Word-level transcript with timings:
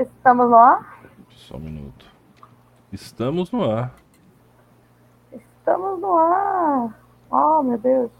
Estamos 0.00 0.48
no 0.48 0.56
ar? 0.56 0.98
Só 1.28 1.56
um 1.56 1.60
minuto. 1.60 2.06
Estamos 2.90 3.52
no 3.52 3.70
ar. 3.70 3.92
Estamos 5.30 6.00
no 6.00 6.16
ar. 6.16 6.98
Oh, 7.30 7.62
meu 7.62 7.76
Deus. 7.76 8.10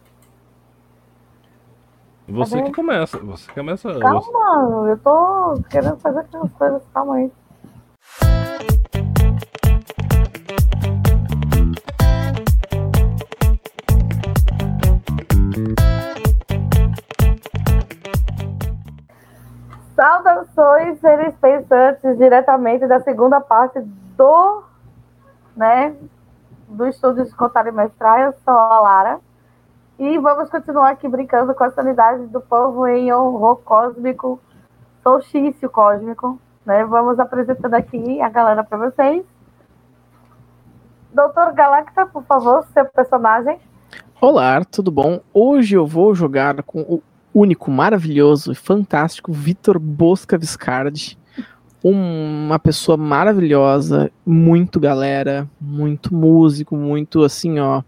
Você 2.29 2.57
Cadê? 2.59 2.69
que 2.69 2.77
começa. 2.77 3.19
Você 3.21 3.51
começa. 3.53 3.99
Calma, 3.99 4.89
eu 4.91 4.99
tô 4.99 5.63
querendo 5.71 5.97
fazer 5.97 6.19
aquelas 6.19 6.53
coisas. 6.53 6.83
Calma 6.93 7.15
aí. 7.15 7.33
Seres 21.01 21.35
pensantes, 21.37 22.17
diretamente 22.19 22.87
da 22.87 23.01
segunda 23.01 23.41
parte 23.41 23.81
do, 24.17 24.63
né, 25.57 25.95
do 26.69 26.87
estúdio 26.87 27.25
de 27.25 27.35
Contar 27.35 27.67
e 27.67 27.73
Mestrar. 27.73 28.21
Eu 28.21 28.35
sou 28.45 28.55
a 28.55 28.81
Lara. 28.81 29.21
E 29.99 30.19
vamos 30.19 30.49
continuar 30.49 30.91
aqui 30.91 31.07
brincando 31.09 31.55
com 31.55 31.65
a 31.65 31.71
sanidade 31.71 32.27
do 32.27 32.41
povo 32.41 32.87
em 32.87 33.13
horror 33.13 33.57
cósmico, 33.57 34.41
solstício 35.03 35.69
cósmico. 35.69 36.39
Né? 36.65 36.85
Vamos 36.85 37.19
apresentando 37.19 37.75
aqui 37.75 38.21
a 38.21 38.29
galera 38.29 38.65
para 38.65 38.79
vocês. 38.79 39.25
Doutor 41.13 41.53
Galacta, 41.53 42.07
por 42.07 42.23
favor, 42.25 42.65
seu 42.73 42.85
personagem. 42.87 43.59
Olá, 44.21 44.65
tudo 44.65 44.91
bom? 44.91 45.21
Hoje 45.35 45.77
eu 45.77 45.87
vou 45.87 46.15
jogar 46.15 46.63
com 46.63 46.81
o 46.81 47.03
único, 47.35 47.71
maravilhoso 47.71 48.53
e 48.53 48.55
fantástico 48.55 49.33
Vitor 49.33 49.79
Bosca 49.79 50.39
Viscardi. 50.39 51.19
Uma 51.83 52.59
pessoa 52.59 52.97
maravilhosa, 52.97 54.11
muito 54.27 54.79
galera, 54.79 55.49
muito 55.59 56.15
músico, 56.15 56.77
muito 56.77 57.25
assim, 57.25 57.59
ó, 57.59 57.83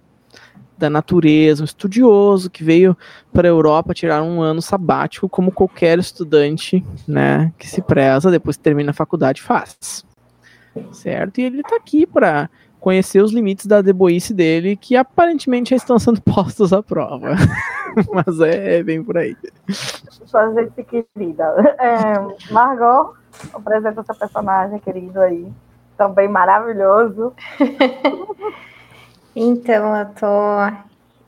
da 0.83 0.91
natureza, 0.91 1.63
um 1.63 1.65
estudioso 1.65 2.51
que 2.51 2.65
veio 2.65 2.97
para 3.33 3.47
a 3.47 3.51
Europa 3.51 3.95
tirar 3.95 4.23
um 4.23 4.41
ano 4.43 4.61
sabático, 4.61 5.29
como 5.29 5.53
qualquer 5.53 5.98
estudante, 5.98 6.85
né, 7.07 7.53
que 7.59 7.69
se 7.69 7.81
preza 7.81 8.31
depois 8.31 8.57
que 8.57 8.63
termina 8.63 8.91
a 8.91 8.95
faculdade 8.95 9.41
faz. 9.41 10.05
Certo? 10.91 11.39
E 11.39 11.45
ele 11.45 11.63
tá 11.63 11.77
aqui 11.77 12.07
para 12.07 12.48
conhecer 12.81 13.23
os 13.23 13.33
limites 13.33 13.67
da 13.67 13.81
deboice 13.81 14.35
dele, 14.35 14.75
que 14.75 14.97
aparentemente 14.97 15.70
já 15.70 15.77
estão 15.77 15.98
sendo 16.01 16.20
postos 16.27 16.73
à 16.73 16.83
prova. 16.83 17.37
Mas 18.12 18.41
é, 18.41 18.79
é 18.79 18.83
bem 18.83 19.03
por 19.03 19.17
aí. 19.19 19.37
Sua 19.69 20.53
gente 20.55 20.83
querida. 20.85 21.77
É, 21.79 22.53
Margot, 22.53 23.15
apresenta 23.53 24.03
seu 24.03 24.15
personagem 24.15 24.79
querido 24.79 25.21
aí. 25.21 25.47
Também 25.97 26.29
maravilhoso. 26.29 27.33
Então, 29.35 29.97
eu 29.97 30.07
tô 30.11 30.27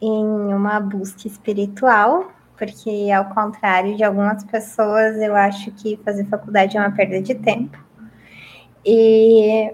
em 0.00 0.54
uma 0.54 0.78
busca 0.78 1.26
espiritual, 1.26 2.30
porque 2.58 3.10
ao 3.10 3.24
contrário 3.30 3.96
de 3.96 4.04
algumas 4.04 4.44
pessoas, 4.44 5.16
eu 5.16 5.34
acho 5.34 5.70
que 5.70 5.98
fazer 6.04 6.26
faculdade 6.26 6.76
é 6.76 6.80
uma 6.80 6.90
perda 6.92 7.22
de 7.22 7.34
tempo. 7.34 7.78
E, 8.84 9.72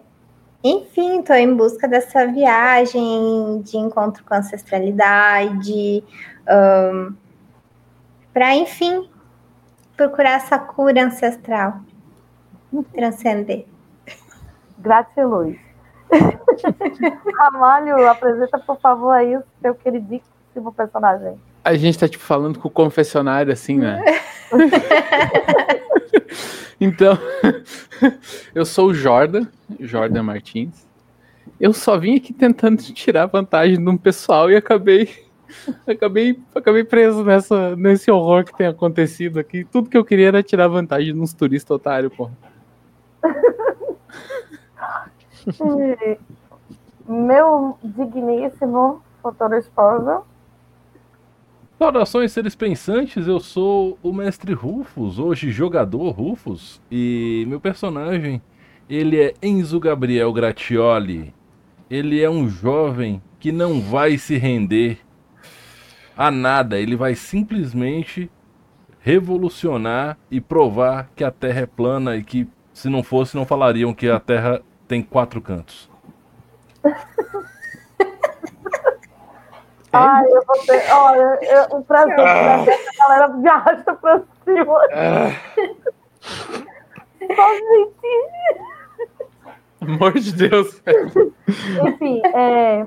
enfim, 0.62 1.22
tô 1.22 1.34
em 1.34 1.52
busca 1.56 1.88
dessa 1.88 2.24
viagem 2.28 3.60
de 3.62 3.76
encontro 3.76 4.22
com 4.24 4.34
a 4.34 4.38
ancestralidade, 4.38 6.04
um, 6.48 7.14
para, 8.32 8.54
enfim, 8.54 9.08
procurar 9.96 10.32
essa 10.32 10.58
cura 10.58 11.04
ancestral, 11.04 11.80
transcender. 12.92 13.66
Gratiluz. 14.78 15.58
Ramalho, 17.38 18.08
apresenta, 18.08 18.58
por 18.58 18.78
favor, 18.80 19.12
aí 19.12 19.36
o 19.36 19.42
seu 19.60 19.74
queridíssimo 19.74 20.72
personagem. 20.74 21.38
A 21.64 21.74
gente 21.74 21.98
tá, 21.98 22.08
tipo, 22.08 22.24
falando 22.24 22.58
com 22.58 22.68
o 22.68 22.70
confessionário, 22.70 23.52
assim, 23.52 23.78
né? 23.78 24.02
então, 26.80 27.18
eu 28.54 28.64
sou 28.64 28.88
o 28.88 28.94
Jordan, 28.94 29.46
Jordan 29.78 30.22
Martins. 30.22 30.88
Eu 31.60 31.74
só 31.74 31.98
vim 31.98 32.16
aqui 32.16 32.32
tentando 32.32 32.82
tirar 32.82 33.26
vantagem 33.26 33.76
de 33.76 33.88
um 33.88 33.98
pessoal 33.98 34.50
e 34.50 34.56
acabei 34.56 35.29
acabei, 35.86 36.38
acabei 36.54 36.84
preso 36.84 37.24
nessa, 37.24 37.74
nesse 37.76 38.10
horror 38.10 38.44
que 38.44 38.56
tem 38.56 38.66
acontecido 38.66 39.38
aqui. 39.38 39.64
Tudo 39.64 39.90
que 39.90 39.96
eu 39.96 40.04
queria 40.04 40.28
era 40.28 40.42
tirar 40.42 40.68
vantagem 40.68 41.14
de 41.14 41.20
uns 41.20 41.32
turistas 41.32 41.74
otários, 41.74 42.12
porra. 42.14 42.32
Meu 47.08 47.78
digníssimo 47.82 49.02
futuro 49.22 49.56
esposo. 49.56 50.22
Saudações, 51.78 52.30
seres 52.30 52.54
pensantes. 52.54 53.26
Eu 53.26 53.40
sou 53.40 53.98
o 54.02 54.12
mestre 54.12 54.52
Rufus, 54.52 55.18
hoje 55.18 55.50
jogador 55.50 56.10
Rufus. 56.10 56.80
E 56.90 57.44
meu 57.48 57.58
personagem, 57.58 58.42
ele 58.88 59.18
é 59.18 59.32
Enzo 59.42 59.80
Gabriel 59.80 60.30
Gratioli. 60.32 61.34
Ele 61.88 62.22
é 62.22 62.28
um 62.28 62.48
jovem 62.48 63.20
que 63.40 63.50
não 63.50 63.80
vai 63.80 64.18
se 64.18 64.36
render 64.36 64.98
a 66.20 66.30
nada. 66.30 66.78
Ele 66.78 66.94
vai 66.96 67.14
simplesmente 67.14 68.30
revolucionar 69.00 70.18
e 70.30 70.38
provar 70.38 71.08
que 71.16 71.24
a 71.24 71.30
Terra 71.30 71.60
é 71.62 71.66
plana 71.66 72.14
e 72.14 72.22
que 72.22 72.46
se 72.74 72.90
não 72.90 73.02
fosse 73.02 73.34
não 73.34 73.46
falariam 73.46 73.94
que 73.94 74.06
a 74.06 74.20
Terra 74.20 74.60
tem 74.86 75.02
quatro 75.02 75.40
cantos. 75.40 75.90
Ai, 79.92 80.24
eu 80.26 80.44
vou 80.46 80.58
ter. 80.66 80.92
Olha, 80.92 81.38
eu, 81.42 81.78
um 81.78 81.82
prazer. 81.82 82.20
Ah. 82.20 82.62
A 82.62 83.08
galera 83.08 83.28
me 83.28 83.48
arrasta 83.48 83.94
pra 83.94 84.22
cima. 84.44 84.78
Só 87.34 87.54
gente. 87.54 88.10
Amor 89.80 90.12
de 90.12 90.32
Deus. 90.32 90.80
Enfim, 91.88 92.22
é, 92.26 92.86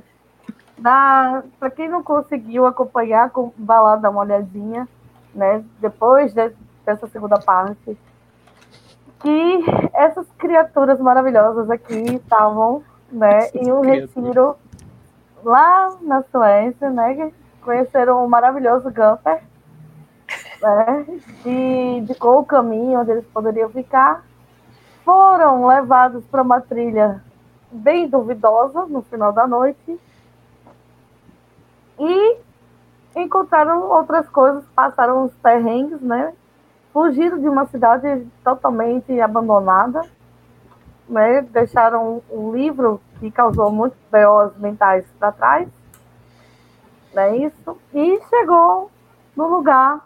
para 0.81 1.71
quem 1.75 1.87
não 1.89 2.03
conseguiu 2.03 2.65
acompanhar, 2.65 3.29
com, 3.29 3.51
vá 3.57 3.79
lá 3.79 3.95
dar 3.95 4.09
uma 4.09 4.21
olhadinha, 4.21 4.87
né? 5.33 5.63
Depois 5.79 6.33
de- 6.33 6.51
dessa 6.85 7.07
segunda 7.07 7.39
parte, 7.39 7.97
que 9.19 9.63
essas 9.93 10.27
criaturas 10.37 10.99
maravilhosas 10.99 11.69
aqui 11.69 12.15
estavam, 12.15 12.83
né, 13.11 13.49
em 13.53 13.71
um 13.71 13.81
criaturas. 13.81 14.15
retiro 14.15 14.55
lá 15.43 15.95
na 16.01 16.23
Suécia, 16.23 16.89
né? 16.89 17.13
que 17.15 17.33
Conheceram 17.61 18.25
o 18.25 18.29
maravilhoso 18.29 18.91
Gumper, 18.91 19.41
né? 20.61 21.05
E 21.45 21.97
indicou 21.99 22.39
o 22.39 22.45
caminho 22.45 22.99
onde 22.99 23.11
eles 23.11 23.25
poderiam 23.27 23.69
ficar. 23.69 24.25
Foram 25.05 25.65
levados 25.65 26.25
para 26.25 26.41
uma 26.41 26.59
trilha 26.59 27.23
bem 27.71 28.09
duvidosa 28.09 28.85
no 28.85 29.01
final 29.03 29.31
da 29.31 29.47
noite. 29.47 29.97
E 31.99 32.37
encontraram 33.15 33.89
outras 33.89 34.27
coisas, 34.29 34.63
passaram 34.75 35.25
os 35.25 35.33
perrengues, 35.35 36.01
né? 36.01 36.33
Fugiram 36.91 37.39
de 37.39 37.47
uma 37.47 37.65
cidade 37.67 38.25
totalmente 38.43 39.19
abandonada, 39.19 40.01
né? 41.07 41.41
Deixaram 41.41 42.21
um 42.29 42.51
livro 42.51 43.01
que 43.19 43.31
causou 43.31 43.71
muitos 43.71 43.99
B.O.s 44.11 44.59
mentais 44.59 45.05
para 45.19 45.31
trás, 45.31 45.67
né? 47.13 47.37
Isso. 47.37 47.77
E 47.93 48.21
chegou 48.29 48.91
no 49.35 49.47
lugar 49.47 50.01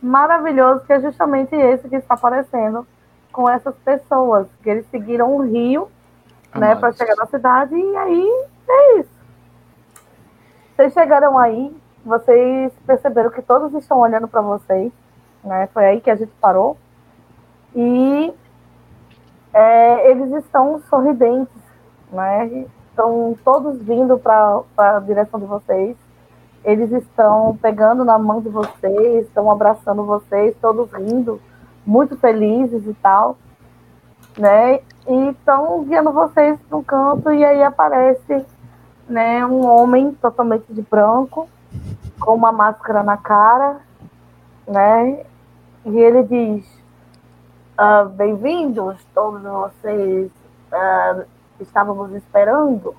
maravilhoso 0.00 0.84
que 0.84 0.92
é 0.92 1.00
justamente 1.00 1.54
esse 1.54 1.88
que 1.88 1.96
está 1.96 2.14
aparecendo 2.14 2.86
com 3.32 3.48
essas 3.48 3.74
pessoas, 3.78 4.46
que 4.62 4.70
eles 4.70 4.86
seguiram 4.90 5.36
um 5.36 5.42
rio 5.42 5.88
né, 6.54 6.76
para 6.76 6.92
chegar 6.92 7.16
na 7.16 7.26
cidade 7.26 7.74
e 7.74 7.96
aí 7.96 8.46
é 8.68 9.00
isso. 9.00 9.13
Vocês 10.74 10.92
chegaram 10.92 11.38
aí, 11.38 11.74
vocês 12.04 12.72
perceberam 12.84 13.30
que 13.30 13.40
todos 13.40 13.72
estão 13.74 14.00
olhando 14.00 14.26
para 14.26 14.40
vocês, 14.40 14.92
né? 15.44 15.68
Foi 15.72 15.86
aí 15.86 16.00
que 16.00 16.10
a 16.10 16.16
gente 16.16 16.32
parou. 16.40 16.76
E 17.76 18.34
é, 19.52 20.10
eles 20.10 20.32
estão 20.44 20.80
sorridentes, 20.90 21.62
né? 22.10 22.66
Estão 22.90 23.36
todos 23.44 23.80
vindo 23.82 24.18
para 24.18 24.64
a 24.76 24.98
direção 24.98 25.38
de 25.38 25.46
vocês. 25.46 25.96
Eles 26.64 26.90
estão 26.90 27.56
pegando 27.62 28.04
na 28.04 28.18
mão 28.18 28.40
de 28.40 28.48
vocês, 28.48 29.26
estão 29.26 29.48
abraçando 29.50 30.04
vocês, 30.04 30.56
todos 30.60 30.90
rindo, 30.92 31.40
muito 31.86 32.16
felizes 32.16 32.84
e 32.84 32.94
tal, 32.94 33.36
né? 34.36 34.80
E 35.06 35.28
estão 35.28 35.84
guiando 35.84 36.10
vocês 36.10 36.58
para 36.68 36.78
um 36.78 36.82
canto 36.82 37.32
e 37.32 37.44
aí 37.44 37.62
aparece, 37.62 38.44
né, 39.08 39.44
um 39.46 39.66
homem 39.66 40.12
totalmente 40.14 40.72
de 40.72 40.82
branco, 40.82 41.48
com 42.20 42.34
uma 42.34 42.52
máscara 42.52 43.02
na 43.02 43.16
cara, 43.16 43.80
né? 44.66 45.24
E 45.84 45.98
ele 45.98 46.22
diz: 46.24 46.66
Ah, 47.76 48.04
Bem-vindos, 48.04 48.96
todos 49.14 49.42
vocês. 49.42 50.30
Ah, 50.72 51.24
estávamos 51.60 52.12
esperando. 52.14 52.94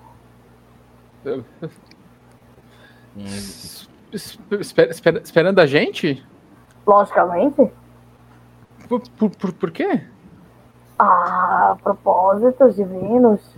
Es- 3.17 3.89
espera- 4.51 4.91
espera- 4.91 5.19
esperando 5.21 5.59
a 5.59 5.65
gente? 5.65 6.23
Logicamente, 6.85 7.71
Por, 8.87 9.01
por, 9.17 9.29
por, 9.31 9.53
por 9.53 9.71
quê? 9.71 10.03
a 10.99 11.75
propósitos 11.83 12.75
divinos. 12.75 13.54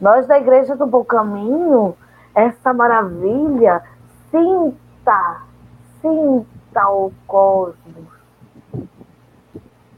Nós 0.00 0.26
da 0.26 0.38
Igreja 0.38 0.76
do 0.76 0.86
Bom 0.86 1.04
Caminho, 1.04 1.96
essa 2.34 2.72
maravilha, 2.74 3.82
sinta, 4.30 5.42
sinta 6.00 6.88
o 6.88 7.12
cosmos. 7.26 8.14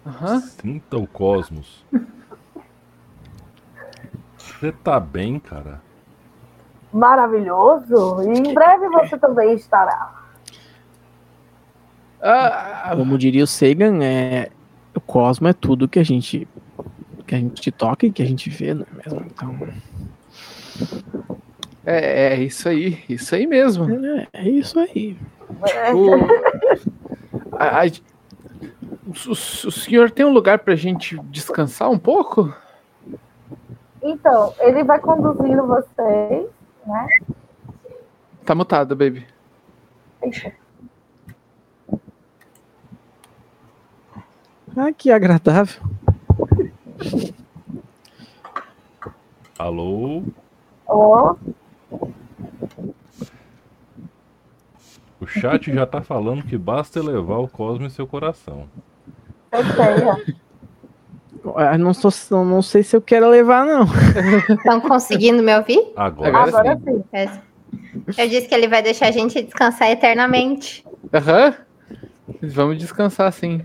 Aham. 0.06 0.40
Sinta 0.40 0.96
o 0.96 1.06
cosmos. 1.06 1.84
Você 4.36 4.72
tá 4.72 5.00
bem, 5.00 5.38
cara? 5.38 5.80
Maravilhoso. 6.92 8.22
E 8.22 8.38
em 8.38 8.54
breve 8.54 8.88
você 8.88 9.18
também 9.18 9.54
estará. 9.54 10.14
Ah, 12.22 12.92
Como 12.96 13.18
diria 13.18 13.44
o 13.44 13.46
Sagan, 13.46 14.02
é, 14.02 14.50
o 14.94 15.00
cosmo 15.00 15.48
é 15.48 15.52
tudo 15.52 15.88
que 15.88 15.98
a 15.98 16.04
gente 16.04 16.48
que 17.26 17.34
a 17.34 17.38
gente 17.38 17.72
toca 17.72 18.06
e 18.06 18.10
que 18.12 18.22
a 18.22 18.26
gente 18.26 18.48
vê, 18.50 18.72
não 18.74 18.86
é 18.92 18.96
mesmo? 19.04 19.26
Então, 19.26 19.68
é, 21.84 22.34
é 22.34 22.36
isso 22.42 22.68
aí, 22.68 23.02
isso 23.08 23.34
aí 23.34 23.46
mesmo. 23.46 23.88
é, 24.06 24.28
é 24.32 24.48
isso 24.48 24.78
aí. 24.78 25.16
É, 25.74 25.94
O, 25.94 26.14
a- 27.52 27.82
a- 27.82 27.86
o- 27.86 29.28
o- 29.28 29.32
o 29.32 29.70
senhor 29.70 30.10
tem 30.10 30.24
um 30.26 30.32
lugar 30.32 30.58
pra 30.60 30.74
gente 30.74 31.18
descansar 31.24 31.90
um 31.90 31.98
pouco? 31.98 32.54
Então, 34.02 34.54
ele 34.60 34.84
vai 34.84 35.00
conduzindo 35.00 35.66
vocês, 35.66 36.46
né? 36.86 37.08
Tá 38.44 38.54
mutado, 38.54 38.94
baby. 38.94 39.26
Ah, 44.76 44.92
que 44.92 45.10
agradável. 45.10 45.82
Alô? 49.58 50.22
Ó, 50.86 51.34
O 55.18 55.26
chat 55.26 55.72
já 55.72 55.86
tá 55.86 56.02
falando 56.02 56.44
que 56.44 56.58
basta 56.58 56.98
elevar 56.98 57.38
o 57.40 57.48
cosmo 57.48 57.86
em 57.86 57.90
seu 57.90 58.06
coração. 58.06 58.68
certeza. 59.50 60.20
Ah, 61.54 61.78
não, 61.78 61.94
sou, 61.94 62.10
não 62.44 62.60
sei 62.60 62.82
se 62.82 62.94
eu 62.96 63.00
quero 63.00 63.28
levar, 63.28 63.64
não. 63.64 63.84
Estão 64.50 64.80
conseguindo 64.80 65.42
me 65.42 65.56
ouvir? 65.56 65.92
Agora, 65.96 66.38
Agora 66.38 66.76
sim. 66.76 67.02
sim. 67.12 67.40
Eu 68.18 68.28
disse 68.28 68.48
que 68.48 68.54
ele 68.54 68.68
vai 68.68 68.82
deixar 68.82 69.08
a 69.08 69.10
gente 69.10 69.42
descansar 69.42 69.90
eternamente. 69.90 70.84
Aham. 71.12 71.54
Vamos 72.42 72.78
descansar 72.78 73.32
sim. 73.32 73.64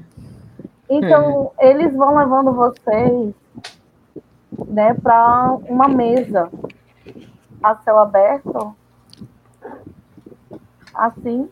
Então, 0.94 1.54
eles 1.58 1.96
vão 1.96 2.18
levando 2.18 2.52
vocês, 2.52 3.34
né, 4.68 4.94
para 4.94 5.58
uma 5.70 5.88
mesa 5.88 6.52
a 7.64 7.78
céu 7.78 7.98
aberto, 7.98 8.76
assim, 10.94 11.50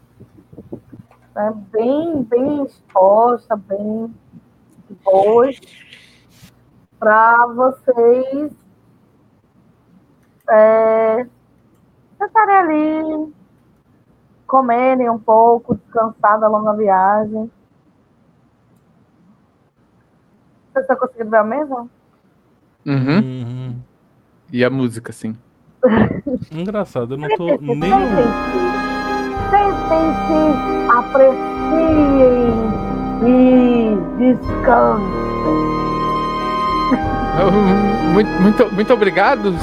né, 1.34 1.54
bem, 1.72 2.22
bem 2.24 2.66
exposta, 2.66 3.56
bem 3.56 4.14
boas, 5.06 5.58
para 7.00 7.48
vocês 7.48 8.52
é, 10.50 11.26
sentarem 12.18 12.56
ali, 12.56 13.34
comerem 14.46 15.10
um 15.10 15.18
pouco, 15.18 15.76
descansar 15.76 16.42
da 16.42 16.50
longa 16.50 16.74
viagem. 16.74 17.50
Vocês 20.74 20.84
estão 20.84 20.96
conseguindo 20.98 21.30
ver 21.32 21.38
a 21.38 21.44
mesa? 21.44 21.76
Uhum. 22.86 23.18
Uhum. 23.18 23.76
E 24.52 24.64
a 24.64 24.70
música, 24.70 25.12
sim. 25.12 25.36
Engraçado, 26.52 27.14
eu 27.14 27.18
não 27.18 27.30
tô 27.36 27.48
Sentem-se, 27.50 27.76
nem. 27.76 27.92
sentem-se, 29.50 30.92
apreciem 30.98 32.54
e 33.26 33.98
descansem. 34.18 35.20
Ah, 37.36 37.50
Muito, 38.14 38.30
muito, 38.42 38.74
muito 38.74 38.94
obrigado, 38.94 39.54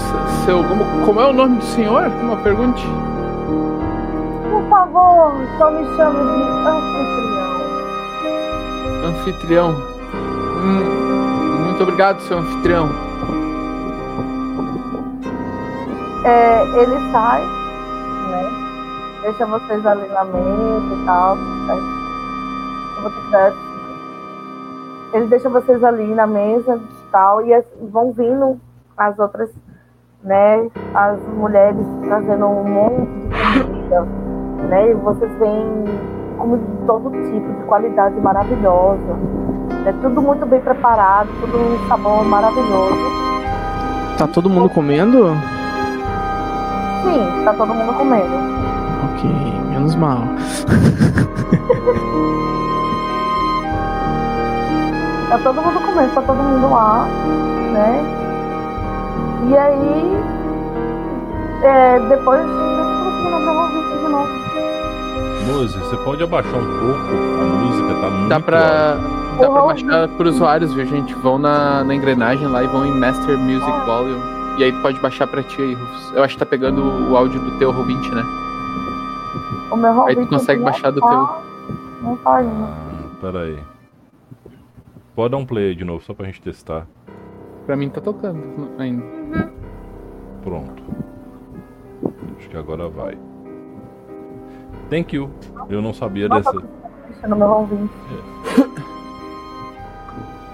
seu. 0.45 0.63
Como, 0.65 0.85
como 1.05 1.21
é 1.21 1.27
o 1.29 1.33
nome 1.33 1.59
do 1.59 1.65
senhor? 1.65 2.07
Uma 2.07 2.37
pergunta. 2.39 2.81
Por 4.51 4.69
favor, 4.71 5.33
só 5.59 5.71
me 5.71 5.85
chame 5.97 6.19
de 6.25 6.43
anfitrião. 6.69 7.57
Anfitrião. 9.05 9.96
Hum, 10.57 11.65
muito 11.67 11.83
obrigado, 11.83 12.21
seu 12.21 12.39
anfitrião. 12.39 12.89
É, 16.25 16.63
ele 16.81 17.13
sai, 17.13 17.43
né? 18.31 18.51
Deixa 19.23 19.47
vocês 19.47 19.87
ali 19.87 20.09
na 20.09 20.25
mesa 20.25 20.95
e 20.95 21.05
tal. 21.05 21.37
Eu 22.97 23.03
vou 23.03 23.13
Ele 25.13 25.27
deixa 25.27 25.49
vocês 25.49 25.85
ali 25.85 26.15
na 26.15 26.27
mesa 26.27 26.77
e 26.77 27.11
tal, 27.13 27.47
e 27.47 27.53
vão 27.91 28.13
vindo 28.13 28.59
as 28.97 29.19
outras, 29.19 29.51
né? 30.25 30.69
As 30.95 31.21
mulheres 31.29 31.87
trazendo 32.07 32.47
um 32.47 32.65
monte 32.65 33.07
de 33.29 33.63
comida, 33.63 34.01
né? 34.69 34.91
E 34.91 34.95
vocês 34.95 35.33
veem 35.39 35.85
comida 36.39 36.65
de 36.65 36.87
todo 36.87 37.11
tipo, 37.11 37.53
de 37.53 37.65
qualidade 37.67 38.19
maravilhosa. 38.21 39.17
É 39.87 39.93
tudo 40.03 40.21
muito 40.23 40.45
bem 40.47 40.61
preparado, 40.61 41.29
tudo 41.41 41.57
um 41.59 41.89
sabor 41.89 42.25
maravilhoso. 42.25 42.97
Tá 44.19 44.27
todo 44.27 44.49
mundo 44.51 44.69
comendo? 44.69 45.29
Sim, 47.05 47.45
tá 47.45 47.53
todo 47.53 47.73
mundo 47.75 47.93
comendo. 47.95 48.35
Ok, 49.13 49.31
menos 49.71 49.95
mal. 49.95 50.23
Tá 55.29 55.39
todo 55.39 55.61
mundo 55.61 55.81
comendo, 55.81 56.15
tá 56.15 56.23
todo 56.23 56.37
mundo 56.37 56.71
lá, 56.71 57.05
né? 57.73 58.01
E 59.51 59.57
aí, 59.57 60.17
é, 61.63 61.99
depois, 62.09 62.41
deixa 62.47 62.53
eu 62.53 63.05
conseguir 63.05 63.31
lembrar 63.35 63.53
o 63.53 63.61
ouvinte 63.63 63.99
de 63.99 64.09
novo. 64.09 64.29
Moze, 65.47 65.77
você 65.79 65.97
pode 65.99 66.23
abaixar 66.23 66.55
um 66.55 66.79
pouco 66.79 67.11
a 67.41 67.45
música, 67.45 67.95
tá 68.01 68.09
muito 68.11 68.29
Dá 68.29 68.41
pra, 68.41 68.93
alta. 68.93 69.01
Dá 69.39 69.51
pra 69.51 69.61
Uhum. 69.61 69.67
baixar 69.67 70.09
por 70.17 70.27
usuários, 70.27 70.73
viu, 70.73 70.87
gente? 70.87 71.15
Vão 71.15 71.39
na, 71.39 71.85
na 71.85 71.95
engrenagem 71.95 72.47
lá 72.49 72.63
e 72.63 72.67
vão 72.67 72.85
em 72.87 72.99
Master 72.99 73.39
Music 73.39 73.71
Ah. 73.71 73.85
Volume. 73.85 74.37
E 74.59 74.65
aí 74.65 74.73
tu 74.73 74.81
pode 74.81 74.99
baixar 75.01 75.27
pra 75.27 75.43
ti 75.43 75.61
aí, 75.61 75.75
Rufus. 75.75 76.13
Eu 76.15 76.25
acho 76.25 76.35
que 76.35 76.39
tá 76.41 76.47
pegando 76.47 76.83
o 77.11 77.17
áudio 77.17 77.39
do 77.41 77.59
teu 77.59 77.69
ouvinte, 77.69 78.15
né? 78.15 78.23
O 79.71 79.77
meu 79.77 80.07
Aí 80.07 80.17
tu 80.17 80.27
consegue 80.29 80.63
baixar 80.63 80.91
do 80.91 81.01
tá- 81.01 81.09
teu. 81.09 81.19
Não 82.03 82.13
indo. 82.15 82.21
Ah, 82.65 83.17
pera 83.21 83.41
aí. 83.43 83.59
Pode 85.15 85.31
dar 85.33 85.37
um 85.39 85.45
play 85.47 85.69
aí 85.71 85.75
de 85.75 85.85
novo, 85.85 86.03
só 86.05 86.15
pra 86.15 86.27
gente 86.27 86.41
testar. 86.41 86.87
Pra 87.67 87.77
mim 87.77 87.89
tá 87.91 88.01
tocando 88.01 88.71
ainda. 88.79 89.03
Pronto. 90.43 90.83
Acho 92.39 92.49
que 92.49 92.57
agora 92.57 92.89
vai. 92.89 93.19
Thank 94.89 95.17
you. 95.17 95.29
Eu 95.69 95.83
não 95.83 95.93
sabia 95.93 96.29
Nossa, 96.29 96.53
dessa. 96.53 96.67
Deixa 97.09 97.29
no 97.29 97.37
meu 97.37 97.49
ouvinte. 97.49 97.93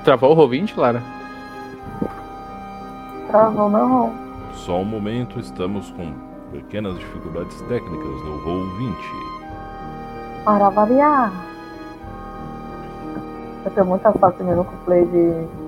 Travou 0.04 0.36
o 0.36 0.40
ouvinte, 0.40 0.78
Lara? 0.78 1.00
Travou 3.28 3.68
meu 3.68 3.84
home. 3.84 4.12
Só 4.54 4.80
um 4.80 4.84
momento, 4.84 5.38
estamos 5.38 5.90
com 5.92 6.12
pequenas 6.50 6.98
dificuldades 6.98 7.60
técnicas 7.62 8.24
no 8.24 8.38
Roll 8.44 8.66
20. 8.78 8.96
Para 10.44 10.70
variar. 10.70 11.32
Eu 13.64 13.70
tenho 13.70 13.86
muita 13.86 14.12
sorte 14.18 14.42
mesmo 14.42 14.64
com 14.64 14.74
o 14.74 14.78
play 14.78 15.04
de. 15.06 15.61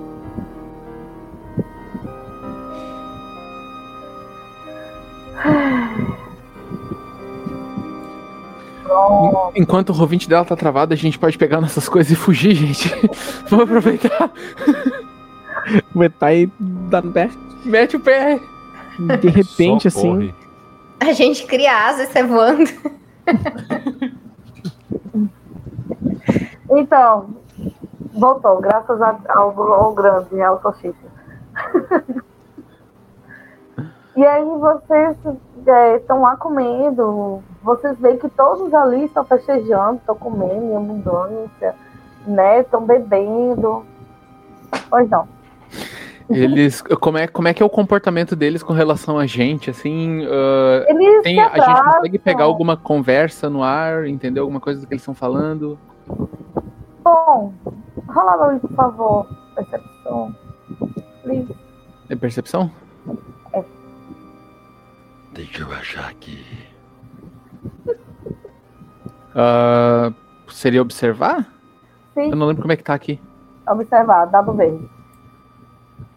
Enquanto 9.55 9.89
o 9.91 9.99
ouvinte 10.01 10.27
dela 10.29 10.45
tá 10.45 10.55
travado, 10.55 10.93
a 10.93 10.97
gente 10.97 11.17
pode 11.19 11.37
pegar 11.37 11.59
nossas 11.61 11.87
coisas 11.89 12.11
e 12.11 12.15
fugir, 12.15 12.55
gente. 12.55 12.89
Vamos 13.49 13.65
aproveitar. 13.65 14.31
Vai 15.93 16.43
e 16.43 16.51
dar 16.89 17.03
no 17.03 17.11
pé. 17.11 17.29
Mete 17.65 17.97
o 17.97 17.99
pé. 17.99 18.39
De 19.21 19.27
repente, 19.29 19.89
Só 19.89 19.99
assim. 19.99 20.09
corre. 20.09 20.33
A 20.99 21.11
gente 21.13 21.45
cria 21.45 21.87
asas 21.87 22.09
e 22.09 22.13
sai 22.13 22.23
voando. 22.23 22.69
Então, 26.69 27.29
Voltou, 28.13 28.59
graças 28.61 29.01
a- 29.01 29.17
ao, 29.29 29.73
ao 29.73 29.93
grande, 29.93 30.41
ao 30.41 30.57
e 34.15 34.25
aí 34.25 34.45
vocês 34.45 35.17
estão 35.97 36.21
lá 36.21 36.37
comendo, 36.37 37.43
vocês 37.65 37.97
veem 37.99 38.17
que 38.17 38.29
todos 38.29 38.71
ali 38.73 39.05
estão 39.05 39.25
festejando, 39.25 39.95
estão 39.95 40.15
comendo 40.15 40.65
em 40.65 40.75
abundância, 40.75 41.75
né? 42.27 42.61
Estão 42.61 42.85
bebendo. 42.85 43.83
Pois 44.87 45.09
não. 45.09 45.27
Eles. 46.29 46.81
Como 46.81 47.17
é, 47.17 47.27
como 47.27 47.47
é 47.47 47.53
que 47.53 47.63
é 47.63 47.65
o 47.65 47.69
comportamento 47.69 48.35
deles 48.35 48.61
com 48.61 48.71
relação 48.71 49.17
a 49.17 49.25
gente? 49.25 49.69
Assim. 49.71 50.25
ah, 50.25 50.85
Eles 50.87 51.23
tem, 51.23 51.39
a 51.39 51.59
gente 51.59 51.83
consegue 51.83 52.19
pegar 52.19 52.43
alguma 52.43 52.77
conversa 52.77 53.49
no 53.49 53.63
ar, 53.63 54.05
entender 54.05 54.39
alguma 54.39 54.59
coisa 54.59 54.81
do 54.81 54.87
que 54.87 54.93
eles 54.93 55.01
estão 55.01 55.15
falando? 55.15 55.77
Bom, 57.03 57.51
rola 58.07 58.37
pra 58.37 58.53
mim, 58.53 58.59
por 58.59 58.71
favor. 58.73 59.27
Percepção. 59.55 60.35
Please. 61.23 61.55
É 62.09 62.15
percepção? 62.15 62.71
Deixa 65.33 65.63
eu 65.63 65.71
achar 65.73 66.09
aqui. 66.09 66.45
Ah, 69.35 70.11
seria 70.47 70.81
observar? 70.81 71.45
Sim, 72.13 72.29
Eu 72.31 72.35
não 72.35 72.47
lembro 72.47 72.61
como 72.61 72.71
é 72.71 72.77
que 72.77 72.83
tá 72.83 72.93
aqui. 72.93 73.19
observar, 73.67 74.25
dado 74.25 74.53
verde. 74.53 74.89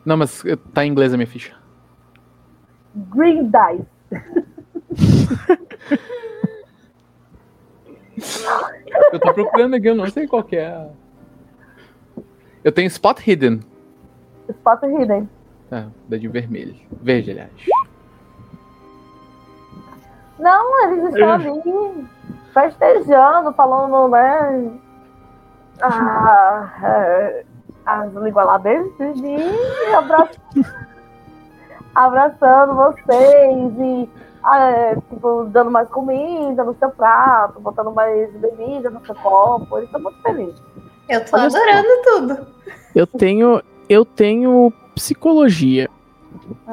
Não, 0.04 0.16
mas 0.16 0.44
eh, 0.44 0.56
tá 0.72 0.84
em 0.84 0.90
inglês 0.90 1.12
a 1.12 1.16
minha 1.16 1.26
ficha. 1.26 1.54
Green 2.94 3.50
dice. 3.50 3.86
Eu 9.12 9.20
tô 9.20 9.32
procurando 9.32 9.74
aqui, 9.74 9.86
eu 9.88 9.94
não 9.94 10.10
sei 10.10 10.26
qual 10.26 10.42
que 10.42 10.56
é. 10.56 10.88
Eu 12.64 12.72
tenho 12.72 12.88
Spot 12.88 13.18
Hidden. 13.24 13.60
Spot 14.48 14.82
hidden. 14.82 15.28
Tá, 15.70 15.86
dadinho 16.08 16.32
vermelho. 16.32 16.74
Verde, 17.00 17.30
aliás. 17.30 17.50
Não, 20.38 20.84
eles 20.90 21.04
estão 21.14 21.32
ali 21.32 22.08
festejando, 22.62 23.52
falando, 23.52 24.08
né? 24.08 24.70
Ah, 25.80 26.70
é, 26.82 27.44
as 27.86 28.12
línguas 28.14 28.46
lá 28.46 28.58
deles 28.58 28.92
e 28.98 29.94
abra... 29.94 30.28
abraçando 31.94 32.74
vocês 32.74 33.72
e 33.78 34.08
ah, 34.42 34.70
é, 34.70 34.94
tipo, 34.94 35.44
dando 35.50 35.70
mais 35.70 35.88
comida 35.88 36.64
no 36.64 36.74
seu 36.78 36.90
prato, 36.90 37.60
botando 37.60 37.92
mais 37.92 38.32
bebida 38.34 38.88
no 38.88 39.04
seu 39.04 39.14
copo. 39.16 39.76
Eles 39.76 39.88
estão 39.88 40.00
muito 40.00 40.22
felizes. 40.22 40.62
Eu 41.08 41.24
tô 41.24 41.36
adorando 41.36 41.88
tudo. 42.04 42.46
Eu 42.94 43.06
tenho, 43.06 43.62
eu 43.88 44.04
tenho 44.04 44.72
psicologia. 44.94 45.88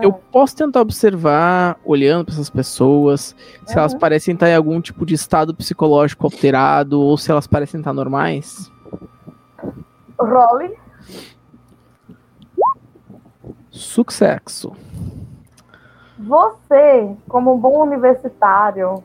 Eu 0.02 0.14
posso 0.14 0.56
tentar 0.56 0.82
observar, 0.82 1.78
olhando 1.84 2.26
para 2.26 2.34
essas 2.34 2.50
pessoas, 2.50 3.36
se 3.66 3.78
elas 3.78 3.94
Uhum. 3.94 4.00
parecem 4.00 4.34
estar 4.34 4.50
em 4.50 4.56
algum 4.56 4.80
tipo 4.82 5.06
de 5.06 5.14
estado 5.14 5.54
psicológico 5.54 6.26
alterado 6.26 7.02
ou 7.02 7.18
se 7.18 7.32
elas 7.32 7.48
parecem 7.48 7.80
estar 7.80 7.94
normais. 7.94 8.72
Role. 10.20 10.74
Sucesso. 13.70 14.72
Você, 16.18 17.16
como 17.28 17.54
um 17.54 17.58
bom 17.58 17.84
universitário 17.84 19.04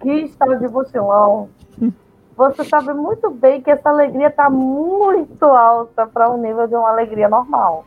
que 0.00 0.10
está 0.10 0.46
de 0.46 0.66
mochilão, 0.68 1.50
você 2.36 2.64
sabe 2.64 2.94
muito 2.94 3.30
bem 3.30 3.60
que 3.60 3.70
essa 3.70 3.90
alegria 3.90 4.28
está 4.28 4.48
muito 4.48 5.44
alta 5.44 6.06
para 6.06 6.30
o 6.30 6.38
nível 6.38 6.66
de 6.66 6.74
uma 6.74 6.88
alegria 6.88 7.28
normal. 7.28 7.84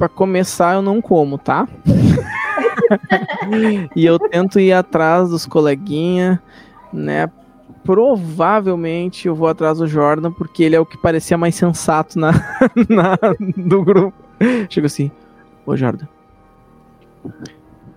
Pra 0.00 0.08
começar, 0.08 0.76
eu 0.76 0.80
não 0.80 0.98
como, 1.02 1.36
tá? 1.36 1.68
e 3.94 4.06
eu 4.06 4.18
tento 4.18 4.58
ir 4.58 4.72
atrás 4.72 5.28
dos 5.28 5.44
coleguinha, 5.44 6.42
né? 6.90 7.30
Provavelmente 7.84 9.28
eu 9.28 9.34
vou 9.34 9.46
atrás 9.46 9.76
do 9.76 9.86
Jordan, 9.86 10.32
porque 10.32 10.62
ele 10.62 10.74
é 10.74 10.80
o 10.80 10.86
que 10.86 10.96
parecia 10.96 11.36
mais 11.36 11.54
sensato 11.54 12.18
na, 12.18 12.32
na- 12.88 13.18
do 13.58 13.84
grupo. 13.84 14.16
Chego 14.70 14.86
assim, 14.86 15.10
ô 15.66 15.76
Jordan, 15.76 16.06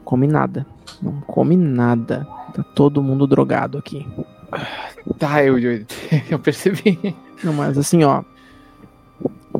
come 0.04 0.28
nada. 0.28 0.68
Não 1.02 1.22
come 1.22 1.56
nada. 1.56 2.28
Tá 2.54 2.64
todo 2.76 3.02
mundo 3.02 3.26
drogado 3.26 3.78
aqui. 3.78 4.06
Tá, 5.18 5.42
eu, 5.42 5.58
eu, 5.58 5.86
eu 6.30 6.38
percebi. 6.38 7.16
Não, 7.42 7.54
mas 7.54 7.78
assim, 7.78 8.04
ó. 8.04 8.24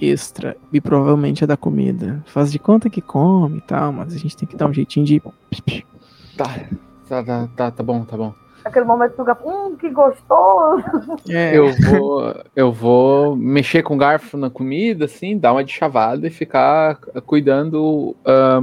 Extra. 0.10 0.58
E 0.72 0.82
provavelmente 0.82 1.44
é 1.44 1.48
da 1.48 1.58
comida. 1.58 2.22
Faz 2.26 2.52
de 2.52 2.60
conta 2.60 2.90
que 2.90 3.02
come 3.02 3.58
e 3.58 3.62
tal, 3.62 3.92
mas 3.92 4.14
a 4.14 4.18
gente 4.18 4.36
tem 4.36 4.48
que 4.48 4.56
dar 4.56 4.68
um 4.68 4.74
jeitinho 4.74 5.06
de. 5.06 5.22
Tá, 6.38 6.46
tá, 7.08 7.24
tá, 7.24 7.50
tá, 7.56 7.72
tá 7.72 7.84
bom, 7.84 8.04
tá 8.04 8.18
bom. 8.18 8.34
Aquele 8.66 8.86
momento 8.86 9.12
que 9.12 9.18
tu 9.18 9.26
fica, 9.26 9.38
hum, 9.46 9.76
que 9.76 9.90
gostoso. 9.90 10.84
É, 11.30 11.54
Eu 11.58 11.74
vou, 11.74 12.34
eu 12.56 12.72
vou 12.72 13.36
mexer 13.36 13.84
com 13.84 13.96
o 13.96 13.98
garfo 13.98 14.38
na 14.38 14.50
comida, 14.50 15.04
assim, 15.04 15.38
dar 15.38 15.52
uma 15.52 15.66
de 15.66 15.74
chavada 15.74 16.26
e 16.26 16.30
ficar 16.30 16.96
cuidando. 17.26 18.16
ah, 18.26 18.62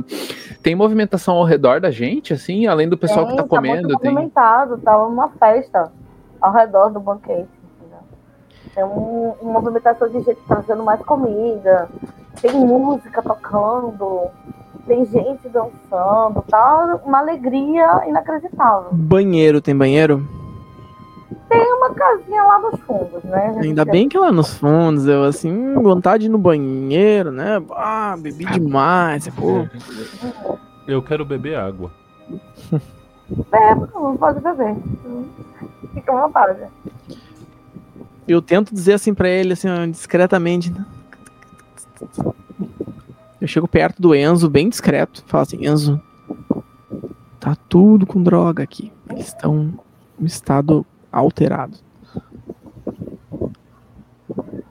tem 0.62 0.74
movimentação 0.74 1.36
ao 1.36 1.44
redor 1.44 1.80
da 1.82 1.90
gente, 1.90 2.32
assim, 2.32 2.66
além 2.66 2.88
do 2.88 2.96
pessoal 2.96 3.26
que 3.26 3.36
tá 3.36 3.42
Tem, 3.42 3.48
comendo, 3.48 3.88
muito 3.88 4.00
tem. 4.00 4.10
movimentado, 4.10 4.78
tá 4.78 4.96
uma 5.06 5.28
festa 5.38 5.92
ao 6.40 6.52
redor 6.52 6.88
do 6.88 7.00
banquete. 7.00 7.59
Tem 8.74 8.84
um, 8.84 9.34
uma 9.40 9.60
movimentação 9.60 10.08
de 10.08 10.20
gente 10.20 10.38
trazendo 10.46 10.82
mais 10.82 11.00
comida, 11.02 11.88
tem 12.40 12.52
música 12.54 13.20
tocando, 13.22 14.28
tem 14.86 15.04
gente 15.06 15.48
dançando, 15.48 16.42
tá 16.48 17.00
uma 17.04 17.18
alegria 17.18 18.04
inacreditável. 18.06 18.90
Banheiro, 18.92 19.60
tem 19.60 19.76
banheiro? 19.76 20.26
Tem 21.48 21.72
uma 21.74 21.90
casinha 21.94 22.42
lá 22.44 22.58
nos 22.60 22.80
fundos, 22.80 23.24
né? 23.24 23.56
Ainda 23.60 23.84
bem 23.84 24.08
que 24.08 24.16
lá 24.16 24.30
nos 24.30 24.54
fundos, 24.56 25.06
eu 25.06 25.24
assim, 25.24 25.74
vontade 25.74 26.22
de 26.22 26.26
ir 26.26 26.32
no 26.32 26.38
banheiro, 26.38 27.32
né? 27.32 27.60
Ah, 27.72 28.14
bebi 28.18 28.44
demais. 28.46 29.28
Pô, 29.28 29.66
Eu 30.86 31.02
quero 31.02 31.24
beber 31.24 31.56
água. 31.56 31.90
É, 33.52 33.74
não 33.74 34.16
pode 34.16 34.40
beber. 34.40 34.76
Fica 35.94 36.12
à 36.12 36.26
vontade. 36.26 36.60
Eu 38.28 38.40
tento 38.40 38.72
dizer 38.74 38.94
assim 38.94 39.12
pra 39.14 39.28
ele, 39.28 39.52
assim, 39.52 39.68
discretamente. 39.90 40.70
né? 40.70 40.84
Eu 43.40 43.48
chego 43.48 43.66
perto 43.66 44.00
do 44.00 44.14
Enzo, 44.14 44.48
bem 44.50 44.68
discreto, 44.68 45.24
falo 45.26 45.42
assim, 45.42 45.66
Enzo, 45.66 46.00
tá 47.38 47.56
tudo 47.68 48.06
com 48.06 48.22
droga 48.22 48.62
aqui. 48.62 48.92
Eles 49.08 49.28
estão 49.28 49.72
em 50.20 50.24
estado 50.24 50.84
alterado. 51.10 51.76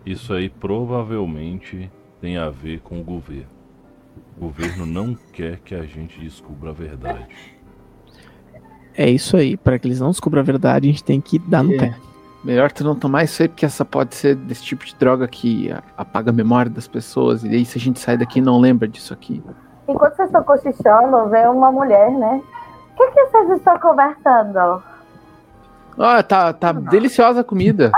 Isso 0.05 0.33
aí 0.33 0.49
provavelmente 0.49 1.91
tem 2.21 2.37
a 2.37 2.49
ver 2.49 2.79
com 2.81 2.99
o 2.99 3.03
governo. 3.03 3.47
O 4.37 4.41
governo 4.41 4.85
não 4.85 5.15
quer 5.33 5.59
que 5.59 5.75
a 5.75 5.83
gente 5.83 6.19
descubra 6.19 6.69
a 6.69 6.73
verdade. 6.73 7.27
É 8.95 9.09
isso 9.09 9.35
aí, 9.37 9.55
para 9.57 9.77
que 9.77 9.87
eles 9.87 9.99
não 9.99 10.09
descubram 10.11 10.41
a 10.41 10.43
verdade, 10.45 10.87
a 10.87 10.91
gente 10.91 11.03
tem 11.03 11.19
que 11.21 11.37
dar 11.39 11.63
no 11.63 11.73
É. 11.73 11.77
pé. 11.77 11.95
Melhor 12.43 12.71
tu 12.71 12.83
não 12.83 12.95
tomar 12.95 13.23
isso 13.23 13.41
aí, 13.41 13.49
porque 13.49 13.65
essa 13.65 13.83
pode 13.83 14.15
ser 14.15 14.35
desse 14.35 14.63
tipo 14.63 14.85
de 14.85 14.95
droga 14.95 15.27
que 15.27 15.73
apaga 15.97 16.29
a 16.31 16.33
memória 16.33 16.71
das 16.71 16.87
pessoas. 16.87 17.43
E 17.43 17.49
aí, 17.49 17.65
se 17.65 17.77
a 17.77 17.81
gente 17.81 17.99
sair 17.99 18.17
daqui, 18.17 18.39
não 18.39 18.59
lembra 18.59 18.87
disso 18.87 19.13
aqui. 19.13 19.43
Enquanto 19.87 20.15
vocês 20.15 20.29
estão 20.29 20.43
cochichando, 20.43 21.29
vem 21.29 21.47
uma 21.47 21.71
mulher, 21.71 22.11
né? 22.11 22.41
O 22.93 22.95
que, 22.95 23.11
que 23.11 23.25
vocês 23.25 23.49
estão 23.57 23.77
conversando? 23.79 24.81
Ah, 25.97 26.23
tá, 26.23 26.53
tá 26.53 26.71
deliciosa 26.71 27.41
a 27.41 27.43
comida. 27.43 27.91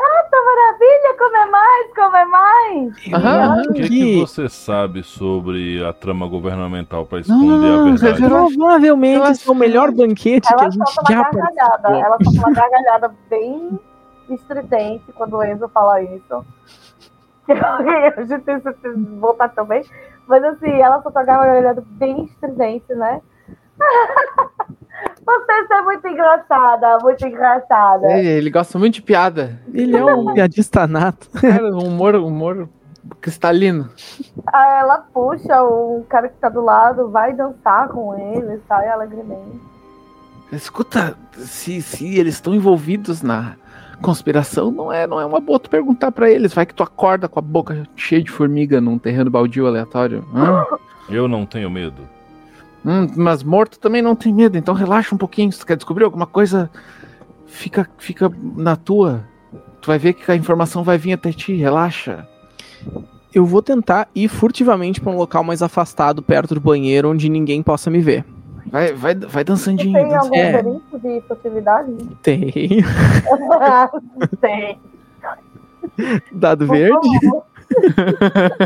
Maravilha, 0.51 1.17
comer 1.17 1.51
mais, 1.51 1.93
comer 1.95 2.25
mais. 2.25 3.13
Aham. 3.13 3.62
O 3.69 3.74
que, 3.74 3.81
que 3.83 3.89
Que- 3.89 4.19
você 4.21 4.50
sabe 4.50 5.03
sobre 5.03 5.83
a 5.86 5.93
trama 5.93 6.27
governamental 6.27 7.05
para 7.05 7.19
esconder 7.19 7.48
Não, 7.67 7.88
a 7.88 7.91
verdade? 7.91 8.21
Provavelmente 8.24 9.31
esse 9.31 9.48
é 9.48 9.51
o 9.51 9.55
melhor 9.55 9.91
banquete 9.91 10.48
que 10.48 10.53
Ela 10.53 10.67
a 10.67 10.69
gente 10.69 10.89
solta 10.91 11.13
já 11.13 11.19
uma 11.19 11.29
gargalhada. 11.31 11.89
Ela 11.89 12.17
solta 12.24 12.39
uma 12.39 12.51
gargalhada 12.53 13.12
bem 13.29 13.79
estridente 14.35 15.11
quando 15.13 15.38
o 15.38 15.43
Enzo 15.43 15.67
fala 15.69 16.01
isso. 16.01 16.45
a 17.47 18.23
gente 18.23 18.43
tem 18.43 18.59
que 18.59 18.89
voltar 19.19 19.50
também. 19.50 19.83
Mas 20.27 20.43
assim, 20.43 20.71
ela 20.71 21.01
solta 21.01 21.19
uma 21.19 21.25
gargalhada 21.25 21.83
bem 21.85 22.25
estridente, 22.25 22.93
né? 22.93 23.21
Você 25.25 25.73
é 25.73 25.81
muito 25.81 26.07
engraçada, 26.07 26.97
muito 27.00 27.25
engraçada. 27.25 28.07
É, 28.07 28.23
ele 28.23 28.50
gosta 28.50 28.77
muito 28.77 28.95
de 28.95 29.01
piada. 29.01 29.59
Ele 29.73 29.95
é 29.95 30.03
um 30.03 30.33
piadista 30.33 30.85
nato. 30.85 31.29
Cara, 31.39 31.73
um 31.75 31.88
humor, 31.88 32.15
humor 32.15 32.69
cristalino. 33.19 33.89
Aí 34.47 34.79
ela 34.79 35.00
puxa 35.13 35.63
o 35.63 36.05
cara 36.07 36.29
que 36.29 36.38
tá 36.38 36.50
do 36.50 36.61
lado, 36.61 37.09
vai 37.09 37.33
dançar 37.33 37.89
com 37.89 38.17
ele, 38.17 38.61
sai 38.67 38.88
alegremente. 38.89 39.59
Escuta, 40.51 41.17
se, 41.38 41.81
se 41.81 42.19
eles 42.19 42.35
estão 42.35 42.53
envolvidos 42.53 43.21
na 43.21 43.55
conspiração, 44.01 44.72
não 44.72 44.91
é, 44.91 45.08
não 45.08 45.20
é 45.20 45.25
uma 45.25 45.39
boa 45.39 45.60
tu 45.60 45.70
perguntar 45.70 46.12
pra 46.12 46.29
eles. 46.29 46.53
Vai 46.53 46.65
que 46.65 46.74
tu 46.74 46.84
acorda 46.84 47.27
com 47.27 47.39
a 47.39 47.41
boca 47.41 47.88
cheia 47.96 48.24
de 48.24 48.31
formiga 48.31 48.81
num 48.81 48.98
terreno 48.98 49.29
baldio 49.29 49.67
aleatório. 49.67 50.25
Hã? 50.34 50.65
Eu 51.10 51.27
não 51.27 51.46
tenho 51.46 51.70
medo. 51.70 52.01
Hum, 52.86 53.08
mas 53.15 53.43
morto 53.43 53.79
também 53.79 54.01
não 54.01 54.15
tem 54.15 54.34
medo, 54.34 54.58
então 54.58 54.74
relaxa 54.74 55.13
um 55.13 55.17
pouquinho. 55.17 55.51
Se 55.51 55.60
tu 55.60 55.65
quer 55.65 55.75
descobrir 55.75 56.03
alguma 56.03 56.25
coisa, 56.25 56.70
fica, 57.46 57.88
fica 57.98 58.31
na 58.55 58.75
tua. 58.75 59.24
Tu 59.81 59.88
vai 59.88 60.00
ver 60.00 60.13
que 60.13 60.31
a 60.31 60.36
informação 60.36 60.84
vai 60.84 60.98
vir 60.98 61.13
até 61.13 61.31
ti, 61.31 61.53
relaxa. 61.53 62.27
Eu 63.34 63.46
vou 63.46 63.62
tentar 63.62 64.10
ir 64.13 64.27
furtivamente 64.27 65.00
pra 65.00 65.12
um 65.12 65.17
local 65.17 65.43
mais 65.43 65.62
afastado, 65.62 66.22
perto 66.22 66.55
do 66.55 66.60
banheiro, 66.60 67.10
onde 67.10 67.29
ninguém 67.29 67.63
possa 67.63 67.89
me 67.89 68.00
ver. 68.00 68.25
Vai, 68.72 68.94
vai, 68.94 69.16
vai 69.16 69.44
dançandinho. 69.44 69.94
Tem 69.94 70.08
dança- 70.10 70.20
algum 70.25 70.36
É. 70.36 70.51
perigo 70.54 70.82
de 71.00 71.22
possibilidade? 71.28 71.94
Tem. 72.24 72.51
Tem. 74.40 74.80
Dado 76.32 76.66
verde? 76.68 77.10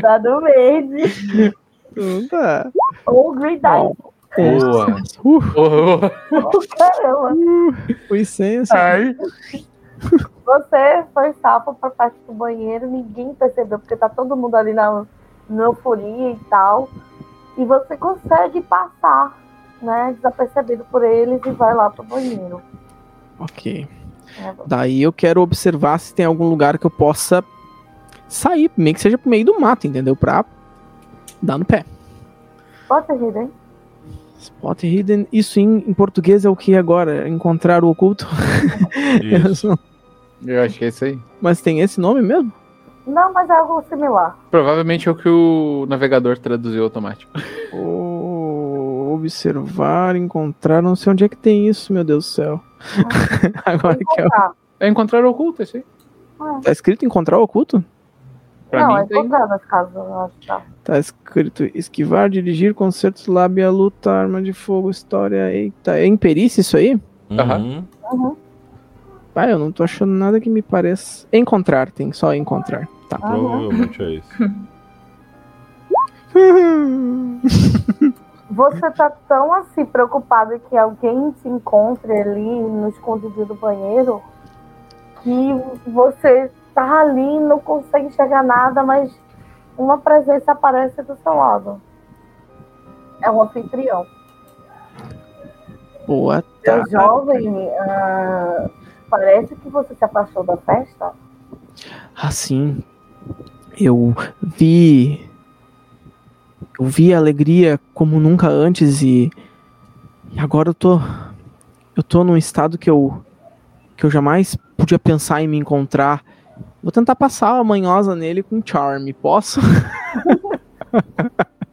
Dado 0.00 0.40
verde. 0.40 1.52
Então 1.92 2.28
tá. 2.28 2.70
Ou 3.06 3.32
green 3.34 3.58
dice. 3.58 3.96
Boa. 4.36 4.86
Uh. 5.24 6.10
Caramba. 6.78 7.36
sem 8.24 8.58
assim. 8.58 8.76
Ai. 8.76 9.16
Você 10.44 11.04
foi 11.14 11.32
salvo 11.40 11.74
pra 11.74 11.90
parte 11.90 12.16
do 12.26 12.32
banheiro, 12.32 12.86
ninguém 12.88 13.32
percebeu, 13.34 13.78
porque 13.78 13.94
tá 13.96 14.08
todo 14.08 14.36
mundo 14.36 14.56
ali 14.56 14.72
na, 14.72 15.04
na 15.48 15.64
euforia 15.64 16.30
e 16.32 16.36
tal. 16.50 16.88
E 17.56 17.64
você 17.64 17.96
consegue 17.96 18.60
passar, 18.62 19.38
né, 19.80 20.14
desapercebido 20.16 20.84
por 20.90 21.04
eles 21.04 21.40
e 21.44 21.50
vai 21.50 21.74
lá 21.74 21.90
pro 21.90 22.02
banheiro. 22.02 22.62
Ok. 23.38 23.86
né? 24.38 24.54
Daí 24.66 25.02
eu 25.02 25.12
quero 25.12 25.42
observar 25.42 25.98
se 25.98 26.14
tem 26.14 26.24
algum 26.24 26.48
lugar 26.48 26.78
que 26.78 26.86
eu 26.86 26.90
possa 26.90 27.44
sair, 28.28 28.70
nem 28.76 28.94
que 28.94 29.00
seja 29.00 29.18
pro 29.18 29.28
meio 29.28 29.44
do 29.44 29.60
mato, 29.60 29.86
entendeu? 29.86 30.16
Pra 30.16 30.44
dar 31.42 31.58
no 31.58 31.64
pé. 31.64 31.84
Ser 33.06 33.14
hidden? 33.14 33.50
Spot 34.38 34.82
hidden, 34.82 35.26
isso 35.32 35.60
em, 35.60 35.84
em 35.86 35.94
português 35.94 36.44
é 36.44 36.50
o 36.50 36.56
que 36.56 36.74
agora? 36.76 37.28
Encontrar 37.28 37.84
o 37.84 37.88
oculto? 37.90 38.26
Isso. 39.22 39.78
Eu 40.44 40.62
acho 40.62 40.78
que 40.78 40.84
é 40.84 40.88
isso 40.88 41.04
aí. 41.04 41.18
Mas 41.40 41.60
tem 41.60 41.80
esse 41.80 42.00
nome 42.00 42.20
mesmo? 42.20 42.52
Não, 43.06 43.32
mas 43.32 43.48
é 43.50 43.54
algo 43.54 43.82
similar. 43.88 44.36
Provavelmente 44.50 45.08
é 45.08 45.12
o 45.12 45.14
que 45.16 45.28
o 45.28 45.86
navegador 45.88 46.38
traduziu 46.38 46.84
automático. 46.84 47.32
Oh, 47.72 49.12
observar, 49.14 50.14
encontrar, 50.16 50.80
não 50.82 50.94
sei 50.96 51.12
onde 51.12 51.24
é 51.24 51.28
que 51.28 51.36
tem 51.36 51.66
isso, 51.68 51.92
meu 51.92 52.04
Deus 52.04 52.24
do 52.26 52.28
céu. 52.30 52.60
Agora 53.64 53.96
que 53.96 54.20
é, 54.20 54.24
o- 54.24 54.26
Encontrar. 54.26 54.52
É 54.80 54.88
encontrar 54.88 55.24
o 55.24 55.30
oculto, 55.30 55.62
é 55.62 55.64
isso 55.64 55.76
aí. 55.76 55.84
tá 56.62 56.70
escrito 56.72 57.04
encontrar 57.04 57.38
o 57.38 57.42
oculto? 57.42 57.84
Pra 58.70 58.80
Não, 58.80 58.94
mim 58.94 59.00
é 59.00 59.04
encontrar 59.04 59.46
nesse 59.48 59.66
caso, 59.66 59.90
eu 59.94 60.18
acho 60.20 60.34
que 60.40 60.46
tá. 60.46 60.62
Tá 60.82 60.98
escrito 60.98 61.64
esquivar, 61.74 62.28
dirigir, 62.30 62.74
concertos, 62.74 63.26
lábia, 63.26 63.70
luta, 63.70 64.10
arma 64.10 64.40
de 64.42 64.52
fogo, 64.52 64.90
história. 64.90 65.52
Eita, 65.52 65.98
é 65.98 66.06
imperícia 66.06 66.60
isso 66.62 66.76
aí? 66.76 66.98
Uhum. 67.30 67.84
Uhum. 68.12 68.36
Ah, 69.34 69.48
eu 69.48 69.58
não 69.58 69.72
tô 69.72 69.82
achando 69.82 70.12
nada 70.12 70.40
que 70.40 70.50
me 70.50 70.60
pareça. 70.62 71.26
Encontrar, 71.32 71.90
tem 71.90 72.12
só 72.12 72.34
encontrar. 72.34 72.86
Tá. 73.08 73.18
Provavelmente 73.18 74.02
é 74.02 74.10
isso. 74.10 74.28
Você 78.50 78.90
tá 78.90 79.10
tão 79.26 79.52
assim 79.54 79.84
preocupado 79.84 80.60
que 80.68 80.76
alguém 80.76 81.30
te 81.40 81.48
encontre 81.48 82.12
ali 82.12 82.60
no 82.60 82.90
escondido 82.90 83.46
do 83.46 83.54
banheiro 83.54 84.22
que 85.22 85.54
você 85.86 86.50
tá 86.74 87.00
ali, 87.00 87.40
não 87.40 87.58
consegue 87.58 88.06
enxergar 88.06 88.42
nada, 88.42 88.82
mas 88.82 89.10
uma 89.78 89.98
presença 89.98 90.52
aparece 90.52 91.02
do 91.02 91.16
seu 91.16 91.34
lado. 91.34 91.80
É 93.22 93.30
um 93.30 93.42
anfitrião. 93.42 94.06
Boa 96.06 96.44
tarde. 96.64 96.90
jovem, 96.90 97.70
ah, 97.78 98.68
parece 99.12 99.54
que 99.56 99.68
você 99.68 99.94
se 99.94 100.02
afastou 100.02 100.42
da 100.42 100.56
festa. 100.56 101.12
Assim, 102.16 102.82
eu 103.78 104.14
vi. 104.40 105.30
Eu 106.80 106.86
vi 106.86 107.12
a 107.12 107.18
alegria 107.18 107.78
como 107.92 108.18
nunca 108.18 108.48
antes 108.48 109.02
e. 109.02 109.30
E 110.32 110.40
agora 110.40 110.70
eu 110.70 110.74
tô. 110.74 110.98
Eu 111.94 112.02
tô 112.02 112.24
num 112.24 112.38
estado 112.38 112.78
que 112.78 112.88
eu. 112.88 113.22
Que 113.98 114.06
eu 114.06 114.10
jamais 114.10 114.56
podia 114.78 114.98
pensar 114.98 115.42
em 115.42 115.46
me 115.46 115.58
encontrar. 115.58 116.24
Vou 116.82 116.90
tentar 116.90 117.14
passar 117.14 117.58
a 117.58 117.64
manhosa 117.64 118.16
nele 118.16 118.42
com 118.42 118.62
charme, 118.64 119.12
posso? 119.12 119.60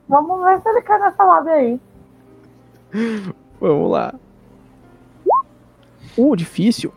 Vamos 0.09 0.43
ver 0.43 0.61
se 0.61 0.69
ele 0.69 0.81
cai 0.81 0.99
nessa 0.99 1.23
lábia 1.23 1.53
aí. 1.53 1.79
Vamos 3.61 3.91
lá. 3.91 4.13
Uh, 6.17 6.35
difícil. 6.35 6.91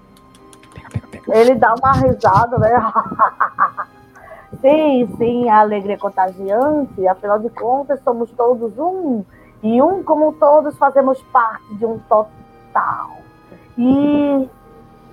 Pega, 0.93 1.07
pega, 1.07 1.25
pega. 1.25 1.39
Ele 1.39 1.55
dá 1.55 1.75
uma 1.75 1.93
risada, 1.93 2.59
né? 2.59 2.71
sim, 4.61 5.15
sim, 5.17 5.49
a 5.49 5.61
alegria 5.61 5.95
é 5.95 5.99
contagiante. 5.99 7.07
Afinal 7.07 7.39
de 7.39 7.51
contas, 7.51 8.01
somos 8.03 8.31
todos 8.33 8.77
um. 8.79 9.25
E 9.63 9.81
um 9.81 10.03
como 10.03 10.33
todos 10.35 10.77
fazemos 10.77 11.23
parte 11.33 11.75
de 11.77 11.87
um 11.87 11.99
total. 12.01 13.19
E. 13.79 14.49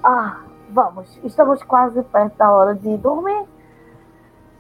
Ah, 0.04 0.38
vamos, 0.72 1.20
estamos 1.24 1.62
quase 1.64 2.02
perto 2.04 2.38
da 2.38 2.52
hora 2.52 2.76
de 2.76 2.98
dormir. 2.98 3.46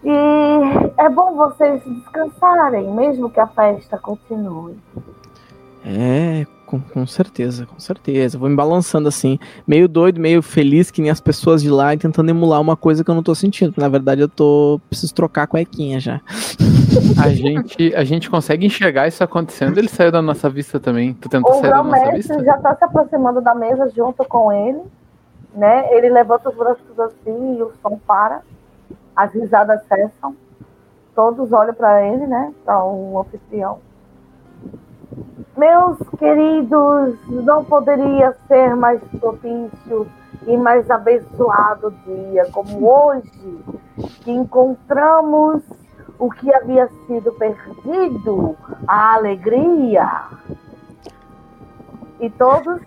E 0.04 0.94
é 0.98 1.10
bom 1.10 1.36
vocês 1.36 1.84
descansarem, 1.84 2.90
mesmo 2.94 3.30
que 3.30 3.40
a 3.40 3.48
festa 3.48 3.98
continue. 3.98 4.80
É, 5.86 6.46
com, 6.70 6.80
com 6.80 7.08
certeza, 7.08 7.66
com 7.66 7.80
certeza. 7.80 8.38
Vou 8.38 8.48
me 8.48 8.56
balançando 8.56 9.08
assim, 9.08 9.40
meio 9.66 9.88
doido, 9.88 10.20
meio 10.22 10.42
feliz, 10.44 10.92
que 10.92 11.02
nem 11.02 11.10
as 11.10 11.20
pessoas 11.20 11.64
de 11.64 11.70
lá, 11.70 11.96
e 11.96 11.98
tentando 11.98 12.30
emular 12.30 12.62
uma 12.62 12.78
coisa 12.78 13.04
que 13.04 13.10
eu 13.10 13.16
não 13.16 13.24
tô 13.24 13.34
sentindo. 13.34 13.72
porque, 13.72 13.82
Na 13.82 13.90
verdade, 13.90 14.22
eu 14.22 14.30
tô. 14.30 14.80
Preciso 14.88 15.14
trocar 15.16 15.44
a 15.44 15.48
cuequinha 15.48 16.00
já. 16.00 16.22
A 17.20 17.30
gente, 17.30 17.96
a 17.96 18.04
gente 18.04 18.30
consegue 18.30 18.68
enxergar 18.68 19.08
isso 19.08 19.24
acontecendo. 19.24 19.78
Ele 19.80 19.88
saiu 19.88 20.12
da 20.12 20.22
nossa 20.22 20.48
vista 20.48 20.80
também. 20.80 21.14
Tu 21.16 21.28
tentou 21.28 21.52
O 21.52 21.60
sair 21.60 21.72
da 21.72 21.84
nossa 21.84 22.12
vista? 22.12 22.44
já 22.44 22.56
está 22.56 22.76
se 22.76 22.86
aproximando 22.86 23.42
da 23.42 23.56
mesa 23.56 23.92
junto 23.96 24.24
com 24.26 24.52
ele, 24.52 24.80
né? 25.56 25.92
Ele 25.96 26.10
levanta 26.10 26.50
os 26.50 26.56
braços 26.56 27.00
assim 27.00 27.58
e 27.58 27.64
o 27.64 27.72
som 27.82 28.00
para. 28.06 28.42
As 29.16 29.34
risadas 29.34 29.82
cessam. 29.88 30.36
Todos 31.16 31.52
olham 31.52 31.74
para 31.74 32.06
ele, 32.06 32.28
né? 32.28 32.54
Para 32.64 32.84
o 32.86 33.20
anfitrião. 33.20 33.80
Meus 35.58 35.98
queridos, 36.18 37.16
não 37.28 37.66
poderia 37.66 38.36
ser 38.48 38.76
mais 38.76 39.02
propício 39.20 40.08
e 40.48 40.56
mais 40.56 40.90
abençoado 40.90 41.94
dia 42.06 42.46
como 42.52 42.90
hoje, 42.90 43.60
que 44.22 44.32
encontramos 44.32 45.62
o 46.18 46.30
que 46.30 46.54
havia 46.54 46.88
sido 47.08 47.32
perdido, 47.34 48.56
a 48.88 49.16
alegria. 49.16 50.24
E 52.20 52.30
todos, 52.30 52.82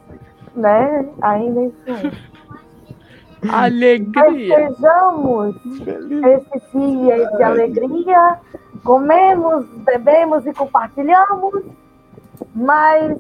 né, 0.55 1.09
ainda 1.21 1.61
em 1.61 1.75
sonho. 1.85 2.13
Alegria! 3.51 4.69
Festejamos 4.69 5.57
esse 5.67 6.71
dia 6.71 7.27
de 7.37 7.43
alegria, 7.43 8.39
comemos, 8.85 9.67
bebemos 9.79 10.47
e 10.47 10.53
compartilhamos, 10.53 11.65
mas 12.55 13.19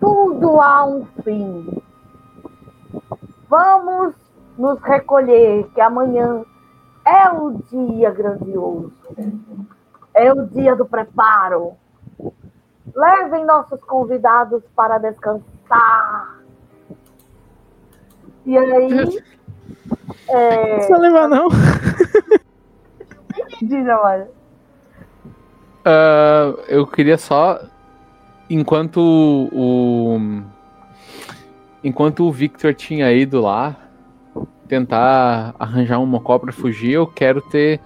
tudo 0.00 0.60
há 0.60 0.84
um 0.84 1.04
fim. 1.22 1.82
Vamos 3.48 4.14
nos 4.58 4.80
recolher, 4.80 5.68
que 5.74 5.80
amanhã 5.80 6.44
é 7.04 7.30
o 7.30 7.52
dia 7.70 8.10
grandioso, 8.10 8.92
é 10.14 10.32
o 10.32 10.46
dia 10.46 10.74
do 10.74 10.84
preparo. 10.84 11.74
Levem 12.94 13.44
nossos 13.44 13.80
convidados 13.84 14.62
para 14.74 14.98
descansar. 14.98 16.40
E 18.44 18.56
aí. 18.56 19.22
É... 20.28 20.70
Não 20.70 20.76
precisa 20.76 20.98
levar, 20.98 21.28
não. 21.28 21.48
Diz, 23.60 23.88
Amara. 23.88 24.30
Ah, 25.84 26.54
eu 26.68 26.86
queria 26.86 27.18
só. 27.18 27.60
Enquanto 28.48 28.98
o. 29.52 30.20
Enquanto 31.82 32.24
o 32.26 32.32
Victor 32.32 32.74
tinha 32.74 33.12
ido 33.12 33.40
lá 33.42 33.76
tentar 34.68 35.54
arranjar 35.58 35.98
um 35.98 36.06
mocó 36.06 36.38
pra 36.38 36.52
fugir, 36.52 36.92
eu 36.92 37.06
quero 37.06 37.40
ter 37.40 37.80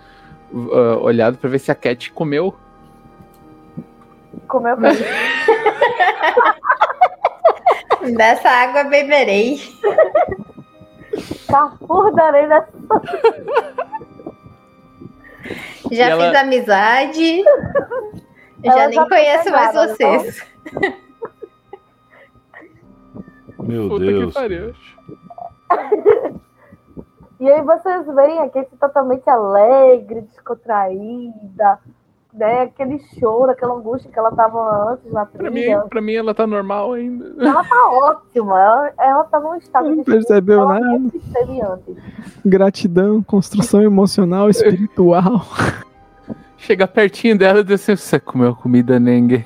ah, 0.53 0.97
olhado 1.01 1.39
pra 1.39 1.49
ver 1.51 1.59
se 1.59 1.71
a 1.71 1.75
Cat 1.75 2.11
comeu. 2.13 2.55
Comeu 4.49 4.77
bem. 4.77 4.93
Dessa 8.17 8.49
água 8.51 8.85
beberei. 8.85 9.61
Carrefour 11.49 12.15
da 12.15 12.25
Arena. 12.25 12.67
Já 15.91 16.07
E 16.07 16.11
ela- 16.11 16.27
fiz 16.31 16.41
amizade. 16.41 17.43
Ela 18.63 18.75
já 18.75 18.81
já 18.83 18.89
nem 18.89 18.99
tá 18.99 19.09
conheço 19.09 19.51
mais 19.51 19.73
casada, 19.73 19.95
vocês. 19.95 20.47
Meu 23.59 23.89
Puta 23.89 24.05
Deus. 24.05 24.27
que 24.27 24.41
pariu. 24.41 24.75
E 27.39 27.51
aí 27.51 27.63
vocês 27.63 28.07
veem 28.15 28.39
a 28.41 28.49
Kate 28.51 28.77
totalmente 28.79 29.29
alegre, 29.29 30.23
descontraída, 30.23 31.79
né? 32.35 32.63
Aquele 32.63 32.99
choro, 33.19 33.51
aquela 33.51 33.75
angústia 33.75 34.11
que 34.11 34.19
ela 34.19 34.31
tava 34.33 34.93
antes 34.93 35.11
na 35.13 35.25
Pra 35.25 35.51
mim, 35.51 35.65
pra 35.89 36.01
mim, 36.03 36.15
ela 36.15 36.35
tá 36.35 36.47
normal 36.47 36.93
ainda. 36.93 37.35
Ela 37.39 37.65
tá 37.65 37.89
ótima. 37.93 38.61
Ela, 38.61 38.93
ela 38.99 39.25
tá 39.25 39.41
num 39.41 39.55
estado 39.57 39.89
Não 39.89 39.97
de 39.97 40.05
percebeu 40.05 40.67
nada. 40.69 41.01
Gratidão, 42.45 43.23
construção 43.23 43.83
emocional, 43.83 44.51
espiritual. 44.51 45.43
Chega 46.59 46.87
pertinho 46.87 47.39
dela 47.39 47.61
e 47.61 47.65
diz 47.65 47.81
assim: 47.81 47.97
Você 47.97 48.21
comeu 48.21 48.55
comida, 48.55 49.01
Nengue? 49.01 49.45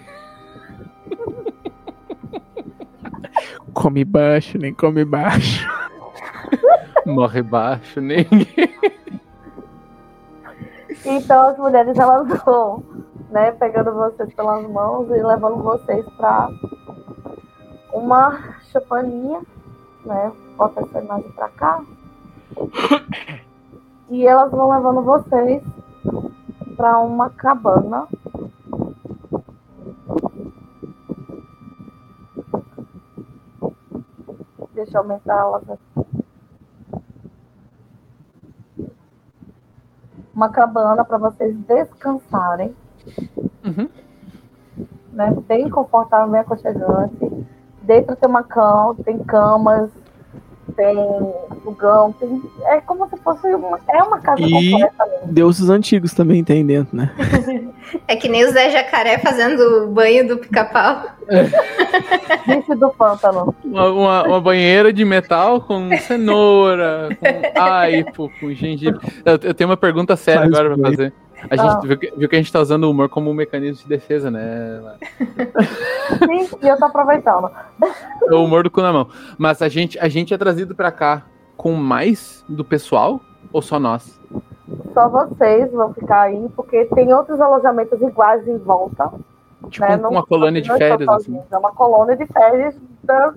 Come 3.75 4.05
baixo, 4.05 4.59
nem 4.59 4.73
come 4.73 5.05
baixo. 5.05 5.67
Morre 7.05 7.43
baixo, 7.43 8.01
Nengue. 8.01 8.49
Então 11.07 11.49
as 11.49 11.59
mulheres 11.59 11.99
elas 11.99 12.27
vão, 12.45 12.83
né, 13.29 13.53
pegando 13.53 13.93
vocês 13.93 14.33
pelas 14.33 14.67
mãos 14.71 15.07
e 15.11 15.23
levando 15.23 15.63
vocês 15.63 16.03
para 16.17 16.49
uma 17.93 18.55
chupaninha, 18.73 19.43
né? 20.07 20.33
Bota 20.57 20.81
essa 20.81 21.01
imagem 21.01 21.31
para 21.33 21.51
cá. 21.51 21.83
E 24.09 24.27
elas 24.27 24.51
vão 24.51 24.71
levando 24.71 25.03
vocês 25.03 25.63
para 26.75 26.99
uma 27.01 27.29
cabana. 27.29 28.09
Deixa 34.85 34.99
eu 34.99 35.03
aumentar 35.03 35.57
aqui. 35.57 35.79
Uma 40.35 40.51
cabana 40.51 41.03
para 41.03 41.17
vocês 41.17 41.57
descansarem. 41.61 42.77
Uhum. 43.65 43.89
Né? 45.11 45.31
Bem 45.49 45.71
confortável, 45.71 46.31
bem 46.31 46.43
aconchegante. 46.43 47.47
Dentro 47.81 48.15
tem 48.15 48.29
uma 48.29 48.43
cama, 48.43 48.95
tem 49.03 49.19
camas, 49.25 49.91
tem 50.77 50.95
fogão, 51.63 52.13
tem... 52.13 52.43
é 52.67 52.81
como 52.81 53.09
se 53.09 53.17
fosse 53.19 53.47
uma, 53.55 53.79
é 53.89 54.03
uma 54.03 54.19
casa 54.21 54.41
E- 54.43 54.71
completa 54.73 55.07
mesmo. 55.07 55.33
Deuses 55.33 55.69
antigos 55.71 56.13
também 56.15 56.43
tem 56.45 56.65
dentro, 56.65 56.97
né? 56.97 57.11
É 58.09 58.17
que 58.17 58.29
nem 58.29 58.45
o 58.45 58.51
Zé 58.51 58.71
Jacaré 58.71 59.19
fazendo 59.19 59.85
o 59.85 59.89
banho 59.89 60.27
do 60.27 60.39
pica-pau. 60.39 61.05
Bicho 62.47 62.75
do 62.75 62.89
pântano. 62.91 63.55
Uma, 63.65 63.91
uma, 63.93 64.23
uma 64.25 64.41
banheira 64.41 64.93
de 64.93 65.05
metal 65.05 65.61
com 65.61 65.97
cenoura, 65.99 67.11
com 67.21 67.61
aipo, 67.63 68.31
com 68.41 68.53
gengibre. 68.53 68.99
Eu, 69.25 69.39
eu 69.43 69.55
tenho 69.55 69.71
uma 69.71 69.77
pergunta 69.77 70.17
séria 70.17 70.41
Faz 70.43 70.53
agora 70.53 70.69
pra 70.75 70.77
bem. 70.77 70.85
fazer. 70.97 71.13
A 71.51 71.57
gente 71.57 71.87
viu, 71.87 71.99
que, 71.99 72.13
viu 72.17 72.29
que 72.29 72.37
a 72.37 72.39
gente 72.39 72.53
tá 72.53 72.61
usando 72.61 72.85
o 72.85 72.91
humor 72.91 73.09
como 73.09 73.31
um 73.31 73.35
mecanismo 73.35 73.83
de 73.83 73.89
defesa, 73.89 74.31
né? 74.31 74.83
Sim, 76.19 76.49
e 76.63 76.69
eu 76.69 76.77
tô 76.79 76.85
aproveitando. 76.87 77.51
É 78.29 78.35
o 78.35 78.45
humor 78.45 78.63
do 78.65 78.71
cu 78.71 78.81
na 78.81 78.93
mão. 78.93 79.09
Mas 79.39 79.63
a 79.63 79.69
gente, 79.69 79.99
a 79.99 80.09
gente 80.09 80.33
é 80.33 80.39
trazido 80.39 80.75
pra 80.75 80.91
cá 80.93 81.23
com 81.57 81.73
mais 81.75 82.45
do 82.49 82.65
pessoal 82.65 83.21
ou 83.53 83.63
só 83.63 83.79
nós? 83.79 84.21
Só 84.93 85.09
vocês 85.09 85.71
vão 85.73 85.93
ficar 85.93 86.23
aí, 86.23 86.49
porque 86.57 86.87
tem 86.87 87.13
outros 87.13 87.41
alojamentos 87.41 88.01
iguais 88.01 88.47
em 88.49 88.59
volta. 88.59 89.13
Tipo 89.69 89.87
né? 89.87 89.97
um- 89.97 90.01
Não- 90.01 90.11
uma 90.11 90.27
colônia 90.27 90.61
de 90.63 90.73
férias, 90.77 91.09
assim. 91.09 91.41
É 91.51 91.59
uma 91.59 91.73
colônia 91.73 92.17
de 92.17 92.27
férias 92.27 92.75
da. 93.03 93.35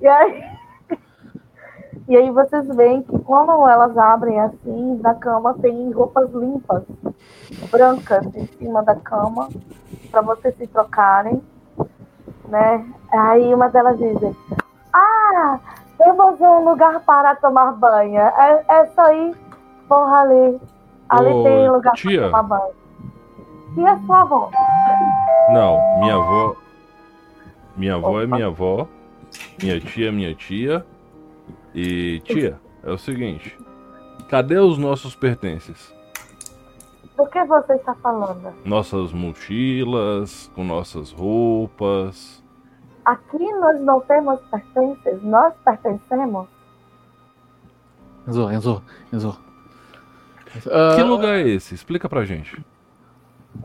E 0.00 0.06
aí, 0.06 0.42
e 2.08 2.16
aí 2.16 2.30
vocês 2.30 2.66
veem 2.74 3.02
que 3.02 3.18
quando 3.20 3.68
elas 3.68 3.96
abrem 3.96 4.40
assim, 4.40 4.98
na 5.02 5.14
cama 5.14 5.54
tem 5.60 5.90
roupas 5.92 6.30
limpas, 6.32 6.82
brancas 7.70 8.26
em 8.34 8.46
cima 8.58 8.82
da 8.82 8.94
cama, 8.96 9.48
para 10.10 10.20
vocês 10.22 10.54
se 10.56 10.66
trocarem. 10.66 11.40
Né? 12.48 12.84
Aí 13.12 13.54
uma 13.54 13.68
delas 13.68 13.96
diz, 13.98 14.18
ah, 14.92 15.60
temos 15.96 16.40
um 16.40 16.64
lugar 16.64 17.00
para 17.00 17.36
tomar 17.36 17.72
banho. 17.72 18.20
É, 18.20 18.64
é 18.68 18.86
só 18.86 19.12
ir, 19.12 19.36
porra 19.88 20.22
ali. 20.22 20.60
Ali 21.08 21.32
Ô, 21.32 21.42
tem 21.42 21.70
lugar 21.70 21.92
tia. 21.94 22.30
para 22.30 22.30
tomar 22.30 22.42
banho. 22.42 22.74
E 23.76 23.86
a 23.86 23.98
sua 23.98 24.20
avó? 24.22 24.50
Não, 25.52 26.00
minha 26.00 26.14
avó. 26.14 26.56
Minha 27.76 27.94
avó 27.94 28.20
é 28.20 28.24
Opa. 28.24 28.34
minha 28.36 28.46
avó. 28.48 28.88
Minha 29.62 29.80
tia 29.80 30.08
é 30.08 30.10
minha 30.10 30.34
tia. 30.34 30.84
E 31.74 32.20
tia, 32.24 32.58
é 32.82 32.90
o 32.90 32.98
seguinte. 32.98 33.56
Cadê 34.28 34.58
os 34.58 34.78
nossos 34.78 35.14
pertences? 35.14 35.92
Do 37.16 37.26
que 37.26 37.44
você 37.44 37.74
está 37.74 37.94
falando? 37.96 38.52
Nossas 38.64 39.12
mochilas, 39.12 40.50
com 40.54 40.64
nossas 40.64 41.12
roupas. 41.12 42.42
Aqui 43.04 43.38
nós 43.54 43.80
não 43.80 44.00
temos 44.00 44.40
pertences, 44.50 45.22
nós 45.22 45.52
pertencemos. 45.64 46.46
Enzo, 48.26 48.50
Enzo, 48.50 48.82
Enzo. 49.12 49.38
Ah, 50.70 50.94
Que 50.96 51.02
lugar 51.02 51.36
é 51.36 51.48
esse? 51.48 51.74
Explica 51.74 52.08
pra 52.08 52.24
gente. 52.24 52.64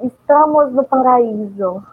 Estamos 0.03 0.71
no 0.73 0.83
paraíso. 0.83 1.83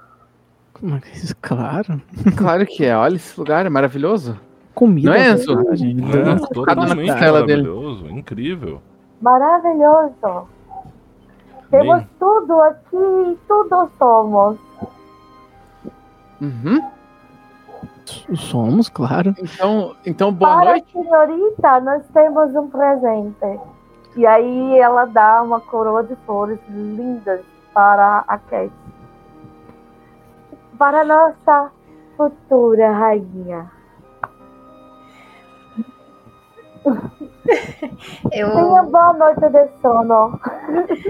Como 0.72 0.96
é 0.96 1.01
que 1.01 1.09
é 1.09 1.12
isso? 1.12 1.35
Claro. 1.40 2.01
Claro 2.37 2.66
que 2.66 2.85
é. 2.85 2.96
Olha 2.96 3.16
esse 3.16 3.38
lugar, 3.38 3.64
é 3.66 3.68
maravilhoso. 3.68 4.38
Comida. 4.74 5.11
Não 5.11 5.16
é, 5.16 5.28
Enzo? 5.30 5.56
boa, 5.56 5.76
gente. 5.76 6.02
É, 6.02 6.54
totalmente 6.54 7.06
na 7.06 7.12
costela 7.12 7.42
dele. 7.44 7.62
maravilhoso, 7.62 8.08
incrível. 8.08 8.82
Maravilhoso. 9.20 10.48
Temos 11.70 11.96
Nem- 11.98 12.08
tudo 12.18 12.61
aqui, 12.62 13.38
tudo 13.48 13.90
somos. 13.98 14.58
Uhum. 16.40 16.90
Somos, 18.35 18.88
claro. 18.88 19.35
Então, 19.38 19.94
então, 20.04 20.32
boa 20.32 20.56
Para 20.56 20.70
noite. 20.72 20.87
a 20.98 21.02
senhorita, 21.02 21.80
nós 21.80 22.02
temos 22.12 22.54
um 22.54 22.68
presente. 22.68 23.61
E 24.16 24.26
aí 24.26 24.78
ela 24.78 25.06
dá 25.06 25.40
uma 25.42 25.61
coroa 25.61 26.02
de 26.02 26.14
flores 26.26 26.58
lindas 26.68 27.40
para 27.72 28.24
a 28.28 28.37
Kate. 28.38 28.72
Para 30.76 31.00
a 31.02 31.04
nossa 31.04 31.70
futura 32.16 32.92
rainha. 32.92 33.70
Eu, 38.33 38.51
Tenha 38.51 38.83
boa 38.85 39.12
noite 39.12 39.40
de 39.40 39.68
sono. 39.81 40.40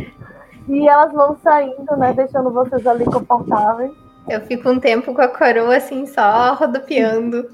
e 0.69 0.89
elas 0.89 1.13
vão 1.13 1.37
saindo, 1.43 1.97
né? 1.97 2.13
Deixando 2.13 2.51
vocês 2.51 2.87
ali 2.87 3.05
confortáveis. 3.05 3.93
eu 4.29 4.41
fico 4.43 4.71
um 4.71 4.79
tempo 4.79 5.15
com 5.15 5.23
a 5.23 5.29
coroa 5.29 5.77
assim, 5.77 6.07
só 6.07 6.55
rodopiando, 6.55 7.49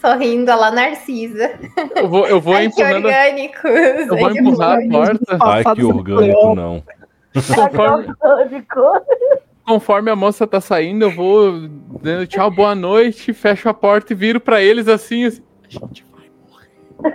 sorrindo, 0.00 0.50
a 0.50 0.56
lá 0.56 0.70
Narcisa. 0.70 1.50
Eu 1.94 2.08
vou, 2.08 2.26
eu 2.26 2.40
vou 2.40 2.54
Ai, 2.54 2.68
que 2.68 2.82
empurrando. 2.82 3.06
orgânico. 3.06 3.68
Eu 3.68 4.16
vou 4.18 4.30
empurrar 4.30 4.78
a 4.78 4.88
porta. 4.90 5.38
Ai, 5.40 5.74
que 5.74 5.84
orgânico, 5.84 6.54
não. 6.54 6.82
Conforme, 7.34 8.14
de 8.50 8.62
cor. 8.62 9.02
conforme 9.64 10.10
a 10.10 10.16
moça 10.16 10.46
tá 10.46 10.60
saindo, 10.60 11.06
eu 11.06 11.10
vou 11.10 11.66
dando 12.02 12.26
tchau, 12.26 12.50
boa 12.50 12.74
noite, 12.74 13.32
fecho 13.32 13.68
a 13.70 13.74
porta 13.74 14.12
e 14.12 14.16
viro 14.16 14.38
pra 14.38 14.60
eles 14.60 14.86
assim. 14.86 15.24
assim. 15.24 15.42
A 15.64 15.68
gente 15.70 16.04
vai. 16.12 17.12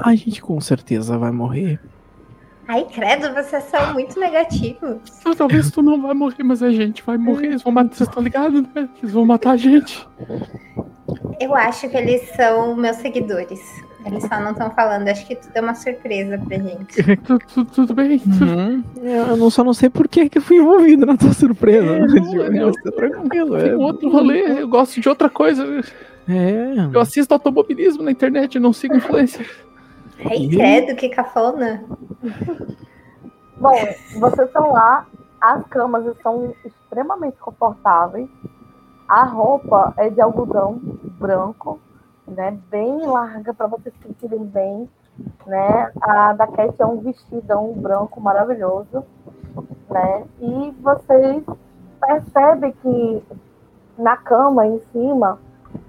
A 0.00 0.14
gente 0.14 0.40
com 0.42 0.60
certeza 0.60 1.16
vai 1.18 1.30
morrer. 1.30 1.78
Ai, 2.66 2.84
credo, 2.92 3.32
vocês 3.34 3.64
são 3.64 3.94
muito 3.94 4.20
negativos. 4.20 4.98
"Ah, 5.24 5.34
Talvez 5.36 5.70
tu 5.70 5.80
não 5.80 6.02
vai 6.02 6.12
morrer, 6.14 6.42
mas 6.44 6.62
a 6.62 6.70
gente 6.70 7.02
vai 7.02 7.16
morrer. 7.16 7.46
Eles 7.46 7.62
vão 7.62 7.72
matar. 7.72 7.94
Vocês 7.94 8.08
estão 8.08 8.22
ligados, 8.22 8.62
né? 8.74 8.88
Eles 9.02 9.12
vão 9.12 9.24
matar 9.24 9.52
a 9.52 9.56
gente. 9.56 10.06
Eu 11.40 11.54
acho 11.54 11.88
que 11.88 11.96
eles 11.96 12.28
são 12.36 12.74
meus 12.76 12.96
seguidores. 12.96 13.60
Eles 14.04 14.22
só 14.24 14.38
não 14.40 14.50
estão 14.52 14.70
falando. 14.70 15.08
Acho 15.08 15.26
que 15.26 15.34
tudo 15.36 15.52
é 15.54 15.60
uma 15.60 15.74
surpresa 15.74 16.38
pra 16.38 16.58
gente. 16.58 17.16
Tu- 17.24 17.38
tu- 17.54 17.64
tudo 17.64 17.94
bem. 17.94 18.20
Uhum. 18.26 18.84
Eu 19.02 19.36
não, 19.36 19.50
só 19.50 19.64
não 19.64 19.72
sei 19.74 19.88
por 19.88 20.06
que 20.08 20.28
que 20.28 20.38
eu 20.38 20.42
fui 20.42 20.56
envolvido 20.58 21.06
na 21.06 21.16
tua 21.16 21.32
surpresa. 21.32 21.86
É, 21.96 22.62
eu- 22.62 22.72
tá 22.72 22.92
tranquilo. 22.92 23.58
Tem 23.58 23.70
É, 23.70 23.76
outro 23.76 24.10
rolê, 24.10 24.60
eu 24.62 24.68
gosto 24.68 25.00
de 25.00 25.08
outra 25.08 25.28
coisa. 25.30 25.64
é. 26.28 26.74
Eu 26.92 27.00
assisto 27.00 27.32
automobilismo 27.32 28.02
na 28.02 28.10
internet, 28.10 28.58
não 28.58 28.72
sigo 28.72 28.94
influencer. 28.96 29.46
Ih. 30.18 30.48
credo, 30.48 30.96
que 30.96 31.08
cafona. 31.08 31.84
Bom, 33.56 33.74
vocês 34.18 34.48
estão 34.48 34.72
lá, 34.72 35.06
as 35.40 35.66
camas 35.68 36.06
estão 36.06 36.54
extremamente 36.64 37.36
confortáveis. 37.38 38.28
A 39.08 39.24
roupa 39.24 39.94
é 39.96 40.10
de 40.10 40.20
algodão 40.20 40.80
branco, 41.18 41.80
né? 42.26 42.58
Bem 42.70 43.06
larga 43.06 43.54
para 43.54 43.66
vocês 43.66 43.94
se 43.96 44.08
sentirem 44.08 44.44
bem, 44.44 44.88
né? 45.46 45.90
A 46.00 46.32
da 46.34 46.46
Cat 46.46 46.74
é 46.78 46.86
um 46.86 47.00
vestidão 47.00 47.72
branco 47.72 48.20
maravilhoso, 48.20 49.04
né? 49.88 50.24
E 50.40 50.74
vocês 50.80 51.44
percebem 52.00 52.72
que 52.72 53.22
na 53.96 54.16
cama 54.16 54.66
em 54.66 54.80
cima 54.92 55.38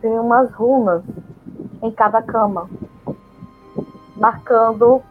tem 0.02 0.18
umas 0.20 0.52
runas 0.52 1.04
em 1.82 1.92
cada 1.92 2.22
cama, 2.22 2.70
marcando, 4.20 5.02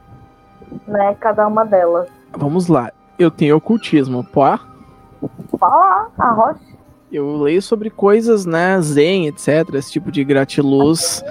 né, 0.86 1.16
cada 1.18 1.46
uma 1.46 1.64
delas. 1.64 2.08
Vamos 2.32 2.68
lá. 2.68 2.92
Eu 3.18 3.30
tenho 3.30 3.56
ocultismo, 3.56 4.22
pô? 4.22 4.42
Fala, 5.58 6.08
a 6.18 6.30
rocha. 6.30 6.60
Eu 7.10 7.38
leio 7.38 7.62
sobre 7.62 7.88
coisas, 7.88 8.44
né, 8.44 8.78
zen, 8.82 9.28
etc, 9.28 9.74
esse 9.74 9.90
tipo 9.90 10.12
de 10.12 10.22
gratiluz, 10.22 11.24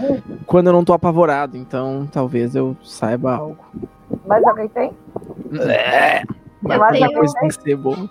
quando 0.47 0.67
eu 0.67 0.73
não 0.73 0.83
tô 0.83 0.91
apavorado, 0.91 1.55
então 1.55 2.09
talvez 2.11 2.55
eu 2.55 2.75
saiba 2.83 3.35
algo. 3.35 3.63
Mas 4.25 4.43
alguém 4.43 4.67
tem? 4.69 4.91
Mas 5.51 6.81
acho 6.81 6.89
qualquer 6.89 7.07
que 7.07 7.13
coisa 7.13 7.33
tem 7.39 7.47
que 7.49 7.61
ser 7.61 7.75
boa. 7.75 8.09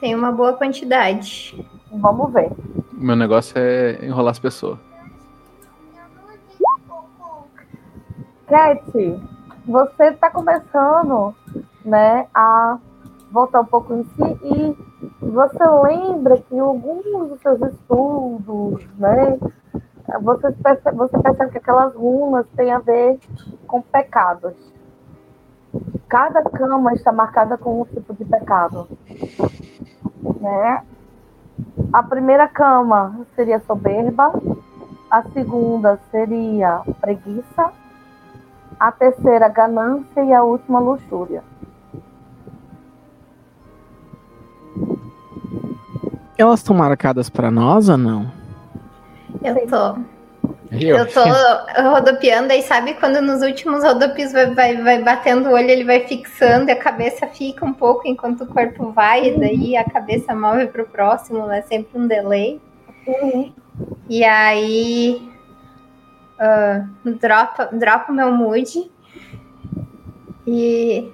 Tem 0.00 0.14
uma 0.14 0.32
boa 0.32 0.54
quantidade. 0.54 1.62
Vamos 1.92 2.32
ver. 2.32 2.50
Meu 2.92 3.14
negócio 3.14 3.52
é 3.58 3.98
enrolar 4.02 4.30
as 4.30 4.38
pessoas. 4.38 4.78
Cat, 8.46 9.20
você 9.66 10.04
está 10.04 10.30
começando, 10.30 11.34
né, 11.84 12.28
a 12.32 12.78
voltar 13.32 13.60
um 13.60 13.64
pouco 13.64 13.92
em 13.92 14.04
si 14.04 14.38
e 14.44 14.76
você 15.20 15.64
lembra 15.84 16.38
que 16.38 16.54
em 16.54 16.60
alguns 16.60 17.04
dos 17.28 17.40
seus 17.40 17.60
estudos, 17.72 18.86
né, 18.96 19.38
você 20.22 20.52
percebe, 20.52 20.96
você 20.96 21.18
percebe 21.18 21.50
que 21.50 21.58
aquelas 21.58 21.94
runas 21.94 22.46
têm 22.56 22.72
a 22.72 22.78
ver 22.78 23.18
com 23.66 23.82
pecados. 23.82 24.54
Cada 26.08 26.42
cama 26.42 26.94
está 26.94 27.10
marcada 27.10 27.58
com 27.58 27.80
um 27.80 27.84
tipo 27.84 28.14
de 28.14 28.24
pecado, 28.24 28.88
né? 30.40 30.84
A 31.92 32.02
primeira 32.02 32.46
cama 32.46 33.26
seria 33.34 33.58
soberba, 33.60 34.32
a 35.10 35.22
segunda 35.30 35.98
seria 36.12 36.82
preguiça, 37.00 37.72
a 38.78 38.92
terceira 38.92 39.48
ganância 39.48 40.22
e 40.22 40.32
a 40.32 40.42
última 40.42 40.78
luxúria. 40.78 41.42
Elas 46.38 46.60
estão 46.60 46.76
marcadas 46.76 47.30
pra 47.30 47.50
nós 47.50 47.88
ou 47.88 47.96
não? 47.96 48.30
Eu 49.42 49.54
tô. 49.66 49.98
Eu 50.70 51.06
tô 51.06 51.20
rodopiando, 51.90 52.52
aí 52.52 52.60
sabe 52.60 52.94
quando 52.94 53.22
nos 53.22 53.40
últimos 53.40 53.84
rodopios 53.84 54.32
vai, 54.32 54.52
vai, 54.52 54.76
vai 54.82 55.02
batendo 55.02 55.48
o 55.48 55.52
olho, 55.52 55.70
ele 55.70 55.84
vai 55.84 56.00
fixando 56.00 56.68
e 56.68 56.72
a 56.72 56.78
cabeça 56.78 57.26
fica 57.28 57.64
um 57.64 57.72
pouco 57.72 58.06
enquanto 58.06 58.42
o 58.42 58.46
corpo 58.46 58.90
vai, 58.90 59.28
e 59.28 59.38
daí 59.38 59.76
a 59.76 59.84
cabeça 59.84 60.34
move 60.34 60.66
pro 60.66 60.86
próximo, 60.86 61.50
é 61.50 61.62
sempre 61.62 61.98
um 61.98 62.06
delay. 62.06 62.60
E 64.08 64.24
aí 64.24 65.30
ah, 66.38 66.86
dropa, 67.04 67.66
dropa 67.72 68.12
o 68.12 68.14
meu 68.14 68.32
mood. 68.32 68.90
E 70.46 71.12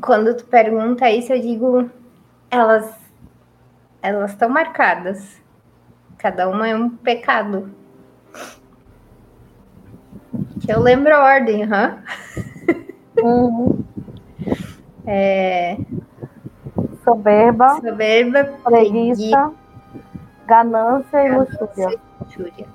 quando 0.00 0.36
tu 0.36 0.44
pergunta 0.44 1.10
isso, 1.10 1.32
eu 1.32 1.40
digo, 1.40 1.90
elas 2.50 2.94
elas 4.02 4.30
estão 4.30 4.48
marcadas. 4.48 5.40
Cada 6.18 6.48
uma 6.48 6.68
é 6.68 6.76
um 6.76 6.90
pecado. 6.90 7.70
Que 10.60 10.72
eu 10.72 10.80
lembro 10.80 11.14
a 11.14 11.24
ordem, 11.24 11.64
hã? 11.64 12.02
Uhum. 13.22 13.84
É, 15.08 15.78
Soberba, 17.06 17.76
soberba, 17.76 18.44
preguiça, 18.64 19.52
ganância 20.44 21.24
e 21.24 21.36
luxúria. 21.36 21.68
preguiça 21.68 21.92
e 21.92 22.24
luxúria. 22.24 22.66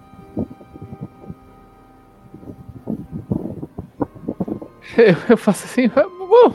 Eu, 5.29 5.37
faço 5.37 5.65
assim, 5.65 5.89
bom. 5.89 6.53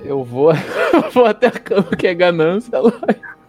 Eu 0.00 0.24
vou, 0.24 0.52
eu 0.52 1.10
vou 1.12 1.26
até 1.26 1.48
a 1.48 1.52
cama 1.52 1.88
que 1.96 2.06
é 2.06 2.14
ganância 2.14 2.80
lá. 2.80 2.92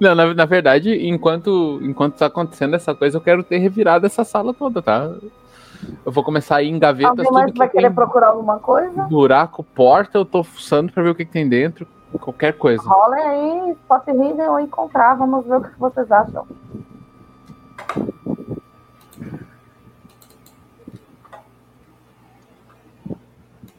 Não, 0.00 0.14
na, 0.14 0.34
na 0.34 0.44
verdade, 0.44 1.08
enquanto, 1.08 1.78
enquanto 1.82 2.16
tá 2.16 2.26
acontecendo 2.26 2.76
essa 2.76 2.94
coisa, 2.94 3.16
eu 3.16 3.20
quero 3.20 3.42
ter 3.42 3.58
revirado 3.58 4.06
essa 4.06 4.24
sala 4.24 4.52
toda, 4.52 4.82
tá? 4.82 5.10
Eu 6.04 6.12
vou 6.12 6.24
começar 6.24 6.56
a 6.56 6.62
ir 6.62 6.68
em 6.68 6.78
gavetas, 6.78 7.18
Alguém 7.18 7.32
mais 7.32 7.52
vai 7.54 7.68
querer 7.68 7.92
procurar 7.92 8.28
alguma 8.28 8.58
coisa? 8.58 9.02
buraco, 9.04 9.62
porta, 9.62 10.18
eu 10.18 10.24
tô 10.24 10.42
fuçando 10.42 10.92
pra 10.92 11.02
ver 11.02 11.10
o 11.10 11.14
que, 11.14 11.24
que 11.24 11.32
tem 11.32 11.48
dentro. 11.48 11.86
Qualquer 12.20 12.54
coisa. 12.54 12.82
Rolem 12.82 13.22
aí, 13.22 13.70
Spot 13.72 14.08
Hidden 14.08 14.48
ou 14.48 14.60
encontrar, 14.60 15.16
vamos 15.16 15.44
ver 15.44 15.56
o 15.56 15.60
que 15.60 15.78
vocês 15.78 16.10
acham. 16.10 16.46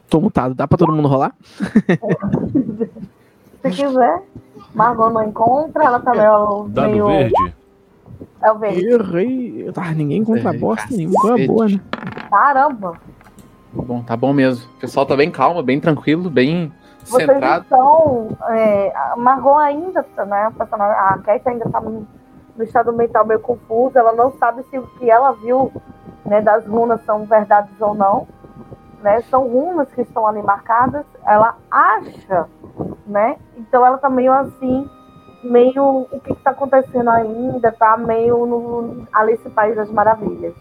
Tô 0.08 0.20
mutado, 0.20 0.54
dá 0.54 0.66
pra 0.66 0.78
todo 0.78 0.92
mundo 0.92 1.08
rolar? 1.08 1.34
Se 3.62 3.70
quiser. 3.70 4.22
Margot 4.74 5.10
não 5.10 5.22
encontra, 5.22 5.84
ela 5.84 6.00
também 6.00 6.22
é 6.24 6.30
o 6.30 6.68
Dado 6.68 6.90
meio. 6.90 7.06
verde? 7.06 7.54
É 8.42 8.52
o 8.52 8.58
verde. 8.58 8.86
Errei. 8.86 9.70
Ah, 9.76 9.92
ninguém 9.92 10.18
encontra 10.18 10.54
É, 10.54 10.58
bosta 10.58 10.86
nenhuma. 10.94 11.20
Coisa 11.20 11.46
boa, 11.46 11.68
né? 11.68 11.80
Caramba! 12.30 12.92
Bom, 13.72 14.02
tá 14.02 14.16
bom 14.16 14.32
mesmo. 14.32 14.68
O 14.76 14.80
pessoal 14.80 15.04
tá 15.06 15.16
bem 15.16 15.30
calmo, 15.30 15.62
bem 15.62 15.78
tranquilo, 15.80 16.30
bem 16.30 16.72
Vocês 17.04 17.28
centrado. 17.28 17.62
estão. 17.64 18.28
É, 18.50 18.92
a 18.96 19.14
Margot 19.16 19.56
ainda, 19.56 20.04
né? 20.26 20.52
A, 20.72 21.18
Cat 21.24 21.48
ainda 21.48 21.68
tá 21.68 21.80
no 21.80 22.06
no 22.56 22.64
estado 22.64 22.92
mental 22.92 23.24
meio 23.24 23.38
confuso. 23.40 23.96
Ela 23.96 24.12
não 24.12 24.32
sabe 24.32 24.64
se 24.64 24.76
o 24.78 24.82
que 24.98 25.08
ela 25.08 25.32
viu 25.34 25.70
né, 26.26 26.40
das 26.40 26.66
runas 26.66 27.00
são 27.04 27.24
verdades 27.24 27.70
ou 27.80 27.94
não. 27.94 28.26
Né? 29.02 29.22
São 29.22 29.46
runas 29.46 29.88
que 29.92 30.02
estão 30.02 30.26
ali 30.26 30.42
marcadas. 30.42 31.04
Ela 31.24 31.56
acha, 31.70 32.48
né? 33.06 33.36
Então 33.56 33.84
ela 33.86 33.98
tá 33.98 34.10
meio 34.10 34.32
assim, 34.32 34.88
meio. 35.42 36.06
O 36.10 36.20
que 36.20 36.32
está 36.32 36.50
acontecendo 36.50 37.08
ainda? 37.08 37.70
Tá 37.72 37.96
meio 37.96 38.44
no 38.46 39.06
Alice 39.12 39.48
País 39.50 39.76
das 39.76 39.90
Maravilhas. 39.90 40.54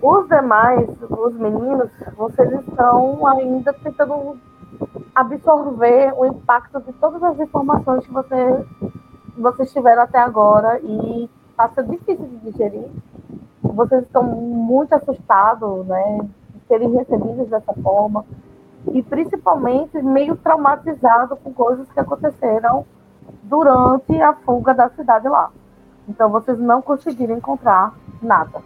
Os 0.00 0.28
demais, 0.28 0.88
os 1.08 1.34
meninos, 1.34 1.90
vocês 2.16 2.52
estão 2.52 3.24
ainda 3.26 3.72
tentando 3.72 4.36
absorver 5.14 6.12
o 6.16 6.26
impacto 6.26 6.80
de 6.80 6.92
todas 6.94 7.22
as 7.22 7.38
informações 7.38 8.04
que 8.04 8.12
você, 8.12 8.64
vocês 9.36 9.72
tiveram 9.72 10.02
até 10.02 10.18
agora 10.18 10.80
e 10.82 11.30
está 11.50 11.68
sendo 11.68 11.92
difícil 11.92 12.26
de 12.26 12.50
digerir. 12.50 12.90
Vocês 13.62 14.02
estão 14.02 14.24
muito 14.24 14.92
assustados, 14.92 15.86
né, 15.86 16.28
serem 16.72 16.90
recebidos 16.92 17.48
dessa 17.48 17.74
forma 17.74 18.24
e 18.94 19.02
principalmente 19.02 20.00
meio 20.00 20.36
traumatizados 20.36 21.38
com 21.44 21.52
coisas 21.52 21.86
que 21.92 22.00
aconteceram 22.00 22.86
durante 23.42 24.20
a 24.22 24.32
fuga 24.32 24.72
da 24.72 24.88
cidade 24.88 25.28
lá. 25.28 25.50
Então 26.08 26.30
vocês 26.30 26.58
não 26.58 26.80
conseguiram 26.80 27.36
encontrar 27.36 27.94
nada. 28.22 28.60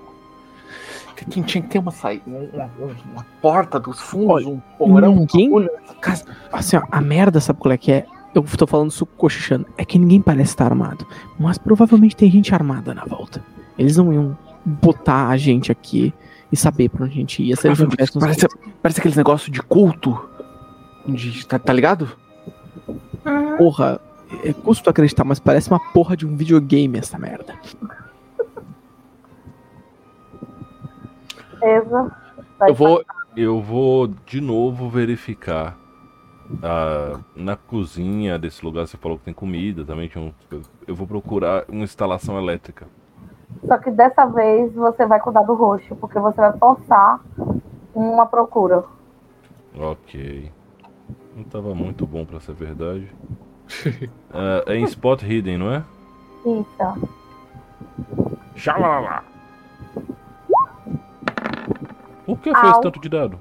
Tinha, 1.28 1.44
tinha 1.44 1.62
que 1.62 1.68
ter 1.68 1.78
uma 1.78 1.90
saída, 1.90 2.22
uma, 2.26 2.70
uma 3.12 3.26
porta 3.42 3.80
dos 3.80 4.00
fundos, 4.00 4.46
um 4.46 4.60
porão, 4.78 5.16
ninguém- 5.16 5.68
casa. 6.00 6.24
Assim, 6.52 6.76
ó, 6.76 6.82
a 6.90 7.00
merda, 7.00 7.40
sabe 7.40 7.58
qual 7.58 7.72
é 7.72 7.76
que 7.78 7.90
é? 7.90 8.06
Eu 8.34 8.42
tô 8.42 8.66
falando 8.66 8.90
isso 8.90 9.06
cochichando. 9.06 9.66
É 9.78 9.84
que 9.84 9.98
ninguém 9.98 10.20
parece 10.20 10.50
estar 10.50 10.66
armado. 10.66 11.06
Mas 11.38 11.56
provavelmente 11.56 12.14
tem 12.14 12.30
gente 12.30 12.54
armada 12.54 12.94
na 12.94 13.04
volta. 13.04 13.42
Eles 13.78 13.96
não 13.96 14.12
iam 14.12 14.36
botar 14.64 15.28
a 15.28 15.36
gente 15.38 15.72
aqui 15.72 16.12
e 16.56 16.58
saber 16.58 16.88
pra 16.88 17.04
onde 17.04 17.12
a 17.12 17.16
gente 17.16 17.42
ia 17.42 17.54
se 17.54 17.68
nos 17.68 17.78
Parece, 18.18 18.48
parece 18.82 19.00
aqueles 19.00 19.16
negócios 19.16 19.50
de 19.50 19.62
culto. 19.62 20.18
De, 21.06 21.46
tá, 21.46 21.58
tá 21.58 21.72
ligado? 21.72 22.10
Porra, 23.58 24.00
é 24.42 24.52
custo 24.52 24.90
acreditar, 24.90 25.24
mas 25.24 25.38
parece 25.38 25.70
uma 25.70 25.80
porra 25.92 26.16
de 26.16 26.26
um 26.26 26.34
videogame 26.34 26.98
essa 26.98 27.18
merda. 27.18 27.54
Eva, 31.62 32.16
Eu 32.66 32.74
vou. 32.74 33.04
Eu 33.36 33.60
vou 33.60 34.06
de 34.24 34.40
novo 34.40 34.88
verificar 34.88 35.76
ah, 36.62 37.20
na 37.34 37.54
cozinha 37.54 38.38
desse 38.38 38.64
lugar. 38.64 38.86
Você 38.86 38.96
falou 38.96 39.18
que 39.18 39.24
tem 39.24 39.34
comida 39.34 39.84
também. 39.84 40.08
Tinha 40.08 40.24
um, 40.24 40.32
eu 40.86 40.94
vou 40.94 41.06
procurar 41.06 41.64
uma 41.68 41.84
instalação 41.84 42.38
elétrica. 42.38 42.86
Só 43.66 43.78
que 43.78 43.90
dessa 43.90 44.26
vez 44.26 44.72
você 44.74 45.06
vai 45.06 45.20
com 45.20 45.30
o 45.30 45.32
dado 45.32 45.54
roxo, 45.54 45.96
porque 45.96 46.18
você 46.18 46.36
vai 46.36 46.56
forçar 46.58 47.20
uma 47.94 48.26
procura. 48.26 48.84
Ok. 49.78 50.52
Não 51.34 51.44
tava 51.44 51.74
muito 51.74 52.06
bom 52.06 52.24
pra 52.24 52.40
ser 52.40 52.54
verdade. 52.54 53.10
Ah, 54.32 54.62
é 54.72 54.76
em 54.76 54.84
Spot 54.84 55.22
Hidden, 55.22 55.58
não 55.58 55.72
é? 55.72 55.84
Isso. 56.44 57.10
Xalala. 58.54 59.24
Por 62.24 62.38
que 62.38 62.52
foi 62.52 62.68
esse 62.68 62.76
Au. 62.76 62.80
tanto 62.80 63.00
de 63.00 63.08
dado? 63.08 63.38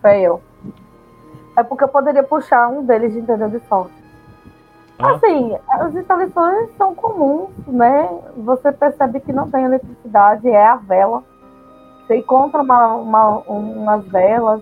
Fail. 0.00 0.40
É 1.56 1.62
porque 1.62 1.84
eu 1.84 1.88
poderia 1.88 2.22
puxar 2.22 2.68
um 2.68 2.84
deles 2.84 3.12
de 3.12 3.18
entender 3.18 3.50
de 3.50 3.60
sorte. 3.68 3.99
Ah. 5.02 5.12
Assim, 5.12 5.56
as 5.70 5.94
instalações 5.94 6.68
são 6.76 6.94
comuns, 6.94 7.50
né? 7.66 8.08
Você 8.38 8.70
percebe 8.72 9.20
que 9.20 9.32
não 9.32 9.50
tem 9.50 9.64
eletricidade, 9.64 10.48
é 10.48 10.66
a 10.66 10.76
vela. 10.76 11.22
Você 12.06 12.16
encontra 12.16 12.60
uma, 12.62 12.94
uma- 12.96 13.38
umas 13.48 14.04
velas, 14.06 14.60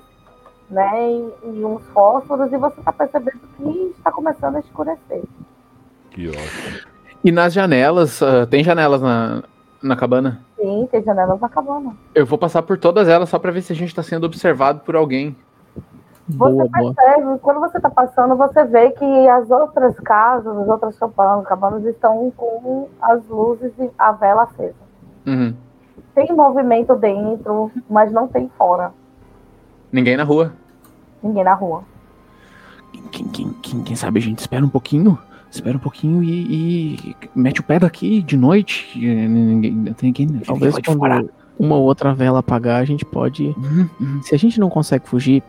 né? 0.70 1.10
E, 1.12 1.32
e 1.44 1.64
uns 1.64 1.82
fósforos, 1.88 2.52
e 2.52 2.56
você 2.58 2.78
está 2.78 2.92
percebendo 2.92 3.40
que 3.56 3.94
está 3.96 4.12
começando 4.12 4.56
a 4.56 4.60
escurecer. 4.60 5.22
Que 6.10 6.28
ótimo. 6.28 6.88
E 7.24 7.32
nas 7.32 7.52
janelas, 7.52 8.22
ah, 8.22 8.46
tem 8.46 8.62
janelas 8.62 9.02
na, 9.02 9.42
na 9.82 9.96
cabana? 9.96 10.40
Sim, 10.56 10.88
tem 10.90 11.02
janelas 11.02 11.40
na 11.40 11.48
cabana. 11.48 11.96
Eu 12.14 12.26
vou 12.26 12.38
passar 12.38 12.62
por 12.62 12.78
todas 12.78 13.08
elas 13.08 13.28
só 13.28 13.38
pra 13.38 13.50
ver 13.50 13.62
se 13.62 13.72
a 13.72 13.76
gente 13.76 13.94
tá 13.94 14.02
sendo 14.02 14.24
observado 14.24 14.80
por 14.80 14.94
alguém. 14.94 15.36
Boa, 16.28 16.50
Você 16.50 16.68
boa. 16.68 16.94
percebe, 16.94 17.38
quando 17.40 17.60
você 17.60 17.78
está 17.78 17.88
passando, 17.88 18.36
você 18.36 18.64
vê 18.64 18.90
que 18.90 19.28
as 19.28 19.50
outras 19.50 19.98
casas, 20.00 20.56
as 20.56 20.68
outras 20.68 20.98
cabanas, 20.98 21.46
cabanas 21.46 21.84
estão 21.84 22.30
com 22.36 22.88
as 23.00 23.26
luzes 23.28 23.72
e 23.78 23.90
a 23.98 24.12
vela 24.12 24.42
acesa. 24.42 24.74
Uhum. 25.26 25.54
Tem 26.14 26.30
movimento 26.34 26.94
dentro, 26.96 27.70
mas 27.88 28.12
não 28.12 28.28
tem 28.28 28.50
fora. 28.58 28.92
Ninguém 29.90 30.16
na 30.16 30.24
rua. 30.24 30.52
Ninguém 31.22 31.44
na 31.44 31.54
rua. 31.54 31.82
Quem, 33.10 33.26
quem, 33.28 33.52
quem, 33.62 33.82
quem 33.82 33.96
sabe 33.96 34.18
a 34.18 34.22
gente 34.22 34.38
espera 34.38 34.64
um 34.64 34.68
pouquinho? 34.68 35.18
Espera 35.50 35.76
um 35.76 35.80
pouquinho 35.80 36.22
e, 36.22 36.96
e 36.96 37.16
mete 37.34 37.60
o 37.60 37.64
pé 37.64 37.78
daqui 37.78 38.20
de 38.20 38.36
noite. 38.36 38.98
e 38.98 39.06
Ninguém, 39.28 39.72
não 39.72 39.92
tem 39.94 40.08
ninguém, 40.08 40.40
Talvez 40.40 40.74
quando 40.78 41.30
uma 41.58 41.74
ou 41.74 41.84
outra 41.84 42.14
vela 42.14 42.40
apagar, 42.40 42.80
a 42.80 42.84
gente 42.84 43.04
pode. 43.04 43.54
Uhum, 43.56 43.88
uhum. 44.00 44.22
Se 44.22 44.34
a 44.34 44.38
gente 44.38 44.60
não 44.60 44.68
consegue 44.68 45.08
fugir, 45.08 45.42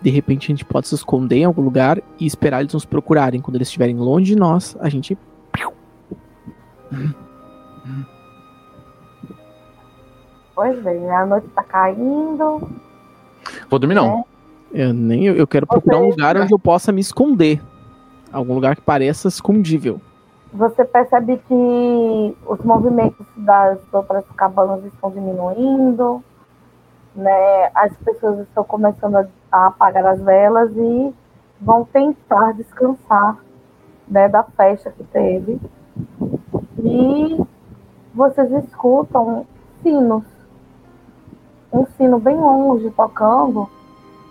de 0.00 0.10
repente 0.10 0.46
a 0.46 0.48
gente 0.54 0.64
pode 0.64 0.88
se 0.88 0.94
esconder 0.94 1.38
em 1.38 1.44
algum 1.44 1.62
lugar 1.62 2.00
e 2.18 2.26
esperar 2.26 2.60
eles 2.60 2.74
nos 2.74 2.84
procurarem. 2.84 3.40
Quando 3.40 3.56
eles 3.56 3.68
estiverem 3.68 3.96
longe 3.96 4.34
de 4.34 4.36
nós, 4.36 4.76
a 4.80 4.88
gente. 4.88 5.16
Pois 10.54 10.82
bem, 10.82 11.10
a 11.10 11.24
noite 11.24 11.46
tá 11.54 11.62
caindo. 11.62 12.68
Vou 13.68 13.78
dormir 13.78 13.94
não. 13.94 14.24
Eu, 14.72 14.92
nem, 14.92 15.24
eu 15.24 15.46
quero 15.46 15.66
procurar 15.66 15.98
um 15.98 16.10
lugar 16.10 16.36
onde 16.36 16.52
eu 16.52 16.58
possa 16.58 16.92
me 16.92 17.00
esconder. 17.00 17.60
Algum 18.32 18.54
lugar 18.54 18.76
que 18.76 18.82
pareça 18.82 19.28
escondível. 19.28 20.00
Você 20.52 20.84
percebe 20.84 21.40
que 21.48 22.36
os 22.46 22.58
movimentos 22.64 23.26
das 23.36 23.78
outras 23.92 24.24
cabanas 24.36 24.84
estão 24.84 25.10
diminuindo, 25.10 26.22
né? 27.14 27.70
As 27.74 27.96
pessoas 27.98 28.40
estão 28.40 28.64
começando 28.64 29.16
a, 29.16 29.26
a 29.50 29.66
apagar 29.66 30.06
as 30.06 30.20
velas 30.20 30.70
e 30.76 31.14
vão 31.60 31.84
tentar 31.84 32.52
descansar, 32.52 33.36
né, 34.08 34.28
da 34.28 34.42
festa 34.42 34.90
que 34.90 35.04
teve. 35.04 35.60
E 36.82 37.38
vocês 38.14 38.50
escutam 38.64 39.46
sinos, 39.82 40.24
um 41.72 41.86
sino 41.96 42.18
bem 42.18 42.36
longe 42.36 42.90
tocando, 42.90 43.68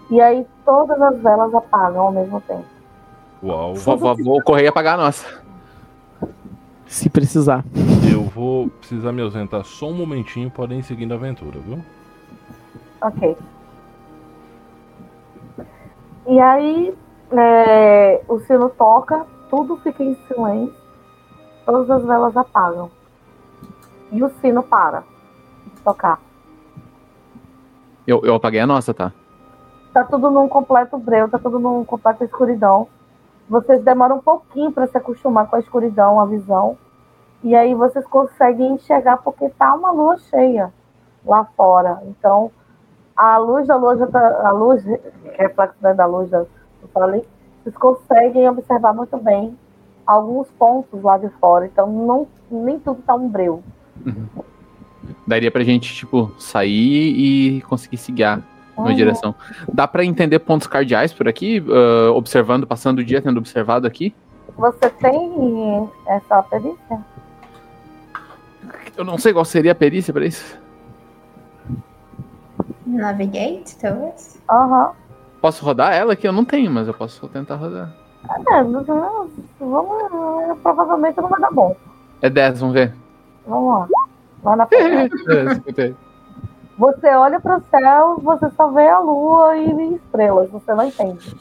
e 0.10 0.20
aí 0.20 0.46
todas 0.66 1.00
as 1.02 1.22
velas 1.22 1.54
apagam 1.54 2.08
ao 2.08 2.12
mesmo 2.12 2.42
tempo. 2.42 2.66
Uau. 3.42 3.76
Vou, 3.76 3.98
vou, 3.98 4.16
vou 4.18 4.42
correr 4.42 4.64
e 4.64 4.68
apagar 4.68 5.00
a 5.00 5.04
nossa. 5.04 5.26
Se 6.86 7.10
precisar. 7.10 7.64
Eu 8.12 8.24
vou 8.24 8.70
precisar 8.70 9.12
me 9.12 9.22
ausentar 9.22 9.64
só 9.64 9.88
um 9.88 9.94
momentinho, 9.94 10.50
podem 10.50 10.80
ir 10.80 10.84
seguindo 10.84 11.12
a 11.12 11.16
aventura, 11.16 11.60
viu? 11.60 11.80
Ok. 13.02 13.38
E 16.28 16.40
aí, 16.40 16.96
é, 17.32 18.22
o 18.28 18.40
sino 18.40 18.70
toca, 18.70 19.26
tudo 19.50 19.78
fica 19.78 20.04
em 20.04 20.16
silêncio, 20.28 20.74
todas 21.66 21.90
as 21.90 22.04
velas 22.04 22.36
apagam. 22.36 22.90
E 24.12 24.24
o 24.24 24.30
sino 24.42 24.64
para 24.64 25.04
de 25.66 25.82
tocar. 25.82 26.20
Eu, 28.06 28.22
eu 28.24 28.36
apaguei 28.36 28.60
a 28.60 28.68
nossa, 28.68 28.94
tá? 28.94 29.14
Tá 29.94 30.04
tudo 30.04 30.32
num 30.32 30.48
completo 30.48 30.98
breu, 30.98 31.30
tá 31.30 31.38
tudo 31.38 31.60
num 31.60 31.84
completo 31.84 32.24
escuridão. 32.24 32.88
Vocês 33.48 33.84
demoram 33.84 34.18
um 34.18 34.22
pouquinho 34.22 34.72
para 34.72 34.88
se 34.88 34.98
acostumar 34.98 35.48
com 35.48 35.56
a 35.56 35.60
escuridão, 35.60 36.20
a 36.20 36.26
visão. 36.26 36.78
E 37.44 37.56
aí 37.56 37.74
vocês 37.74 38.06
conseguem 38.06 38.74
enxergar 38.74 39.18
porque 39.18 39.50
tá 39.50 39.74
uma 39.74 39.92
lua 39.92 40.18
cheia 40.18 40.74
lá 41.26 41.46
fora. 41.56 42.02
Então, 42.06 42.52
a 43.20 43.38
luz 43.38 43.68
da 43.68 43.76
lua 43.76 44.08
tá, 44.08 44.48
a 44.48 44.52
luz, 44.52 44.82
reflexo 45.38 45.76
né, 45.82 45.94
da 45.94 46.06
luz 46.06 46.30
da, 46.30 46.46
sol 46.94 47.04
ali, 47.04 47.22
vocês 47.62 47.76
conseguem 47.76 48.48
observar 48.48 48.94
muito 48.94 49.18
bem 49.18 49.58
alguns 50.08 50.48
pontos 50.58 51.04
lá 51.04 51.18
de 51.18 51.28
fora. 51.42 51.66
Então, 51.66 51.86
não, 51.86 52.26
nem 52.50 52.80
tudo 52.80 53.02
tá 53.02 53.14
um 53.16 53.28
breu. 53.28 53.62
Daria 55.28 55.52
pra 55.52 55.64
gente, 55.64 55.94
tipo, 55.94 56.32
sair 56.40 57.58
e 57.58 57.62
conseguir 57.64 57.98
se 57.98 58.10
guiar 58.14 58.42
numa 58.78 58.88
Uhum. 58.90 58.96
direção. 58.96 59.36
Dá 59.74 59.86
pra 59.86 60.06
entender 60.06 60.40
pontos 60.40 60.66
cardeais 60.66 61.12
por 61.12 61.28
aqui? 61.28 61.62
ah, 61.70 62.12
observando, 62.14 62.66
passando 62.66 63.00
o 63.00 63.04
dia 63.04 63.22
tendo 63.22 63.38
observado 63.38 63.86
aqui? 63.86 64.16
Você 64.58 64.90
tem 64.92 65.90
essa 66.08 66.42
perícia? 66.44 67.00
Eu 68.96 69.04
não 69.04 69.18
sei 69.18 69.34
qual 69.34 69.44
seria 69.44 69.74
a 69.74 69.76
perícia 69.76 70.14
pra 70.14 70.26
isso. 70.26 70.58
Navigate, 72.98 73.78
talvez? 73.78 74.40
Aham. 74.50 74.92
Posso 75.42 75.64
rodar 75.64 75.94
ela 75.94 76.14
aqui? 76.14 76.28
Eu 76.28 76.34
não 76.34 76.44
tenho, 76.44 76.70
mas 76.72 76.88
eu 76.88 76.94
posso 76.94 77.28
tentar 77.30 77.56
rodar. 77.56 77.94
É, 78.52 78.64
vamos, 78.64 80.60
provavelmente 80.62 81.18
não 81.22 81.30
vai 81.30 81.40
dar 81.40 81.52
bom. 81.52 81.76
É 82.22 82.30
10, 82.30 82.60
vamos 82.60 82.74
ver. 82.76 82.94
Vamos 83.48 83.80
lá. 83.80 83.88
Lá 84.44 84.56
na 84.56 84.66
frente. 84.68 85.16
É, 85.30 85.56
58. 85.56 85.98
Você 86.78 87.08
olha 87.10 87.40
para 87.42 87.58
o 87.58 87.64
céu, 87.70 88.20
você 88.22 88.50
só 88.52 88.70
vê 88.72 88.88
a 88.88 89.00
lua 89.00 89.58
e 89.58 89.96
estrelas, 89.96 90.50
você 90.50 90.74
não 90.74 90.86
entende. 90.88 91.36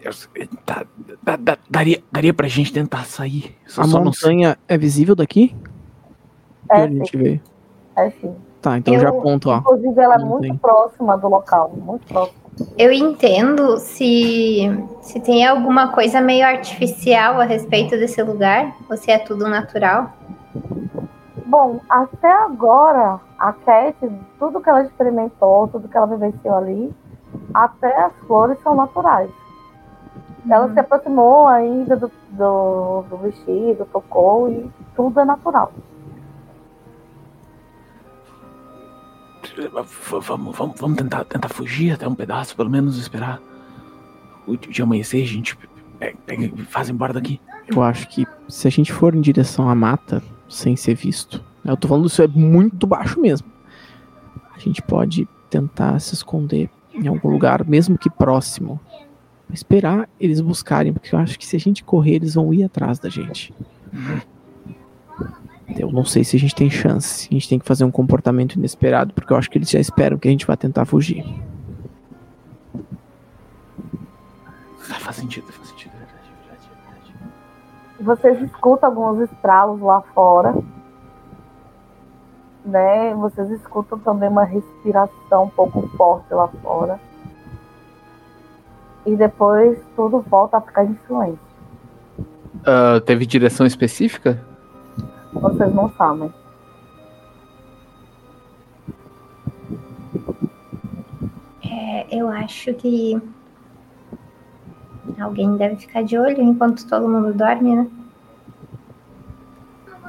Eu- 0.00 0.12
tá- 0.66 0.84
dá- 1.22 1.36
dá- 1.36 1.58
daria, 1.68 2.02
daria 2.12 2.34
pra 2.34 2.46
gente 2.46 2.72
tentar 2.72 3.04
sair. 3.04 3.56
Só, 3.66 3.82
A 3.82 3.84
só 3.84 3.96
não 3.98 4.04
montanha 4.04 4.56
é 4.68 4.76
visível 4.78 5.14
daqui? 5.16 5.56
É 6.70 6.74
Que 6.74 6.80
a 6.82 6.86
gente 6.88 7.16
vê. 7.16 7.40
é 7.96 8.10
sim. 8.10 8.36
Tá, 8.62 8.78
então 8.78 8.94
Eu- 8.94 9.00
já 9.00 9.08
aponto, 9.08 9.50
ó. 9.50 9.56
Inclusive, 9.56 10.00
ela 10.00 10.14
é 10.14 10.18
Não 10.18 10.28
muito 10.28 10.42
tem. 10.42 10.56
próxima 10.56 11.18
do 11.18 11.28
local, 11.28 11.72
muito 11.76 12.06
próxima. 12.06 12.40
Eu 12.78 12.92
entendo 12.92 13.78
se, 13.78 14.70
se 15.00 15.18
tem 15.20 15.44
alguma 15.44 15.88
coisa 15.88 16.20
meio 16.20 16.46
artificial 16.46 17.40
a 17.40 17.44
respeito 17.44 17.90
desse 17.96 18.22
lugar, 18.22 18.72
ou 18.88 18.96
se 18.96 19.10
é 19.10 19.18
tudo 19.18 19.48
natural. 19.48 20.12
Bom, 21.46 21.80
até 21.88 22.30
agora, 22.30 23.18
a 23.38 23.52
Cat, 23.52 23.96
tudo 24.38 24.60
que 24.60 24.68
ela 24.70 24.82
experimentou, 24.84 25.66
tudo 25.68 25.88
que 25.88 25.96
ela 25.96 26.06
vivenciou 26.06 26.54
ali, 26.54 26.94
até 27.52 28.04
as 28.04 28.12
flores 28.26 28.58
são 28.62 28.76
naturais. 28.76 29.30
Ela 30.48 30.72
se 30.72 30.78
aproximou 30.78 31.48
ainda 31.48 31.96
do, 31.96 32.10
do, 32.30 33.02
do 33.10 33.16
vestido, 33.16 33.86
tocou 33.92 34.48
e 34.48 34.70
tudo 34.94 35.18
é 35.20 35.24
natural. 35.24 35.72
Vamos, 39.70 40.56
vamos, 40.56 40.80
vamos 40.80 40.96
tentar, 40.96 41.24
tentar 41.24 41.48
fugir 41.48 41.92
até 41.92 42.06
um 42.06 42.14
pedaço, 42.14 42.56
pelo 42.56 42.70
menos 42.70 42.98
esperar 42.98 43.40
o 44.46 44.56
dia 44.56 44.84
amanhecer, 44.84 45.22
a 45.22 45.26
gente 45.26 45.56
pega, 45.98 46.16
pega 46.26 46.50
faz 46.68 46.88
embora 46.88 47.12
daqui. 47.12 47.40
Eu 47.68 47.82
acho 47.82 48.08
que 48.08 48.26
se 48.48 48.66
a 48.66 48.70
gente 48.70 48.92
for 48.92 49.14
em 49.14 49.20
direção 49.20 49.68
à 49.68 49.74
mata, 49.74 50.22
sem 50.48 50.76
ser 50.76 50.94
visto, 50.94 51.42
né, 51.64 51.72
eu 51.72 51.76
tô 51.76 51.88
falando 51.88 52.06
isso 52.06 52.22
é 52.22 52.28
muito 52.28 52.86
baixo 52.86 53.20
mesmo. 53.20 53.50
A 54.54 54.58
gente 54.58 54.82
pode 54.82 55.28
tentar 55.48 55.98
se 56.00 56.14
esconder 56.14 56.68
em 56.94 57.06
algum 57.06 57.28
lugar, 57.28 57.64
mesmo 57.64 57.96
que 57.96 58.10
próximo. 58.10 58.80
Esperar 59.52 60.08
eles 60.18 60.40
buscarem, 60.40 60.92
porque 60.92 61.14
eu 61.14 61.18
acho 61.18 61.38
que 61.38 61.46
se 61.46 61.56
a 61.56 61.60
gente 61.60 61.84
correr, 61.84 62.14
eles 62.14 62.34
vão 62.34 62.52
ir 62.54 62.64
atrás 62.64 62.98
da 62.98 63.08
gente. 63.08 63.52
Eu 65.78 65.90
não 65.90 66.04
sei 66.04 66.24
se 66.24 66.36
a 66.36 66.38
gente 66.38 66.54
tem 66.54 66.70
chance. 66.70 67.28
A 67.30 67.34
gente 67.34 67.48
tem 67.48 67.58
que 67.58 67.66
fazer 67.66 67.84
um 67.84 67.90
comportamento 67.90 68.54
inesperado, 68.54 69.12
porque 69.14 69.32
eu 69.32 69.36
acho 69.36 69.50
que 69.50 69.58
eles 69.58 69.70
já 69.70 69.80
esperam 69.80 70.18
que 70.18 70.28
a 70.28 70.30
gente 70.30 70.46
vá 70.46 70.56
tentar 70.56 70.84
fugir. 70.84 71.24
Ah, 74.90 74.98
Faz 75.00 75.16
sentido, 75.16 75.50
faz 75.52 75.68
sentido, 75.68 75.92
é 75.94 75.98
verdade, 75.98 76.28
é 76.28 76.50
verdade, 76.50 76.68
é 76.68 78.04
verdade. 78.04 78.20
Vocês 78.20 78.42
escutam 78.50 78.88
alguns 78.90 79.30
estralos 79.30 79.80
lá 79.80 80.02
fora. 80.14 80.54
Né? 82.64 83.14
Vocês 83.14 83.50
escutam 83.50 83.98
também 83.98 84.28
uma 84.28 84.44
respiração 84.44 85.44
um 85.44 85.50
pouco 85.50 85.88
forte 85.96 86.32
lá 86.32 86.48
fora. 86.62 87.00
E 89.04 89.16
depois 89.16 89.78
tudo 89.96 90.20
volta 90.20 90.58
a 90.58 90.60
ficar 90.60 90.84
em 90.84 90.96
silêncio. 91.06 91.38
Ah, 92.64 93.00
teve 93.04 93.26
direção 93.26 93.66
específica? 93.66 94.51
Vocês 95.32 95.74
não 95.74 95.90
sabem. 95.92 96.32
É, 101.64 102.06
eu 102.10 102.28
acho 102.28 102.74
que 102.74 103.20
alguém 105.18 105.56
deve 105.56 105.76
ficar 105.76 106.02
de 106.02 106.18
olho 106.18 106.42
enquanto 106.42 106.86
todo 106.86 107.08
mundo 107.08 107.32
dorme, 107.32 107.74
né? 107.74 107.86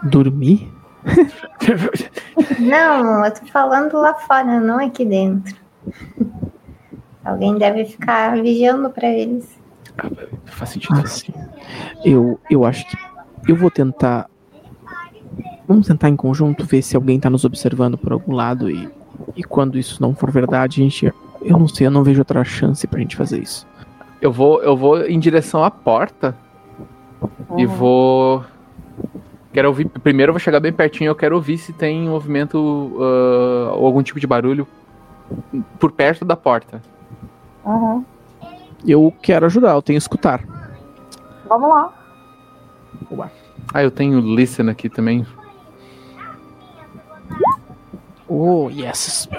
Dormir? 0.03 0.71
Não, 2.59 3.25
eu 3.25 3.33
tô 3.33 3.45
falando 3.47 3.97
lá 3.97 4.13
fora, 4.13 4.59
não 4.59 4.79
aqui 4.79 5.05
dentro. 5.05 5.55
Alguém 7.23 7.57
deve 7.57 7.85
ficar 7.85 8.41
vigiando 8.41 8.89
pra 8.89 9.07
eles. 9.07 9.57
Faz 10.45 10.71
sentido. 10.71 10.99
Ah, 10.99 11.05
sim. 11.05 11.33
Eu, 12.03 12.39
eu 12.49 12.65
acho 12.65 12.85
que 12.87 12.97
eu 13.47 13.55
vou 13.55 13.71
tentar. 13.71 14.29
Vamos 15.67 15.87
tentar 15.87 16.09
em 16.09 16.15
conjunto 16.15 16.65
ver 16.65 16.81
se 16.81 16.95
alguém 16.95 17.19
tá 17.19 17.29
nos 17.29 17.45
observando 17.45 17.97
por 17.97 18.11
algum 18.11 18.33
lado 18.33 18.69
e, 18.69 18.89
e 19.35 19.43
quando 19.43 19.77
isso 19.77 20.01
não 20.01 20.13
for 20.13 20.29
verdade, 20.29 20.81
a 20.81 20.83
gente. 20.83 21.13
Eu 21.41 21.57
não 21.57 21.67
sei, 21.67 21.87
eu 21.87 21.91
não 21.91 22.03
vejo 22.03 22.19
outra 22.19 22.43
chance 22.43 22.85
pra 22.87 22.99
gente 22.99 23.15
fazer 23.15 23.41
isso. 23.41 23.67
Eu 24.21 24.31
vou, 24.31 24.61
eu 24.61 24.75
vou 24.75 25.05
em 25.05 25.19
direção 25.19 25.63
à 25.63 25.71
porta 25.71 26.35
e 27.57 27.65
vou. 27.65 28.43
Quero 29.51 29.67
ouvir. 29.67 29.87
Primeiro 29.87 30.29
eu 30.29 30.33
vou 30.33 30.39
chegar 30.39 30.59
bem 30.59 30.71
pertinho. 30.71 31.09
Eu 31.09 31.15
quero 31.15 31.35
ouvir 31.35 31.57
se 31.57 31.73
tem 31.73 32.07
movimento 32.07 32.97
ah, 32.99 33.73
ou 33.75 33.85
algum 33.85 34.01
tipo 34.01 34.19
de 34.19 34.27
barulho 34.27 34.67
por 35.79 35.91
perto 35.91 36.25
da 36.25 36.35
porta. 36.35 36.81
Uhum. 37.65 38.03
Eu 38.85 39.13
quero 39.21 39.45
ajudar, 39.45 39.73
eu 39.73 39.81
tenho 39.81 39.97
que 39.97 40.03
escutar. 40.03 40.43
Vamos 41.47 41.69
lá. 41.69 41.93
Ah, 43.73 43.83
eu 43.83 43.91
tenho 43.91 44.19
listen 44.19 44.69
aqui 44.69 44.89
também. 44.89 45.25
Oh, 48.35 48.67
yes. 48.71 49.29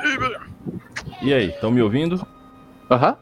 E 1.20 1.34
aí, 1.34 1.48
estão 1.48 1.72
me 1.72 1.82
ouvindo? 1.82 2.24
Aham. 2.88 3.16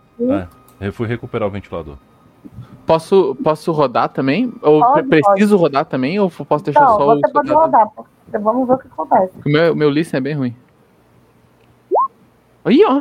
Eu 0.79 0.93
fui 0.93 1.07
recuperar 1.07 1.49
o 1.49 1.51
ventilador. 1.51 1.97
Posso, 2.85 3.35
posso 3.43 3.73
rodar 3.73 4.11
também? 4.11 4.53
Ou 4.61 4.81
Pode, 4.81 5.09
pre- 5.09 5.23
preciso 5.23 5.57
rodar 5.57 5.87
também? 5.87 6.21
Ou 6.21 6.29
posso 6.31 6.65
deixar 6.65 6.81
Não, 6.83 6.97
só 6.97 7.15
o. 7.15 7.21
você 7.21 7.33
pode 7.33 7.51
rodar. 7.51 7.89
porque 7.89 8.39
Vamos 8.39 8.69
ver 8.69 8.75
o 8.75 8.79
que 8.79 8.87
acontece. 8.87 9.33
O 9.47 9.49
meu, 9.49 9.75
meu 9.75 9.89
listen 9.89 10.19
é 10.19 10.21
bem 10.21 10.35
ruim. 10.35 10.55
Aí, 12.65 12.85
ó. 12.85 13.01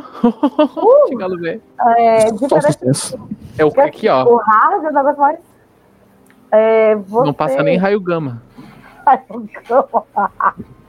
Galo 1.14 1.38
velho. 1.38 1.60
É, 1.98 2.30
diferente. 2.32 3.18
É 3.58 3.64
o 3.66 3.80
aqui, 3.82 4.08
ó. 4.08 4.24
o 4.24 4.36
hard 4.36 4.84
é 4.84 4.88
o 4.88 4.92
negócio 4.92 5.20
mais. 5.20 5.38
É, 6.50 6.96
você... 6.96 7.26
Não 7.26 7.34
passa 7.34 7.62
nem 7.62 7.76
raio 7.76 8.00
gama. 8.00 8.42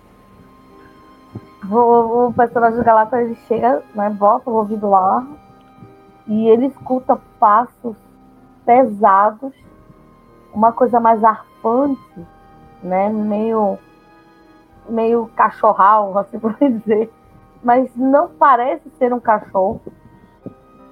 o, 1.69 2.27
o 2.27 2.33
personagem 2.33 2.77
do 2.77 2.83
Galata 2.83 3.21
ele 3.21 3.35
chega, 3.47 3.83
né, 3.95 4.09
bota 4.09 4.49
o 4.49 4.55
ouvido 4.55 4.89
lá 4.89 5.25
e 6.27 6.47
ele 6.47 6.67
escuta 6.67 7.19
passos 7.39 7.95
pesados, 8.65 9.53
uma 10.53 10.71
coisa 10.71 10.99
mais 10.99 11.23
arfante, 11.23 12.27
né, 12.81 13.09
meio 13.09 13.77
meio 14.89 15.29
cachorral, 15.35 16.15
assim 16.19 16.39
por 16.39 16.55
dizer, 16.55 17.11
mas 17.63 17.89
não 17.95 18.29
parece 18.29 18.89
ser 18.97 19.13
um 19.13 19.19
cachorro. 19.19 19.81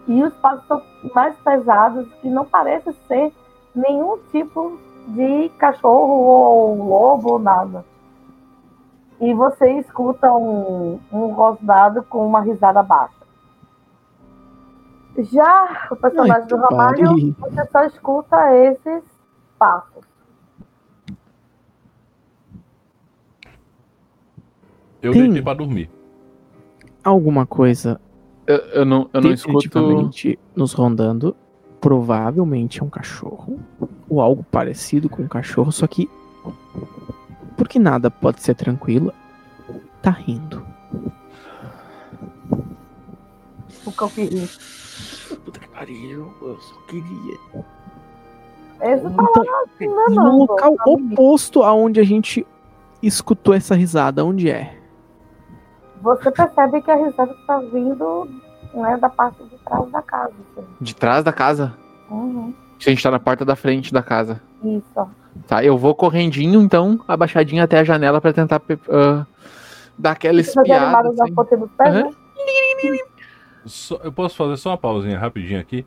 E 0.08 0.24
os 0.24 0.34
passos 0.36 0.66
são 0.68 0.82
mais 1.14 1.36
pesados 1.40 2.12
que 2.16 2.30
não 2.30 2.46
parece 2.46 2.92
ser 3.08 3.32
nenhum 3.76 4.18
tipo 4.32 4.80
de 5.10 5.50
cachorro 5.58 6.14
ou 6.14 6.76
lobo 6.76 7.34
ou 7.34 7.40
nada. 7.40 7.86
E 9.22 9.34
você 9.36 9.80
escuta 9.80 10.34
um, 10.34 11.00
um 11.12 11.28
rosnado 11.28 12.02
com 12.04 12.26
uma 12.26 12.42
risada 12.42 12.82
baixa. 12.82 13.22
Já 15.20 15.88
o 15.92 15.96
personagem 15.96 16.42
Ai, 16.42 16.48
do 16.48 16.58
Ramalho, 16.58 17.36
você 17.38 17.66
só 17.72 17.84
escuta 17.86 18.56
esses 18.56 19.04
passos. 19.60 20.04
Eu 25.02 25.14
Tem. 25.14 25.24
deitei 25.24 25.42
pra 25.44 25.54
dormir. 25.54 25.90
Alguma 27.04 27.46
coisa 27.46 28.00
Eu, 28.46 28.58
eu 28.58 28.86
não, 28.86 29.10
eu 29.14 29.22
não 29.22 29.32
escuto. 29.32 29.70
nos 30.56 30.74
rondando. 30.74 31.36
Provavelmente 31.80 32.80
é 32.80 32.84
um 32.84 32.90
cachorro. 32.90 33.60
Ou 34.10 34.20
algo 34.20 34.44
parecido 34.44 35.10
com 35.10 35.22
um 35.22 35.28
cachorro, 35.28 35.72
só 35.72 35.86
que. 35.86 36.10
Porque 37.62 37.78
nada 37.78 38.10
pode 38.10 38.42
ser 38.42 38.56
tranquilo. 38.56 39.14
Tá 40.02 40.10
rindo. 40.10 40.66
O 43.86 44.06
ri. 44.08 44.50
Puta 45.46 45.60
que 45.60 45.68
pariu, 45.68 46.34
eu 46.42 46.58
só 46.60 46.76
queria. 46.88 47.38
Esse 48.82 49.04
tá 49.04 49.10
Então, 49.12 49.44
lá 49.96 50.10
no 50.10 50.12
enganando, 50.12 50.38
local 50.38 50.76
tá 50.76 50.84
bonito. 50.86 51.14
oposto 51.14 51.62
aonde 51.62 52.00
a 52.00 52.04
gente 52.04 52.48
escutou 53.00 53.54
essa 53.54 53.76
risada, 53.76 54.26
onde 54.26 54.50
é? 54.50 54.76
Você 56.02 56.32
percebe 56.32 56.82
que 56.82 56.90
a 56.90 56.96
risada 56.96 57.32
está 57.32 57.60
vindo 57.60 58.28
né, 58.74 58.98
da 58.98 59.08
parte 59.08 59.44
de 59.44 59.58
trás 59.60 59.88
da 59.92 60.02
casa. 60.02 60.34
assim. 60.58 60.68
De 60.82 60.96
trás 60.96 61.24
da 61.24 61.32
casa. 61.32 61.78
Uhum. 62.10 62.56
A 62.80 62.90
gente 62.90 63.04
tá 63.04 63.12
na 63.12 63.20
porta 63.20 63.46
da 63.46 63.56
frente 63.56 63.94
da 63.94 64.02
casa. 64.02 64.42
Isso. 64.64 65.08
Tá, 65.48 65.64
eu 65.64 65.78
vou 65.78 65.96
correndinho, 65.96 66.62
então, 66.62 67.00
abaixadinho 67.08 67.64
até 67.64 67.80
a 67.80 67.84
janela 67.84 68.20
pra 68.20 68.34
tentar 68.34 68.62
ah, 68.90 69.26
dar 69.98 70.12
aquela 70.12 70.42
espiada. 70.42 71.10
assim. 71.10 71.34
pés, 71.78 71.94
né? 71.94 72.12
Só- 73.66 74.00
eu 74.04 74.12
posso 74.12 74.36
fazer 74.36 74.58
só 74.58 74.72
uma 74.72 74.78
pausinha 74.78 75.18
rapidinho 75.20 75.60
aqui? 75.60 75.86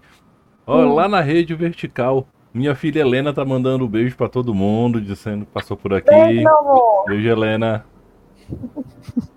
Ó, 0.67 0.79
Hum. 0.79 0.95
lá 0.95 1.09
na 1.09 1.21
rede 1.21 1.55
vertical, 1.55 2.27
minha 2.55 2.75
filha 2.75 3.01
Helena 3.01 3.33
tá 3.35 3.45
mandando 3.45 3.85
um 3.85 3.89
beijo 3.89 4.17
pra 4.17 4.29
todo 4.29 4.55
mundo, 4.55 5.01
dizendo 5.01 5.45
que 5.45 5.53
passou 5.53 5.77
por 5.77 5.93
aqui. 5.93 6.09
Beijo. 6.11 6.45
Beijo, 7.07 7.29
Helena. 7.29 7.85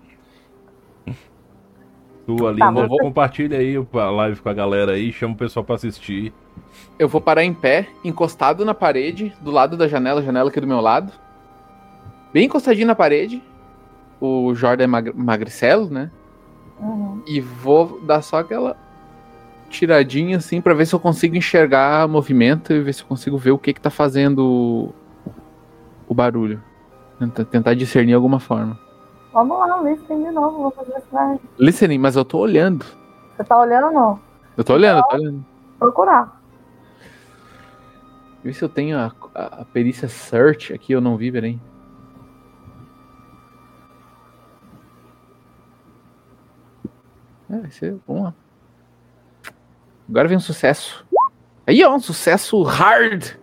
Tu 2.26 2.46
ali, 2.46 2.58
Tá, 2.58 2.70
né? 2.70 2.86
você- 2.86 3.02
compartilha 3.02 3.58
aí 3.58 3.74
a 3.76 4.10
live 4.10 4.40
com 4.40 4.48
a 4.48 4.54
galera 4.54 4.92
aí, 4.92 5.10
chama 5.12 5.34
o 5.34 5.36
pessoal 5.36 5.64
pra 5.64 5.76
assistir. 5.76 6.32
Eu 6.98 7.08
vou 7.08 7.20
parar 7.20 7.44
em 7.44 7.54
pé, 7.54 7.88
encostado 8.04 8.64
na 8.64 8.74
parede, 8.74 9.34
do 9.40 9.50
lado 9.50 9.76
da 9.76 9.86
janela, 9.88 10.22
janela 10.22 10.50
aqui 10.50 10.60
do 10.60 10.66
meu 10.66 10.80
lado. 10.80 11.12
Bem 12.32 12.46
encostadinho 12.46 12.86
na 12.86 12.94
parede. 12.94 13.42
O 14.20 14.54
Jordan 14.54 14.84
é 14.84 14.86
magre- 14.86 15.14
magricelo, 15.16 15.88
né? 15.88 16.10
Uhum. 16.80 17.22
E 17.26 17.40
vou 17.40 18.00
dar 18.02 18.20
só 18.22 18.38
aquela 18.38 18.76
tiradinha 19.70 20.38
assim 20.38 20.60
pra 20.60 20.74
ver 20.74 20.86
se 20.86 20.94
eu 20.94 21.00
consigo 21.00 21.36
enxergar 21.36 22.08
movimento 22.08 22.72
e 22.72 22.80
ver 22.80 22.92
se 22.92 23.02
eu 23.02 23.06
consigo 23.06 23.36
ver 23.36 23.50
o 23.50 23.58
que 23.58 23.72
que 23.72 23.80
tá 23.80 23.90
fazendo 23.90 24.92
o, 26.08 26.14
barulho. 26.14 26.62
Tenta- 27.18 27.44
tentar 27.44 27.74
discernir 27.74 28.08
de 28.08 28.14
alguma 28.14 28.40
forma. 28.40 28.78
Vamos 29.32 29.58
lá, 29.58 29.82
listen 29.82 30.24
de 30.24 30.30
novo. 30.30 30.62
Vou 30.62 30.70
fazer. 30.70 31.38
Listening, 31.58 31.98
mas 31.98 32.16
eu 32.16 32.24
tô 32.24 32.38
olhando. 32.38 32.84
Você 33.36 33.44
tá 33.44 33.58
olhando 33.58 33.86
ou 33.88 33.92
não? 33.92 34.20
Eu 34.56 34.64
tô 34.64 34.74
olhando, 34.74 34.98
eu 34.98 35.02
tô 35.04 35.16
olhando. 35.16 35.44
Procurar. 35.78 36.37
Vê 38.42 38.52
se 38.52 38.62
eu 38.64 38.68
tenho 38.68 38.96
a, 38.98 39.12
a- 39.34 39.62
a 39.62 39.64
perícia 39.64 40.08
search 40.08 40.72
aqui, 40.72 40.92
eu 40.92 41.00
não 41.00 41.16
vi, 41.16 41.30
peraí. 41.32 41.58
É, 47.50 47.58
vai 47.60 47.70
ser. 47.70 47.98
Vamos 48.06 48.24
lá. 48.24 48.34
Agora 50.08 50.28
vem 50.28 50.36
um 50.36 50.40
sucesso. 50.40 51.04
Aí, 51.66 51.84
ó, 51.84 51.94
um 51.94 52.00
sucesso 52.00 52.62
hard. 52.62 53.34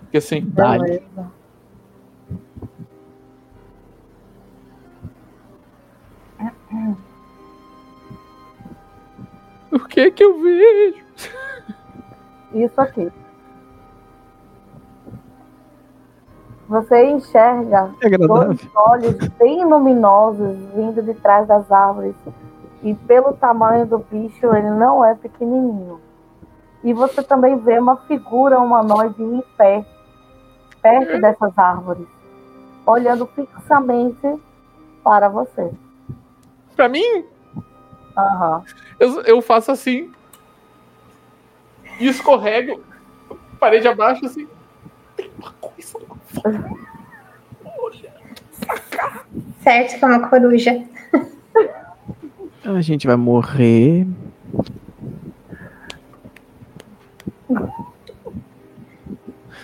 Porque 0.00 0.18
assim, 0.18 0.40
Beleza. 0.40 1.30
o 9.72 9.78
que 9.80 10.10
que 10.10 10.24
eu 10.24 10.40
vejo? 10.40 11.04
Isso 12.54 12.80
aqui. 12.80 13.10
Você 16.68 17.10
enxerga 17.10 17.90
É 18.00 18.16
dois 18.16 18.58
olhos 18.74 19.16
bem 19.38 19.64
luminosos 19.64 20.56
vindo 20.74 21.02
de 21.02 21.12
trás 21.14 21.46
das 21.46 21.70
árvores. 21.70 22.14
E 22.82 22.94
pelo 22.94 23.32
tamanho 23.34 23.86
do 23.86 23.98
bicho, 23.98 24.54
ele 24.54 24.70
não 24.70 25.04
é 25.04 25.14
pequenininho. 25.14 26.00
E 26.82 26.92
você 26.92 27.22
também 27.22 27.56
vê 27.58 27.78
uma 27.78 27.96
figura 27.96 28.58
humanoide 28.58 29.22
em 29.22 29.42
pé, 29.56 29.84
perto 30.82 31.18
dessas 31.18 31.58
árvores, 31.58 32.06
olhando 32.86 33.26
fixamente 33.26 34.38
para 35.02 35.30
você. 35.30 35.70
Pra 36.76 36.88
mim, 36.88 37.24
Aham. 38.16 38.62
eu, 39.00 39.22
eu 39.22 39.42
faço 39.42 39.70
assim. 39.72 40.12
E 41.98 42.08
escorrego. 42.08 42.82
Parede 43.58 43.88
abaixo, 43.88 44.24
assim. 44.26 44.46
Tem 45.16 45.30
uma 45.38 45.52
coisa 45.52 45.98
lá 45.98 46.16
fora. 46.42 46.84
Certo 49.62 49.98
que 49.98 50.04
é 50.04 50.08
uma 50.08 50.28
coruja. 50.28 50.84
A 52.64 52.80
gente 52.80 53.06
vai 53.06 53.16
morrer. 53.16 54.06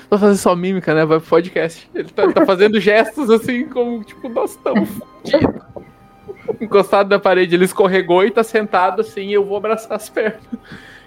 Vai 0.08 0.18
fazer 0.18 0.36
só 0.38 0.56
mímica, 0.56 0.94
né? 0.94 1.04
Vai 1.04 1.20
pro 1.20 1.28
podcast. 1.28 1.88
Ele 1.94 2.08
tá, 2.08 2.32
tá 2.32 2.46
fazendo 2.46 2.80
gestos 2.80 3.30
assim, 3.30 3.66
como 3.66 4.02
tipo, 4.02 4.28
nós 4.28 4.52
estamos 4.52 4.88
fodidos. 4.88 5.62
Encostado 6.60 7.08
na 7.08 7.18
parede, 7.18 7.54
ele 7.54 7.64
escorregou 7.64 8.24
e 8.24 8.30
tá 8.30 8.42
sentado 8.42 9.02
assim. 9.02 9.30
Eu 9.30 9.44
vou 9.44 9.56
abraçar 9.56 9.96
as 9.96 10.08
pernas 10.08 10.42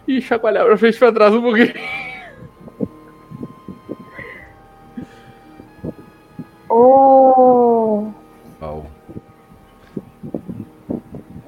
e 0.07 0.21
chacoalhar 0.21 0.65
pra 0.65 0.77
frente 0.77 0.95
e 0.95 0.99
pra 0.99 1.11
trás 1.11 1.33
um 1.33 1.41
pouquinho. 1.41 1.73
O... 6.69 8.11
Au. 8.61 8.85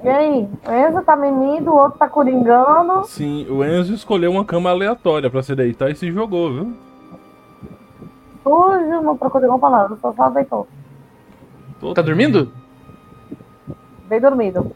E 0.04 0.08
aí? 0.08 0.48
O 0.66 0.72
Enzo 0.72 1.02
tá 1.02 1.16
mimido, 1.16 1.70
o 1.72 1.76
outro 1.76 1.98
tá 1.98 2.08
coringando. 2.08 3.04
Sim, 3.06 3.46
o 3.50 3.64
Enzo 3.64 3.92
escolheu 3.94 4.30
uma 4.30 4.44
cama 4.44 4.70
aleatória 4.70 5.28
pra 5.28 5.42
se 5.42 5.54
deitar 5.54 5.90
e 5.90 5.96
se 5.96 6.12
jogou, 6.12 6.52
viu? 6.52 6.76
Sujo, 8.44 9.02
não 9.02 9.16
procurei 9.16 9.48
uma 9.48 9.58
palavra, 9.58 9.96
só 10.00 10.12
só 10.12 10.28
deitou. 10.30 10.68
Tô- 11.80 11.92
Tá 11.92 12.02
dormindo? 12.02 12.52
Bem 14.08 14.20
dormido. 14.20 14.70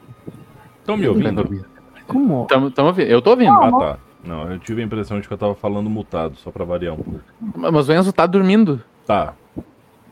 Tão 0.85 0.97
me 0.97 1.07
ouvindo? 1.07 1.70
Como? 2.11 2.47
Tamo, 2.47 2.71
tamo 2.71 2.89
ouvindo. 2.89 3.09
Eu 3.09 3.23
tô 3.23 3.31
ouvindo. 3.31 3.53
Ah, 3.53 3.71
tá. 3.79 3.99
Não, 4.25 4.51
eu 4.51 4.59
tive 4.59 4.83
a 4.83 4.85
impressão 4.85 5.19
de 5.21 5.27
que 5.27 5.33
eu 5.33 5.39
tava 5.39 5.55
falando 5.55 5.89
mutado, 5.89 6.37
só 6.37 6.51
pra 6.51 6.65
variar 6.65 6.95
um 6.95 6.99
pouco. 6.99 7.21
Mas 7.57 7.89
o 7.89 7.93
Enzo 7.93 8.13
tá 8.13 8.27
dormindo. 8.27 8.83
Tá. 9.07 9.33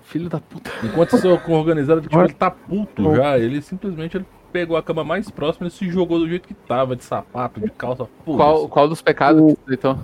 Filho 0.03 0.29
da 0.31 0.41
puta. 0.41 0.71
Enquanto 0.83 1.11
você 1.11 1.29
é 1.29 1.41
organizado, 1.49 2.01
tipo, 2.01 2.19
ele 2.19 2.33
tá 2.33 2.51
puto 2.51 3.15
já. 3.15 3.39
Ele 3.39 3.61
simplesmente 3.61 4.17
ele 4.17 4.25
pegou 4.51 4.77
a 4.79 4.83
cama 4.83 5.05
mais 5.05 5.31
próxima 5.31 5.67
e 5.67 5.71
se 5.71 5.91
jogou 5.91 6.19
do 6.19 6.27
jeito 6.29 6.49
que 6.49 6.55
tava, 6.55 6.97
de 6.97 7.05
sapato, 7.05 7.61
de 7.61 7.71
calça. 7.71 8.07
Qual, 8.25 8.67
qual 8.69 8.89
dos 8.89 9.03
pecados 9.03 9.43
que 9.43 9.49
você 9.61 9.67
deitou? 9.67 9.99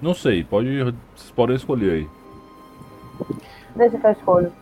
Não 0.00 0.14
sei, 0.14 0.42
pode, 0.42 0.82
vocês 1.14 1.30
podem 1.34 1.56
escolher 1.56 1.90
aí. 1.92 2.08
Deixa 3.76 3.98
que 3.98 4.06
eu 4.06 4.10
escolho. 4.12 4.52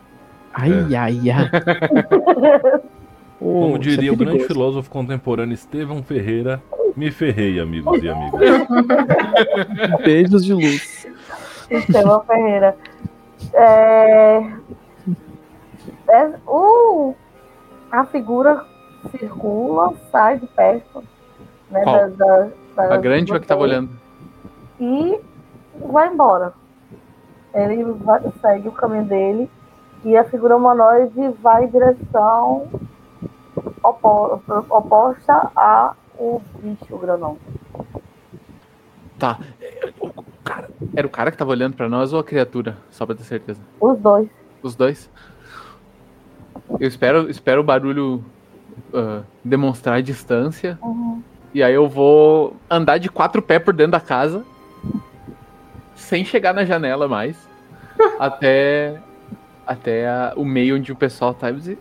Ai, 0.53 0.71
É. 0.91 0.97
ai, 0.97 1.19
ai. 1.29 1.49
Ô, 3.39 3.61
Como 3.61 3.75
é 3.75 3.79
diria 3.79 4.13
o 4.13 4.15
grande 4.17 4.45
filósofo 4.45 4.89
contemporâneo 4.89 5.53
Estevão 5.53 6.01
Ferreira, 6.01 6.61
me 6.95 7.11
ferrei, 7.11 7.59
amigos 7.59 8.01
e 8.01 8.09
amigas. 8.09 8.41
Beijos 10.03 10.45
de 10.45 10.53
luz. 10.53 11.07
Estevão 11.69 12.23
Ferreira. 12.23 12.75
É... 13.53 14.37
é- 16.09 16.33
o... 16.47 17.13
A 17.91 18.05
figura 18.05 18.65
circula, 19.11 19.93
sai 20.11 20.39
de 20.39 20.47
perto. 20.47 21.03
Né, 21.69 21.83
da, 21.83 22.07
da, 22.07 22.49
da- 22.75 22.93
A 22.93 22.97
grande 22.97 23.31
ou 23.31 23.37
a 23.37 23.39
que 23.39 23.47
tava 23.47 23.61
vocês, 23.61 23.71
olhando? 23.71 23.89
E 24.79 25.19
vai 25.87 26.07
embora. 26.11 26.53
Ele 27.53 27.83
vai- 27.83 28.21
segue 28.41 28.67
o 28.67 28.71
caminho 28.71 29.05
dele 29.05 29.49
e 30.03 30.15
a 30.17 30.23
figura 30.25 30.55
humanoide 30.57 31.29
vai 31.41 31.65
em 31.65 31.69
direção 31.69 32.67
opo- 33.89 34.41
oposta 34.69 35.51
ao 35.55 36.41
bicho 36.61 36.97
grandão. 36.97 37.37
Tá. 39.19 39.39
O- 39.99 40.07
o 40.07 40.23
cara- 40.43 40.69
Era 40.95 41.07
o 41.07 41.09
cara 41.09 41.31
que 41.31 41.37
tava 41.37 41.51
olhando 41.51 41.75
pra 41.75 41.87
nós 41.89 42.13
ou 42.13 42.19
a 42.19 42.23
criatura? 42.23 42.77
Só 42.91 43.05
pra 43.05 43.15
ter 43.15 43.23
certeza. 43.23 43.59
Os 43.79 43.97
dois. 43.99 44.29
Os 44.61 44.75
dois? 44.75 45.09
Eu 46.79 46.87
espero, 46.87 47.29
espero 47.29 47.61
o 47.61 47.63
barulho 47.63 48.23
ah, 48.93 49.21
demonstrar 49.43 49.97
a 49.97 50.01
distância. 50.01 50.77
E 51.53 51.63
aí 51.63 51.73
eu 51.73 51.87
vou 51.87 52.55
andar 52.69 52.97
de 52.97 53.09
quatro 53.09 53.41
pés 53.41 53.63
por 53.63 53.73
dentro 53.73 53.93
da 53.93 53.99
casa. 54.01 54.43
Sem 55.95 56.25
chegar 56.25 56.53
na 56.53 56.65
janela 56.65 57.07
mais. 57.07 57.37
até 58.19 58.99
até 59.65 60.07
a- 60.07 60.33
o 60.35 60.43
meio 60.45 60.75
onde 60.75 60.91
o 60.91 60.95
pessoal 60.95 61.33
tá. 61.33 61.49
e 61.49 61.53
dizer, 61.55 61.79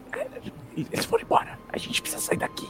Eles 0.76 1.04
foram 1.04 1.24
embora. 1.24 1.58
A 1.74 1.78
gente 1.78 2.00
precisa 2.00 2.22
sair 2.22 2.36
daqui. 2.38 2.68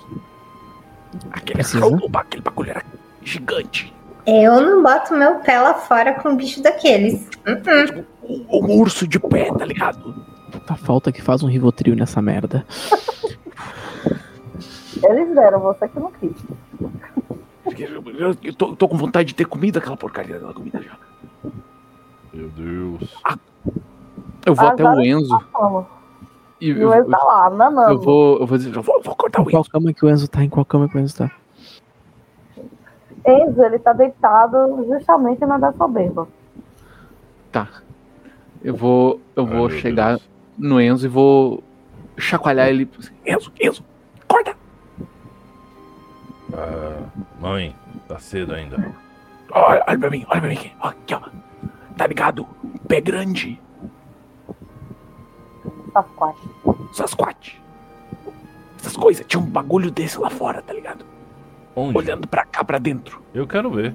Aquele, 1.30 1.60
o- 1.84 2.10
aquele 2.18 2.42
bagulho 2.42 2.70
era 2.70 2.82
gigante. 3.22 3.92
Eu 4.26 4.58
não 4.62 4.82
boto 4.82 5.14
meu 5.14 5.34
pé 5.40 5.60
lá 5.60 5.74
fora 5.74 6.14
com 6.14 6.30
um 6.30 6.36
bicho 6.36 6.62
daqueles. 6.62 7.28
Uh-uh. 7.46 8.04
Um, 8.26 8.46
um 8.72 8.80
urso 8.80 9.06
de 9.06 9.20
pé, 9.20 9.52
tá 9.52 9.66
ligado? 9.66 10.14
Tá 10.66 10.74
falta 10.74 11.12
que 11.12 11.20
faz 11.20 11.42
um 11.42 11.46
Rivotril 11.48 11.94
nessa 11.94 12.22
merda. 12.22 12.64
Eles 15.02 15.34
deram, 15.34 15.60
você 15.60 15.86
que 15.86 16.00
não 16.00 16.10
quis. 16.12 16.32
Eu, 17.78 18.02
eu- 18.18 18.36
eu 18.42 18.54
tô, 18.54 18.74
tô 18.74 18.88
com 18.88 18.96
vontade 18.96 19.28
de 19.28 19.34
ter 19.34 19.44
comida 19.44 19.78
aquela 19.80 19.96
porcaria 19.98 20.34
daquela 20.34 20.54
comida 20.54 20.80
já. 20.80 20.96
Meu 22.32 22.48
Deus. 22.48 23.14
Eu 24.46 24.54
vou 24.54 24.66
Ah, 24.66 24.70
até 24.70 24.82
o 24.84 25.00
Enzo. 25.02 25.38
E 26.60 26.70
eu, 26.70 26.88
o 26.88 26.94
Enzo 26.94 27.10
tá 27.10 27.18
lá, 27.18 27.50
nanando. 27.50 27.90
eu 27.92 28.00
vou, 28.00 28.38
eu 28.40 28.46
vou 28.46 28.56
dizer. 28.58 28.74
Eu 28.74 28.82
vou, 28.82 29.02
vou 29.02 29.14
cortar 29.16 29.40
o 29.40 29.42
Em 29.42 29.50
qual 29.50 29.60
Enzo. 29.62 29.70
cama 29.70 29.92
que 29.92 30.04
o 30.04 30.08
Enzo 30.10 30.28
tá? 30.28 30.42
Em 30.44 30.48
qual 30.48 30.64
cama 30.64 30.88
que 30.88 30.96
o 30.96 31.00
Enzo 31.00 31.16
tá? 31.18 31.30
Enzo, 33.26 33.62
ele 33.62 33.78
tá 33.78 33.92
deitado 33.92 34.84
justamente 34.88 35.44
na 35.46 35.58
da 35.58 35.72
soberba. 35.72 36.28
Tá. 37.50 37.68
Eu 38.62 38.74
vou, 38.76 39.20
eu 39.36 39.44
Ai, 39.46 39.50
vou 39.50 39.68
meu 39.68 39.78
chegar 39.78 40.08
Deus. 40.16 40.28
no 40.58 40.80
Enzo 40.80 41.06
e 41.06 41.08
vou 41.08 41.62
chacoalhar 42.16 42.68
ele. 42.68 42.88
Enzo, 43.26 43.52
Enzo, 43.60 43.84
corta. 44.28 44.54
Ah, 46.52 47.02
mãe, 47.40 47.74
tá 48.08 48.18
cedo 48.18 48.54
ainda. 48.54 48.76
Olha, 49.50 49.84
olha 49.86 49.98
pra 49.98 50.10
mim, 50.10 50.24
olha 50.28 50.40
pra 50.40 50.48
mim. 50.50 50.56
aqui. 50.56 50.72
Ó, 50.80 50.88
Aqui, 50.88 51.14
ó. 51.14 51.20
Tá 51.96 52.06
ligado? 52.06 52.46
Pé 52.88 53.00
grande. 53.00 53.60
Sasquatch. 55.94 56.38
Sasquatch. 56.92 57.60
Essas 58.78 58.96
coisas. 58.96 59.24
Tinha 59.26 59.40
um 59.40 59.46
bagulho 59.46 59.90
desse 59.90 60.18
lá 60.18 60.28
fora, 60.28 60.60
tá 60.60 60.72
ligado? 60.72 61.06
Onde? 61.74 61.96
Olhando 61.96 62.28
pra 62.28 62.44
cá, 62.44 62.62
pra 62.64 62.78
dentro. 62.78 63.22
Eu 63.32 63.46
quero 63.46 63.70
ver. 63.70 63.94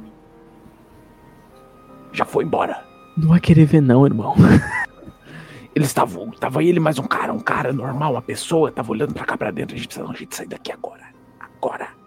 Já 2.12 2.26
foi 2.26 2.44
embora. 2.44 2.84
Não 3.16 3.30
vai 3.30 3.40
querer 3.40 3.66
ver, 3.66 3.82
não, 3.82 4.06
irmão. 4.06 4.36
Eles 5.76 5.90
estavam. 5.90 6.32
Tava 6.32 6.64
ele 6.64 6.80
mais 6.80 6.98
um 6.98 7.04
cara, 7.04 7.32
um 7.32 7.40
cara 7.40 7.72
normal, 7.72 8.14
uma 8.14 8.22
pessoa, 8.22 8.72
tava 8.72 8.92
olhando 8.92 9.14
pra 9.14 9.24
cá 9.24 9.38
pra 9.38 9.52
dentro. 9.52 9.76
A 9.76 9.78
gente 9.78 9.88
precisa 9.88 10.06
dar 10.06 10.12
um 10.12 10.16
jeito 10.16 10.32
de 10.32 10.36
sair 10.36 10.48
daqui 10.48 10.72
agora. 10.72 11.04
Agora. 11.40 11.99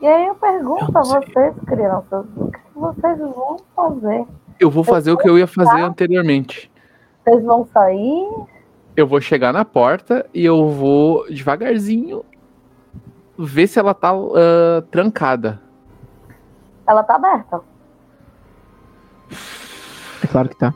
E 0.00 0.06
aí 0.06 0.26
eu 0.28 0.34
pergunto 0.36 0.92
Eu 0.92 0.98
a 0.98 1.02
vocês, 1.02 1.54
crianças, 1.66 2.26
o 2.36 2.50
que 2.50 2.60
vocês 2.74 3.18
vão 3.18 3.56
fazer? 3.74 4.26
Eu 4.60 4.70
vou 4.70 4.84
fazer 4.84 5.10
o 5.10 5.16
que 5.16 5.28
eu 5.28 5.38
ia 5.38 5.46
fazer 5.46 5.80
anteriormente. 5.80 6.70
Vocês 7.24 7.44
vão 7.44 7.66
sair? 7.72 8.28
Eu 8.96 9.06
vou 9.06 9.20
chegar 9.20 9.52
na 9.52 9.64
porta 9.64 10.26
e 10.32 10.44
eu 10.44 10.68
vou 10.68 11.26
devagarzinho 11.28 12.24
ver 13.38 13.66
se 13.66 13.78
ela 13.78 13.94
tá 13.94 14.12
ah, 14.12 14.82
trancada. 14.90 15.60
Ela 16.86 17.02
tá 17.02 17.16
aberta. 17.16 17.60
É 20.22 20.26
claro 20.26 20.48
que 20.48 20.56
tá. 20.56 20.72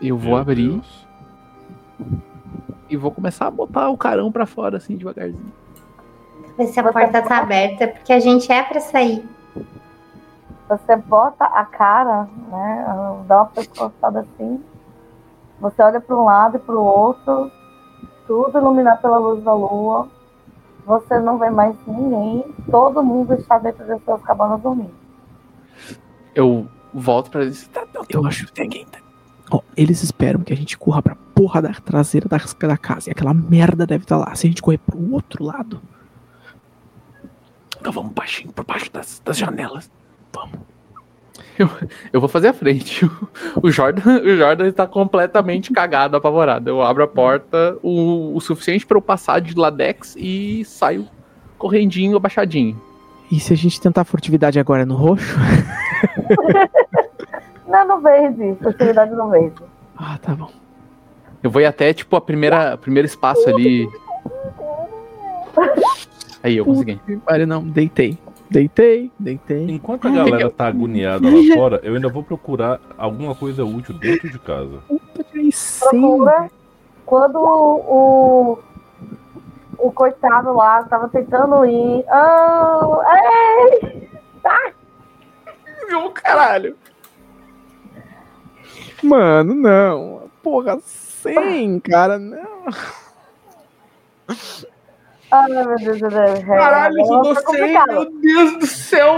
Eu 0.00 0.16
vou 0.16 0.32
Meu 0.32 0.38
abrir 0.38 0.70
Deus. 0.70 1.06
e 2.88 2.96
vou 2.96 3.10
começar 3.10 3.46
a 3.46 3.50
botar 3.50 3.90
o 3.90 3.98
carão 3.98 4.32
pra 4.32 4.46
fora 4.46 4.76
assim 4.76 4.96
devagarzinho. 4.96 5.52
Ver 6.60 6.66
se 6.66 6.78
a 6.78 6.92
porta 6.92 7.22
tá 7.22 7.38
aberta, 7.38 7.88
porque 7.88 8.12
a 8.12 8.20
gente 8.20 8.52
é 8.52 8.62
pra 8.62 8.80
sair. 8.80 9.26
Você 10.68 10.94
bota 10.94 11.44
a 11.46 11.64
cara, 11.64 12.28
né? 12.50 12.84
Dá 13.26 13.36
uma 13.38 13.46
pescoçada 13.46 14.20
assim. 14.20 14.62
Você 15.58 15.80
olha 15.82 16.00
para 16.02 16.14
um 16.16 16.24
lado 16.24 16.56
e 16.58 16.60
para 16.60 16.74
o 16.76 16.84
outro, 16.84 17.50
tudo 18.26 18.58
iluminado 18.58 19.00
pela 19.00 19.16
luz 19.16 19.42
da 19.42 19.54
lua. 19.54 20.06
Você 20.84 21.18
não 21.18 21.38
vê 21.38 21.48
mais 21.48 21.74
ninguém. 21.86 22.44
Todo 22.70 23.02
mundo 23.02 23.32
está 23.32 23.58
dentro 23.58 23.86
das 23.86 24.02
suas 24.04 24.20
cabanas 24.22 24.60
dormindo. 24.60 24.92
Eu 26.34 26.68
volto 26.92 27.30
pra 27.30 27.40
eles. 27.42 27.66
Tá, 27.68 27.84
não, 27.94 28.04
Eu 28.08 28.26
acho- 28.26 28.52
Tem 28.52 28.64
alguém. 28.66 28.84
tá? 28.84 28.98
Ó, 29.50 29.60
eles 29.74 30.02
esperam 30.02 30.40
que 30.42 30.52
a 30.52 30.56
gente 30.56 30.76
corra 30.76 31.00
pra 31.02 31.16
porra 31.34 31.62
da 31.62 31.72
traseira 31.72 32.28
da, 32.28 32.36
da 32.68 32.76
casa. 32.76 33.08
E 33.08 33.12
aquela 33.12 33.32
merda 33.32 33.86
deve 33.86 34.04
estar 34.04 34.18
lá. 34.18 34.34
Se 34.34 34.46
a 34.46 34.50
gente 34.50 34.60
correr 34.62 34.78
pro 34.78 35.12
outro 35.12 35.42
lado, 35.42 35.80
Então 37.80 37.92
vamos 37.92 38.12
baixinho, 38.12 38.52
por 38.52 38.64
baixo 38.64 38.92
das, 38.92 39.20
das 39.24 39.36
janelas. 39.36 39.90
Eu 42.12 42.20
vou 42.20 42.28
fazer 42.28 42.48
a 42.48 42.52
frente. 42.52 43.06
O 43.62 43.70
Jordan, 43.70 44.22
o 44.22 44.36
Jordan 44.36 44.68
está 44.68 44.86
completamente 44.86 45.72
cagado, 45.72 46.16
apavorado. 46.16 46.70
Eu 46.70 46.80
abro 46.80 47.02
a 47.02 47.08
porta 47.08 47.76
o, 47.82 48.34
o 48.34 48.40
suficiente 48.40 48.86
pra 48.86 48.96
eu 48.96 49.02
passar 49.02 49.40
de 49.40 49.54
ladex 49.54 50.14
e 50.16 50.64
saio 50.64 51.06
correndinho, 51.58 52.16
abaixadinho. 52.16 52.80
E 53.30 53.38
se 53.38 53.52
a 53.52 53.56
gente 53.56 53.80
tentar 53.80 54.04
furtividade 54.04 54.58
agora 54.58 54.86
no 54.86 54.94
roxo? 54.94 55.36
Não, 57.68 57.86
no 57.86 58.00
verde. 58.00 58.56
Furtividade 58.62 59.12
no 59.12 59.28
verde. 59.28 59.62
Ah, 59.96 60.18
tá 60.20 60.34
bom. 60.34 60.50
Eu 61.42 61.50
vou 61.50 61.60
ir 61.60 61.66
até, 61.66 61.92
tipo, 61.92 62.16
a 62.16 62.20
primeira, 62.20 62.76
primeiro 62.76 63.06
espaço 63.06 63.48
ali. 63.48 63.88
Aí, 66.42 66.56
eu 66.56 66.64
consegui. 66.64 67.00
Olha, 67.26 67.46
não, 67.46 67.62
deitei. 67.62 68.18
Deitei, 68.50 69.12
deitei. 69.16 69.70
Enquanto 69.70 70.08
a 70.08 70.10
galera 70.10 70.50
tá 70.50 70.66
agoniada 70.66 71.24
lá 71.24 71.36
fora, 71.54 71.80
eu 71.84 71.94
ainda 71.94 72.08
vou 72.08 72.24
procurar 72.24 72.80
alguma 72.98 73.32
coisa 73.32 73.64
útil 73.64 73.94
dentro 73.96 74.28
de 74.28 74.38
casa. 74.40 74.78
Puta, 74.88 75.24
100. 75.52 75.90
Procura. 75.90 76.50
Quando 77.06 77.38
o, 77.38 78.58
o 79.78 79.92
coitado 79.92 80.52
lá 80.52 80.82
tava 80.84 81.08
tentando 81.08 81.64
ir. 81.64 82.04
Oh, 82.08 83.02
ei! 83.82 84.08
Meu 85.88 86.10
caralho. 86.10 86.76
Mano, 89.02 89.54
não. 89.54 90.30
Porra, 90.42 90.78
100, 90.80 91.80
cara, 91.80 92.18
não. 92.18 92.66
Ai, 95.32 95.48
meu 95.48 95.76
Deus 95.76 95.98
do 96.00 96.10
céu. 96.10 96.44
Caralho, 96.46 96.98
eu 96.98 97.06
dou 97.06 97.24
foi 97.24 97.34
100, 97.34 97.44
complicado. 97.44 97.90
meu 97.92 98.10
Deus 98.20 98.58
do 98.58 98.66
céu. 98.66 99.14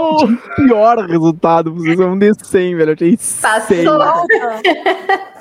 Pior 0.55 0.97
resultado, 0.99 1.73
vocês 1.73 1.97
vão 1.97 2.17
de 2.17 2.31
100, 2.45 2.75
velho. 2.75 2.91
Eu 2.91 2.95
tirei 2.95 3.17
100. 3.17 3.41
Passou. 3.85 3.99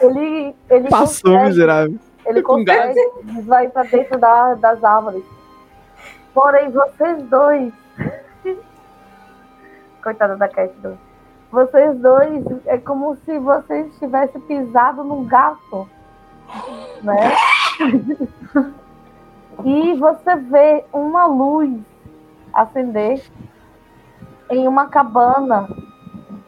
Ele, 0.00 0.54
ele 0.70 0.88
Passou, 0.88 1.30
consegue, 1.32 1.48
miserável. 1.48 1.98
ele 2.26 2.42
consegue 2.42 2.98
vai 3.44 3.68
pra 3.68 3.82
dentro 3.84 4.18
da- 4.18 4.54
das 4.54 4.82
árvores. 4.82 5.22
Porém, 6.34 6.70
vocês 6.70 7.22
dois. 7.24 7.72
Coitada 10.02 10.36
da 10.36 10.48
Cat 10.48 10.72
dois. 10.82 10.96
Vocês 11.50 11.96
dois 11.98 12.44
é 12.66 12.78
como 12.78 13.14
se 13.26 13.38
vocês 13.38 13.86
tivessem 13.98 14.40
pisado 14.40 15.04
num 15.04 15.24
gato. 15.26 15.86
Né? 17.02 17.36
e 19.64 19.94
você 19.94 20.36
vê 20.36 20.84
uma 20.92 21.26
luz 21.26 21.80
acender 22.53 23.22
em 24.50 24.66
uma 24.66 24.86
cabana 24.88 25.68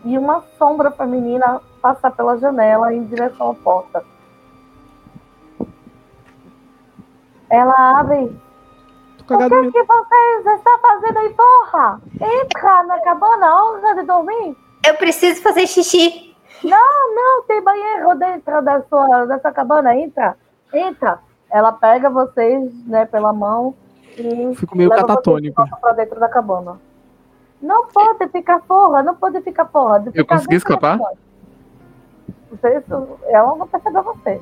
e 0.05 0.19
uma 0.19 0.43
sombra 0.59 0.91
feminina 0.91 1.61
passar 1.81 2.11
pela 2.11 2.37
janela 2.39 2.93
em 2.93 3.05
direção 3.05 3.51
à 3.51 3.55
porta. 3.55 4.05
Ela 7.51 8.01
abre. 8.01 8.37
O 9.21 9.25
que, 9.27 9.37
mesmo. 9.37 9.73
que 9.73 9.83
vocês 9.85 10.47
estão 10.47 10.79
fazendo 10.81 11.19
aí, 11.19 11.35
porra? 11.35 12.01
Entra 12.21 12.83
na 12.83 13.01
cabana, 13.01 13.65
hora 13.65 13.95
de 13.95 14.03
dormir. 14.03 14.57
Eu 14.87 14.95
preciso 14.97 15.41
fazer 15.41 15.67
xixi. 15.67 16.37
Não 16.63 17.43
tem 17.45 17.63
banheiro 17.63 18.15
dentro 18.17 18.61
da 18.63 18.83
sua, 18.83 19.25
da 19.27 19.39
sua 19.39 19.53
cabana, 19.53 19.97
entra. 19.97 20.37
Entra. 20.73 21.21
Ela 21.55 21.71
pega 21.71 22.11
vocês, 22.11 22.85
né, 22.85 23.07
pela 23.07 23.33
mão 23.33 23.77
e 24.19 24.53
Fico 24.57 24.77
meio 24.77 24.91
catatônico. 24.91 25.63
pra 25.81 25.93
dentro 25.93 26.19
da 26.19 26.29
cabana. 26.29 26.81
Não 27.63 27.87
pode 27.87 28.27
ficar 28.27 28.59
porra, 28.61 29.05
não 29.05 29.15
pode 29.15 29.41
ficar 29.41 29.65
porra. 29.67 30.01
de 30.01 30.09
Eu 30.09 30.13
ficar 30.25 30.35
consegui 30.35 30.57
escapar? 30.57 30.99
Vocês, 32.51 32.83
ela 33.29 33.55
não 33.55 33.69
percebeu 33.69 34.03
você. 34.03 34.41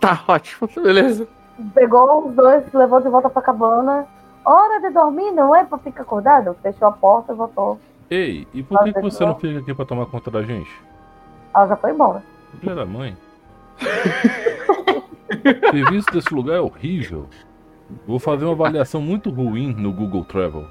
Tá, 0.00 0.24
ótimo, 0.26 0.66
beleza. 0.82 1.28
Pegou 1.74 2.28
os 2.28 2.34
dois, 2.34 2.64
levou 2.72 3.02
de 3.02 3.10
volta 3.10 3.28
pra 3.28 3.42
cabana. 3.42 4.06
Hora 4.42 4.80
de 4.80 4.88
dormir, 4.88 5.32
não 5.32 5.54
é 5.54 5.64
pra 5.64 5.76
ficar 5.76 6.00
acordado? 6.02 6.56
Fechou 6.62 6.88
a 6.88 6.92
porta 6.92 7.34
e 7.34 7.36
voltou. 7.36 7.78
Ei, 8.08 8.48
e 8.54 8.62
por 8.62 8.82
que, 8.84 8.92
que 8.94 9.02
você 9.02 9.22
não 9.26 9.34
fica 9.34 9.58
aqui 9.60 9.74
pra 9.74 9.84
tomar 9.84 10.06
conta 10.06 10.30
da 10.30 10.40
gente? 10.42 10.70
Ela 11.54 11.66
já 11.66 11.76
foi 11.76 11.90
embora. 11.90 12.22
Filha 12.58 12.74
da 12.74 12.86
mãe. 12.86 13.14
O 15.34 15.70
serviço 15.70 16.10
desse 16.12 16.34
lugar 16.34 16.56
é 16.56 16.60
horrível. 16.60 17.26
Vou 18.06 18.18
fazer 18.18 18.44
uma 18.44 18.54
avaliação 18.54 19.00
muito 19.00 19.30
ruim 19.30 19.72
no 19.74 19.92
Google 19.92 20.24
Travel. 20.24 20.66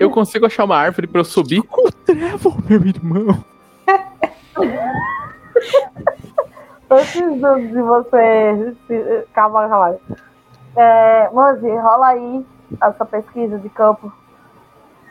Eu 0.00 0.10
consigo 0.10 0.46
achar 0.46 0.64
uma 0.64 0.76
árvore 0.76 1.06
pra 1.06 1.20
eu 1.20 1.24
subir. 1.24 1.60
O 1.60 1.92
Trevor, 1.92 2.56
meu 2.68 2.80
irmão. 2.86 3.44
Antes 6.90 7.12
de 7.72 7.82
você. 7.82 9.24
Calma, 9.32 9.68
calma. 9.68 9.96
É, 10.76 11.30
Manzi, 11.32 11.68
rola 11.68 12.08
aí 12.08 12.46
essa 12.80 13.04
pesquisa 13.04 13.58
de 13.58 13.68
campo. 13.68 14.12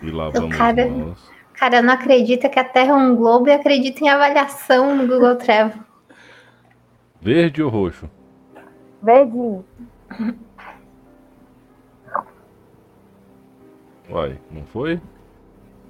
E 0.01 0.09
lá 0.11 0.29
vamos 0.29 0.55
cara- 0.55 0.85
nós. 0.87 1.29
Cara, 1.53 1.81
não 1.81 1.93
acredita 1.93 2.47
que 2.47 2.57
a 2.57 2.63
Terra 2.63 2.91
é 2.91 2.95
um 2.95 3.15
globo 3.15 3.49
e 3.49 3.53
acredita 3.53 4.01
em 4.03 4.07
avaliação 4.09 4.95
no 4.95 5.05
Google 5.05 5.35
Travel. 5.35 5.77
Verde 7.21 7.61
ou 7.61 7.69
roxo? 7.69 8.09
Verdinho. 9.01 9.65
Uai, 14.09 14.39
não 14.51 14.65
foi? 14.65 14.99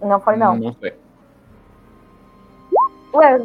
Não 0.02 0.20
foi, 0.20 0.36
não. 0.36 0.58
Não 0.58 0.74
foi. 0.74 0.94
Ué, 3.14 3.42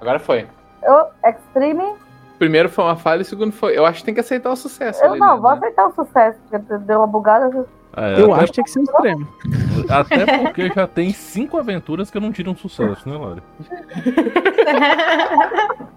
Agora 0.00 0.18
foi. 0.18 0.46
eu, 0.82 1.06
Extreme, 1.24 1.94
Primeiro 2.40 2.68
foi 2.70 2.84
uma 2.84 2.96
falha 2.96 3.20
e 3.20 3.22
o 3.22 3.26
segundo 3.26 3.52
foi. 3.52 3.76
Eu 3.76 3.84
acho 3.84 3.98
que 3.98 4.06
tem 4.06 4.14
que 4.14 4.20
aceitar 4.20 4.50
o 4.50 4.56
sucesso. 4.56 5.04
eu 5.04 5.10
ali, 5.10 5.20
não, 5.20 5.34
né? 5.34 5.40
vou 5.42 5.50
aceitar 5.50 5.88
o 5.88 5.94
sucesso, 5.94 6.38
porque 6.48 6.78
deu 6.78 7.00
uma 7.00 7.06
bugada. 7.06 7.66
Ah, 7.92 8.08
é, 8.08 8.22
Eu 8.22 8.32
acho 8.32 8.46
que 8.46 8.52
tinha 8.52 8.64
que 8.64 8.70
ser 8.70 8.80
um 8.80 8.84
extremo. 8.84 9.28
até 9.90 10.38
porque 10.38 10.72
já 10.72 10.86
tem 10.86 11.12
cinco 11.12 11.58
aventuras 11.58 12.10
que 12.10 12.18
não 12.18 12.32
tiram 12.32 12.56
sucesso, 12.56 13.06
né, 13.06 13.18
Lari? 13.18 13.42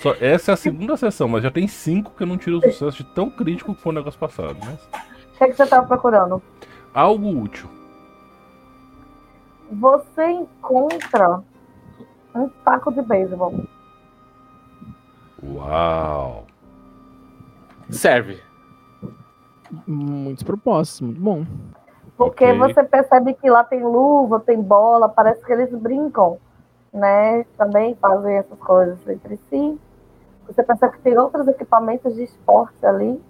Só, 0.00 0.14
essa 0.20 0.52
é 0.52 0.54
a 0.54 0.56
segunda 0.56 0.96
sessão, 0.96 1.28
mas 1.28 1.42
já 1.42 1.50
tem 1.50 1.68
cinco 1.68 2.12
que 2.16 2.24
não 2.24 2.38
tiram 2.38 2.60
sucesso 2.60 2.96
de 2.98 3.04
tão 3.04 3.28
crítico 3.30 3.74
que 3.74 3.80
foi 3.82 3.92
o 3.92 3.94
negócio 3.96 4.18
passado. 4.18 4.56
Mas 4.64 4.80
O 5.34 5.38
que, 5.38 5.44
é 5.44 5.48
que 5.48 5.54
você 5.54 5.66
tava 5.66 5.86
procurando? 5.86 6.42
algo 6.94 7.28
útil. 7.42 7.68
Você 9.72 10.24
encontra 10.26 11.42
um 12.34 12.48
taco 12.64 12.90
de 12.92 13.02
beisebol. 13.02 13.54
Uau! 15.42 16.46
Serve. 17.90 18.40
Muitos 19.86 20.42
propósitos, 20.42 21.00
muito 21.00 21.20
bom. 21.20 21.46
Porque 22.16 22.44
Ok. 22.44 22.58
você 22.58 22.82
percebe 22.84 23.34
que 23.34 23.48
lá 23.48 23.62
tem 23.64 23.82
luva, 23.82 24.40
tem 24.40 24.60
bola, 24.60 25.08
parece 25.08 25.44
que 25.44 25.52
eles 25.52 25.70
brincam, 25.70 26.38
né? 26.92 27.44
Também 27.56 27.94
fazem 27.94 28.34
essas 28.36 28.58
coisas 28.58 28.98
entre 29.08 29.38
si. 29.48 29.78
Você 30.50 30.62
percebe 30.64 30.94
que 30.94 31.00
tem 31.02 31.16
outros 31.16 31.46
equipamentos 31.46 32.14
de 32.14 32.24
esporte 32.24 32.84
ali. 32.84 33.22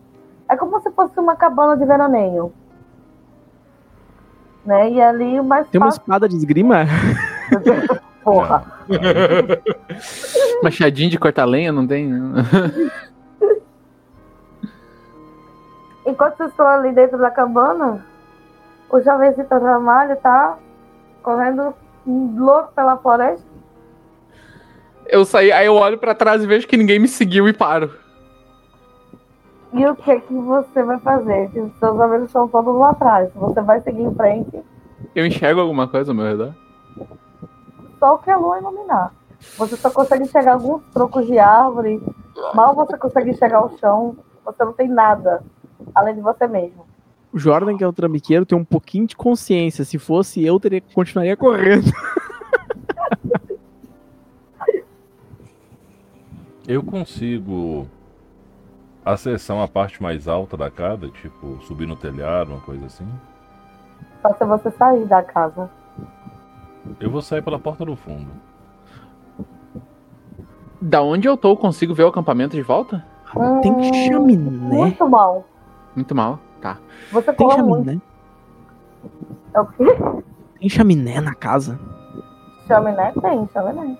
É 0.49 0.57
como 0.57 0.81
se 0.81 0.91
fosse 0.91 1.21
uma 1.21 1.37
cabana 1.37 1.77
de 1.77 1.85
veraneio. 1.85 2.51
Né? 4.65 4.91
E 4.91 5.01
ali 5.03 5.39
o 5.39 5.45
mais 5.45 5.69
Tem 5.69 5.79
uma 5.81 5.89
fácil. 5.89 6.01
espada 6.01 6.27
de 6.29 6.37
esgrima? 6.37 6.85
Porra. 8.25 8.65
Machadinho 10.63 11.11
de 11.11 11.19
cortar 11.19 11.45
lenha, 11.45 11.71
não 11.73 11.87
tem? 11.87 12.11
Enquanto 16.07 16.37
vocês 16.39 16.51
estão 16.51 16.67
ali 16.67 16.93
dentro 16.93 17.19
da 17.19 17.31
cabana, 17.31 18.05
o 18.91 19.01
jovenzito 19.01 19.55
Ramalho 19.55 20.17
tá 20.17 20.57
correndo 21.23 21.75
louco 22.07 22.73
pela 22.75 22.97
floresta. 22.97 23.50
Eu 25.11 25.25
saí, 25.25 25.51
aí 25.51 25.67
eu 25.67 25.75
olho 25.75 25.99
pra 25.99 26.15
trás 26.15 26.43
e 26.43 26.47
vejo 26.47 26.69
que 26.69 26.77
ninguém 26.77 26.99
me 26.99 27.09
seguiu 27.09 27.49
e 27.49 27.53
paro. 27.53 27.91
E 29.73 29.85
o 29.87 29.95
que 29.97 30.21
que 30.21 30.35
você 30.35 30.83
vai 30.83 30.99
fazer? 31.01 31.51
Que 31.51 31.61
os 31.61 31.73
seus 31.79 32.01
amigos 32.01 32.27
estão 32.27 32.49
todos 32.49 32.75
lá 32.77 32.91
atrás. 32.91 33.31
Você 33.35 33.61
vai 33.61 33.81
seguir 33.81 34.03
em 34.03 34.15
frente, 34.15 34.63
Eu 35.15 35.27
enxergo 35.27 35.61
alguma 35.61 35.87
coisa 35.89 36.11
ao 36.11 36.15
meu 36.17 36.27
redor? 36.27 36.55
só 37.99 38.15
o 38.15 38.19
que 38.19 38.31
a 38.31 38.37
lua 38.37 38.59
iluminar. 38.59 39.13
Você 39.59 39.77
só 39.77 39.91
consegue 39.91 40.25
enxergar 40.25 40.55
alguns 40.55 40.83
trocos 40.93 41.27
de 41.27 41.39
árvore. 41.39 42.01
Mal 42.55 42.75
você 42.75 42.97
consegue 42.97 43.31
enxergar 43.31 43.65
o 43.65 43.77
chão. 43.79 44.17
Você 44.45 44.65
não 44.65 44.73
tem 44.73 44.89
nada, 44.89 45.43
além 45.95 46.15
de 46.15 46.21
você 46.21 46.47
mesmo. 46.47 46.87
O 47.33 47.39
Jordan, 47.39 47.77
que 47.77 47.85
é 47.85 47.87
o 47.87 47.93
trambiqueiro, 47.93 48.47
tem 48.47 48.57
um 48.59 48.65
pouquinho 48.65 49.07
de 49.07 49.15
consciência. 49.15 49.85
Se 49.85 49.99
fosse 49.99 50.45
eu, 50.45 50.59
teria, 50.59 50.81
continuaria 50.95 51.37
correndo. 51.37 51.91
Eu 56.67 56.83
consigo 56.83 57.87
acessar 59.05 59.57
uma 59.57 59.69
parte 59.69 60.03
mais 60.03 60.29
alta 60.29 60.57
da 60.57 60.71
casa, 60.71 61.09
tipo 61.09 61.59
subir 61.63 61.87
no 61.87 61.97
telhado, 61.97 62.53
uma 62.53 62.61
coisa 62.61 62.87
assim. 62.87 63.07
Só 64.23 64.35
se 64.35 64.45
você 64.45 64.71
sair 64.73 65.07
da 65.07 65.23
casa. 65.23 65.71
Eu 66.99 67.11
vou 67.11 67.23
sair 67.23 67.43
pela 67.43 67.59
porta 67.59 67.85
do 67.85 67.97
fundo. 67.97 68.31
Da 70.81 71.03
onde 71.03 71.29
eu 71.29 71.37
tô, 71.37 71.57
consigo 71.57 71.95
ver 71.95 72.05
o 72.05 72.09
acampamento 72.09 72.57
de 72.57 72.63
volta? 72.63 73.05
Tem 73.63 73.73
Hum, 73.73 73.83
chaminé? 73.83 74.77
Muito 74.77 75.09
mal. 75.09 75.45
Muito 75.95 76.15
mal. 76.15 76.39
Tá. 76.61 76.79
Você 77.13 77.33
Tem 77.33 77.47
corre 77.47 77.63
muito. 77.63 77.85
chaminé? 77.85 78.01
É 79.55 79.61
o 79.61 79.67
quê? 79.67 80.23
Tem 80.59 80.69
chaminé 80.69 81.21
na 81.21 81.35
casa? 81.35 81.79
Chaminé 82.67 83.13
tem, 83.21 83.49
chaminé. 83.53 83.97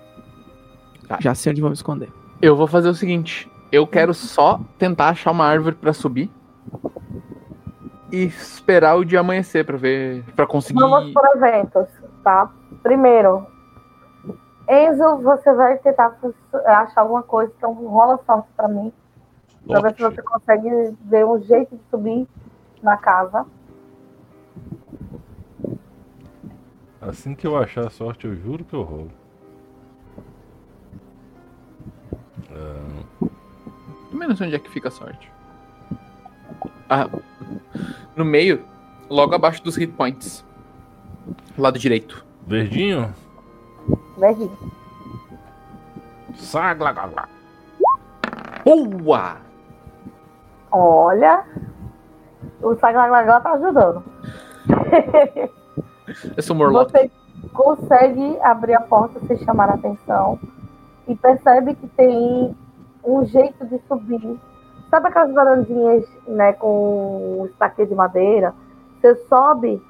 Já 1.19 1.35
sei 1.35 1.51
onde 1.51 1.61
vou 1.61 1.69
me 1.69 1.75
esconder. 1.75 2.11
Eu 2.41 2.55
vou 2.55 2.67
fazer 2.67 2.89
o 2.89 2.93
seguinte: 2.93 3.51
eu 3.71 3.85
quero 3.85 4.13
só 4.13 4.59
tentar 4.77 5.09
achar 5.09 5.31
uma 5.31 5.45
árvore 5.45 5.75
pra 5.75 5.93
subir 5.93 6.29
e 8.11 8.25
esperar 8.25 8.95
o 8.97 9.05
dia 9.05 9.19
amanhecer 9.19 9.65
pra 9.65 9.77
ver, 9.77 10.23
para 10.35 10.47
conseguir. 10.47 10.79
Vamos 10.79 11.13
por 11.13 11.23
eventos, 11.35 11.87
tá? 12.23 12.51
Primeiro, 12.83 13.45
Enzo, 14.67 15.17
você 15.17 15.53
vai 15.53 15.77
tentar 15.77 16.17
achar 16.65 17.01
alguma 17.01 17.23
coisa, 17.23 17.53
então 17.57 17.73
rola 17.73 18.19
sorte 18.25 18.49
pra 18.55 18.67
mim. 18.67 18.91
Pra 19.67 19.79
ver 19.79 19.95
se 19.95 20.01
você 20.01 20.21
consegue 20.23 20.95
ver 21.01 21.25
um 21.25 21.39
jeito 21.41 21.75
de 21.75 21.81
subir 21.91 22.27
na 22.81 22.97
casa. 22.97 23.45
Assim 26.99 27.35
que 27.35 27.45
eu 27.45 27.57
achar 27.57 27.87
a 27.87 27.89
sorte, 27.89 28.25
eu 28.25 28.35
juro 28.35 28.63
que 28.63 28.73
eu 28.73 28.81
rolo. 28.81 29.20
Também 34.21 34.29
não 34.29 34.37
sei 34.37 34.45
onde 34.45 34.55
é 34.55 34.59
que 34.59 34.69
fica 34.69 34.89
a 34.89 34.91
sorte. 34.91 35.31
Ah, 36.87 37.09
no 38.15 38.23
meio, 38.23 38.63
logo 39.09 39.33
abaixo 39.33 39.63
dos 39.63 39.75
hit 39.75 39.91
points. 39.93 40.45
Lado 41.57 41.79
direito. 41.79 42.23
verdinho? 42.45 43.11
Verdinho. 44.19 44.55
Saglagagá. 46.35 47.27
Boa! 48.63 49.37
Olha, 50.71 51.43
o 52.61 52.75
Saglagagá 52.75 53.41
tá 53.41 53.53
ajudando. 53.53 54.03
Eu 56.37 56.43
sou 56.43 56.55
Morlock. 56.55 56.91
Você 56.91 57.09
consegue 57.53 58.39
abrir 58.43 58.75
a 58.75 58.81
porta 58.81 59.19
sem 59.25 59.39
chamar 59.39 59.71
a 59.71 59.73
atenção 59.73 60.39
e 61.07 61.15
percebe 61.15 61.73
que 61.73 61.87
tem 61.87 62.55
um 63.03 63.25
jeito 63.25 63.65
de 63.65 63.79
subir. 63.87 64.39
Sabe 64.89 65.07
aquelas 65.07 65.33
varandinhas 65.33 66.05
né, 66.27 66.53
com 66.53 67.47
estaque 67.51 67.85
de 67.85 67.95
madeira? 67.95 68.53
Você 68.99 69.15
sobe 69.27 69.81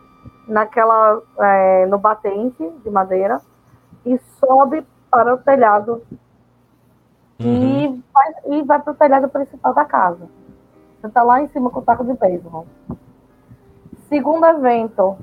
naquela, 0.47 1.21
é, 1.39 1.85
no 1.87 1.97
batente 1.97 2.69
de 2.83 2.89
madeira 2.89 3.41
e 4.05 4.17
sobe 4.39 4.85
para 5.09 5.33
o 5.33 5.37
telhado 5.37 6.01
Uhum. 7.43 7.63
e 7.63 8.03
vai, 8.13 8.33
e 8.59 8.63
vai 8.63 8.79
para 8.79 8.93
o 8.93 8.95
telhado 8.95 9.29
principal 9.29 9.73
da 9.73 9.83
casa. 9.83 10.29
Você 10.99 11.07
está 11.07 11.23
lá 11.23 11.41
em 11.41 11.47
cima 11.47 11.69
com 11.69 11.79
o 11.79 11.81
taco 11.81 12.03
de 12.05 12.13
beisebol. 12.13 12.67
Segundo 14.07 14.45
evento. 14.45 15.17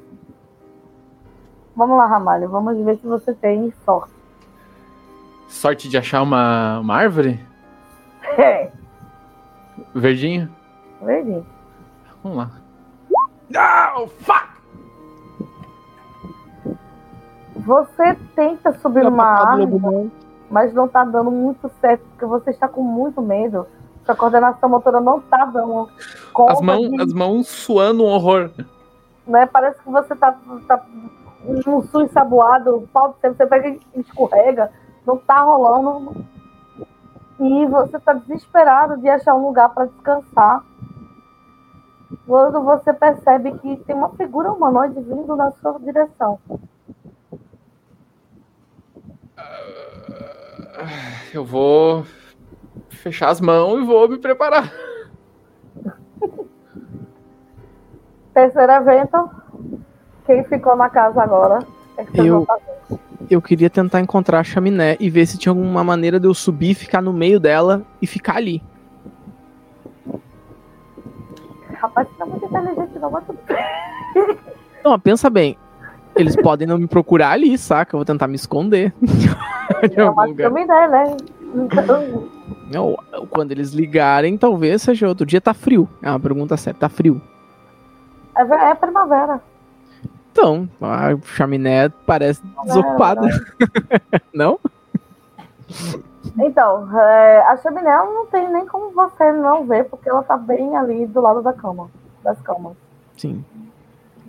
Vamos 1.76 1.96
lá, 1.96 2.06
Ramalho. 2.06 2.48
Vamos 2.48 2.76
ver 2.84 2.96
se 2.96 3.06
você 3.06 3.32
tem 3.32 3.72
sorte. 3.84 4.12
Sorte 5.46 5.88
de 5.88 5.96
achar 5.96 6.22
uma, 6.22 6.80
uma 6.80 6.96
árvore? 6.96 7.38
É, 8.38 8.70
Verdinho? 9.94 10.48
verdinho. 11.02 11.46
Vamos 12.22 12.38
lá. 12.38 12.50
Não, 13.50 14.08
fuck! 14.08 14.48
Você 17.56 18.14
tenta 18.34 18.72
subir 18.78 19.02
Tá 19.02 19.10
numa 19.10 19.36
papado, 19.36 19.62
árvore, 19.62 20.12
mas 20.50 20.72
não 20.72 20.86
está 20.86 21.04
dando 21.04 21.30
muito 21.30 21.70
certo, 21.80 22.02
porque 22.10 22.24
você 22.26 22.50
está 22.50 22.68
com 22.68 22.82
muito 22.82 23.20
medo. 23.20 23.66
Sua 24.04 24.14
coordenação 24.14 24.68
motora 24.68 25.00
não 25.00 25.18
está 25.18 25.44
dando 25.46 25.88
conta 26.32 26.52
As 26.52 26.60
mãos, 26.60 26.88
de- 26.90 27.02
as 27.02 27.12
mãos 27.12 27.46
suando 27.48 28.04
um 28.04 28.08
horror. 28.08 28.50
né? 29.26 29.44
Parece 29.46 29.78
que 29.82 29.90
você 29.90 30.14
tá, 30.16 30.34
tá 30.66 30.82
um 31.46 31.82
sul 31.82 32.02
ensaboado, 32.02 32.88
pau 32.92 33.10
de 33.12 33.20
sempre, 33.20 33.36
você 33.36 33.46
pega 33.46 33.68
e 33.68 34.00
escorrega, 34.00 34.70
não 35.06 35.16
tá 35.18 35.40
rolando. 35.42 36.24
E 37.40 37.66
você 37.66 37.98
tá 38.00 38.12
desesperado 38.14 38.96
de 38.98 39.08
achar 39.08 39.34
um 39.34 39.46
lugar 39.46 39.68
para 39.70 39.86
descansar. 39.86 40.64
Quando 42.26 42.62
você 42.62 42.92
percebe 42.92 43.52
que 43.58 43.76
tem 43.84 43.94
uma 43.94 44.10
figura 44.10 44.52
humanoide 44.52 45.00
vindo 45.00 45.36
na 45.36 45.50
sua 45.52 45.78
direção. 45.78 46.38
Eu 51.32 51.44
vou 51.44 52.04
fechar 52.88 53.28
as 53.28 53.40
mãos 53.40 53.80
e 53.80 53.86
vou 53.86 54.08
me 54.08 54.18
preparar. 54.18 54.72
Terceiro 58.34 58.72
evento. 58.72 59.30
Quem 60.26 60.44
ficou 60.44 60.76
na 60.76 60.88
casa 60.90 61.22
agora? 61.22 61.58
É 61.96 62.06
Eu. 62.14 62.46
Eu 63.30 63.42
queria 63.42 63.68
tentar 63.68 64.00
encontrar 64.00 64.40
a 64.40 64.44
chaminé 64.44 64.96
e 64.98 65.10
ver 65.10 65.26
se 65.26 65.36
tinha 65.36 65.50
alguma 65.50 65.84
maneira 65.84 66.18
de 66.18 66.26
eu 66.26 66.34
subir, 66.34 66.74
ficar 66.74 67.02
no 67.02 67.12
meio 67.12 67.38
dela 67.38 67.82
e 68.00 68.06
ficar 68.06 68.36
ali. 68.36 68.62
Rapaz, 71.74 72.08
você 72.08 72.14
tá 72.18 72.26
muito 72.26 72.44
inteligente, 72.44 72.98
não, 72.98 73.10
mas 73.10 73.24
pensa 75.02 75.28
bem. 75.28 75.56
Eles 76.16 76.34
podem 76.34 76.66
não 76.66 76.78
me 76.78 76.86
procurar 76.88 77.30
ali, 77.30 77.56
saca? 77.56 77.94
Eu 77.94 77.98
vou 77.98 78.04
tentar 78.04 78.26
me 78.26 78.34
esconder. 78.34 78.92
De 79.90 80.00
É 80.00 80.48
uma 80.48 80.60
ideia, 80.60 80.88
né? 80.88 81.16
Então, 81.54 82.28
Não, 82.72 82.96
quando 83.30 83.52
eles 83.52 83.72
ligarem, 83.72 84.36
talvez 84.36 84.82
seja 84.82 85.08
outro 85.08 85.24
dia. 85.24 85.40
Tá 85.40 85.54
frio. 85.54 85.88
É 86.02 86.10
uma 86.10 86.18
pergunta 86.18 86.56
séria. 86.56 86.78
Tá 86.78 86.88
frio. 86.88 87.20
É, 88.36 88.42
é 88.70 88.74
primavera. 88.74 89.40
Então, 90.38 90.68
a 90.80 91.16
chaminé 91.34 91.88
parece 92.06 92.40
desocupada. 92.64 93.28
Não? 94.32 94.60
Então, 96.38 96.96
é, 96.96 97.40
a 97.40 97.56
chaminé 97.56 97.90
não 97.90 98.26
tem 98.26 98.48
nem 98.52 98.64
como 98.64 98.92
você 98.92 99.32
não 99.32 99.66
ver, 99.66 99.84
porque 99.86 100.08
ela 100.08 100.22
tá 100.22 100.36
bem 100.36 100.76
ali 100.76 101.06
do 101.06 101.20
lado 101.20 101.42
da 101.42 101.52
cama, 101.52 101.90
das 102.22 102.40
camas. 102.40 102.74
Sim. 103.16 103.44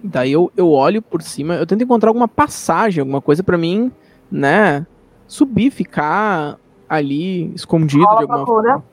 Daí 0.03 0.31
eu, 0.31 0.51
eu 0.57 0.71
olho 0.71 0.99
por 0.99 1.21
cima, 1.21 1.53
eu 1.55 1.67
tento 1.67 1.83
encontrar 1.83 2.09
alguma 2.09 2.27
passagem, 2.27 3.01
alguma 3.01 3.21
coisa 3.21 3.43
pra 3.43 3.57
mim, 3.57 3.91
né? 4.31 4.87
Subir, 5.27 5.69
ficar 5.69 6.57
ali 6.89 7.53
escondido 7.53 7.99
de 7.99 8.05
Rola 8.05 8.21
alguma 8.21 8.45
procura. 8.45 8.83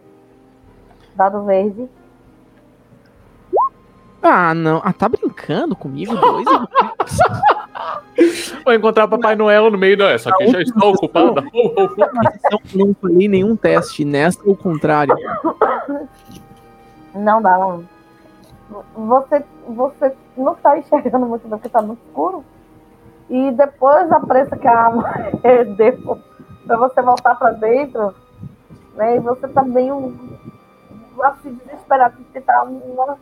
Dado 1.15 1.45
verde. 1.45 1.89
Ah, 4.29 4.53
não. 4.55 4.81
Ah, 4.85 4.93
tá 4.93 5.09
brincando 5.09 5.77
comigo? 5.77 6.17
Dois? 6.17 6.47
Vou 8.65 8.75
encontrar 8.75 9.05
o 9.05 9.09
Papai 9.09 9.37
Noel 9.37 9.71
no 9.71 9.79
meio 9.79 9.97
da. 9.97 10.11
Essa 10.11 10.31
aqui 10.31 10.49
já 10.49 10.61
está 10.61 10.85
ocupada. 10.85 11.43
não, 11.53 12.87
não 12.87 12.95
falei 12.95 13.29
nenhum 13.29 13.55
teste. 13.55 14.05
Nessa 14.05 14.41
ou 14.45 14.57
contrário. 14.57 15.15
Não 17.15 17.41
dá, 17.41 17.57
não. 17.57 17.85
Você, 18.97 19.45
você 19.69 20.13
não 20.37 20.55
tá 20.57 20.77
enxergando 20.77 21.25
muito 21.27 21.43
bem, 21.47 21.51
porque 21.59 21.69
tá 21.69 21.81
muito 21.81 22.01
escuro. 22.09 22.45
E 23.31 23.53
depois 23.53 24.11
a 24.11 24.19
pressa 24.21 24.57
que 24.57 24.67
a 24.67 24.91
mulher 24.91 25.65
deu 25.77 26.19
pra 26.67 26.77
você 26.77 27.01
voltar 27.01 27.37
pra 27.37 27.53
dentro, 27.53 28.13
né? 28.97 29.17
E 29.17 29.21
você 29.21 29.47
tá 29.47 29.63
meio 29.63 30.13
assim, 31.23 31.55
desesperado 31.65 32.17
de 32.17 32.25
tentar 32.25 32.65
uma- 32.65 33.17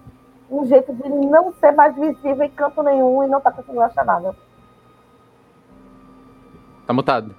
um 0.51 0.67
jeito 0.67 0.93
de 0.93 1.09
não 1.09 1.53
ser 1.61 1.73
mais 1.73 1.95
visível 1.95 2.43
em 2.43 2.51
canto 2.51 2.83
nenhum 2.83 3.25
e 3.25 3.29
não 3.29 3.41
tá 3.41 3.51
conseguindo 3.51 3.83
achar 3.83 4.05
nada. 4.05 4.35
Tá 6.87 6.93
mutado. 6.93 7.35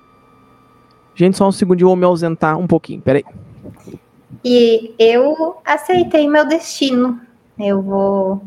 Gente, 1.13 1.37
só 1.37 1.47
um 1.47 1.51
segundo, 1.51 1.81
eu 1.81 1.87
vou 1.87 1.95
me 1.95 2.05
ausentar 2.05 2.57
um 2.57 2.67
pouquinho. 2.67 3.01
Peraí. 3.01 3.23
E 4.43 4.93
eu 4.99 5.57
aceitei 5.63 6.27
meu 6.27 6.45
destino. 6.45 7.21
Eu 7.57 7.81
vou 7.81 8.41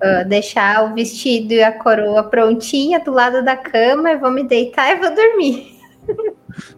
ah, 0.00 0.22
deixar 0.22 0.84
o 0.84 0.94
vestido 0.94 1.52
e 1.52 1.62
a 1.62 1.76
coroa 1.76 2.22
prontinha 2.22 3.00
do 3.00 3.10
lado 3.10 3.44
da 3.44 3.56
cama, 3.56 4.12
eu 4.12 4.20
vou 4.20 4.30
me 4.30 4.44
deitar 4.44 4.92
e 4.92 5.00
vou 5.00 5.12
dormir. 5.14 5.76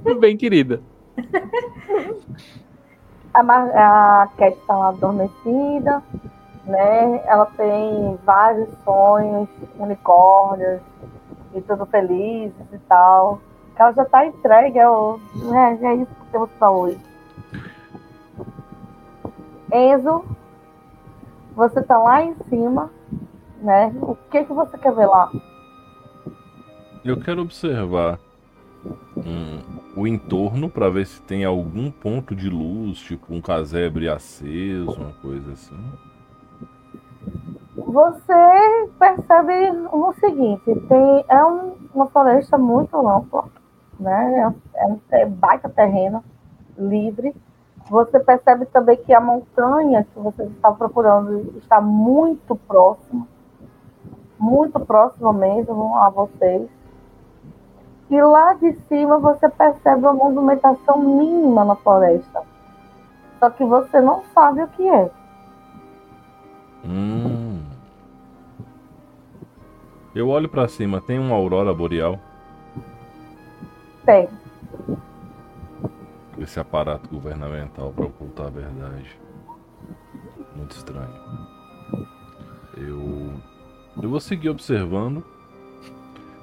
Tudo 0.03 0.19
bem, 0.19 0.37
querida. 0.37 0.81
A, 3.33 3.43
a 3.43 4.29
Cat 4.37 4.59
tá 4.67 4.77
lá 4.77 4.89
adormecida, 4.89 6.03
né? 6.71 7.23
Ela 7.27 7.47
tem 7.57 8.19
vários 8.25 8.69
sonhos, 8.85 9.49
unicórnios 9.79 10.81
e 11.55 11.61
tudo 11.63 11.85
felizes 11.87 12.67
e 12.73 12.79
tal. 12.89 13.41
Ela 13.77 13.93
já 13.93 14.05
tá 14.05 14.27
entregue 14.27 14.79
ao. 14.79 15.19
É, 15.55 15.87
é 15.87 15.95
isso 15.95 16.15
que 16.15 16.33
temos 16.33 16.51
pra 16.59 16.71
hoje. 16.71 17.01
Enzo, 19.73 20.25
você 21.55 21.83
tá 21.83 21.97
lá 21.99 22.23
em 22.23 22.35
cima, 22.49 22.91
né? 23.63 23.93
O 24.03 24.15
que 24.31 24.45
que 24.45 24.53
você 24.53 24.77
quer 24.77 24.93
ver 24.93 25.07
lá? 25.07 25.31
Eu 27.05 27.19
quero 27.21 27.41
observar 27.41 28.19
hum, 29.17 29.61
o 29.97 30.07
entorno 30.07 30.69
pra 30.69 30.91
ver 30.91 31.07
se 31.07 31.23
tem 31.23 31.45
algum 31.45 31.91
ponto 31.91 32.35
de 32.35 32.51
luz, 32.51 32.99
tipo 32.99 33.33
um 33.33 33.41
casebre 33.41 34.09
aceso, 34.09 34.93
uma 34.93 35.13
coisa 35.23 35.53
assim. 35.53 36.10
Você 37.77 38.89
percebe 38.99 39.71
o 39.93 40.13
seguinte, 40.15 40.75
tem, 40.89 41.25
é 41.29 41.45
um- 41.45 41.75
uma 41.95 42.07
floresta 42.07 42.57
muito 42.59 42.97
ampla, 43.07 43.45
né? 43.99 44.55
É, 44.75 44.87
um- 44.87 45.01
é 45.11 45.27
baita 45.27 45.69
terreno, 45.69 46.23
livre. 46.79 47.35
Você 47.89 48.21
percebe 48.21 48.67
também 48.67 48.97
que 48.97 49.13
a 49.13 49.21
montanha 49.21 50.05
que 50.05 50.19
você 50.19 50.45
está 50.45 50.71
procurando 50.71 51.57
está 51.59 51.81
muito 51.81 52.55
próxima, 52.55 53.27
muito 54.39 54.79
próxima 54.81 55.33
mesmo 55.33 55.97
a 55.97 56.09
vocês. 56.11 56.69
E 58.09 58.21
lá 58.21 58.55
de 58.55 58.73
cima 58.89 59.19
você 59.19 59.49
percebe 59.49 60.03
uma 60.03 60.13
movimentação 60.13 60.99
mínima 60.99 61.65
na 61.65 61.77
floresta. 61.77 62.43
Só 63.39 63.51
que 63.51 63.65
você 63.65 64.01
não 64.01 64.23
sabe 64.35 64.63
o 64.63 64.69
que 64.69 64.89
é. 64.89 65.11
Hum. 66.85 67.61
Eu 70.15 70.29
olho 70.29 70.49
pra 70.49 70.67
cima, 70.67 71.01
tem 71.01 71.19
uma 71.19 71.35
aurora 71.35 71.73
boreal. 71.73 72.19
Tem. 74.05 74.29
Esse 76.39 76.59
aparato 76.59 77.09
governamental 77.09 77.93
pra 77.93 78.07
ocultar 78.07 78.47
a 78.47 78.51
verdade. 78.51 79.19
Muito 80.57 80.73
estranho. 80.73 81.15
Eu. 82.77 83.33
Eu 84.03 84.09
vou 84.09 84.21
seguir 84.21 84.49
observando. 84.49 85.25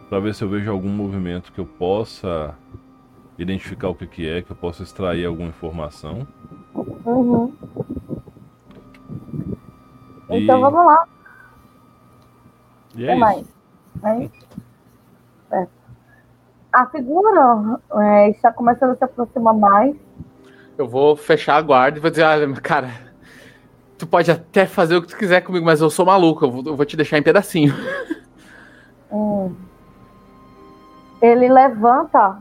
Pra 0.10 0.20
ver 0.20 0.34
se 0.34 0.44
eu 0.44 0.50
vejo 0.50 0.72
algum 0.72 0.90
movimento 0.90 1.52
que 1.52 1.60
eu 1.60 1.66
possa 1.66 2.56
identificar 3.38 3.90
o 3.90 3.96
que, 3.96 4.08
que 4.08 4.28
é, 4.28 4.42
que 4.42 4.52
eu 4.52 4.56
possa 4.56 4.84
extrair 4.84 5.26
alguma 5.26 5.50
informação. 5.50 6.26
Uhum. 7.06 7.54
E- 10.30 10.44
Então 10.44 10.60
vamos 10.62 10.86
lá. 10.86 11.06
E 12.96 13.06
é 13.08 13.16
mais? 13.16 13.40
isso. 13.40 14.38
É. 15.52 15.68
A 16.74 16.86
figura 16.88 17.80
é, 17.96 18.30
está 18.30 18.52
começando 18.52 18.92
a 18.92 18.96
se 18.96 19.04
aproximar 19.04 19.54
mais. 19.54 19.96
Eu 20.78 20.88
vou 20.88 21.16
fechar 21.16 21.56
a 21.56 21.62
guarda 21.62 21.98
e 21.98 22.02
vou 22.02 22.12
dizer, 22.12 22.24
ah, 22.24 22.38
cara, 22.62 22.90
tu 23.98 24.06
pode 24.06 24.30
até 24.30 24.66
fazer 24.66 24.96
o 24.98 25.02
que 25.02 25.08
tu 25.08 25.18
quiser 25.18 25.42
comigo, 25.42 25.66
mas 25.66 25.82
eu 25.82 25.90
sou 25.90 26.06
maluco, 26.06 26.46
eu 26.46 26.52
vou, 26.52 26.64
eu 26.66 26.76
vou 26.76 26.86
te 26.86 26.96
deixar 26.96 27.18
em 27.18 27.24
pedacinho. 27.24 27.74
Hum. 29.10 29.56
Ele 31.22 31.48
levanta 31.48 32.40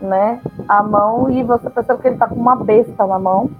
né, 0.00 0.40
a 0.66 0.82
mão 0.82 1.30
e 1.30 1.42
você 1.42 1.68
percebe 1.68 2.00
que 2.00 2.08
ele 2.08 2.14
está 2.16 2.26
com 2.26 2.34
uma 2.36 2.56
besta 2.56 3.06
na 3.06 3.18
mão. 3.18 3.50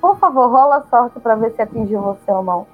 Por 0.00 0.18
favor, 0.18 0.50
rola 0.50 0.76
a 0.76 0.82
sorte 0.84 1.20
para 1.20 1.34
ver 1.34 1.52
se 1.52 1.62
atingiu 1.62 2.00
você 2.00 2.30
ou 2.32 2.42
não. 2.42 2.66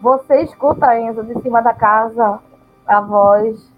Você 0.00 0.42
escuta, 0.42 0.98
Enzo, 0.98 1.22
de 1.22 1.40
cima 1.42 1.62
da 1.62 1.72
casa, 1.72 2.40
a 2.86 3.00
voz 3.00 3.70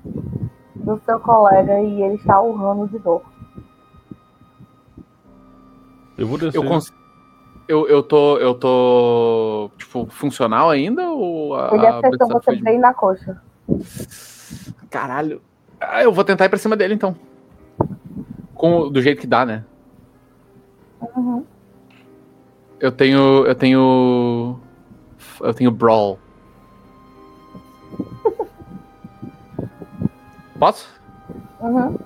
do 0.74 0.98
seu 1.04 1.20
colega 1.20 1.80
e 1.80 2.02
ele 2.02 2.14
está 2.14 2.40
urrando 2.40 2.88
de 2.88 2.98
dor. 2.98 3.22
Eu 6.16 6.26
vou 6.26 6.38
descer. 6.38 6.56
Eu, 6.56 6.66
cons... 6.66 6.92
eu, 7.68 7.88
eu 7.88 8.02
tô. 8.02 8.38
Eu 8.38 8.54
tô. 8.54 9.70
Tipo, 9.78 10.06
funcional 10.06 10.70
ainda? 10.70 11.10
Ou 11.10 11.54
a, 11.54 11.70
Ele 11.72 11.86
acertou 11.86 12.28
você 12.28 12.56
bem 12.56 12.78
na 12.78 12.92
coxa. 12.92 13.40
Caralho. 14.90 15.40
Ah, 15.80 16.02
eu 16.02 16.12
vou 16.12 16.24
tentar 16.24 16.44
ir 16.44 16.48
pra 16.48 16.58
cima 16.58 16.76
dele 16.76 16.94
então. 16.94 17.16
Com, 18.54 18.90
do 18.90 19.00
jeito 19.00 19.20
que 19.20 19.26
dá, 19.26 19.44
né? 19.44 19.64
Uhum. 21.16 21.44
Eu 22.80 22.92
tenho. 22.92 23.46
Eu 23.46 23.54
tenho. 23.54 24.60
Eu 25.40 25.54
tenho 25.54 25.70
Brawl. 25.70 26.18
Posso? 30.58 30.88
Uhum. 31.60 31.96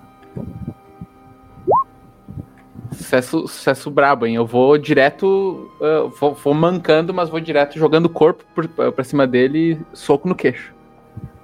Sucesso, 2.93 3.47
sucesso 3.47 3.91
brabo, 3.91 4.26
hein? 4.26 4.36
Eu 4.36 4.47
vou 4.47 4.78
direto. 4.78 5.70
ah, 5.80 6.11
vou, 6.18 6.34
vou 6.34 6.55
mancando, 6.55 7.12
mas 7.12 7.28
vou 7.28 7.41
direto 7.41 7.78
jogando 7.78 8.07
o 8.07 8.11
corpo 8.11 8.45
por, 8.55 8.68
pra 8.68 9.05
cima 9.05 9.26
dele 9.26 9.86
e 9.93 9.97
soco 9.97 10.28
no 10.28 10.34
queixo. 10.34 10.74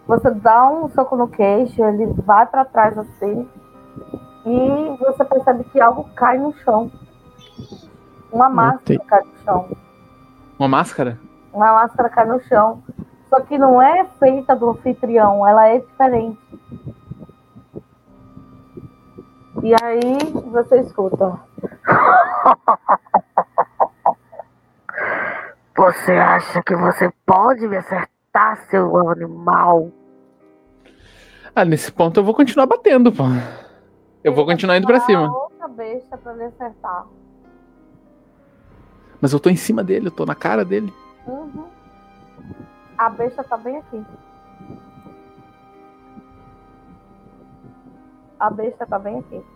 Você 0.07 0.31
dá 0.31 0.69
um 0.71 0.89
soco 0.91 1.17
no 1.17 1.29
queixo, 1.29 1.83
ele 1.83 2.07
vai 2.25 2.47
para 2.47 2.65
trás 2.65 2.97
assim 2.99 3.47
e 4.47 4.97
você 4.99 5.25
percebe 5.25 5.65
que 5.65 5.81
algo 5.81 6.05
cai 6.15 6.39
no 6.39 6.53
chão. 6.59 6.91
Uma 8.31 8.49
máscara 8.49 8.79
Notei. 8.79 8.99
cai 8.99 9.21
no 9.23 9.45
chão. 9.45 9.69
Uma 10.59 10.69
máscara? 10.69 11.21
Uma 11.53 11.73
máscara 11.73 12.09
cai 12.11 12.27
no 12.27 12.41
chão. 12.43 12.83
Só 13.31 13.41
que 13.41 13.57
não 13.57 13.81
é 13.81 14.05
feita 14.19 14.55
do 14.55 14.71
anfitrião, 14.71 15.47
ela 15.47 15.67
é 15.69 15.79
diferente. 15.79 16.39
E 19.65 19.73
aí 19.83 20.19
você 20.53 20.81
escuta. 20.81 21.41
Você 25.77 26.13
acha 26.13 26.63
que 26.63 26.77
você 26.77 27.13
pode 27.27 27.67
me 27.67 27.77
acertar, 27.77 28.57
seu 28.71 28.97
animal? 29.09 29.91
Ah, 31.55 31.65
nesse 31.65 31.91
ponto 31.91 32.21
eu 32.21 32.25
vou 32.25 32.33
continuar 32.33 32.67
batendo, 32.67 33.11
pô. 33.11 33.25
Eu 34.23 34.33
vou 34.35 34.47
continuar 34.47 34.77
indo 34.77 34.87
pra 34.87 35.01
cima. 35.01 35.33
Outra 35.33 35.67
besta 35.67 36.17
pra 36.17 36.33
lhe 36.35 36.45
acertar. 36.45 37.07
Mas 39.21 39.33
eu 39.33 39.41
tô 39.41 39.51
em 39.51 39.57
cima 39.57 39.83
dele, 39.83 40.07
eu 40.09 40.13
tô 40.13 40.25
na 40.25 40.35
cara 40.35 40.65
dele. 40.65 40.95
Uhum. 41.27 41.67
A 42.97 43.11
besta 43.11 43.43
tá 43.43 43.57
bem 43.57 43.79
aqui. 43.79 44.05
A 48.39 48.51
besta 48.51 48.87
tá 48.87 48.99
bem 48.99 49.19
aqui. 49.19 49.54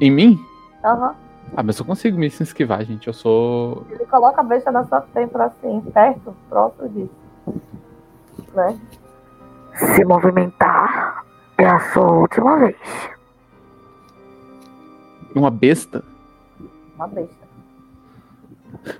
Em 0.00 0.10
mim? 0.10 0.38
Aham. 0.84 1.14
Ah, 1.56 1.62
mas 1.62 1.78
eu 1.78 1.84
consigo 1.84 2.18
me 2.18 2.26
esquivar, 2.26 2.84
gente. 2.84 3.06
Eu 3.06 3.14
sou. 3.14 3.84
Ele 3.90 4.04
coloca 4.06 4.40
a 4.40 4.44
besta 4.44 4.70
na 4.70 4.84
sua 4.84 5.00
têmpora 5.00 5.46
assim, 5.46 5.80
perto, 5.92 6.34
próximo 6.48 6.88
disso. 6.90 7.10
Né? 8.54 8.78
Se 9.74 10.04
movimentar 10.04 11.24
é 11.56 11.66
a 11.66 11.80
sua 11.92 12.10
última 12.12 12.58
vez. 12.58 12.76
uma 15.34 15.50
besta. 15.50 16.04
Uma 16.96 17.06
besta. 17.08 17.48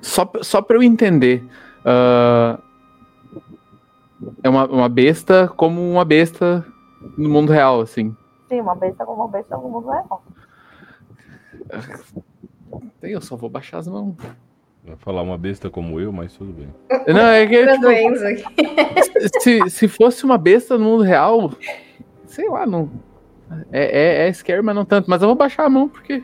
Só, 0.01 0.25
pra- 0.25 0.43
só 0.43 0.63
pra 0.63 0.77
eu 0.77 0.83
entender. 0.83 1.45
ah, 1.85 2.59
é 4.43 4.49
uma, 4.49 4.67
uma 4.67 4.89
besta 4.89 5.49
como 5.57 5.81
uma 5.93 6.05
besta 6.05 6.65
no 7.17 7.29
mundo 7.29 7.53
real, 7.53 7.81
assim. 7.81 8.17
Sim, 8.49 8.61
uma 8.63 8.75
besta 8.75 9.05
como 9.05 9.23
uma 9.23 9.29
besta 9.29 9.57
no 9.57 9.69
mundo 9.69 9.89
real. 9.91 10.23
Eu 13.03 13.21
só 13.21 13.37
vou 13.37 13.49
baixar 13.49 13.79
as 13.79 13.89
mãos. 13.89 14.15
Vai 14.85 14.97
falar 14.97 15.23
uma 15.23 15.37
besta 15.39 15.69
como 15.71 16.01
eu, 16.01 16.13
mas 16.13 16.33
tudo 16.35 16.53
bem. 16.53 16.69
Não, 17.13 17.21
é 17.27 17.47
que, 17.47 17.67
tipo, 17.67 17.81
do 17.81 17.91
Enzo 17.93 18.27
aqui. 18.27 18.45
se, 19.41 19.71
se 19.71 19.89
fosse 19.89 20.25
uma 20.25 20.39
besta 20.39 20.79
no 20.79 20.85
mundo 20.85 21.03
real, 21.03 21.51
sei 22.27 22.49
lá, 22.49 22.67
não. 22.67 22.89
É, 23.73 24.25
é, 24.25 24.29
é 24.29 24.33
scary, 24.33 24.63
mas 24.63 24.75
não 24.75 24.85
tanto. 24.85 25.09
Mas 25.11 25.23
eu 25.23 25.29
vou 25.29 25.37
baixar 25.37 25.65
a 25.65 25.71
mão, 25.71 25.89
porque. 25.89 26.23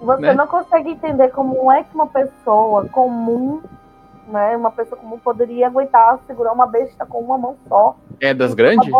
Você 0.00 0.20
Né? 0.20 0.34
não 0.34 0.46
consegue 0.46 0.90
entender 0.90 1.28
como 1.30 1.70
é 1.70 1.82
que 1.84 1.94
uma 1.94 2.06
pessoa 2.06 2.86
comum, 2.88 3.62
né? 4.28 4.56
Uma 4.56 4.70
pessoa 4.70 5.00
comum 5.00 5.18
poderia 5.18 5.66
aguentar 5.68 6.18
segurar 6.26 6.52
uma 6.52 6.66
besta 6.66 7.06
com 7.06 7.20
uma 7.20 7.38
mão 7.38 7.56
só. 7.68 7.96
É 8.20 8.34
das 8.34 8.52
grandes? 8.54 8.90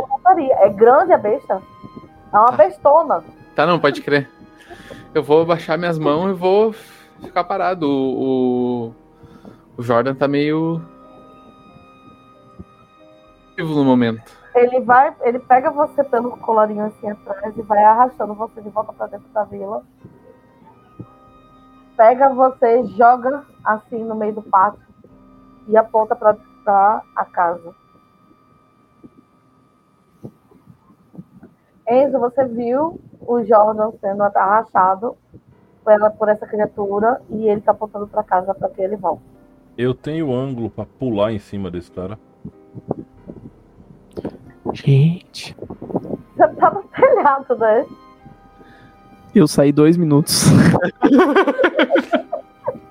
É 0.60 0.68
grande 0.68 1.12
a 1.12 1.18
besta. 1.18 1.60
É 2.32 2.36
uma 2.36 2.50
Tá. 2.52 2.56
bestona. 2.56 3.24
Tá, 3.54 3.66
não, 3.66 3.78
pode 3.78 4.00
crer. 4.00 4.28
Eu 5.14 5.22
vou 5.22 5.44
baixar 5.44 5.76
minhas 5.76 5.98
mãos 5.98 6.30
e 6.30 6.32
vou 6.32 6.72
ficar 6.72 7.44
parado. 7.44 7.86
O, 7.86 8.88
o, 8.88 8.94
o 9.76 9.82
Jordan 9.82 10.14
tá 10.14 10.26
meio. 10.26 10.80
vivo 13.54 13.74
no 13.74 13.84
momento. 13.84 14.32
Ele 14.54 14.80
vai, 14.80 15.14
ele 15.20 15.38
pega 15.38 15.70
você 15.70 16.02
pelo 16.04 16.36
colarinho 16.38 16.86
assim 16.86 17.10
atrás 17.10 17.54
e 17.56 17.62
vai 17.62 17.82
arrastando 17.84 18.34
você 18.34 18.62
de 18.62 18.70
volta 18.70 18.92
pra 18.94 19.06
dentro 19.06 19.28
da 19.34 19.44
vila. 19.44 19.82
Pega 21.94 22.30
você, 22.30 22.84
joga 22.96 23.44
assim 23.62 24.02
no 24.02 24.14
meio 24.14 24.34
do 24.34 24.42
pátio 24.42 24.80
e 25.68 25.76
aponta 25.76 26.16
pra, 26.16 26.36
pra 26.64 27.02
a 27.16 27.24
casa. 27.26 27.74
Enzo, 31.86 32.18
você 32.18 32.46
viu 32.46 32.98
o 33.26 33.42
Jordan 33.44 33.92
sendo 34.00 34.22
arrastado 34.22 35.16
pela, 35.84 36.10
por 36.10 36.28
essa 36.28 36.46
criatura 36.46 37.20
e 37.30 37.48
ele 37.48 37.60
tá 37.60 37.72
apontando 37.72 38.06
pra 38.06 38.22
casa 38.22 38.54
pra 38.54 38.68
que 38.68 38.80
ele 38.80 38.96
volte. 38.96 39.22
Eu 39.76 39.94
tenho 39.94 40.32
ângulo 40.32 40.70
pra 40.70 40.84
pular 40.84 41.32
em 41.32 41.38
cima 41.38 41.70
desse 41.70 41.90
cara. 41.90 42.18
Gente, 44.72 45.56
Você 46.36 46.48
tá 46.54 46.70
no 46.70 46.82
telhado, 46.84 47.56
né? 47.56 47.86
eu 49.34 49.48
saí 49.48 49.72
dois 49.72 49.96
minutos. 49.96 50.44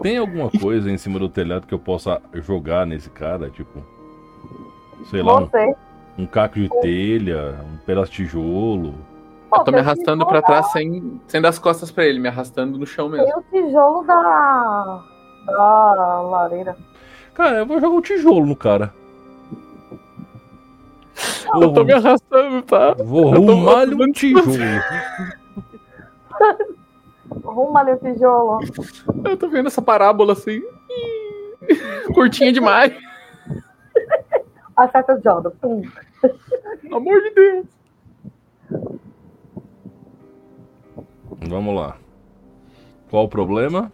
Tem 0.02 0.18
alguma 0.18 0.50
coisa 0.50 0.90
em 0.90 0.98
cima 0.98 1.20
do 1.20 1.30
telhado 1.30 1.68
que 1.68 1.74
eu 1.74 1.80
possa 1.80 2.20
jogar 2.34 2.88
nesse 2.88 3.10
cara? 3.10 3.50
Tipo, 3.52 3.84
sei 5.12 5.22
lá, 5.22 5.42
um, 5.42 5.50
um 6.18 6.26
caco 6.26 6.56
de 6.56 6.68
telha, 6.82 7.60
um 7.72 7.78
pedaço 7.86 8.12
de 8.12 8.18
tijolo. 8.18 8.96
Pô, 9.52 9.58
Eu 9.58 9.64
tô 9.66 9.72
me 9.72 9.78
tem 9.78 9.86
arrastando 9.86 10.26
pra 10.26 10.42
trás 10.42 10.72
sem, 10.72 11.20
sem 11.28 11.42
dar 11.42 11.50
as 11.50 11.60
costas 11.60 11.92
pra 11.92 12.06
ele, 12.06 12.20
me 12.20 12.30
arrastando 12.30 12.78
no 12.80 12.86
chão 12.88 13.12
Tem 13.12 13.20
mesmo. 13.20 13.38
o 13.38 13.44
tijolo 13.44 14.02
da. 14.06 15.04
da 15.46 16.22
lareira. 16.22 16.78
Cara, 17.34 17.58
eu 17.58 17.66
vou 17.66 17.78
jogar 17.82 17.98
um 17.98 18.02
tijolo 18.02 18.46
no 18.46 18.56
cara. 18.56 18.94
Eu 21.54 21.74
tô 21.74 21.84
me 21.84 21.92
arrastando, 21.92 22.62
tá? 22.62 22.94
Vou 22.94 23.34
tô 23.34 23.42
um 23.42 24.12
tijolo. 24.14 24.46
Arruma 27.46 27.82
ali 27.82 27.92
o 27.92 27.98
tijolo. 27.98 28.60
Eu 29.26 29.36
tô 29.36 29.50
vendo 29.50 29.68
essa 29.68 29.82
parábola 29.82 30.32
assim. 30.32 30.62
Curtinha 32.14 32.54
demais. 32.54 32.94
Acerta 34.78 35.16
o 35.16 35.22
Jordan. 35.22 35.52
Pum. 35.62 35.82
Pelo 36.82 36.96
amor 36.96 37.22
de 37.22 37.32
Deus. 37.32 37.66
Vamos 41.42 41.76
lá. 41.76 41.98
Qual 43.10 43.26
o 43.26 43.30
problema? 43.30 43.92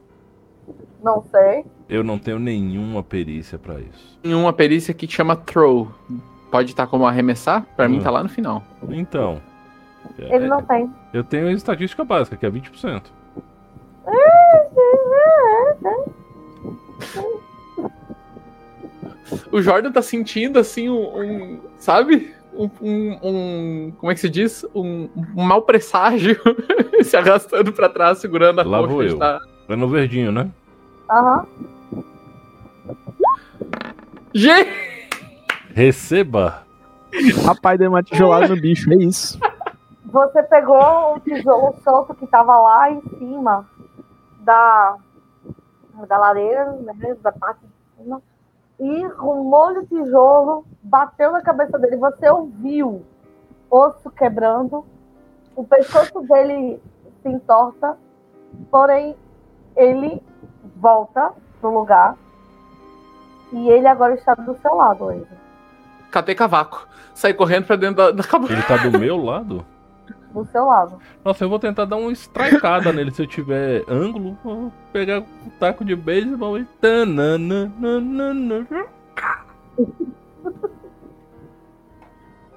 Não 1.03 1.23
sei. 1.31 1.65
Eu 1.89 2.03
não 2.03 2.19
tenho 2.19 2.39
nenhuma 2.39 3.01
perícia 3.01 3.57
pra 3.57 3.79
isso. 3.79 4.19
Tem 4.21 4.33
uma 4.33 4.51
perícia 4.51 4.93
que 4.93 5.07
chama 5.07 5.35
throw. 5.35 5.89
Pode 6.51 6.71
estar 6.71 6.87
como 6.87 7.05
arremessar? 7.07 7.65
Pra 7.75 7.87
mim 7.87 7.97
Hum. 7.99 8.03
tá 8.03 8.11
lá 8.11 8.21
no 8.23 8.29
final. 8.29 8.63
Então. 8.89 9.41
Ele 10.17 10.45
é, 10.45 10.47
não 10.47 10.61
tem. 10.63 10.89
Eu 11.13 11.23
tenho 11.23 11.47
a 11.47 11.51
estatística 11.51 12.03
básica, 12.03 12.35
que 12.37 12.45
é 12.45 12.49
20%. 12.49 13.03
O 19.51 19.61
Jordan 19.61 19.91
tá 19.91 20.01
sentindo 20.01 20.57
assim 20.59 20.89
um. 20.89 21.19
um- 21.21 21.59
sabe? 21.77 22.33
Um, 22.57 22.69
um- 22.81 23.19
um- 23.23 23.91
Como 23.99 24.11
é 24.11 24.15
que 24.15 24.21
se 24.21 24.29
diz? 24.29 24.65
Um, 24.73 25.07
um 25.35 25.43
mau 25.43 25.61
presságio 25.61 26.39
se 27.03 27.15
arrastando 27.15 27.71
pra 27.71 27.87
trás, 27.89 28.17
segurando 28.17 28.59
a 28.61 28.63
Lá 28.63 28.79
coxa. 28.79 28.93
vou 28.93 29.03
eu. 29.03 29.17
tá- 29.19 29.39
É 29.69 29.75
no 29.75 29.87
verdinho, 29.87 30.31
né? 30.31 30.49
Aham. 31.09 31.45
Gente! 34.33 34.69
Receba! 35.73 36.63
Rapaz, 37.45 37.79
deu 37.79 37.89
uma 37.89 38.03
tijolada 38.03 38.47
no 38.47 38.59
bicho, 38.59 38.91
é 38.91 38.95
isso. 38.97 39.39
Você 40.05 40.41
pegou 40.43 41.15
o 41.15 41.19
tijolo 41.19 41.75
solto 41.83 42.13
que 42.15 42.25
tava 42.27 42.57
lá 42.57 42.91
em 42.91 43.01
cima 43.17 43.65
da, 44.39 44.95
da 46.07 46.17
lareira, 46.17 46.71
né, 46.73 47.15
da 47.21 47.31
parte 47.31 47.59
de 47.61 48.03
cima, 48.03 48.21
e 48.79 49.05
rumou 49.07 49.71
o 49.71 49.85
tijolo, 49.85 50.65
bateu 50.83 51.31
na 51.31 51.41
cabeça 51.41 51.77
dele. 51.79 51.97
Você 51.97 52.29
ouviu 52.29 53.03
osso 53.69 54.09
quebrando, 54.11 54.85
o 55.55 55.63
pescoço 55.63 56.21
dele 56.21 56.81
se 57.21 57.29
entorta, 57.29 57.97
porém 58.69 59.15
ele 59.75 60.21
volta 60.75 61.33
pro 61.59 61.71
lugar 61.71 62.15
e 63.51 63.69
ele 63.69 63.87
agora 63.87 64.13
está 64.13 64.35
do 64.35 64.57
seu 64.61 64.75
lado 64.75 65.09
ainda. 65.09 65.47
Catei 66.11 66.35
cavaco. 66.35 66.87
Saí 67.13 67.33
correndo 67.33 67.65
pra 67.65 67.75
dentro 67.75 67.95
da, 67.95 68.11
da 68.11 68.23
cabana. 68.23 68.53
Ele 68.53 68.61
tá 68.61 68.77
do 68.77 68.99
meu 68.99 69.17
lado? 69.17 69.65
Lado. 70.53 70.99
Nossa, 71.23 71.43
eu 71.45 71.49
vou 71.49 71.59
tentar 71.59 71.85
dar 71.85 71.97
uma 71.97 72.11
strikeada 72.11 72.91
nele 72.93 73.11
se 73.11 73.21
eu 73.21 73.27
tiver 73.27 73.83
ângulo. 73.87 74.37
Vou 74.43 74.71
pegar 74.91 75.19
um 75.19 75.49
taco 75.59 75.85
de 75.85 75.95
beisebol 75.95 76.57
e. 76.57 76.65
tananana. 76.81 78.67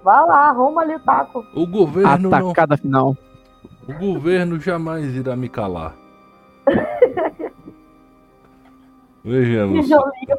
Vai 0.02 0.26
lá, 0.26 0.48
arruma 0.48 0.80
ali 0.80 0.94
o 0.94 1.00
taco. 1.00 1.44
O 1.54 1.66
governo 1.66 2.30
não. 2.30 2.38
Atacada 2.38 2.76
final. 2.76 3.14
O 3.86 3.92
governo 3.92 4.58
jamais 4.58 5.14
irá 5.14 5.36
me 5.36 5.48
calar. 5.48 5.94
Vejamos. 9.22 9.84
Tijolinho. 9.84 10.38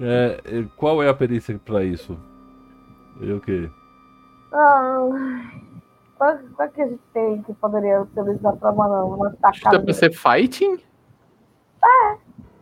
É, 0.00 0.64
qual 0.76 1.02
é 1.02 1.08
a 1.08 1.14
perícia 1.14 1.58
pra 1.62 1.82
isso? 1.84 2.18
Eu 3.20 3.36
o 3.36 3.40
quê? 3.40 3.70
Ah, 4.58 4.98
qual, 6.16 6.68
que 6.70 6.80
a 6.80 6.86
gente 6.86 7.02
tem 7.12 7.42
que 7.42 7.52
poderia 7.54 8.00
utilizar 8.00 8.56
pra 8.56 8.70
uma, 8.72 9.04
uma 9.04 9.30
que 9.30 9.36
dá 9.40 9.52
tacada 9.52 9.80
pra 9.84 9.92
ser 9.92 10.12
fighting? 10.14 10.78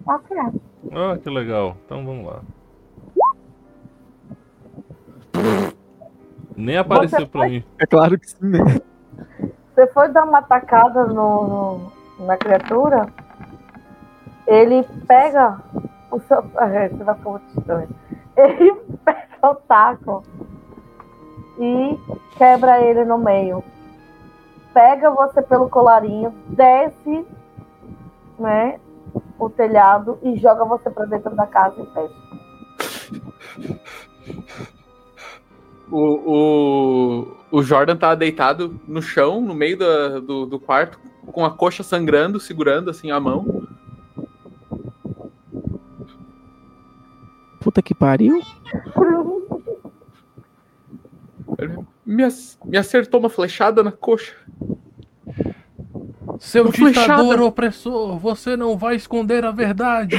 Tá 0.05 0.21
certo. 0.29 0.61
Ah, 0.93 1.17
que 1.17 1.31
legal. 1.31 1.77
Então 1.87 2.05
vamos 2.05 2.27
lá. 2.27 2.41
Nem 6.57 6.77
apareceu 6.77 7.27
pra 7.29 7.49
mim. 7.49 7.65
É 7.79 7.87
claro 7.87 8.19
que 8.19 8.29
sim, 8.29 8.47
né? 8.49 8.59
Você 9.75 9.87
foi 9.89 10.09
dar 10.09 10.25
uma 10.25 10.43
tacada 10.43 11.05
no, 11.07 11.49
no- 12.19 12.27
na 12.27 12.37
criatura, 12.37 13.07
ele 14.47 14.85
pega 15.07 15.59
o 16.11 16.21
seu. 16.21 16.39
É, 16.59 16.89
você 16.95 17.03
vai 17.05 17.15
ficar 17.15 17.31
muito 17.31 17.59
estranho. 17.59 17.89
Ele 18.37 18.75
pega 19.05 19.27
o 19.51 19.55
taco 19.55 20.23
e 21.59 21.99
quebra 22.37 22.81
ele 22.81 23.05
no 23.05 23.19
meio. 23.19 23.63
Pega 24.73 25.11
você 25.11 25.41
pelo 25.43 25.69
colarinho, 25.69 26.35
desce 26.49 27.25
né, 28.39 28.81
o 29.39 29.49
telhado 29.49 30.19
e 30.23 30.37
joga 30.37 30.65
você 30.65 30.91
pra 30.91 31.05
dentro 31.05 31.35
da 31.37 31.47
casa 31.47 31.81
e 31.81 31.87
fecha. 31.95 32.15
O, 35.91 35.99
o, 36.01 37.37
o 37.59 37.63
Jordan 37.63 37.97
tá 37.97 38.15
deitado 38.17 38.81
no 38.89 39.01
chão, 39.01 39.41
no 39.41 39.55
meio 39.55 39.79
da- 39.79 40.19
do, 40.19 40.45
do 40.47 40.59
quarto, 40.59 40.99
com 41.31 41.45
a 41.45 41.51
coxa 41.51 41.83
sangrando, 41.85 42.41
segurando 42.41 42.91
assim 42.91 43.11
a 43.13 43.21
mão. 43.21 43.63
Puta 47.61 47.81
que 47.81 47.95
pariu. 47.95 48.41
Ele 51.59 51.79
me, 52.05 52.25
me 52.65 52.77
acertou 52.77 53.21
uma 53.21 53.31
flechada 53.31 53.83
na 53.83 53.93
coxa. 53.93 54.35
Seu 56.39 56.65
Uma 56.65 56.73
ditador 56.73 56.93
flechada. 56.95 57.45
opressor, 57.45 58.19
você 58.19 58.57
não 58.57 58.77
vai 58.77 58.97
esconder 58.97 59.45
a 59.45 59.51
verdade. 59.51 60.17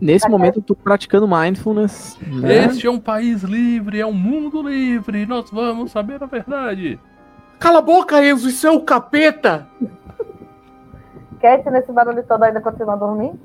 Nesse 0.00 0.28
momento 0.28 0.58
eu 0.58 0.62
tô 0.62 0.74
praticando 0.74 1.26
mindfulness. 1.26 2.18
Né? 2.26 2.66
Este 2.66 2.86
é 2.86 2.90
um 2.90 3.00
país 3.00 3.42
livre, 3.42 4.00
é 4.00 4.06
um 4.06 4.12
mundo 4.12 4.62
livre. 4.62 5.24
Nós 5.26 5.50
vamos 5.50 5.90
saber 5.90 6.22
a 6.22 6.26
verdade. 6.26 6.98
Cala 7.58 7.78
a 7.78 7.82
boca, 7.82 8.22
Enzo, 8.24 8.48
isso 8.48 8.66
é 8.66 8.70
o 8.70 8.82
capeta! 8.82 9.66
Cat, 11.40 11.68
nesse 11.70 11.92
barulho 11.92 12.22
todo 12.24 12.42
ainda 12.42 12.60
continua 12.60 12.96
dormindo? 12.96 13.40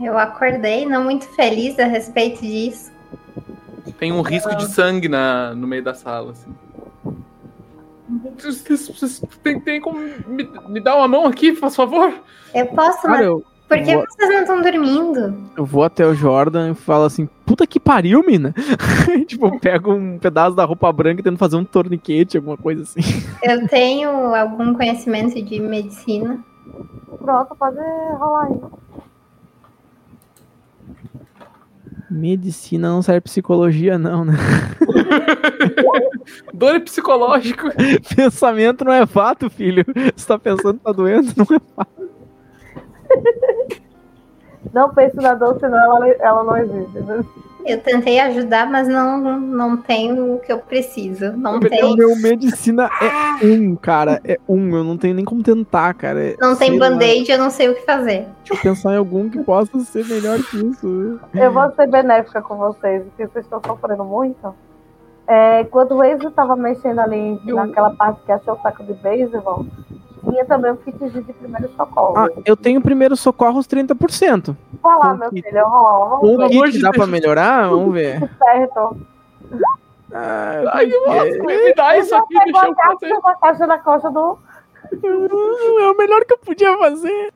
Eu 0.00 0.16
acordei 0.16 0.86
não 0.86 1.02
muito 1.02 1.26
feliz 1.34 1.78
a 1.78 1.86
respeito 1.86 2.42
disso. 2.42 2.92
Tem 3.98 4.12
um 4.12 4.22
risco 4.22 4.54
de 4.56 4.66
sangue 4.66 5.08
na, 5.08 5.54
no 5.54 5.66
meio 5.66 5.82
da 5.82 5.94
sala, 5.94 6.32
assim. 6.32 6.52
Tem, 9.42 9.60
tem 9.60 9.80
como 9.80 9.98
me, 10.26 10.48
me 10.68 10.80
dar 10.80 10.96
uma 10.96 11.08
mão 11.08 11.26
aqui, 11.26 11.52
por 11.52 11.70
favor? 11.70 12.12
Eu 12.54 12.66
posso, 12.68 13.02
Cara, 13.02 13.08
mas 13.18 13.26
eu, 13.26 13.44
por 13.68 13.76
que 13.78 13.94
vou- 13.94 14.04
vocês 14.08 14.30
não 14.30 14.40
estão 14.40 14.62
dormindo? 14.62 15.34
eu 15.56 15.64
vou 15.64 15.84
até 15.84 16.06
o 16.06 16.14
Jordan 16.14 16.70
e 16.70 16.74
falo 16.74 17.04
assim, 17.04 17.28
puta 17.44 17.66
que 17.66 17.78
pariu, 17.78 18.22
mina. 18.26 18.54
tipo, 19.26 19.58
pego 19.60 19.92
um 19.92 20.18
pedaço 20.18 20.56
da 20.56 20.64
roupa 20.64 20.90
branca 20.90 21.20
e 21.20 21.24
tento 21.24 21.38
fazer 21.38 21.56
um 21.56 21.64
torniquete, 21.64 22.38
alguma 22.38 22.56
coisa 22.56 22.82
assim. 22.82 23.00
Eu 23.42 23.68
tenho 23.68 24.10
algum 24.34 24.72
conhecimento 24.72 25.34
de 25.42 25.60
medicina. 25.60 26.38
Pronto, 27.18 27.54
pode 27.56 27.76
rolar 28.18 28.46
aí. 28.46 28.60
Medicina 32.10 32.88
não 32.88 33.02
serve 33.02 33.20
psicologia, 33.22 33.98
não, 33.98 34.24
né? 34.24 34.34
Dor 36.52 36.76
é 36.76 36.80
psicológico. 36.80 37.68
Pensamento 38.16 38.84
não 38.84 38.92
é 38.92 39.06
fato, 39.06 39.48
filho. 39.50 39.84
Você 40.14 40.26
tá 40.26 40.38
pensando 40.38 40.78
que 40.78 40.84
tá 40.84 40.92
doendo, 40.92 41.32
não 41.36 41.56
é 41.56 41.60
fato. 41.74 42.08
Não 44.72 44.94
pense 44.94 45.16
na 45.16 45.34
dor, 45.34 45.58
senão 45.60 45.78
ela, 45.78 46.08
ela 46.08 46.44
não 46.44 46.56
existe. 46.56 46.98
Eu 47.66 47.80
tentei 47.82 48.18
ajudar, 48.20 48.70
mas 48.70 48.88
não, 48.88 49.38
não 49.40 49.76
tenho 49.76 50.34
o 50.34 50.38
que 50.38 50.50
eu 50.50 50.58
preciso. 50.58 51.32
Não 51.36 51.56
O 51.56 51.60
tem. 51.60 51.96
meu 51.96 52.16
medicina 52.16 52.88
é 53.00 53.44
um, 53.44 53.74
cara. 53.76 54.20
É 54.24 54.38
um. 54.48 54.74
Eu 54.76 54.84
não 54.84 54.96
tenho 54.96 55.14
nem 55.14 55.24
como 55.24 55.42
tentar, 55.42 55.92
cara. 55.94 56.22
É- 56.30 56.36
Não 56.40 56.56
tem 56.56 56.78
band-aid, 56.78 57.30
eu 57.30 57.38
não 57.38 57.50
sei 57.50 57.68
o 57.68 57.74
que 57.74 57.82
fazer. 57.84 58.26
Deixa 58.44 58.54
eu 58.54 58.58
pensar 58.58 58.94
em 58.94 58.96
algum 58.96 59.28
que 59.28 59.42
possa 59.42 59.78
ser 59.80 60.04
melhor 60.06 60.38
que 60.42 60.56
isso. 60.56 61.20
Eu 61.34 61.52
vou 61.52 61.70
ser 61.72 61.86
benéfica 61.88 62.40
com 62.40 62.56
vocês, 62.56 63.02
porque 63.04 63.26
vocês 63.26 63.44
estão 63.44 63.60
sofrendo 63.66 64.04
muito. 64.04 64.54
É, 65.26 65.64
quando 65.64 65.92
o 65.96 66.02
Enzo 66.04 66.28
estava 66.28 66.56
mexendo 66.56 67.00
ali 67.00 67.38
Eu- 67.46 67.56
naquela 67.56 67.90
parte 67.90 68.20
que 68.24 68.32
achou 68.32 68.54
o 68.54 68.62
saco 68.62 68.82
de 68.84 68.94
beisebol, 68.94 69.66
tinha 70.18 70.44
também 70.44 70.72
o 70.72 70.76
kitzinho 70.76 71.22
de 71.24 71.32
primeiro 71.32 71.70
socorro. 71.76 72.14
Ah, 72.18 72.28
eu 72.44 72.56
tenho 72.56 72.80
primeiro 72.80 73.16
socorros 73.16 73.66
30%. 73.66 74.56
Vai 74.82 74.98
lá, 74.98 75.14
meu 75.14 75.30
kit. 75.30 75.42
filho. 75.48 75.64
Com 75.64 76.36
vamos 76.36 76.56
o 76.56 76.60
ver 76.62 76.70
kit 76.72 76.80
dá 76.82 76.90
pra 76.90 77.06
melhorar? 77.06 77.68
Vamos 77.68 77.92
ver. 77.94 78.18
certo. 78.38 78.96
Ah, 80.12 80.62
Ai, 80.74 80.90
é, 80.90 81.42
me 81.42 81.74
dá 81.74 81.98
isso 81.98 82.14
aqui, 82.14 82.34
deixa 82.44 82.66
eu 82.66 82.74
fazer. 82.74 83.12
uma 83.12 83.34
caixa 83.36 83.66
na 83.66 83.78
costa 83.78 84.10
do. 84.10 84.38
é 85.02 85.90
o 85.90 85.96
melhor 85.96 86.24
que 86.24 86.32
eu 86.32 86.38
podia 86.38 86.76
fazer. 86.78 87.32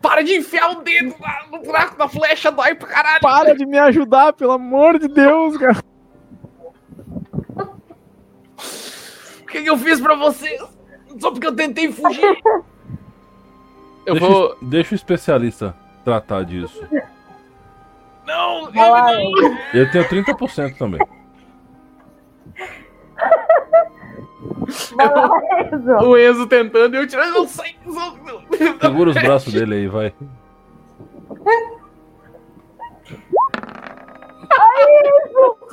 Para 0.00 0.22
de 0.22 0.36
enfiar 0.36 0.70
o 0.72 0.82
dedo 0.82 1.14
no 1.50 1.58
buraco 1.62 1.96
da 1.96 2.08
flecha, 2.08 2.50
dói 2.50 2.74
pra 2.74 2.88
caralho. 2.88 3.20
Para 3.22 3.54
de 3.54 3.64
me 3.66 3.78
ajudar, 3.78 4.32
pelo 4.34 4.52
amor 4.52 4.98
de 4.98 5.08
Deus, 5.08 5.56
cara. 5.56 5.78
O 9.42 9.46
que, 9.46 9.62
que 9.62 9.70
eu 9.70 9.78
fiz 9.78 10.00
pra 10.00 10.14
vocês? 10.16 10.60
Só 11.18 11.30
porque 11.30 11.46
eu 11.46 11.54
tentei 11.54 11.90
fugir. 11.92 12.22
Eu 14.06 14.14
Deixa, 14.16 14.28
vou. 14.28 14.56
deixa 14.60 14.92
o 14.92 14.96
especialista 14.96 15.74
tratar 16.04 16.44
disso. 16.44 16.86
Não, 18.26 18.68
ele 18.68 18.78
Enzo. 19.22 19.58
Eu 19.72 19.90
tenho 19.90 20.04
30% 20.06 20.76
também. 20.76 21.00
Vai 24.94 25.08
lá, 25.08 25.30
Enzo. 25.72 25.78
não. 25.86 26.08
O 26.10 26.18
Enzo 26.18 26.46
tentando 26.46 26.94
e 26.94 26.98
eu 26.98 27.06
tirando. 27.06 27.32
Não 27.32 27.48
sei. 27.48 27.74
não, 27.86 28.14
não. 28.16 28.42
Segura 28.78 29.08
os 29.08 29.16
braços 29.16 29.50
dele 29.54 29.74
aí, 29.74 29.88
vai. 29.88 30.12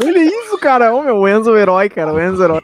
Olha 0.03 0.23
isso, 0.23 0.57
cara. 0.57 0.93
Ô, 0.93 1.01
meu, 1.03 1.17
o 1.17 1.27
Enzo 1.27 1.49
é 1.51 1.53
o 1.53 1.57
herói, 1.57 1.89
cara. 1.89 2.13
O 2.13 2.19
Enzo 2.19 2.43
é 2.43 2.47
o 2.47 2.49
herói. 2.49 2.63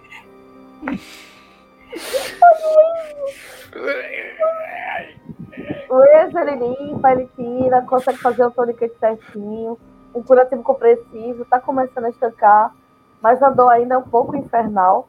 O 5.89 6.03
Enzo 6.03 6.37
ele 6.39 6.55
limpa, 6.55 7.11
ele 7.11 7.29
tira, 7.35 7.81
consegue 7.83 8.17
fazer 8.17 8.45
o 8.45 8.51
tourniquet 8.51 8.91
certinho, 8.99 9.77
um 10.13 10.21
curativo 10.21 10.63
compressivo, 10.63 11.45
tá 11.45 11.59
começando 11.59 12.05
a 12.05 12.09
estancar, 12.09 12.75
mas 13.21 13.41
a 13.41 13.49
dor 13.49 13.69
ainda 13.69 13.95
é 13.95 13.97
um 13.97 14.03
pouco 14.03 14.35
infernal. 14.35 15.07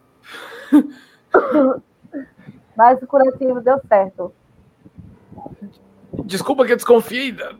mas 2.77 3.03
o 3.03 3.07
curativo 3.07 3.61
deu 3.61 3.81
certo. 3.89 4.33
Desculpa 6.25 6.65
que 6.65 6.73
eu 6.73 6.77
desconfiei. 6.77 7.33
Tá, 7.33 7.55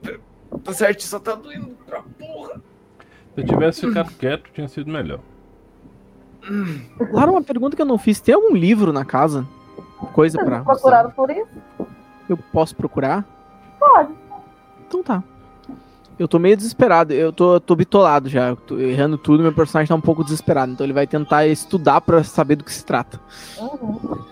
tá 0.63 0.73
certo, 0.73 1.03
só 1.03 1.19
tá 1.19 1.35
doendo 1.35 1.77
pra 1.87 2.03
porra. 2.19 2.61
Se 3.35 3.41
eu 3.41 3.47
tivesse 3.47 3.87
ficado 3.87 4.11
quieto, 4.13 4.51
tinha 4.53 4.69
sido 4.69 4.91
melhor. 4.91 5.21
Claro, 7.11 7.33
uma 7.33 7.43
pergunta 7.43 7.77
que 7.77 7.83
eu 7.83 7.87
não 7.87 7.99
fiz. 7.99 8.21
Tem 8.21 8.35
algum 8.35 8.55
livro 8.55 8.93
na 8.93 9.05
casa? 9.05 9.47
Coisa 10.13 10.39
pra. 10.39 10.63
Vocês 10.63 10.81
procuraram 10.81 11.11
por 11.11 11.31
isso? 11.31 11.49
Eu 12.29 12.37
posso 12.37 12.77
procurar? 12.77 13.25
Pode. 13.79 14.13
Então 14.87 15.03
tá. 15.03 15.23
Eu 16.19 16.27
tô 16.27 16.39
meio 16.39 16.57
desesperado. 16.57 17.13
Eu 17.13 17.33
tô, 17.33 17.61
tô 17.61 17.77
bitolado 17.77 18.29
já. 18.29 18.49
Eu 18.49 18.57
tô 18.57 18.79
errando 18.79 19.17
tudo. 19.17 19.43
Meu 19.43 19.53
personagem 19.53 19.89
tá 19.89 19.95
um 19.95 20.01
pouco 20.01 20.25
desesperado. 20.25 20.73
Então 20.73 20.85
ele 20.85 20.93
vai 20.93 21.07
tentar 21.07 21.47
estudar 21.47 22.01
pra 22.01 22.25
saber 22.25 22.57
do 22.57 22.65
que 22.65 22.73
se 22.73 22.85
trata. 22.85 23.21
Uhum. 23.59 24.25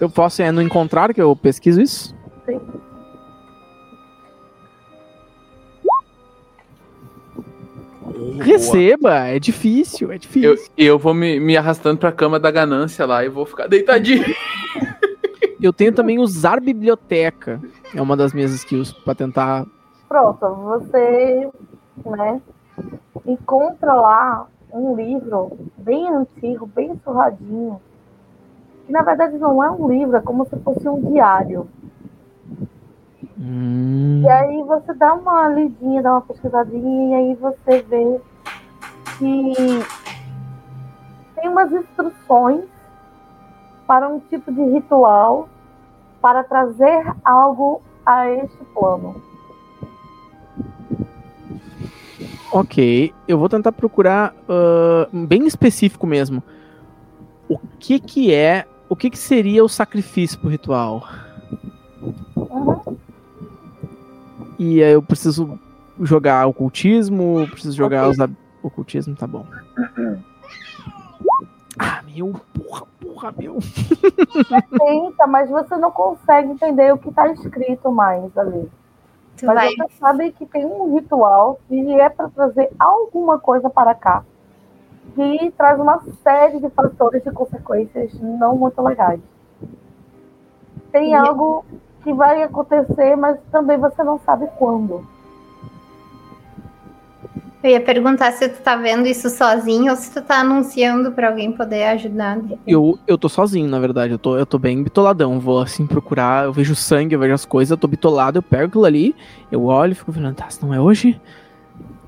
Eu 0.00 0.10
posso 0.10 0.42
é 0.42 0.50
no 0.50 0.62
encontrar 0.62 1.12
que 1.12 1.20
eu 1.20 1.34
pesquiso 1.36 1.80
isso? 1.80 2.14
Sim. 2.46 2.60
Receba! 8.40 9.26
É 9.28 9.38
difícil, 9.38 10.12
é 10.12 10.18
difícil. 10.18 10.50
Eu, 10.50 10.58
eu 10.76 10.98
vou 10.98 11.14
me, 11.14 11.40
me 11.40 11.56
arrastando 11.56 11.98
pra 11.98 12.12
cama 12.12 12.38
da 12.38 12.50
ganância 12.50 13.04
lá 13.06 13.24
e 13.24 13.28
vou 13.28 13.46
ficar 13.46 13.66
deitadinho. 13.66 14.24
Eu 15.60 15.72
tenho 15.72 15.92
também 15.92 16.18
usar 16.18 16.60
biblioteca. 16.60 17.60
É 17.94 18.00
uma 18.00 18.16
das 18.16 18.32
minhas 18.32 18.52
skills 18.52 18.92
pra 18.92 19.14
tentar. 19.14 19.64
Pronto, 20.08 20.46
você 20.54 21.50
né, 22.04 22.40
encontra 23.24 23.94
lá 23.94 24.46
um 24.72 24.94
livro 24.94 25.56
bem 25.78 26.08
antigo, 26.08 26.66
bem 26.66 27.00
surradinho, 27.02 27.80
que 28.84 28.92
na 28.92 29.02
verdade 29.02 29.38
não 29.38 29.62
é 29.64 29.70
um 29.70 29.88
livro, 29.88 30.16
é 30.16 30.20
como 30.20 30.46
se 30.46 30.56
fosse 30.56 30.88
um 30.88 31.00
diário. 31.00 31.66
Hum, 33.38 34.22
E 34.22 34.28
aí 34.28 34.62
você 34.62 34.94
dá 34.94 35.14
uma 35.14 35.48
lidinha, 35.48 36.02
dá 36.02 36.12
uma 36.12 36.20
pesquisadinha, 36.22 37.20
e 37.20 37.30
aí 37.30 37.34
você 37.34 37.82
vê 37.82 38.20
que 39.18 39.54
tem 41.34 41.48
umas 41.48 41.72
instruções 41.72 42.64
para 43.86 44.08
um 44.08 44.18
tipo 44.20 44.52
de 44.52 44.62
ritual 44.72 45.48
para 46.20 46.42
trazer 46.42 47.14
algo 47.24 47.82
a 48.04 48.30
este 48.30 48.64
plano. 48.74 49.22
ok, 52.52 53.12
eu 53.28 53.38
vou 53.38 53.48
tentar 53.48 53.72
procurar 53.72 54.34
ah, 54.48 55.08
bem 55.12 55.46
específico 55.46 56.06
mesmo. 56.06 56.42
O 57.48 57.58
que 57.78 58.00
que 58.00 58.32
é, 58.32 58.66
o 58.88 58.96
que 58.96 59.10
que 59.10 59.18
seria 59.18 59.64
o 59.64 59.68
sacrifício 59.68 60.38
pro 60.38 60.48
ritual? 60.48 61.06
Uhum. 62.36 62.96
E 64.58 64.82
aí 64.82 64.92
eu 64.92 65.02
preciso 65.02 65.58
jogar 66.00 66.46
ocultismo, 66.46 67.46
preciso 67.50 67.76
jogar 67.76 68.08
Ok. 68.08 68.24
os 68.24 68.30
ocultismo, 68.62 69.14
tá 69.14 69.26
bom. 69.26 69.46
Ah, 71.78 72.02
meu, 72.02 72.32
porra, 72.54 72.86
porra, 73.00 73.34
meu. 73.36 73.58
Tenta, 74.78 75.26
mas 75.26 75.50
você 75.50 75.76
não 75.76 75.90
consegue 75.90 76.50
entender 76.52 76.92
o 76.92 76.98
que 76.98 77.08
está 77.10 77.28
escrito 77.28 77.90
mais 77.92 78.36
ali. 78.38 78.70
Tu 79.36 79.44
Mas 79.44 79.54
vai. 79.56 79.68
você 79.88 79.94
sabe 79.98 80.32
que 80.32 80.46
tem 80.46 80.64
um 80.64 80.94
ritual 80.94 81.60
que 81.68 82.00
é 82.00 82.08
para 82.08 82.28
trazer 82.30 82.70
alguma 82.78 83.38
coisa 83.38 83.68
para 83.68 83.94
cá. 83.94 84.24
Que 85.14 85.50
traz 85.52 85.78
uma 85.78 86.00
série 86.22 86.60
de 86.60 86.70
fatores 86.70 87.24
e 87.26 87.30
consequências 87.30 88.12
não 88.20 88.56
muito 88.56 88.80
legais. 88.82 89.20
Tem 90.90 91.10
E- 91.10 91.14
algo 91.14 91.64
que 92.02 92.12
vai 92.12 92.42
acontecer, 92.42 93.16
mas 93.16 93.38
também 93.52 93.76
você 93.78 94.02
não 94.02 94.18
sabe 94.20 94.48
quando. 94.58 95.06
Eu 97.62 97.70
ia 97.70 97.80
perguntar 97.80 98.32
se 98.32 98.48
tu 98.48 98.62
tá 98.62 98.76
vendo 98.76 99.06
isso 99.06 99.30
sozinho 99.30 99.90
ou 99.90 99.96
se 99.96 100.12
tu 100.12 100.22
tá 100.22 100.40
anunciando 100.40 101.10
pra 101.12 101.28
alguém 101.28 101.50
poder 101.50 101.84
ajudar. 101.84 102.38
Eu, 102.66 102.98
eu 103.06 103.16
tô 103.16 103.28
sozinho, 103.28 103.68
na 103.68 103.80
verdade. 103.80 104.12
Eu 104.12 104.18
tô, 104.18 104.36
eu 104.36 104.46
tô 104.46 104.58
bem 104.58 104.82
bitoladão. 104.82 105.40
Vou 105.40 105.60
assim 105.60 105.86
procurar. 105.86 106.44
Eu 106.44 106.52
vejo 106.52 106.74
sangue, 106.74 107.14
eu 107.14 107.18
vejo 107.18 107.34
as 107.34 107.44
coisas, 107.44 107.70
eu 107.70 107.76
tô 107.76 107.88
bitolado, 107.88 108.38
eu 108.38 108.42
pego 108.42 108.66
aquilo 108.66 108.84
ali, 108.84 109.16
eu 109.50 109.64
olho 109.64 109.92
e 109.92 109.94
fico 109.94 110.12
falando, 110.12 110.36
tá, 110.36 110.48
se 110.50 110.62
não 110.62 110.72
é 110.72 110.80
hoje. 110.80 111.20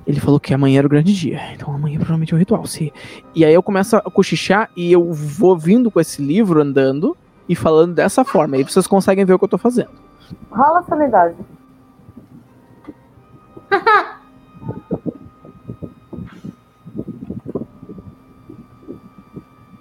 Ele 0.07 0.21
falou 0.21 0.39
que 0.39 0.55
amanhã 0.55 0.79
era 0.79 0.87
o 0.87 0.91
grande 0.91 1.13
dia. 1.13 1.41
Então 1.53 1.75
amanhã 1.75 1.97
provavelmente 1.97 2.33
é 2.33 2.37
um 2.37 2.39
ritual. 2.39 2.65
Se... 2.67 2.93
E 3.35 3.45
aí 3.45 3.53
eu 3.53 3.63
começo 3.63 3.97
a 3.97 4.03
cochichar 4.03 4.71
e 4.77 4.93
eu 4.93 5.13
vou 5.13 5.57
vindo 5.57 5.91
com 5.91 6.01
esse 6.01 6.23
livro 6.23 6.63
andando 6.63 7.17
e 7.49 7.57
falando 7.57 7.95
dessa 7.95 8.25
forma. 8.25 8.57
Aí 8.57 8.63
vocês 8.63 8.87
conseguem 8.87 9.25
ver 9.25 9.35
o 9.35 9.39
que 9.39 9.45
eu 9.45 9.49
tô 9.49 9.59
fazendo. 9.59 9.91
Rola 10.51 10.81
a 10.81 10.83
sanidade. 10.83 11.37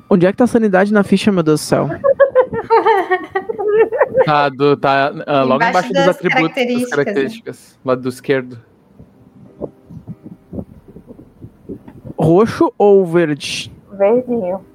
Onde 0.09 0.25
é 0.25 0.31
que 0.31 0.37
tá 0.37 0.45
a 0.45 0.47
sanidade 0.47 0.93
na 0.93 1.03
ficha, 1.03 1.31
meu 1.31 1.43
Deus 1.43 1.61
do 1.61 1.63
céu? 1.63 1.89
Tá, 4.25 4.49
do, 4.49 4.75
tá 4.75 5.13
ah, 5.25 5.43
logo 5.43 5.63
Embaixo 5.63 5.89
embaixo 5.89 5.93
dos 5.93 6.07
atributos, 6.07 6.55
das 6.55 6.89
características, 6.89 6.89
né? 6.89 7.05
características. 7.05 7.79
Lado 7.85 8.01
do 8.01 8.09
esquerdo. 8.09 8.59
Roxo 12.17 12.73
ou 12.77 13.05
verde? 13.05 13.71
Verdinho. 13.91 14.65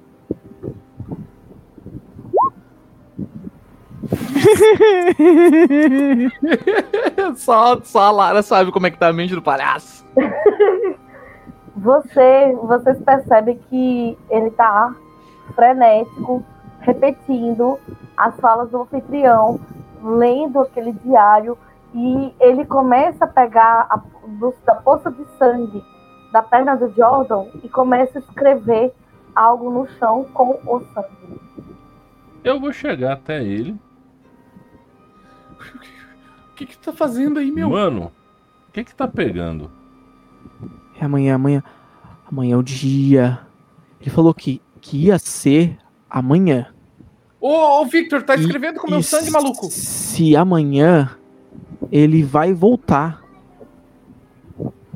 só, 7.36 7.80
só 7.82 8.00
a 8.00 8.10
Lara 8.10 8.42
sabe 8.42 8.72
como 8.72 8.86
é 8.86 8.90
que 8.90 8.98
tá 8.98 9.08
a 9.08 9.12
mente 9.12 9.34
do 9.34 9.42
palhaço. 9.42 10.06
Você, 11.76 12.56
vocês 12.62 12.98
percebem 13.02 13.58
que 13.68 14.16
ele 14.30 14.50
tá 14.50 14.94
frenético, 15.54 16.44
repetindo 16.80 17.78
as 18.16 18.38
falas 18.40 18.70
do 18.70 18.82
anfitrião, 18.82 19.60
lendo 20.02 20.60
aquele 20.60 20.92
diário 20.92 21.56
e 21.94 22.34
ele 22.40 22.64
começa 22.64 23.24
a 23.24 23.28
pegar 23.28 23.86
a, 23.90 24.00
do, 24.26 24.54
da 24.64 24.74
poça 24.74 25.10
de 25.10 25.24
sangue 25.38 25.82
da 26.32 26.42
perna 26.42 26.74
do 26.74 26.90
Jordan 26.90 27.44
e 27.62 27.68
começa 27.68 28.18
a 28.18 28.22
escrever 28.22 28.92
algo 29.34 29.70
no 29.70 29.86
chão 29.98 30.24
com 30.32 30.58
o 30.66 30.80
sangue. 30.94 31.40
Eu 32.42 32.58
vou 32.58 32.72
chegar 32.72 33.12
até 33.12 33.44
ele. 33.44 33.78
O 36.50 36.54
que 36.56 36.66
que 36.66 36.78
tá 36.78 36.92
fazendo 36.92 37.38
aí, 37.38 37.52
meu? 37.52 37.70
Mano, 37.70 38.10
o 38.68 38.72
que 38.72 38.82
que 38.82 38.94
tá 38.94 39.06
pegando? 39.06 39.70
É 40.98 41.04
amanhã, 41.04 41.34
amanhã. 41.34 41.62
Amanhã 42.30 42.54
é 42.54 42.56
o 42.56 42.62
dia. 42.62 43.40
Ele 44.00 44.10
falou 44.10 44.32
que, 44.32 44.60
que 44.82 45.06
ia 45.06 45.18
ser 45.18 45.78
amanhã. 46.10 46.66
Ô, 47.40 47.80
ô, 47.80 47.84
Victor, 47.86 48.22
tá 48.22 48.36
E- 48.36 48.40
escrevendo 48.40 48.78
com 48.80 48.90
meu 48.90 48.98
e 49.00 49.02
sangue, 49.02 49.30
maluco. 49.30 49.66
Se 49.70 50.36
amanhã 50.36 51.10
ele 51.90 52.22
vai 52.22 52.52
voltar. 52.52 53.22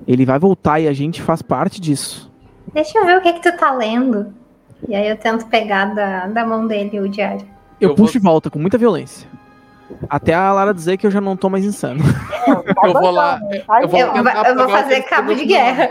Ele 0.06 0.24
vai 0.26 0.38
voltar 0.38 0.78
e 0.80 0.86
a 0.88 0.92
gente 0.92 1.22
faz 1.22 1.40
parte 1.42 1.80
disso. 1.80 2.30
Deixa 2.74 2.98
eu 2.98 3.06
ver 3.06 3.16
o 3.16 3.20
que 3.22 3.32
que 3.32 3.42
tu 3.50 3.56
tá 3.56 3.72
lendo. 3.72 4.32
E 4.88 4.94
aí 4.94 5.08
eu 5.08 5.16
tento 5.16 5.46
pegar 5.46 5.86
da, 5.94 6.26
da 6.26 6.44
mão 6.46 6.66
dele 6.66 7.00
o 7.00 7.08
diário. 7.08 7.40
Eu, 7.80 7.90
Eu 7.90 7.94
puxo 7.94 8.12
vou- 8.12 8.12
de 8.12 8.18
volta 8.20 8.50
com 8.50 8.58
muita 8.58 8.76
violência. 8.78 9.26
Até 10.10 10.34
a 10.34 10.52
Lara 10.52 10.74
dizer 10.74 10.96
que 10.96 11.06
eu 11.06 11.10
já 11.10 11.20
não 11.20 11.36
tô 11.36 11.48
mais 11.48 11.64
insano. 11.64 12.00
Eu 12.84 12.92
vou 12.92 13.10
lá, 13.10 13.40
eu 13.82 13.88
vou 13.88 13.98
Eu- 13.98 14.14
eu 14.16 14.54
vou 14.56 14.68
fazer 14.68 15.02
cabo 15.02 15.34
de 15.34 15.44
guerra. 15.46 15.90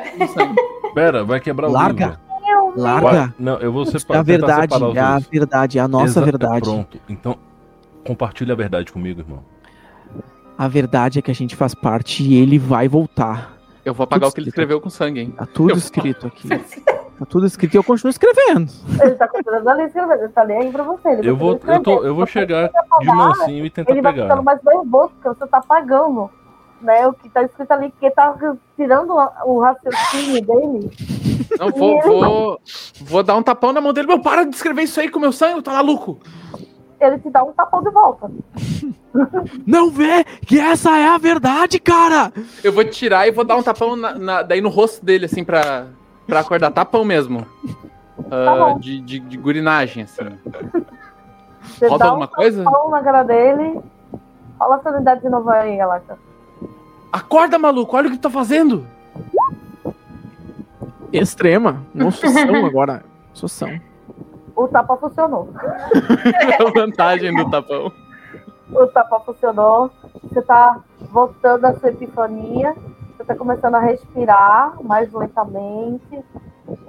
Pera, 0.94 1.22
vai 1.26 1.42
quebrar 1.42 1.68
o 1.68 1.72
Larga. 1.72 2.06
livro. 2.06 2.20
Larga. 2.76 3.34
Não, 3.40 3.58
eu 3.60 3.72
vou 3.72 3.84
É 3.84 3.86
separar. 3.86 4.20
a 4.20 4.24
verdade, 4.24 4.74
é 4.74 5.00
a 5.00 5.20
verdade, 5.20 5.78
é 5.80 5.82
a 5.82 5.88
nossa 5.88 6.06
Exa- 6.20 6.22
verdade. 6.26 6.62
Pronto. 6.62 7.00
Então, 7.10 7.38
compartilha 8.06 8.54
a 8.54 8.56
verdade 8.56 8.92
comigo, 8.92 9.22
irmão. 9.22 9.44
A 10.58 10.68
verdade 10.68 11.20
é 11.20 11.22
que 11.22 11.32
a 11.32 11.36
gente 11.36 11.56
faz 11.56 11.74
parte 11.76 12.24
e 12.24 12.36
ele 12.36 12.58
vai 12.58 12.88
voltar. 12.88 13.54
Eu 13.84 13.94
vou 13.94 14.04
apagar 14.06 14.30
Tudo 14.30 14.32
o 14.32 14.36
que 14.36 14.42
ele 14.42 14.50
escreveu 14.50 14.82
com 14.82 14.90
sangue, 14.90 15.20
hein? 15.20 15.34
Tá 15.38 15.46
tudo 15.46 15.72
Eu- 15.72 15.78
escrito 15.78 16.28
aqui. 16.28 16.48
Tá 17.18 17.26
tudo 17.26 17.46
escrito 17.46 17.74
e 17.76 17.78
eu 17.78 17.84
continuo 17.84 18.10
escrevendo. 18.10 18.70
Ele 19.02 19.12
tá 19.16 19.28
continuando 19.28 19.70
ali 19.70 19.84
escrevendo, 19.84 20.20
ele 20.22 20.30
tá 20.30 20.44
nem 20.44 20.58
aí 20.58 20.72
pra 20.72 20.84
você. 20.84 21.08
Ele 21.10 21.30
Eu 21.30 21.36
vou, 21.38 21.60
eu 21.66 21.82
tô, 21.84 22.04
eu 22.04 22.14
vou 22.16 22.26
chegar 22.26 22.70
de 23.00 23.06
mansinho 23.08 23.66
e 23.66 23.70
tentar 23.70 23.92
Ele 23.92 24.02
vai 24.02 24.12
ficando 24.12 24.28
pegar. 24.30 24.42
mais 24.42 24.60
nervoso, 24.64 25.12
porque 25.22 25.30
você 25.40 25.48
tá 25.48 25.58
apagando. 25.60 26.30
Né, 26.86 27.07
o 27.07 27.14
que 27.14 27.28
tá 27.30 27.41
escrito 27.41 27.72
ali, 27.72 27.91
que 27.99 28.12
tá 28.12 28.36
tirando 28.76 29.12
o 29.45 29.60
raciocínio 29.60 30.41
dele. 30.45 30.91
Não, 31.60 31.70
vou, 31.72 31.99
vou, 32.02 32.60
vou 33.02 33.24
dar 33.24 33.36
um 33.36 33.41
tapão 33.41 33.74
na 33.74 33.82
mão 33.82 33.91
dele. 33.91 34.07
Meu, 34.07 34.20
para 34.22 34.44
de 34.45 34.56
escrever 34.56 34.84
isso 34.84 34.99
aí 34.99 35.10
com 35.10 35.20
meu 35.20 35.32
sangue, 35.32 35.64
tá 35.64 35.72
maluco? 35.72 36.20
Ele 36.99 37.18
te 37.20 37.30
dá 37.32 37.44
um 37.44 37.52
tapão 37.53 37.82
de 37.82 37.90
volta. 37.90 38.30
Não 39.66 39.90
vê 39.90 40.24
que 40.45 40.60
essa 40.60 40.95
é 40.98 41.07
a 41.07 41.18
verdade, 41.18 41.80
cara! 41.80 42.32
Eu 42.64 42.72
vou 42.72 42.86
tirar 42.86 43.28
e 43.28 43.32
vou 43.32 43.44
dar 43.44 43.56
um 43.57 43.64
tapão 43.64 43.95
na- 43.95 44.14
na- 44.14 44.41
daí 44.44 44.62
no 44.62 44.70
rosto 44.70 45.03
dele, 45.03 45.26
assim, 45.26 45.44
pra, 45.44 45.88
pra 46.28 46.41
acordar. 46.41 46.70
Tapão 46.72 47.03
mesmo. 47.03 47.45
Ah, 48.30 48.56
bom. 48.74 48.80
de, 48.80 48.99
de, 49.02 49.20
de 49.20 49.38
gurinagem, 49.38 50.03
assim. 50.03 50.38
Você 51.64 51.88
Falta 51.88 52.03
dá 52.06 52.10
alguma 52.12 52.26
um 52.28 52.30
coisa? 52.30 52.64
na 52.64 53.02
cara 53.03 53.24
dele. 53.24 53.80
Fala 54.60 54.76
a 54.76 54.80
sanidade 54.82 55.22
de 55.22 55.30
novo 55.30 55.49
aí, 55.49 55.78
Galata. 55.78 56.18
Acorda, 57.16 57.58
maluco, 57.58 57.96
olha 57.96 58.10
o 58.10 58.12
que 58.12 58.18
tu 58.18 58.24
tá 58.24 58.30
fazendo. 58.30 58.86
Extrema. 61.14 61.82
Não 61.94 62.10
agora. 62.68 63.06
Sou 63.32 63.48
são. 63.48 63.70
O 64.54 64.68
tapa 64.68 64.98
funcionou. 64.98 65.48
a 66.60 66.72
vantagem 66.78 67.34
do 67.34 67.50
tapão. 67.50 67.90
O 68.70 68.88
tapa 68.88 69.22
funcionou. 69.22 69.90
Você 70.24 70.42
tá 70.42 70.82
voltando 71.10 71.64
à 71.64 71.74
sua 71.76 71.88
epifania. 71.88 72.76
Você 73.16 73.24
tá 73.24 73.34
começando 73.34 73.76
a 73.76 73.80
respirar 73.80 74.74
mais 74.84 75.10
lentamente. 75.14 76.22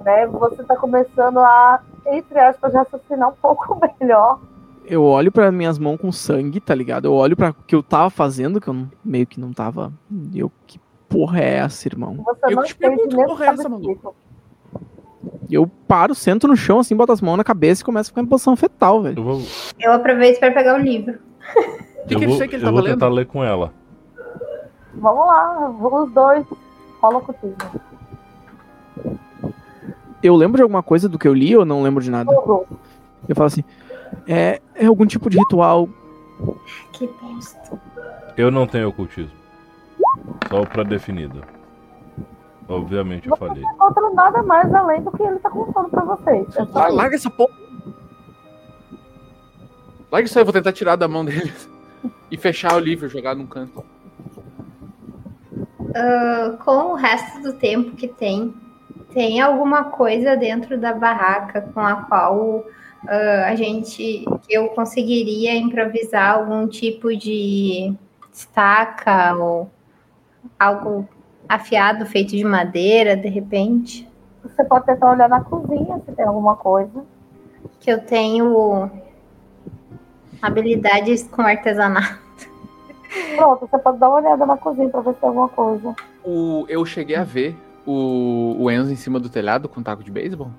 Né? 0.03 0.27
Você 0.27 0.61
tá 0.65 0.75
começando 0.75 1.39
a, 1.39 1.79
entre 2.07 2.37
aspas, 2.37 2.73
raciocinar 2.73 3.29
um 3.29 3.35
pouco 3.41 3.79
melhor. 4.01 4.41
Eu 4.89 5.03
olho 5.03 5.31
pra 5.31 5.51
minhas 5.51 5.77
mãos 5.77 5.97
com 5.99 6.11
sangue, 6.11 6.59
tá 6.61 6.73
ligado? 6.73 7.05
Eu 7.05 7.13
olho 7.13 7.35
pra 7.35 7.49
o 7.49 7.53
que 7.53 7.75
eu 7.75 7.83
tava 7.83 8.09
fazendo, 8.09 8.61
que 8.61 8.67
eu 8.69 8.73
não- 8.73 8.89
meio 9.03 9.27
que 9.27 9.39
não 9.39 9.51
tava. 9.51 9.91
e 10.33 10.39
Eu, 10.39 10.49
que 10.65 10.79
porra 11.09 11.39
é 11.41 11.55
essa, 11.57 11.87
irmão? 11.87 12.23
Você 12.25 12.53
Eu 12.53 12.63
te 12.63 12.73
pergunto, 12.75 13.19
o 13.19 13.25
porra 13.25 13.37
que 13.37 13.43
é 13.43 13.53
essa, 13.53 13.69
maluco? 13.69 14.15
Eu 15.49 15.67
paro, 15.87 16.15
sento 16.15 16.47
no 16.47 16.55
chão, 16.55 16.79
assim, 16.79 16.95
boto 16.95 17.11
as 17.11 17.21
mãos 17.21 17.35
na 17.37 17.43
cabeça 17.43 17.81
e 17.81 17.85
começo 17.85 18.09
a 18.09 18.11
ficar 18.11 18.21
em 18.21 18.25
posição 18.25 18.55
fetal, 18.55 19.01
velho. 19.01 19.19
Eu 19.19 19.23
vou, 19.23 19.41
Eu 19.79 19.91
aproveito 19.93 20.39
pra 20.39 20.51
pegar 20.51 20.75
o 20.75 20.77
livro. 20.81 21.17
O 22.03 22.07
que, 22.07 22.15
eu 22.15 22.19
que 22.19 22.27
vou, 22.27 22.41
aí 22.41 22.47
que 22.47 22.55
ele 22.55 22.63
eu 22.63 22.67
tá 22.67 22.71
vou 22.71 22.81
lendo? 22.81 22.93
tentar 22.93 23.09
ler 23.09 23.25
com 23.25 23.43
ela. 23.43 23.73
Vamos 24.93 25.27
lá, 25.27 25.69
os 25.69 26.11
dois. 26.13 26.45
Rola 27.01 27.19
contigo. 27.21 27.55
Eu 30.23 30.35
lembro 30.35 30.57
de 30.57 30.63
alguma 30.63 30.81
coisa 30.81 31.07
do 31.07 31.19
que 31.19 31.27
eu 31.27 31.33
li 31.33 31.55
ou 31.55 31.65
não 31.65 31.83
lembro 31.83 32.01
de 32.03 32.09
nada? 32.09 32.31
Eu 32.33 33.35
falo 33.35 33.47
assim: 33.47 33.63
é, 34.27 34.61
é 34.77 34.85
algum 34.85 35.05
tipo 35.05 35.29
de 35.29 35.37
ritual. 35.37 35.89
Que 36.93 37.07
bosta. 37.07 37.79
Eu 38.37 38.51
não 38.51 38.67
tenho 38.67 38.89
ocultismo. 38.89 39.31
Só 40.49 40.61
o 40.61 40.67
pré-definido. 40.67 41.41
Obviamente 42.69 43.27
eu 43.29 43.35
falei. 43.37 43.63
Não 43.63 43.71
encontra 43.73 44.09
nada 44.11 44.43
mais 44.43 44.73
além 44.73 45.01
do 45.01 45.11
que 45.11 45.23
ele 45.23 45.39
tá 45.39 45.49
contando 45.49 45.89
pra 45.89 46.03
vocês. 46.03 46.47
É 46.55 46.65
só 46.65 46.71
Lar- 46.79 46.87
isso. 46.89 46.97
Larga 46.97 47.15
essa 47.15 47.29
porra. 47.29 47.53
Larga 50.11 50.25
isso 50.27 50.37
aí, 50.37 50.41
eu 50.41 50.45
vou 50.45 50.53
tentar 50.53 50.71
tirar 50.73 50.95
da 50.95 51.07
mão 51.07 51.23
dele. 51.25 51.51
E 52.29 52.35
fechar 52.37 52.75
o 52.75 52.79
livro, 52.79 53.07
jogar 53.07 53.35
num 53.35 53.47
canto. 53.47 53.83
Ah, 55.95 56.57
com 56.63 56.91
o 56.91 56.93
resto 56.95 57.41
do 57.41 57.53
tempo 57.53 57.95
que 57.95 58.07
tem, 58.07 58.53
tem 59.13 59.39
alguma 59.41 59.85
coisa 59.85 60.35
dentro 60.35 60.77
da 60.77 60.93
barraca 60.93 61.61
com 61.73 61.79
a 61.79 61.95
qual 62.03 62.65
ah, 63.07 63.45
a 63.47 63.55
gente 63.55 64.25
eu 64.49 64.67
conseguiria 64.69 65.55
improvisar 65.55 66.35
algum 66.35 66.67
tipo 66.67 67.15
de 67.15 67.93
estaca 68.33 69.35
ou 69.35 69.69
algo 70.59 71.07
afiado 71.49 72.05
feito 72.05 72.35
de 72.35 72.43
madeira, 72.43 73.15
de 73.15 73.27
repente, 73.29 74.07
Você 74.43 74.63
pode 74.63 74.85
tentar 74.85 75.11
olhar 75.11 75.27
na 75.29 75.41
cozinha 75.43 76.01
se 76.05 76.11
tem 76.11 76.25
alguma 76.25 76.55
coisa. 76.55 77.03
que 77.79 77.91
eu 77.91 77.99
tenho 78.01 78.89
habilidades 80.41 81.23
com 81.23 81.41
artesanato. 81.41 82.19
Pronto, 83.35 83.67
você 83.67 83.77
pode 83.79 83.97
dar 83.97 84.09
uma 84.09 84.17
olhada 84.17 84.45
na 84.45 84.57
cozinha 84.57 84.89
pra 84.89 85.01
ver 85.01 85.13
se 85.13 85.19
tem 85.19 85.29
alguma 85.29 85.49
coisa. 85.49 85.95
O, 86.23 86.65
eu 86.67 86.85
cheguei 86.85 87.15
a 87.15 87.23
ver 87.23 87.55
o, 87.85 88.55
o 88.59 88.69
Enzo 88.71 88.91
em 88.91 88.95
cima 88.95 89.19
do 89.19 89.29
telhado 89.29 89.67
com 89.69 89.79
um 89.79 89.83
taco 89.83 90.03
de 90.03 90.11
beisebol. 90.11 90.49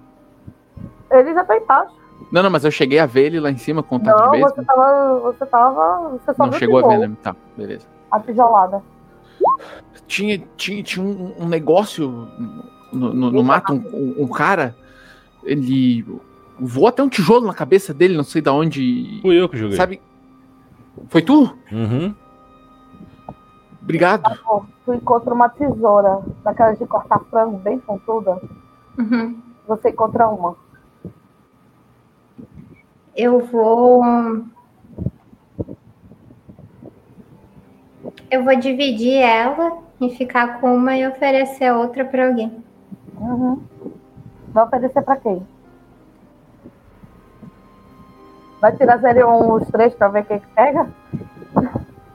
Ele 1.10 1.34
já 1.34 1.44
tá 1.44 1.56
embaixo. 1.56 1.94
Não, 2.32 2.42
não, 2.42 2.50
mas 2.50 2.64
eu 2.64 2.70
cheguei 2.70 2.98
a 2.98 3.06
ver 3.06 3.26
ele 3.26 3.40
lá 3.40 3.50
em 3.50 3.56
cima 3.56 3.82
com 3.82 3.98
taco 3.98 4.18
de 4.18 4.24
Não, 4.24 4.30
beisebol. 4.32 4.54
você 4.54 4.64
tava. 4.64 5.20
Você 5.20 5.46
tava. 5.46 6.08
Você 6.10 6.34
só 6.34 6.46
Não 6.46 6.52
chegou 6.52 6.84
a 6.84 6.88
ver, 6.88 6.98
né? 7.08 7.16
Tá, 7.22 7.34
beleza. 7.56 7.86
A 8.10 8.20
tijolada. 8.20 8.82
Tinha, 10.06 10.38
tinha, 10.56 10.82
tinha 10.82 11.04
um, 11.04 11.34
um 11.38 11.46
negócio 11.48 12.28
no, 12.92 13.14
no- 13.14 13.30
no 13.30 13.42
mato, 13.44 13.72
um, 13.74 14.14
um- 14.24 14.28
cara, 14.28 14.74
ele 15.44 16.04
voou 16.58 16.88
até 16.88 17.02
um 17.02 17.08
tijolo 17.08 17.46
na 17.46 17.54
cabeça 17.54 17.94
dele, 17.94 18.16
não 18.16 18.24
sei 18.24 18.42
da 18.42 18.52
onde. 18.52 19.18
Fui 19.22 19.40
eu 19.40 19.48
que 19.48 19.56
joguei. 19.56 19.76
Sabe? 19.76 20.00
Foi 21.08 21.22
tu? 21.22 21.54
Uhum. 21.70 22.14
Obrigado. 23.82 24.22
Pô, 24.44 24.64
tu 24.84 24.92
encontra 24.94 25.32
uma 25.32 25.48
tesoura, 25.48 26.20
daquelas 26.44 26.78
de 26.78 26.86
cortar 26.86 27.20
frango 27.30 27.56
bem 27.58 27.78
pontuda. 27.78 28.40
Uhum. 28.98 29.38
Você 29.66 29.90
encontra 29.90 30.28
uma. 30.28 30.56
Eu 33.18 33.40
vou. 33.40 34.04
Eu 38.30 38.44
vou 38.44 38.54
dividir 38.56 39.14
ela 39.20 39.78
e 40.00 40.10
ficar 40.14 40.60
com 40.60 40.76
uma 40.76 40.96
e 40.96 41.04
oferecer 41.06 41.72
outra 41.72 42.04
para 42.04 42.28
alguém. 42.28 42.62
Uhum. 43.18 43.60
Vai 44.52 44.64
oferecer 44.64 45.02
pra 45.02 45.16
quem? 45.16 45.44
Vai 48.60 48.76
tirar 48.76 48.98
01 49.02 49.52
os 49.52 49.66
três 49.68 49.92
pra 49.94 50.08
ver 50.08 50.24
quem 50.26 50.38
que 50.38 50.46
pega? 50.54 50.88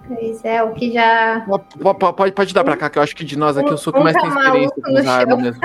Pois 0.07 0.45
é, 0.45 0.63
o 0.63 0.71
que 0.73 0.91
já. 0.93 1.41
Po- 1.41 1.59
po- 1.95 2.13
Pode, 2.13 2.31
pode 2.33 2.53
dar 2.53 2.63
pra 2.63 2.77
cá, 2.77 2.89
que 2.89 2.97
eu 2.99 3.03
acho 3.03 3.15
que 3.15 3.25
de 3.25 3.37
nós 3.37 3.57
aqui 3.57 3.69
eu 3.71 3.77
sou 3.77 3.91
o 3.91 3.95
que 3.97 4.03
mais 4.03 4.15
tem 4.15 4.27
experiência 4.27 4.81
com 4.81 4.97
as 4.97 5.05
no 5.05 5.11
armas 5.11 5.35
chão. 5.35 5.37
mesmo. 5.43 5.61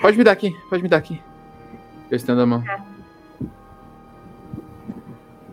Pode 0.00 0.18
me 0.18 0.24
dar 0.24 0.32
aqui, 0.32 0.56
pode 0.68 0.82
me 0.82 0.88
dar 0.88 0.96
aqui. 0.98 1.20
Eu 2.10 2.16
estendo 2.16 2.40
a 2.42 2.46
mão. 2.46 2.62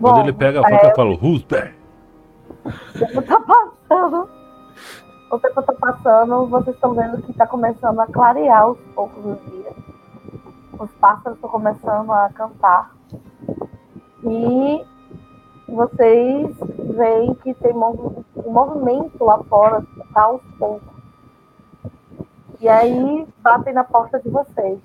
Quando 0.03 0.15
Bom, 0.15 0.21
ele 0.23 0.33
pega 0.33 0.59
a 0.59 0.63
faca, 0.63 0.87
eu 0.87 0.95
falo, 0.95 1.13
who's 1.13 1.45
there? 1.45 1.73
O 2.65 2.99
tempo 2.99 3.21
tá 3.21 3.39
passando. 3.39 4.29
O 5.31 5.39
tempo 5.39 5.63
tá 5.63 5.73
passando, 5.79 6.47
vocês 6.47 6.75
estão 6.75 6.93
vendo 6.93 7.21
que 7.21 7.31
tá 7.31 7.47
começando 7.47 7.97
a 8.01 8.07
clarear 8.07 8.63
aos 8.63 8.77
poucos 8.93 9.25
os 9.25 9.39
dias. 9.49 9.73
Os 10.77 10.91
pássaros 10.95 11.37
estão 11.37 11.49
começando 11.49 12.11
a 12.11 12.29
cantar. 12.33 12.93
E 14.25 14.85
vocês 15.69 16.53
veem 16.97 17.33
que 17.35 17.53
tem 17.53 17.71
o 17.71 18.51
movimento 18.51 19.23
lá 19.23 19.41
fora 19.45 19.85
tá 20.13 20.23
aos 20.23 20.41
poucos. 20.59 21.01
E 22.59 22.67
aí 22.67 23.25
batem 23.41 23.73
na 23.73 23.85
porta 23.85 24.19
de 24.19 24.29
vocês. 24.29 24.79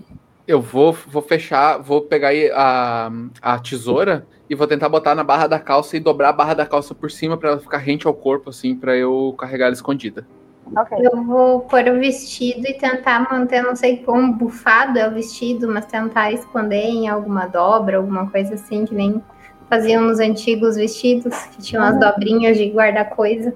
Eu 0.49 0.63
vou, 0.63 0.97
vou 1.07 1.21
fechar, 1.21 1.77
vou 1.77 2.01
pegar 2.01 2.29
aí 2.29 2.51
a, 2.51 3.13
a 3.43 3.59
tesoura 3.59 4.27
e 4.49 4.55
vou 4.55 4.67
tentar 4.67 4.89
botar 4.89 5.15
na 5.15 5.23
barra 5.23 5.47
da 5.47 5.61
calça 5.61 5.95
e 5.95 6.01
dobrar 6.01 6.31
a 6.31 6.33
barra 6.33 6.55
da 6.55 6.65
calça 6.65 6.95
por 6.95 7.11
cima 7.11 7.37
pra 7.37 7.51
ela 7.51 7.61
ficar 7.61 7.77
rente 7.77 8.07
ao 8.07 8.15
corpo, 8.15 8.49
assim, 8.49 8.75
pra 8.75 8.97
eu 8.97 9.35
carregar 9.39 9.67
ela 9.67 9.75
escondida. 9.75 10.27
Ok. 10.75 10.99
Eu 11.03 11.23
vou 11.23 11.61
pôr 11.61 11.87
o 11.89 12.01
vestido 12.01 12.67
e 12.67 12.73
tentar 12.73 13.31
manter, 13.31 13.63
não 13.63 13.77
sei 13.77 13.99
como 13.99 14.33
bufado 14.33 14.99
é 14.99 15.07
o 15.07 15.13
vestido, 15.13 15.69
mas 15.69 15.85
tentar 15.85 16.33
esconder 16.33 16.83
em 16.83 17.09
alguma 17.09 17.47
dobra, 17.47 17.99
alguma 17.99 18.31
coisa 18.31 18.55
assim, 18.55 18.87
que 18.87 18.95
nem 18.95 19.23
faziam 19.69 20.03
nos 20.03 20.19
antigos 20.19 20.77
vestidos, 20.77 21.37
que 21.49 21.61
tinham 21.61 21.85
as 21.85 22.01
dobrinhas 22.01 22.57
de 22.57 22.71
guardar 22.71 23.11
coisa. 23.11 23.55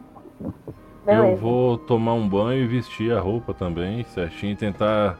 Eu 1.06 1.36
vou 1.36 1.78
tomar 1.78 2.12
um 2.12 2.28
banho 2.28 2.64
e 2.64 2.66
vestir 2.66 3.12
a 3.12 3.20
roupa 3.20 3.54
também, 3.54 4.04
certinho, 4.04 4.52
e 4.52 4.56
tentar 4.56 5.18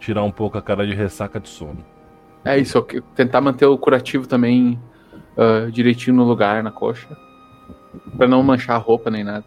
tirar 0.00 0.24
um 0.24 0.30
pouco 0.32 0.58
a 0.58 0.62
cara 0.62 0.84
de 0.86 0.94
ressaca 0.94 1.38
de 1.38 1.48
sono. 1.48 1.78
É 2.44 2.58
isso, 2.58 2.84
tentar 3.14 3.40
manter 3.40 3.66
o 3.66 3.76
curativo 3.78 4.26
também 4.26 4.78
ah, 5.36 5.68
direitinho 5.70 6.16
no 6.16 6.24
lugar, 6.24 6.62
na 6.62 6.70
coxa. 6.70 7.08
Pra 8.16 8.26
não 8.26 8.42
manchar 8.42 8.76
a 8.76 8.78
roupa 8.78 9.10
nem 9.10 9.22
nada. 9.24 9.44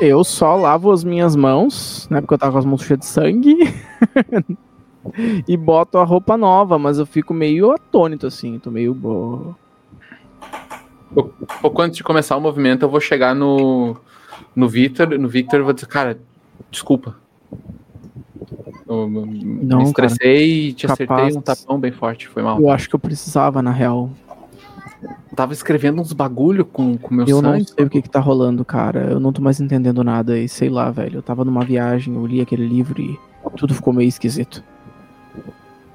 Eu 0.00 0.24
só 0.24 0.56
lavo 0.56 0.90
as 0.90 1.04
minhas 1.04 1.36
mãos, 1.36 2.08
né? 2.10 2.20
Porque 2.20 2.34
eu 2.34 2.38
tava 2.38 2.52
com 2.52 2.58
as 2.58 2.64
mãos 2.64 2.82
cheias 2.82 3.00
de 3.00 3.06
sangue. 3.06 3.56
e 5.46 5.56
boto 5.56 5.98
a 5.98 6.04
roupa 6.04 6.36
nova, 6.36 6.78
mas 6.78 6.98
eu 6.98 7.04
fico 7.06 7.34
meio 7.34 7.70
atônito, 7.72 8.26
assim. 8.26 8.58
Tô 8.58 8.70
meio. 8.70 8.94
bo- 8.94 9.54
Pouco 11.60 11.82
antes 11.82 11.96
de 11.96 12.04
começar 12.04 12.36
o 12.36 12.40
movimento, 12.40 12.82
eu 12.84 12.88
vou 12.88 13.00
chegar 13.00 13.34
no, 13.34 13.96
no 14.54 14.68
Victor, 14.68 15.18
no 15.18 15.28
Victor 15.28 15.60
e 15.60 15.62
vou 15.62 15.72
dizer, 15.72 15.86
cara, 15.86 16.18
desculpa. 16.70 17.16
Eu 18.88 19.08
me 19.08 19.64
Não, 19.64 19.82
estressei 19.82 20.68
e 20.68 20.72
te 20.72 20.86
Capaz. 20.86 21.10
acertei 21.10 21.38
um 21.38 21.42
tapão 21.42 21.78
bem 21.78 21.92
forte, 21.92 22.26
foi 22.26 22.42
mal. 22.42 22.58
Eu 22.60 22.70
acho 22.70 22.88
que 22.88 22.94
eu 22.94 22.98
precisava, 22.98 23.60
na 23.60 23.70
real. 23.70 24.10
Tava 25.36 25.52
escrevendo 25.52 26.00
uns 26.00 26.12
bagulho 26.12 26.64
com 26.64 26.98
o 27.00 27.14
meu 27.14 27.26
Eu 27.26 27.42
não 27.42 27.52
sangue. 27.52 27.70
sei 27.70 27.84
o 27.84 27.90
que 27.90 28.02
que 28.02 28.08
tá 28.10 28.18
rolando, 28.18 28.64
cara. 28.64 29.10
Eu 29.10 29.20
não 29.20 29.32
tô 29.32 29.40
mais 29.42 29.60
entendendo 29.60 30.02
nada 30.02 30.38
e 30.38 30.48
sei 30.48 30.68
lá, 30.68 30.90
velho. 30.90 31.18
Eu 31.18 31.22
tava 31.22 31.44
numa 31.44 31.64
viagem, 31.64 32.14
eu 32.14 32.26
li 32.26 32.40
aquele 32.40 32.66
livro 32.66 33.00
e 33.00 33.18
tudo 33.56 33.74
ficou 33.74 33.92
meio 33.92 34.08
esquisito. 34.08 34.64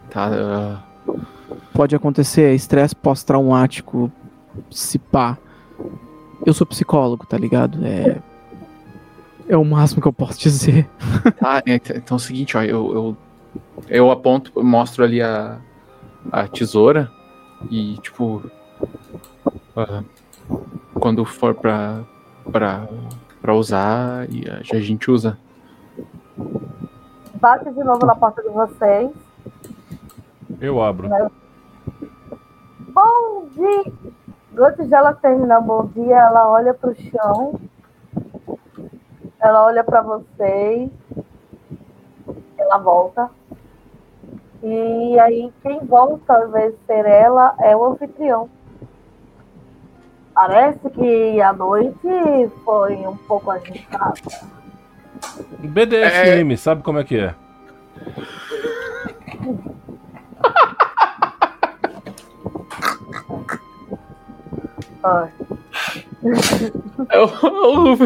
Tá, 0.09 0.29
ah, 0.31 0.83
Pode 1.73 1.95
acontecer, 1.95 2.43
é 2.43 2.53
estresse 2.53 2.95
pós-traumático, 2.95 4.11
se 4.69 4.99
pá. 4.99 5.37
Eu 6.45 6.53
sou 6.53 6.67
psicólogo, 6.67 7.25
tá 7.25 7.37
ligado? 7.37 7.83
É. 7.85 8.21
É 9.47 9.57
o 9.57 9.65
máximo 9.65 10.01
que 10.01 10.07
eu 10.07 10.13
posso 10.13 10.39
dizer. 10.39 10.89
tá, 11.39 11.61
é, 11.67 11.75
então 11.75 12.15
é 12.15 12.15
o 12.15 12.19
seguinte, 12.19 12.57
ó, 12.57 12.63
eu, 12.63 12.93
eu, 12.93 13.17
eu 13.89 14.11
aponto, 14.11 14.51
eu 14.55 14.63
mostro 14.63 15.03
ali 15.03 15.21
a, 15.21 15.59
a 16.31 16.47
tesoura 16.47 17.11
e, 17.69 17.97
tipo, 17.97 18.43
ah, 19.75 20.03
quando 20.93 21.25
for 21.25 21.53
pra, 21.53 22.03
pra, 22.51 22.87
pra 23.41 23.55
usar, 23.55 24.27
e 24.29 24.47
a, 24.49 24.57
a 24.57 24.79
gente 24.79 25.11
usa. 25.11 25.37
Bate 27.35 27.69
de 27.71 27.83
novo 27.83 28.05
na 28.05 28.15
porta 28.15 28.41
de 28.41 28.49
vocês. 28.49 29.11
Eu 30.61 30.81
abro. 30.81 31.09
Bom 32.79 33.47
dia! 33.53 33.93
Antes 34.57 34.87
de 34.87 34.93
ela 34.93 35.13
terminar 35.13 35.59
o 35.59 35.63
bom 35.63 35.85
dia, 35.87 36.15
ela 36.15 36.49
olha 36.49 36.73
pro 36.73 36.95
chão. 36.95 37.59
Ela 39.43 39.65
olha 39.65 39.83
pra 39.83 40.01
vocês. 40.01 40.89
Ela 42.57 42.77
volta. 42.77 43.29
E 44.63 45.19
aí, 45.19 45.51
quem 45.61 45.79
volta, 45.81 46.33
ao 46.33 46.47
invés 46.47 46.71
de 46.71 46.79
ser 46.85 47.05
ela, 47.05 47.53
é 47.59 47.75
o 47.75 47.83
anfitrião. 47.83 48.49
Parece 50.33 50.89
que 50.91 51.41
a 51.41 51.51
noite 51.51 52.49
foi 52.63 52.95
um 52.95 53.17
pouco 53.17 53.51
agitada. 53.51 54.13
BDSM, 55.59 56.55
sabe 56.57 56.81
como 56.81 56.99
é 56.99 57.03
que 57.03 57.19
é? 57.19 57.35
Ai, 65.03 65.29
Eu, 67.11 67.29
eu... 67.43 67.97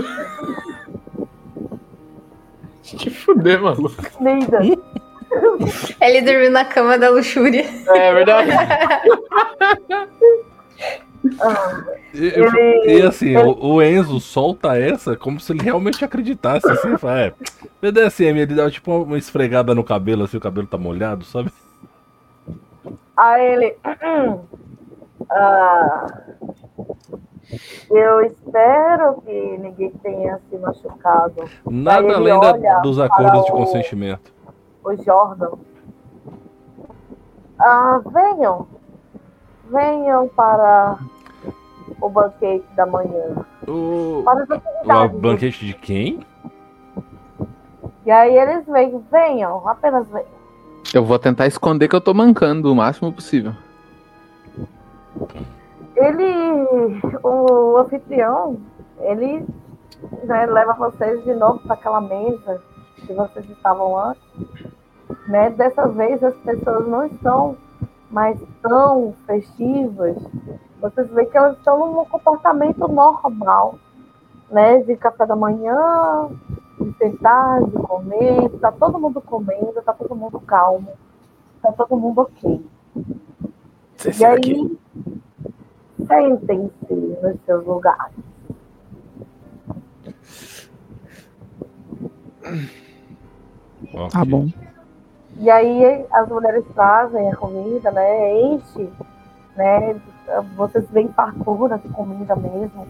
Que 2.98 3.10
fuder, 3.10 3.62
maluco. 3.62 3.96
linda. 4.22 4.60
Ele 6.02 6.22
dormiu 6.22 6.50
na 6.52 6.64
cama 6.64 6.98
da 6.98 7.10
luxúria. 7.10 7.66
É 7.88 8.14
verdade. 8.14 8.50
Ah, 11.42 11.84
E, 12.14 12.26
Ele- 12.28 12.84
e 13.00 13.02
assim, 13.02 13.36
o, 13.36 13.74
o 13.76 13.82
Enzo 13.82 14.20
solta 14.20 14.78
essa 14.78 15.16
como 15.18 15.40
se 15.40 15.52
ele 15.52 15.62
realmente 15.64 16.04
acreditasse. 16.04 16.70
Assim, 16.70 16.98
fala, 16.98 17.20
é, 17.26 17.34
BDSM, 17.82 18.38
ele 18.40 18.56
dá 18.56 18.72
tipo 18.72 19.04
uma 19.04 19.18
esfregada 19.18 19.76
no 19.76 19.84
cabelo, 19.84 20.24
assim, 20.24 20.38
o 20.38 20.42
cabelo 20.42 20.66
tá 20.68 20.78
molhado, 20.78 21.26
sabe? 21.26 21.52
Aí 23.18 23.46
ele. 23.54 23.76
Ah, 25.30 26.08
eu 27.90 28.22
espero 28.26 29.22
que 29.22 29.58
ninguém 29.58 29.90
tenha 30.04 30.40
se 30.50 30.58
machucado. 30.58 31.44
Nada 31.70 32.16
além 32.16 32.40
da- 32.40 32.80
dos 32.80 33.00
acordos 33.00 33.46
de 33.46 33.52
o- 33.52 33.56
consentimento. 33.56 34.34
O 34.84 34.96
Jordan. 34.96 35.52
Ah, 37.60 38.02
venham. 38.06 38.68
Venham 39.70 40.28
para 40.30 40.98
o 42.00 42.10
banquete 42.10 42.66
da 42.76 42.86
manhã. 42.86 43.46
O, 43.68 44.24
o 44.24 45.10
banquete 45.20 45.66
de 45.66 45.74
quem? 45.74 46.20
E 48.06 48.12
aí 48.12 48.38
eles 48.38 48.66
vêm, 48.66 49.04
venham, 49.12 49.68
apenas 49.68 50.08
venham. 50.08 50.38
Eu 50.94 51.04
vou 51.04 51.20
tentar 51.20 51.48
esconder 51.48 51.90
que 51.90 51.96
eu 51.96 52.00
tô 52.00 52.14
mancando 52.14 52.72
o 52.72 52.76
máximo 52.76 53.12
possível. 53.12 53.54
Ele, 55.98 57.00
o 57.24 57.78
anfitrião, 57.78 58.58
ele 59.00 59.46
né, 60.24 60.46
leva 60.46 60.74
vocês 60.74 61.24
de 61.24 61.34
novo 61.34 61.60
para 61.60 61.74
aquela 61.74 62.02
mesa 62.02 62.62
que 62.96 63.14
vocês 63.14 63.50
estavam 63.50 63.98
antes. 63.98 64.22
Né? 65.28 65.50
Dessa 65.50 65.88
vez 65.88 66.24
as 66.24 66.36
pessoas 66.38 66.88
não 66.88 67.06
estão 67.06 67.58
mais 68.12 68.40
tão 68.62 69.14
festivas. 69.26 70.16
Vocês 70.80 71.10
veem 71.10 71.30
que 71.30 71.38
elas 71.38 71.58
estão 71.58 71.92
num 71.92 72.06
comportamento 72.06 72.88
normal, 72.88 73.76
né? 74.52 74.80
De 74.80 74.96
café 74.96 75.26
da 75.26 75.36
manhã, 75.36 76.30
de 76.80 76.94
sentar, 76.98 77.64
de 77.64 77.72
comer, 77.72 78.50
tá 78.60 78.72
todo 78.72 79.00
mundo 79.00 79.20
comendo, 79.20 79.82
tá 79.84 79.94
todo 79.94 80.16
mundo 80.16 80.40
calmo, 80.40 80.92
tá 81.62 81.72
todo 81.72 81.98
mundo 81.98 82.22
ok. 82.22 82.66
E 84.20 84.26
aí, 84.26 84.78
sentem-se 86.06 86.94
nos 86.94 87.36
seus 87.46 87.66
lugares. 87.66 88.14
Tá 94.12 94.24
bom. 94.26 94.48
E 95.40 95.50
aí 95.50 96.06
as 96.12 96.28
mulheres 96.30 96.64
trazem 96.74 97.30
a 97.32 97.36
comida, 97.36 97.92
né? 97.92 98.42
Enche, 98.42 98.90
né? 99.56 100.00
Vocês 100.56 100.90
veem 100.90 101.08
fartura 101.10 101.78
de 101.78 101.88
comida 101.90 102.36
mesmo, 102.36 102.88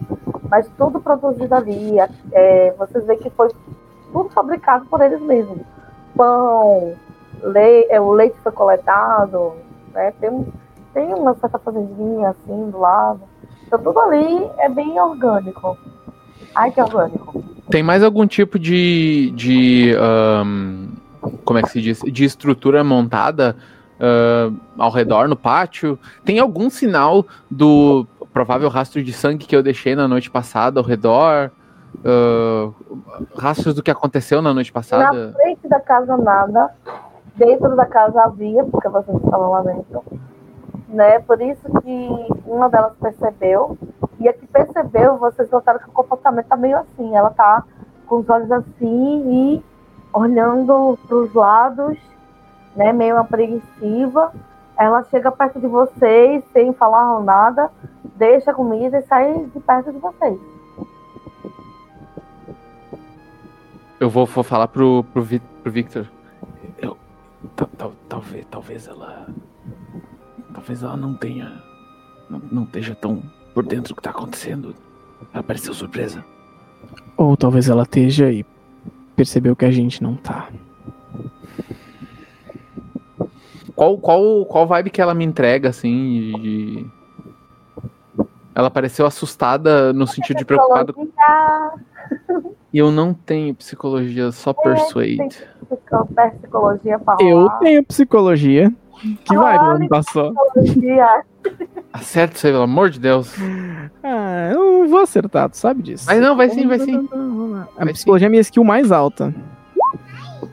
mas 0.50 0.68
tudo 0.78 1.00
produzido 1.00 1.54
ali. 1.54 1.96
É, 2.32 2.72
vocês 2.78 3.06
veem 3.06 3.20
que 3.20 3.30
foi 3.32 3.50
tudo 4.12 4.30
fabricado 4.30 4.86
por 4.86 5.02
eles 5.02 5.22
mesmos. 5.22 5.60
Pão, 6.16 6.96
le 7.44 7.86
é, 7.90 8.00
o 8.00 8.12
leite 8.12 8.38
foi 8.42 8.52
coletado, 8.52 9.54
né? 9.94 10.12
Tem, 10.20 10.30
um- 10.30 10.48
tem 10.98 11.14
uma 11.14 11.36
certa 11.36 11.60
fazendinha 11.60 12.30
assim 12.30 12.72
do 12.72 12.80
lado. 12.80 13.22
Então 13.68 13.78
tudo 13.78 14.00
ali 14.00 14.50
é 14.58 14.68
bem 14.68 15.00
orgânico. 15.00 15.78
Ai, 16.56 16.72
que 16.72 16.82
orgânico. 16.82 17.44
Tem 17.70 17.84
mais 17.84 18.04
algum 18.04 18.26
tipo 18.26 18.58
de. 18.58 19.32
de 19.36 19.96
ahn, 19.96 20.88
como 21.46 21.60
é 21.60 21.62
que 21.62 21.70
se 21.70 21.82
diz? 21.82 22.02
De 22.02 22.26
estrutura 22.26 22.84
montada 22.84 23.56
ah, 24.00 24.52
ao 24.76 24.90
redor 24.90 25.28
no 25.28 25.36
pátio? 25.36 26.00
Tem 26.26 26.40
algum 26.40 26.68
sinal 26.68 27.24
do 27.52 28.08
provável 28.34 28.68
rastro 28.68 29.04
de 29.04 29.14
sangue 29.14 29.46
que 29.46 29.56
eu 29.56 29.62
deixei 29.62 29.96
na 29.96 30.08
noite 30.08 30.32
passada 30.32 30.80
ao 30.80 30.86
redor? 30.86 31.52
Ah, 32.04 32.72
rastros 33.38 33.76
do 33.76 33.84
que 33.84 33.92
aconteceu 33.92 34.42
na 34.42 34.52
noite 34.52 34.72
Na 34.72 34.74
passada? 34.74 35.32
frente 35.34 35.68
da 35.68 35.80
casa 35.80 36.18
nada, 36.18 36.72
dentro 37.36 37.76
da 37.76 37.86
casa 37.86 38.20
havia, 38.24 38.64
porque 38.64 38.90
vocês 38.90 39.16
estavam 39.16 39.52
lá 39.52 39.62
dentro. 39.62 40.02
Né? 40.88 41.20
Por 41.20 41.42
isso 41.42 41.62
que 41.82 42.28
uma 42.46 42.70
delas 42.70 42.94
percebeu 42.98 43.78
E 44.20 44.28
a 44.30 44.34
que 44.34 44.48
percebeu, 44.48 45.18
vocês 45.18 45.50
notaram 45.52 45.80
que 45.80 45.90
o 45.90 45.92
comportamento 45.92 46.48
tá 46.48 46.56
meio 46.56 46.78
assim. 46.78 47.16
Ela 47.16 47.30
tá 47.30 47.64
com 48.08 48.18
os 48.20 48.30
olhos 48.30 48.52
assim 48.52 49.24
e 49.58 49.64
olhando 50.14 50.98
para 51.08 51.18
os 51.18 51.34
lados, 51.34 51.98
né, 52.76 52.94
meio 52.94 53.18
apreensiva. 53.18 54.34
Ela 54.78 55.04
chega 55.06 55.32
perto 55.32 55.60
de 55.60 55.68
vocês 55.68 56.44
sem 56.54 56.72
falar 56.74 57.20
nada, 57.22 57.70
deixa 58.16 58.52
a 58.52 58.54
comida 58.54 58.98
e 59.00 59.02
sai 59.04 59.46
de 59.54 59.60
perto 59.60 59.92
de 59.92 60.00
vocês. 60.00 60.40
Eu 64.00 64.10
vou, 64.10 64.26
vou 64.26 64.44
falar 64.44 64.68
pro, 64.68 65.04
pro, 65.12 65.26
pro 65.64 65.72
Victor. 65.72 66.08
Tal- 67.56 67.70
tal- 67.78 67.92
talvez, 68.08 68.46
talvez 68.50 68.88
ela. 68.88 69.28
Talvez 70.58 70.82
ela 70.82 70.98
não 70.98 71.14
tenha. 71.14 71.62
Não, 72.28 72.42
não 72.52 72.64
esteja 72.64 72.96
tão 72.96 73.22
por 73.54 73.64
dentro 73.64 73.90
do 73.94 73.96
que 73.96 74.02
tá 74.02 74.10
acontecendo. 74.10 74.74
Ela 75.32 75.44
pareceu 75.44 75.72
surpresa. 75.72 76.26
Ou 77.16 77.38
talvez 77.38 77.70
ela 77.70 77.84
esteja 77.84 78.32
e 78.32 78.44
percebeu 79.16 79.56
que 79.56 79.66
a 79.66 79.70
gente 79.72 80.02
não 80.02 80.16
tá. 80.16 80.50
Qual, 83.76 84.00
qual, 84.00 84.46
qual 84.48 84.66
vibe 84.66 84.90
que 84.90 85.00
ela 85.00 85.14
me 85.14 85.24
entrega, 85.24 85.70
assim? 85.70 86.32
de- 86.42 86.86
Ela 88.56 88.72
pareceu 88.72 89.06
assustada 89.06 89.94
no 89.94 90.08
sentido 90.08 90.38
de 90.38 90.46
preocupada. 90.46 90.92
E 92.74 92.80
eu 92.80 92.90
não 92.92 93.14
tenho 93.14 93.54
psicologia, 93.54 94.32
só 94.32 94.54
persuade. 94.54 95.20
psicologia 96.40 97.00
Eu 97.20 97.48
tenho 97.60 97.84
psicologia. 97.86 98.74
Que 99.24 99.36
vai, 99.38 99.58
não 99.80 99.88
passou. 99.88 100.34
Acerta 101.94 102.36
isso 102.36 102.48
aí, 102.48 102.54
pelo 102.54 102.64
amor 102.64 102.90
de 102.90 103.00
Deus. 103.00 103.34
Ah, 104.04 104.50
eu 104.52 104.80
não 104.82 104.88
vou 104.88 105.00
acertar, 105.02 105.50
tu 105.50 105.58
sabe 105.58 105.82
disso. 105.82 106.06
Mas 106.08 106.20
não, 106.22 106.36
vai 106.36 106.50
sim, 106.50 106.68
vai 106.68 106.80
sim. 106.80 107.08
A 107.78 107.84
Vai 107.86 107.94
psicologia 107.94 108.26
é 108.26 108.30
a 108.30 108.30
minha 108.30 108.42
skill 108.42 108.64
mais 108.64 108.92
alta. 108.92 109.34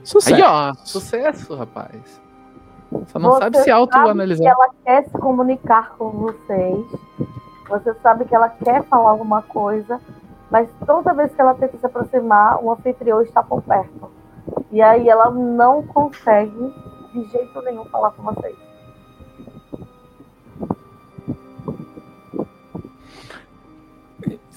Sucesso. 0.03 0.35
Aí, 0.35 0.43
ó, 0.43 0.75
sucesso, 0.85 1.55
rapaz. 1.55 2.21
Só 3.09 3.19
não 3.19 3.33
Você 3.33 3.39
sabe 3.41 3.59
se 3.59 3.65
que 3.65 3.71
autoanalisar. 3.71 4.47
ela 4.47 4.69
quer 4.85 5.05
se 5.05 5.11
comunicar 5.19 5.95
com 5.99 6.11
vocês. 6.11 6.85
Você 7.69 7.95
sabe 8.03 8.25
que 8.25 8.35
ela 8.35 8.49
quer 8.49 8.85
falar 8.85 9.11
alguma 9.11 9.43
coisa, 9.43 10.01
mas 10.51 10.69
toda 10.87 11.13
vez 11.15 11.35
que 11.35 11.41
ela 11.41 11.55
tenta 11.55 11.77
se 11.79 11.87
aproximar, 11.87 12.63
o 12.63 12.71
anfitrião 12.71 13.21
está 13.23 13.43
por 13.43 13.63
perto. 13.63 14.11
E 14.71 14.81
aí 14.83 15.09
ela 15.09 15.31
não 15.31 15.83
consegue 15.83 16.73
de 17.15 17.25
jeito 17.31 17.63
nenhum 17.63 17.85
falar 17.87 18.11
com 18.13 18.23
vocês. 18.23 18.57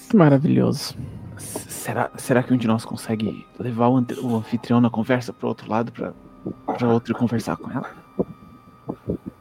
Que 0.08 0.16
maravilhoso. 0.16 0.96
Será, 1.36 2.10
será 2.16 2.42
que 2.42 2.52
um 2.52 2.56
de 2.56 2.66
nós 2.66 2.84
consegue 2.84 3.46
levar 3.58 3.88
o, 3.88 3.94
o 4.22 4.36
anfitrião 4.36 4.80
na 4.80 4.90
conversa 4.90 5.32
pro 5.32 5.48
outro 5.48 5.70
lado 5.70 5.92
pra, 5.92 6.12
pra 6.66 6.88
outro 6.88 7.14
conversar 7.14 7.56
com 7.56 7.70
ela? 7.70 7.90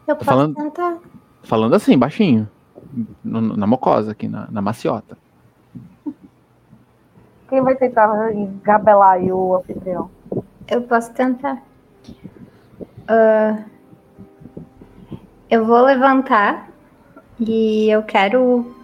Eu 0.08 0.16
posso 0.16 0.26
falando- 0.26 0.56
tentar. 0.56 0.98
Falando 1.44 1.74
assim, 1.76 1.98
baixinho. 1.98 2.48
No- 3.24 3.56
na 3.56 3.66
mocosa 3.68 4.12
aqui, 4.12 4.28
na, 4.28 4.48
na 4.52 4.62
maciota. 4.62 5.18
Quem 7.50 7.62
vai 7.62 7.76
tentar 7.76 8.34
engabelar 8.34 9.12
aí 9.14 9.32
o 9.32 9.56
anfitrião? 9.56 10.10
Eu 10.68 10.82
posso 10.84 11.14
tentar. 11.14 11.62
Ah, 13.08 13.64
eu 15.50 15.66
vou 15.66 15.82
levantar 15.82 16.70
e 17.40 17.90
eu 17.90 18.04
quero 18.04 18.76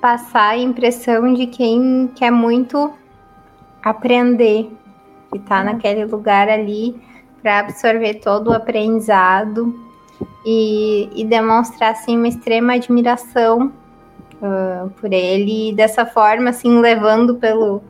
passar 0.00 0.50
a 0.50 0.58
impressão 0.58 1.34
de 1.34 1.48
quem 1.48 2.08
quer 2.14 2.30
muito 2.30 2.92
aprender, 3.82 4.70
que 5.32 5.40
tá 5.40 5.64
naquele 5.64 6.04
lugar 6.04 6.48
ali 6.48 6.94
para 7.42 7.58
absorver 7.58 8.14
todo 8.14 8.50
o 8.50 8.54
aprendizado 8.54 9.74
e, 10.46 11.10
e 11.12 11.24
demonstrar 11.24 11.92
assim 11.92 12.16
uma 12.16 12.28
extrema 12.28 12.74
admiração 12.74 13.72
ah, 14.40 14.86
por 15.00 15.12
ele. 15.12 15.70
E 15.70 15.74
dessa 15.74 16.06
forma 16.06 16.50
assim 16.50 16.78
levando 16.78 17.34
pelo 17.36 17.82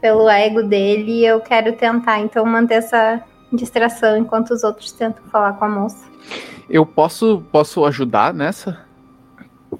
pelo 0.00 0.28
ego 0.28 0.62
dele, 0.62 1.24
eu 1.24 1.40
quero 1.40 1.74
tentar 1.74 2.20
então 2.20 2.44
manter 2.44 2.74
essa 2.74 3.22
distração 3.54 4.16
enquanto 4.16 4.50
os 4.50 4.64
outros 4.64 4.92
tentam 4.92 5.22
falar 5.24 5.54
com 5.54 5.64
a 5.64 5.68
moça. 5.68 6.06
Eu 6.68 6.84
posso, 6.86 7.42
posso 7.52 7.84
ajudar 7.84 8.32
nessa? 8.32 8.84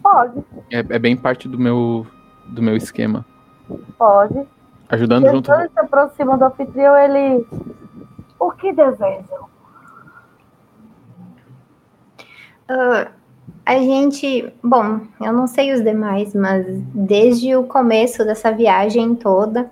Pode, 0.03 0.45
É, 0.71 0.79
é 0.79 0.99
bem 0.99 1.17
parte 1.17 1.49
do 1.49 1.59
meu, 1.59 2.07
do 2.47 2.61
meu 2.61 2.77
esquema. 2.77 3.25
pode. 3.97 4.47
Ajudando 4.89 5.29
junto. 5.31 5.51
Quando 5.51 5.71
se 5.71 5.81
aproxima 5.81 6.37
do 6.37 6.45
anfitrião, 6.45 6.97
ele. 6.97 7.47
O 8.39 8.51
que 8.53 8.73
desejam? 8.73 9.49
Ah, 12.69 13.09
a 13.65 13.79
gente, 13.79 14.53
bom, 14.63 15.01
eu 15.21 15.33
não 15.33 15.47
sei 15.47 15.73
os 15.73 15.83
demais, 15.83 16.35
mas 16.35 16.67
desde 16.95 17.57
o 17.57 17.65
começo 17.65 18.25
dessa 18.25 18.53
viagem 18.53 19.15
toda, 19.15 19.71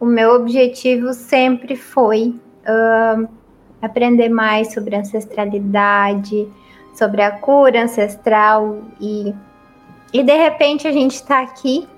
o 0.00 0.04
meu 0.04 0.34
objetivo 0.34 1.12
sempre 1.12 1.76
foi 1.76 2.38
ah, 2.66 3.24
aprender 3.80 4.28
mais 4.28 4.72
sobre 4.72 4.96
ancestralidade, 4.96 6.48
sobre 6.94 7.22
a 7.22 7.30
cura 7.30 7.84
ancestral 7.84 8.82
e, 9.00 9.34
e 10.12 10.22
de 10.22 10.36
repente 10.36 10.86
a 10.86 10.92
gente 10.92 11.14
está 11.14 11.40
aqui 11.40 11.88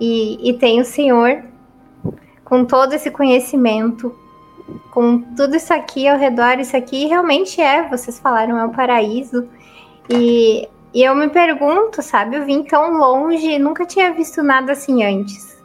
e, 0.00 0.50
e 0.50 0.52
tem 0.54 0.80
o 0.80 0.84
Senhor 0.84 1.42
com 2.44 2.64
todo 2.64 2.92
esse 2.92 3.10
conhecimento 3.10 4.14
com 4.90 5.20
tudo 5.36 5.56
isso 5.56 5.72
aqui 5.72 6.08
ao 6.08 6.18
redor, 6.18 6.58
isso 6.58 6.76
aqui 6.76 7.06
realmente 7.06 7.60
é, 7.60 7.88
vocês 7.88 8.18
falaram, 8.18 8.58
é 8.58 8.64
um 8.64 8.70
paraíso. 8.70 9.48
E, 10.08 10.68
e 10.92 11.02
eu 11.02 11.14
me 11.14 11.28
pergunto, 11.28 12.02
sabe, 12.02 12.36
eu 12.36 12.44
vim 12.44 12.62
tão 12.62 12.96
longe, 12.96 13.58
nunca 13.58 13.84
tinha 13.84 14.12
visto 14.12 14.42
nada 14.42 14.72
assim 14.72 15.04
antes. 15.04 15.62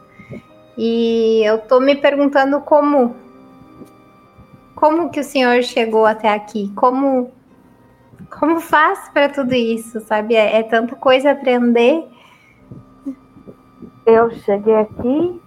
E 0.76 1.42
eu 1.44 1.58
tô 1.58 1.80
me 1.80 1.94
perguntando 1.94 2.60
como 2.60 3.14
como 4.80 5.10
que 5.10 5.20
o 5.20 5.24
senhor 5.24 5.62
chegou 5.62 6.06
até 6.06 6.32
aqui? 6.32 6.72
Como 6.74 7.30
como 8.38 8.60
faz 8.60 9.08
para 9.10 9.28
tudo 9.28 9.54
isso, 9.54 10.00
sabe? 10.00 10.34
É, 10.34 10.60
é 10.60 10.62
tanta 10.62 10.96
coisa 10.96 11.28
a 11.28 11.32
aprender. 11.32 12.08
Eu 14.06 14.30
cheguei 14.30 14.74
aqui 14.76 15.40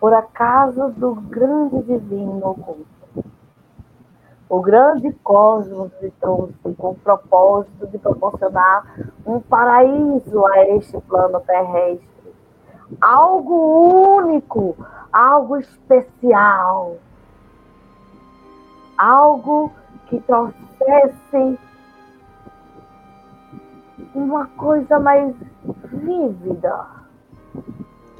por 0.00 0.12
acaso 0.12 0.90
do 0.96 1.14
grande 1.14 1.82
divino 1.82 2.50
oculto. 2.50 2.86
O 4.48 4.60
grande 4.60 5.12
cosmos 5.22 5.90
me 6.02 6.10
trouxe 6.12 6.54
com 6.76 6.90
o 6.90 6.94
propósito 6.94 7.86
de 7.86 7.98
proporcionar 7.98 8.96
um 9.24 9.38
paraíso 9.38 10.44
a 10.46 10.66
este 10.70 11.00
plano 11.02 11.40
terrestre. 11.40 12.34
Algo 13.00 14.16
único, 14.18 14.76
algo 15.12 15.56
especial. 15.58 16.96
Algo 18.96 19.72
que 20.06 20.20
trouxesse 20.20 21.58
uma 24.14 24.46
coisa 24.56 24.98
mais 24.98 25.34
vívida. 25.92 26.86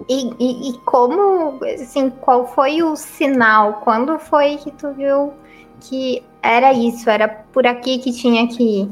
E, 0.08 0.34
e, 0.38 0.70
e 0.70 0.78
como, 0.80 1.60
assim, 1.64 2.10
qual 2.10 2.46
foi 2.46 2.82
o 2.82 2.96
sinal? 2.96 3.74
Quando 3.84 4.18
foi 4.18 4.56
que 4.56 4.70
tu 4.72 4.92
viu 4.92 5.32
que 5.80 6.24
era 6.42 6.72
isso, 6.72 7.08
era 7.08 7.28
por 7.28 7.66
aqui 7.66 7.98
que 7.98 8.12
tinha 8.12 8.46
que 8.48 8.82
ir? 8.82 8.90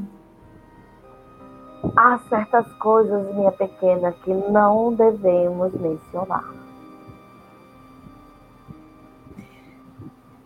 Há 1.97 2.19
certas 2.29 2.67
coisas, 2.75 3.35
minha 3.35 3.51
pequena, 3.51 4.13
que 4.25 4.33
não 4.33 4.95
devemos 4.95 5.73
mencionar. 5.75 6.62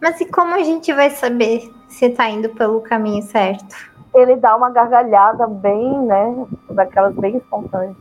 Mas 0.07 0.21
e 0.21 0.25
como 0.25 0.55
a 0.55 0.63
gente 0.63 0.93
vai 0.93 1.11
saber 1.11 1.69
se 1.89 2.09
tá 2.11 2.31
indo 2.31 2.49
pelo 2.51 2.81
caminho 2.81 3.25
certo? 3.25 3.75
Ele 4.15 4.37
dá 4.37 4.55
uma 4.55 4.71
gargalhada 4.71 5.49
bem, 5.49 5.99
né? 6.03 6.47
Daquelas 6.71 7.13
bem 7.17 7.39
espontâneas. 7.39 7.97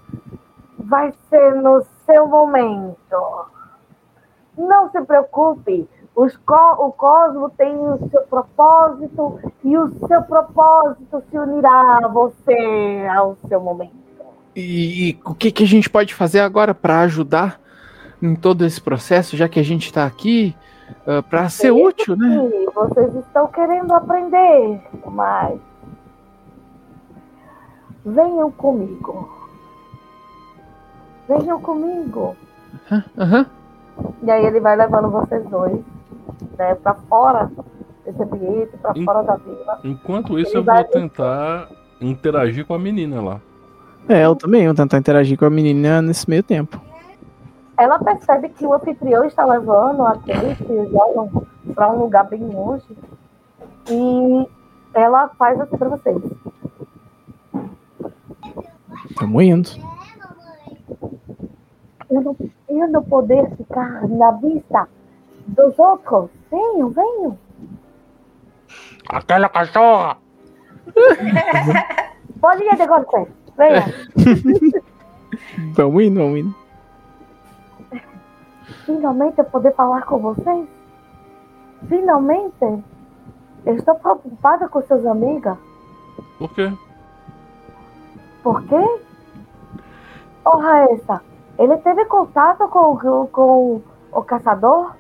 Vai 0.78 1.12
ser 1.32 1.56
no 1.56 1.84
seu 2.06 2.28
momento. 2.28 2.96
Não 4.56 4.92
se 4.92 5.02
preocupe. 5.02 5.90
Os 6.16 6.38
co- 6.38 6.86
o 6.86 6.92
cosmo 6.92 7.50
tem 7.50 7.76
o 7.76 7.98
seu 8.12 8.22
propósito 8.22 9.40
e 9.64 9.76
o 9.76 9.92
seu 10.08 10.22
propósito 10.22 11.24
se 11.32 11.40
unirá 11.40 12.02
a 12.04 12.08
você 12.08 13.08
ao 13.18 13.36
seu 13.48 13.60
momento. 13.60 13.96
E, 14.56 15.10
e 15.10 15.20
o 15.26 15.34
que, 15.34 15.52
que 15.52 15.64
a 15.64 15.68
gente 15.68 15.90
pode 15.90 16.14
fazer 16.14 16.42
agora 16.42 16.76
para 16.76 17.00
ajudar 17.00 17.60
em 18.22 18.36
todo 18.36 18.64
esse 18.64 18.80
processo, 18.80 19.36
já 19.36 19.50
que 19.50 19.60
a 19.60 19.64
gente 19.64 19.92
tá 19.92 20.06
aqui 20.06 20.56
uh, 21.08 21.24
para 21.24 21.50
ser 21.50 21.72
útil, 21.72 22.16
né? 22.16 22.30
Sim, 22.50 22.66
vocês 22.74 23.16
estão 23.16 23.48
querendo 23.48 23.94
aprender, 23.94 24.82
mas 25.06 25.60
venham 28.06 28.52
comigo. 28.52 29.30
venham 31.28 31.60
comigo. 31.60 32.36
Aham. 33.18 33.46
E 34.22 34.30
aí 34.30 34.46
ele 34.46 34.60
vai 34.60 34.76
levando 34.76 35.10
vocês 35.10 35.44
dois, 35.50 35.80
né, 36.58 36.76
pra 36.76 36.94
fora 36.94 37.50
desse 38.06 38.22
ambiente, 38.22 38.78
pra 38.82 38.92
Em- 38.96 39.04
fora 39.06 39.24
da 39.24 39.36
vila. 39.38 39.80
Enquanto 39.84 40.38
isso, 40.38 40.52
Ele 40.52 40.58
eu 40.60 40.64
vou 40.64 40.84
tentar 40.84 41.70
interagir 42.02 42.66
com 42.66 42.74
a 42.74 42.80
menina 42.80 43.22
lá. 43.22 43.40
É, 44.08 44.24
eu 44.26 44.36
também 44.36 44.66
vou 44.68 44.76
tentar 44.76 44.98
interagir 45.00 45.38
com 45.40 45.46
a 45.46 45.50
menina 45.50 46.00
nesse 46.02 46.30
meio 46.30 46.44
tempo. 46.44 46.80
Ela 47.78 48.00
percebe 48.00 48.50
que 48.50 48.66
o 48.66 48.74
anfitrião 48.74 49.26
está 49.26 49.46
levando 49.46 50.04
a 50.04 50.14
Kate 50.14 50.66
para 51.74 51.92
um 51.92 52.00
lugar 52.00 52.26
bem 52.26 52.42
longe. 52.42 52.98
E 53.90 54.48
ela 54.94 55.30
faz 55.38 55.60
assim 55.60 55.78
pra 55.78 55.90
vocês. 55.90 56.22
Tamo 59.18 59.42
indo. 59.42 59.70
Eu 62.10 62.22
não, 62.22 62.38
eu 62.70 62.88
não 62.88 63.04
poder 63.04 63.50
ficar 63.56 64.08
na 64.08 64.32
vista 64.32 64.88
dos 65.48 65.78
outros. 65.78 66.30
Venham, 66.50 66.90
venham. 66.90 67.38
Aquela 69.10 69.50
cachorra! 69.50 70.18
Pode 72.40 72.64
ir 72.64 72.76
de 72.76 72.88
você. 72.88 73.28
Venha. 73.58 73.86
Vamos 75.76 76.04
indo, 76.04 76.20
vamos 76.20 76.40
indo. 76.40 76.65
Finalmente 78.86 79.40
eu 79.40 79.46
poder 79.46 79.74
falar 79.74 80.04
com 80.04 80.20
vocês. 80.20 80.68
Finalmente. 81.88 82.84
Eu 83.66 83.76
estou 83.76 83.96
preocupada 83.96 84.68
com 84.70 84.82
suas 84.84 85.06
amigas. 85.06 85.58
Por 86.38 86.54
quê? 86.54 86.72
Por 88.44 88.62
quê? 88.64 89.00
Ô, 90.46 90.58
Raessa, 90.58 91.22
ele 91.58 91.76
teve 91.78 92.06
contato 92.06 92.68
com, 92.68 92.96
com, 92.98 93.28
com 93.28 93.82
o 94.12 94.22
caçador? 94.24 94.92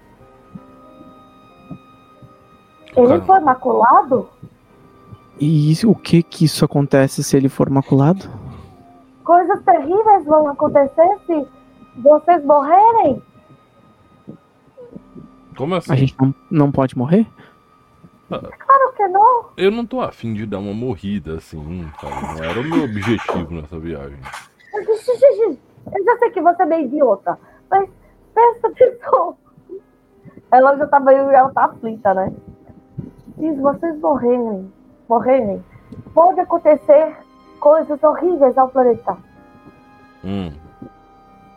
Ele 2.95 3.21
foi 3.21 3.39
maculado? 3.41 4.27
E 5.39 5.71
isso- 5.71 5.91
o 5.91 5.95
que 5.95 6.23
que 6.23 6.45
isso 6.45 6.63
acontece 6.65 7.23
se 7.23 7.35
ele 7.37 7.49
for 7.49 7.69
maculado? 7.69 8.27
Coisas 9.23 9.61
terríveis 9.63 10.25
vão 10.25 10.47
acontecer 10.47 11.17
se 11.27 11.47
vocês 12.01 12.43
morrerem? 12.45 13.21
Como 15.55 15.75
assim? 15.75 15.93
A 15.93 15.95
gente 15.95 16.15
não, 16.19 16.35
não 16.49 16.71
pode 16.71 16.97
morrer? 16.97 17.25
Claro 18.27 18.93
que 18.95 19.07
não. 19.07 19.45
Eu 19.55 19.71
não 19.71 19.85
tô 19.85 20.01
afim 20.01 20.33
de 20.33 20.45
dar 20.45 20.59
uma 20.59 20.73
morrida 20.73 21.35
assim, 21.35 21.87
sabe? 22.01 22.39
Não 22.39 22.43
era 22.43 22.59
o 22.59 22.63
meu 22.63 22.83
objetivo 22.83 23.53
nessa 23.53 23.77
viagem. 23.79 24.17
Eu 24.73 26.03
já 26.03 26.17
sei 26.17 26.31
que 26.31 26.41
você 26.41 26.63
é 26.63 26.65
meio 26.65 26.85
idiota, 26.85 27.37
mas 27.69 27.89
presta 28.33 28.67
atenção. 28.67 29.37
Ela 30.51 30.75
já 30.77 30.87
tá 30.87 30.99
meio, 30.99 31.29
ela 31.29 31.51
tá 31.51 31.65
aflita, 31.65 32.13
né? 32.13 32.33
Se 33.37 33.51
vocês 33.53 33.99
morrerem, 33.99 34.71
morrerem, 35.07 35.63
pode 36.13 36.39
acontecer 36.39 37.15
coisas 37.59 38.01
horríveis 38.03 38.57
ao 38.57 38.69
planeta. 38.69 39.17
Hum. 40.23 40.51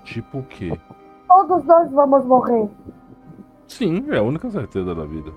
Tipo 0.05 0.39
o 0.39 0.43
quê? 0.45 0.79
Todos 1.27 1.65
nós 1.65 1.91
vamos 1.93 2.25
morrer. 2.25 2.69
Sim, 3.69 4.07
é 4.11 4.19
a 4.19 4.23
única 4.23 4.51
certeza 4.51 4.95
da 4.95 5.05
vida. 5.05 5.31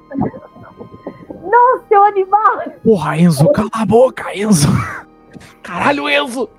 Não, 1.43 1.83
seu 1.87 2.03
animal! 2.03 2.61
Porra, 2.83 3.17
Enzo, 3.17 3.51
cala 3.51 3.69
a 3.73 3.85
boca, 3.85 4.35
Enzo! 4.35 4.67
Caralho, 5.61 6.09
Enzo! 6.09 6.49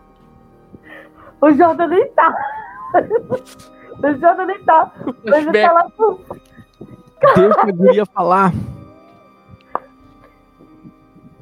O 1.40 1.50
Jordan 1.50 1.88
nem 1.88 2.08
tá. 2.12 2.34
O 2.94 4.20
Jordan 4.20 4.46
nem 4.46 4.62
tá. 4.64 4.92
Mas 5.24 5.46
ele 5.46 5.62
tá 5.62 5.72
lá 5.72 5.90
pro... 5.90 6.20
Deixa 7.34 7.60
a 7.60 7.72
guria 7.72 8.06
falar. 8.06 8.52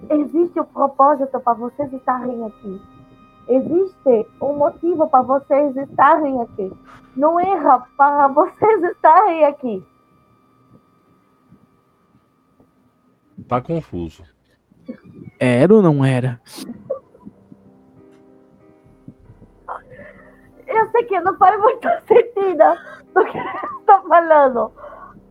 Existe 0.08 0.60
um 0.60 0.64
propósito 0.64 1.38
para 1.40 1.54
vocês 1.54 1.92
estarem 1.92 2.44
aqui. 2.46 2.82
Existe 3.48 4.26
um 4.40 4.54
motivo 4.54 5.08
para 5.08 5.22
vocês 5.22 5.76
estarem 5.76 6.40
aqui. 6.40 6.72
Não 7.16 7.38
erra 7.38 7.86
para 7.96 8.28
vocês 8.28 8.82
estarem 8.84 9.44
aqui. 9.44 9.84
Tá 13.50 13.60
confuso. 13.60 14.22
Era 15.36 15.74
ou 15.74 15.82
não 15.82 16.04
era? 16.04 16.40
Eu 20.68 20.88
sei 20.92 21.02
que 21.02 21.18
não 21.18 21.36
faz 21.36 21.60
muito 21.60 21.88
sentido 22.06 22.78
do 23.12 23.24
que 23.24 23.36
eu 23.36 23.80
estou 23.80 24.08
falando. 24.08 24.72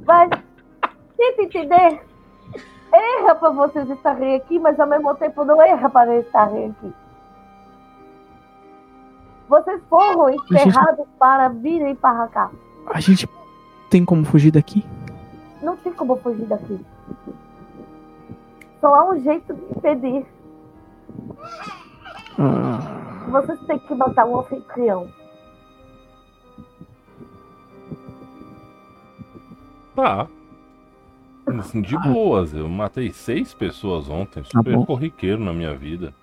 Mas 0.06 0.30
tenta 1.16 1.44
entender. 1.44 2.02
Erra 2.92 3.36
para 3.36 3.52
vocês 3.52 3.90
estarem 3.90 4.36
aqui, 4.36 4.60
mas 4.60 4.78
ao 4.78 4.88
mesmo 4.88 5.16
tempo 5.16 5.46
não 5.46 5.62
erra 5.62 5.90
para 5.90 6.18
estarem 6.18 6.72
aqui. 6.72 6.94
Vocês 9.48 9.82
foram 9.90 10.30
enterrados 10.30 11.08
para 11.18 11.48
virem 11.48 11.96
para 11.96 12.28
cá. 12.28 12.52
A 12.88 13.00
gente 13.00 13.30
tem 13.90 14.04
como 14.04 14.26
fugir 14.26 14.52
daqui? 14.52 14.86
Não 15.62 15.78
tem 15.78 15.94
como 15.94 16.18
fugir 16.18 16.46
daqui. 16.48 16.86
Só 18.80 18.94
há 18.94 19.10
um 19.12 19.20
jeito 19.22 19.54
de 19.54 19.62
impedir. 19.78 20.26
Ah, 22.38 23.28
Vocês 23.30 23.60
têm 23.62 23.80
que 23.80 23.94
matar 23.94 24.26
o 24.26 24.40
anfitrião. 24.40 25.08
Tá. 29.96 30.28
Assim, 31.60 31.82
de 31.82 31.98
boas, 31.98 32.54
eu 32.54 32.70
matei 32.70 33.12
seis 33.12 33.54
pessoas 33.54 34.08
ontem, 34.10 34.44
super 34.44 34.76
bom. 34.76 34.86
corriqueiro 34.86 35.44
na 35.44 35.52
minha 35.52 35.74
vida. 35.76 36.14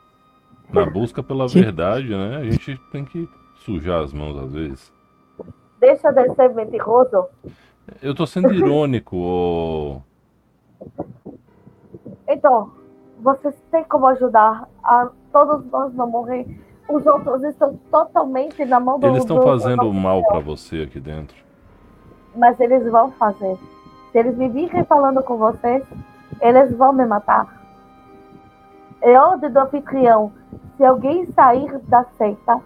Na 0.73 0.87
busca 0.89 1.23
pela 1.23 1.47
verdade, 1.47 2.09
né? 2.09 2.37
A 2.37 2.45
gente 2.45 2.79
tem 2.91 3.05
que 3.05 3.29
sujar 3.57 4.03
as 4.03 4.13
mãos 4.13 4.37
às 4.39 4.53
vezes. 4.53 4.93
Deixa 5.79 6.11
de 6.13 6.35
ser 6.35 6.55
mentiroso. 6.55 7.27
Eu 8.03 8.15
tô 8.15 8.27
sendo 8.27 8.53
irônico, 8.55 9.17
ô. 9.17 10.03
Então, 12.29 12.71
vocês 13.21 13.55
têm 13.71 13.85
como 13.85 14.07
ajudar 14.07 14.69
a 14.83 15.09
todos 15.33 15.65
nós 15.71 15.93
não 15.95 16.09
morrer. 16.09 16.47
Os 16.89 17.05
outros 17.07 17.43
estão 17.45 17.77
totalmente 17.91 18.65
na 18.65 18.79
mão 18.79 18.99
do 18.99 19.07
Eles 19.07 19.21
estão 19.21 19.39
do- 19.39 19.43
fazendo 19.45 19.83
do- 19.83 19.93
mal 19.93 20.23
pra 20.25 20.39
você 20.39 20.83
aqui 20.83 21.01
dentro. 21.01 21.37
Mas 22.35 22.59
eles 22.61 22.89
vão 22.91 23.11
fazer. 23.13 23.57
Se 24.13 24.19
eles 24.19 24.37
me 24.37 24.49
virem 24.49 24.85
falando 24.85 25.23
com 25.23 25.37
vocês, 25.37 25.83
eles 26.41 26.77
vão 26.77 26.93
me 26.93 27.05
matar. 27.07 27.47
É 29.01 29.19
ordem 29.19 29.51
do 29.51 29.59
anfitrião. 29.59 30.33
Se 30.77 30.85
alguém 30.85 31.27
sair 31.33 31.79
da 31.89 32.05
seita, 32.19 32.61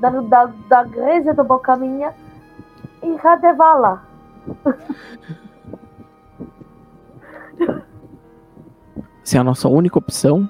da, 0.00 0.10
da, 0.10 0.46
da 0.68 0.82
igreja 0.84 1.34
do 1.34 1.44
Bocaminha, 1.44 2.14
irá 3.02 3.36
de 3.36 3.52
vala. 3.52 4.02
se 9.24 9.36
é 9.36 9.40
a 9.40 9.44
nossa 9.44 9.68
única 9.68 9.98
opção. 9.98 10.48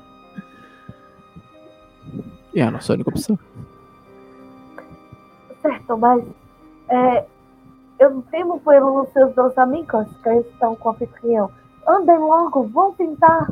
É 2.55 2.63
a 2.63 2.71
nossa 2.71 2.93
única 2.93 3.11
opção. 3.11 3.39
Certo, 5.63 5.97
mas 5.97 6.23
é, 6.89 7.25
eu 7.99 8.23
temo 8.31 8.61
pelos 8.61 9.09
seus 9.11 9.35
dois 9.35 9.57
amigos 9.57 10.07
que 10.23 10.31
estão 10.31 10.75
com 10.77 10.89
o 10.89 10.93
anfitrião. 10.93 11.51
Andem 11.87 12.19
logo, 12.19 12.65
vão 12.65 12.93
tentar. 12.93 13.49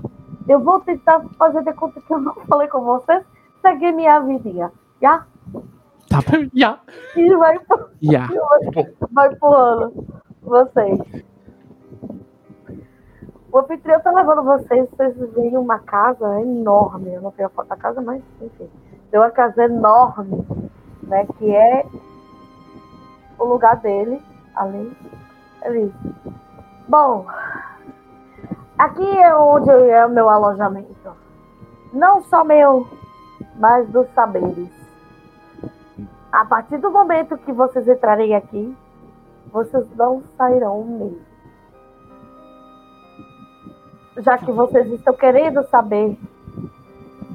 Eu 0.49 0.61
vou 0.61 0.81
tentar 0.81 1.23
fazer 1.39 1.63
de 1.63 1.73
conta 1.73 2.01
que 2.01 2.13
eu 2.13 2.21
não 2.21 2.35
falei 2.47 2.69
com 2.69 2.81
vocês. 2.83 3.25
Seguir 3.63 3.93
minha 3.93 4.21
vidinha, 4.21 4.73
já? 5.01 5.25
Tá 6.09 6.19
bom. 6.23 6.49
Ya. 6.55 6.81
E 7.17 7.35
vai, 7.37 7.61
Já. 8.03 8.29
vai 9.13 9.35
pulando 9.37 10.05
vocês. 10.43 10.99
O 13.53 13.59
anfitrião 13.59 14.01
tá 14.01 14.13
levando 14.13 14.45
vocês, 14.45 14.89
vocês 14.91 15.17
veem 15.33 15.57
uma 15.57 15.81
casa 15.81 16.41
enorme. 16.41 17.13
Eu 17.13 17.21
não 17.21 17.33
tenho 17.33 17.49
a 17.49 17.51
foto 17.51 17.69
da 17.69 17.77
casa, 17.77 18.01
mas 18.01 18.23
enfim. 18.41 18.71
Tem 19.11 19.19
uma 19.19 19.31
casa 19.31 19.65
enorme, 19.65 20.47
né? 21.03 21.27
Que 21.37 21.51
é 21.51 21.85
o 23.39 23.45
lugar 23.45 23.77
dele, 23.77 24.23
ali. 24.55 24.97
ali. 25.63 25.93
Bom, 26.87 27.27
aqui 28.79 29.19
é 29.19 29.35
onde 29.35 29.71
é 29.71 30.07
o 30.07 30.11
meu 30.11 30.29
alojamento. 30.29 31.11
Não 31.93 32.23
só 32.23 32.45
meu, 32.45 32.87
mas 33.57 33.89
dos 33.89 34.09
saberes. 34.15 34.71
A 36.31 36.45
partir 36.45 36.79
do 36.79 36.93
momento 36.93 37.37
que 37.39 37.53
vocês 37.53 37.89
entrarem 37.89 38.37
aqui, 38.37 38.77
vocês 39.53 39.85
não 39.97 40.23
sairão 40.37 40.85
mesmo. 40.85 41.30
Já 44.21 44.39
que 44.39 44.51
vocês 44.51 44.91
estão 44.93 45.15
querendo 45.15 45.63
saber 45.69 46.17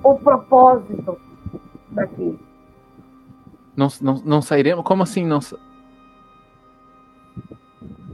o 0.03 0.15
propósito 0.19 1.17
daqui. 1.89 2.39
Não, 3.75 3.87
não, 4.01 4.15
não 4.23 4.41
sairemos? 4.41 4.85
Como 4.85 5.03
assim 5.03 5.25
não 5.25 5.39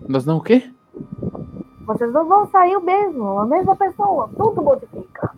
Nós 0.07 0.26
não 0.26 0.38
o 0.38 0.41
quê? 0.41 0.72
Vocês 1.81 2.11
não 2.14 2.26
vão 2.26 2.48
sair 2.48 2.76
o 2.77 2.81
mesmo, 2.81 3.39
a 3.39 3.45
mesma 3.45 3.76
pessoa. 3.76 4.30
Tudo 4.35 4.61
modifica. 4.61 5.34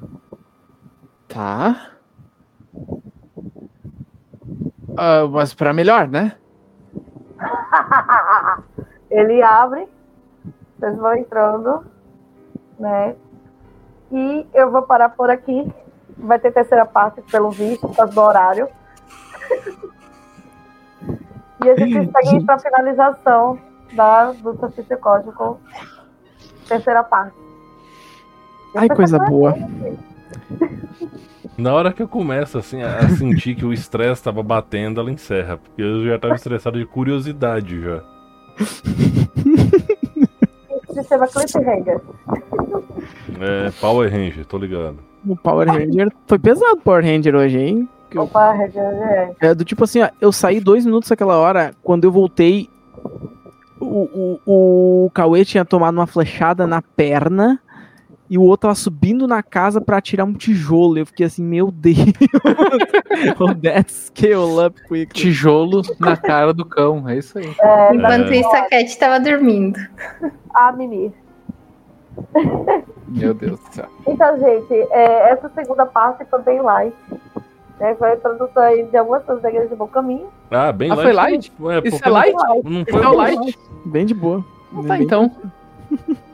Tá. 1.27 1.91
Ah, 4.95 5.27
mas 5.27 5.53
pra 5.53 5.73
melhor, 5.73 6.07
né? 6.07 6.37
Ele 9.09 9.41
abre, 9.41 9.87
vocês 10.77 10.97
vão 10.97 11.15
entrando, 11.15 11.85
né? 12.79 13.15
E 14.13 14.45
eu 14.53 14.69
vou 14.69 14.83
parar 14.83 15.09
por 15.09 15.31
aqui. 15.31 15.67
Vai 16.15 16.37
ter 16.37 16.51
terceira 16.51 16.85
parte, 16.85 17.23
pelo 17.23 17.49
visto, 17.49 17.87
por 17.87 17.95
causa 17.95 18.13
do 18.13 18.21
horário. 18.21 18.67
e 21.65 21.69
a 21.69 21.75
gente 21.75 22.11
segue 22.11 22.45
para 22.45 22.59
finalização 22.59 23.57
da, 23.93 24.31
do 24.31 24.55
Sofício 24.59 24.95
Código. 24.99 25.59
Terceira 26.67 27.03
parte. 27.03 27.35
Ai, 28.75 28.87
coisa 28.89 29.17
boa. 29.17 29.55
Na 31.57 31.73
hora 31.73 31.91
que 31.91 32.03
eu 32.03 32.07
começo 32.07 32.59
assim, 32.59 32.83
a 32.83 32.99
a 32.99 33.09
sentir 33.09 33.55
que 33.55 33.65
o 33.65 33.73
estresse 33.73 34.23
tava 34.23 34.43
batendo, 34.43 35.01
ela 35.01 35.11
encerra. 35.11 35.57
Porque 35.57 35.81
eu 35.81 36.05
já 36.05 36.19
tava 36.19 36.35
estressado 36.35 36.77
de 36.77 36.85
curiosidade 36.85 37.81
já. 37.81 38.03
Sistema 40.93 41.27
Cliffhanger. 41.27 41.99
É, 43.39 43.71
Power 43.79 44.11
Ranger, 44.11 44.45
tô 44.45 44.57
ligado. 44.57 44.97
O 45.25 45.35
Power 45.35 45.67
Ranger 45.67 46.11
foi 46.27 46.37
pesado 46.37 46.73
o 46.73 46.81
Power 46.81 47.03
Ranger 47.03 47.35
hoje, 47.35 47.57
hein? 47.57 47.89
Opa, 48.15 48.51
Regiane. 48.51 49.33
É 49.39 49.55
do 49.55 49.65
tipo 49.65 49.83
assim, 49.83 50.01
ó, 50.01 50.09
eu 50.21 50.31
saí 50.31 50.59
dois 50.59 50.85
minutos 50.85 51.09
naquela 51.09 51.37
hora, 51.37 51.73
quando 51.81 52.03
eu 52.03 52.11
voltei, 52.11 52.69
o, 53.79 54.39
o, 54.45 55.05
o 55.05 55.09
Cauê 55.11 55.43
tinha 55.43 55.65
tomado 55.65 55.95
uma 55.95 56.07
flechada 56.07 56.67
na 56.67 56.81
perna 56.81 57.59
e 58.29 58.37
o 58.37 58.41
outro 58.41 58.67
tava 58.67 58.75
subindo 58.75 59.27
na 59.27 59.43
casa 59.43 59.81
pra 59.81 60.01
tirar 60.01 60.25
um 60.25 60.33
tijolo. 60.33 60.97
Eu 60.97 61.05
fiquei 61.05 61.25
assim, 61.25 61.43
meu 61.43 61.69
Deus. 61.69 61.97
oh, 63.39 63.53
that 63.55 63.91
scale 63.91 64.65
up 64.65 64.81
quick. 64.87 65.13
Tijolo 65.13 65.81
na 65.99 66.15
cara 66.15 66.53
do 66.53 66.65
cão, 66.65 67.07
é 67.07 67.17
isso 67.17 67.37
aí. 67.37 67.53
É, 67.59 67.95
Enquanto 67.95 68.33
isso, 68.33 68.49
a 68.49 68.61
Cat 68.61 68.97
tava 68.97 69.19
dormindo. 69.19 69.77
a 70.53 70.71
Mimi. 70.71 71.13
Meu 73.07 73.33
Deus 73.33 73.59
do 73.59 73.73
céu. 73.73 73.85
Então, 74.07 74.37
gente, 74.39 74.73
é, 74.91 75.31
essa 75.31 75.49
segunda 75.49 75.85
parte 75.85 76.25
foi 76.25 76.41
bem 76.41 76.61
light. 76.61 76.95
Né? 77.79 77.95
Foi 77.95 78.11
a 78.11 78.15
introdução 78.15 78.63
aí 78.63 78.83
de 78.83 78.97
algumas 78.97 79.23
coisas 79.23 79.41
da 79.43 79.49
Igreja 79.49 79.69
de 79.69 79.75
Bom 79.75 79.87
Caminho. 79.87 80.27
Ah, 80.51 80.71
bem 80.71 80.91
Ah, 80.91 80.95
foi 80.95 81.13
light? 81.13 81.51
É, 81.59 81.87
Isso 81.87 81.97
porque 81.97 82.07
é 82.07 82.11
light? 82.11 82.35
Não 82.63 82.85
foi 82.85 83.03
é 83.03 83.09
light? 83.09 83.59
Bem 83.85 84.05
de 84.05 84.13
boa. 84.13 84.43
Tá, 84.87 84.97
então. 84.97 85.31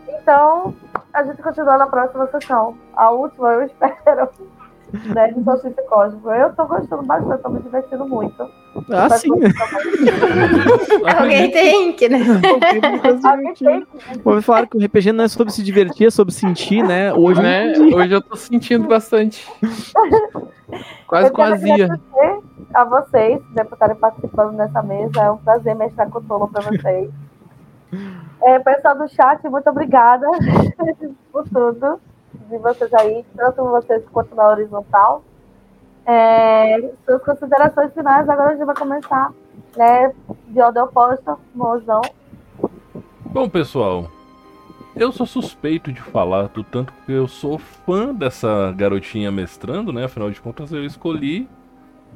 Então, 0.08 0.74
a 1.14 1.24
gente 1.24 1.42
continua 1.42 1.78
na 1.78 1.88
próxima 1.88 2.28
sessão. 2.28 2.76
A 2.96 3.10
última, 3.12 3.50
eu 3.54 3.64
espero. 3.64 4.30
Né, 4.92 5.28
de 5.32 5.44
Solstício 5.44 5.84
Cósmico. 5.88 6.30
Eu 6.32 6.54
tô 6.54 6.66
gostando 6.66 7.04
bastante, 7.04 7.42
tô 7.44 7.50
me 7.50 7.60
divertindo 7.62 8.08
muito. 8.08 8.50
Ah, 8.92 9.10
sim. 9.10 9.30
Alguém 11.20 11.52
tem 11.52 11.94
que, 11.94 12.10
né? 12.10 12.20
Alguém 13.24 13.54
tem 13.54 13.86
que- 13.86 14.20
Vou 14.24 14.42
falar 14.42 14.68
que 14.68 14.78
o 14.78 14.84
RPG 14.84 15.12
não 15.12 15.26
é 15.26 15.28
sobre 15.28 15.54
se 15.54 15.64
divertir, 15.64 16.08
é 16.08 16.10
sobre 16.12 16.34
sentir, 16.34 16.84
né? 16.84 17.14
Hoje 17.14 17.42
Né? 17.42 17.74
Hoje 17.94 18.14
eu 18.14 18.22
tô 18.22 18.36
sentindo 18.36 18.88
bastante. 18.88 19.48
Quase 21.08 21.28
Eu 21.28 21.34
com 21.34 21.42
agradecer 21.42 21.90
a 22.74 22.84
vocês 22.86 23.42
né, 23.56 23.64
por 23.64 23.74
estarem 23.74 23.96
participando 23.96 24.52
nessa 24.54 24.82
mesa. 24.84 25.22
É 25.22 25.32
um 25.32 25.38
prazer 25.38 25.76
mestrar 25.76 26.10
Cthulhu 26.10 26.48
para 26.48 26.62
vocês. 26.62 27.10
É, 28.44 28.60
pessoal 28.60 28.98
do 28.98 29.08
chat, 29.08 29.44
muito 29.50 29.70
obrigada 29.70 30.28
por 31.32 31.44
tudo. 31.50 32.00
De 32.34 32.58
vocês 32.58 32.94
aí, 32.94 33.26
tanto 33.36 33.64
vocês 33.64 34.04
quanto 34.12 34.36
na 34.36 34.50
horizontal. 34.50 35.24
É, 36.06 36.92
suas 37.06 37.24
considerações 37.24 37.94
finais, 37.94 38.28
agora 38.28 38.50
a 38.50 38.56
gente 38.56 38.66
vai 38.66 38.76
começar 38.76 39.32
né, 39.78 40.14
de 40.48 40.60
ordem 40.60 40.82
oposta, 40.82 41.38
mozão. 41.54 42.02
Bom, 43.26 43.48
pessoal, 43.48 44.10
eu 44.96 45.12
sou 45.12 45.26
suspeito 45.26 45.92
de 45.92 46.02
falar 46.02 46.48
do 46.48 46.64
tanto 46.64 46.92
que 47.06 47.12
eu 47.12 47.28
sou 47.28 47.60
fã 47.60 48.14
dessa 48.14 48.74
garotinha 48.76 49.32
mestrando, 49.32 49.94
né? 49.94 50.06
Afinal 50.06 50.32
de 50.32 50.42
contas, 50.42 50.72
eu 50.72 50.84
escolhi 50.84 51.48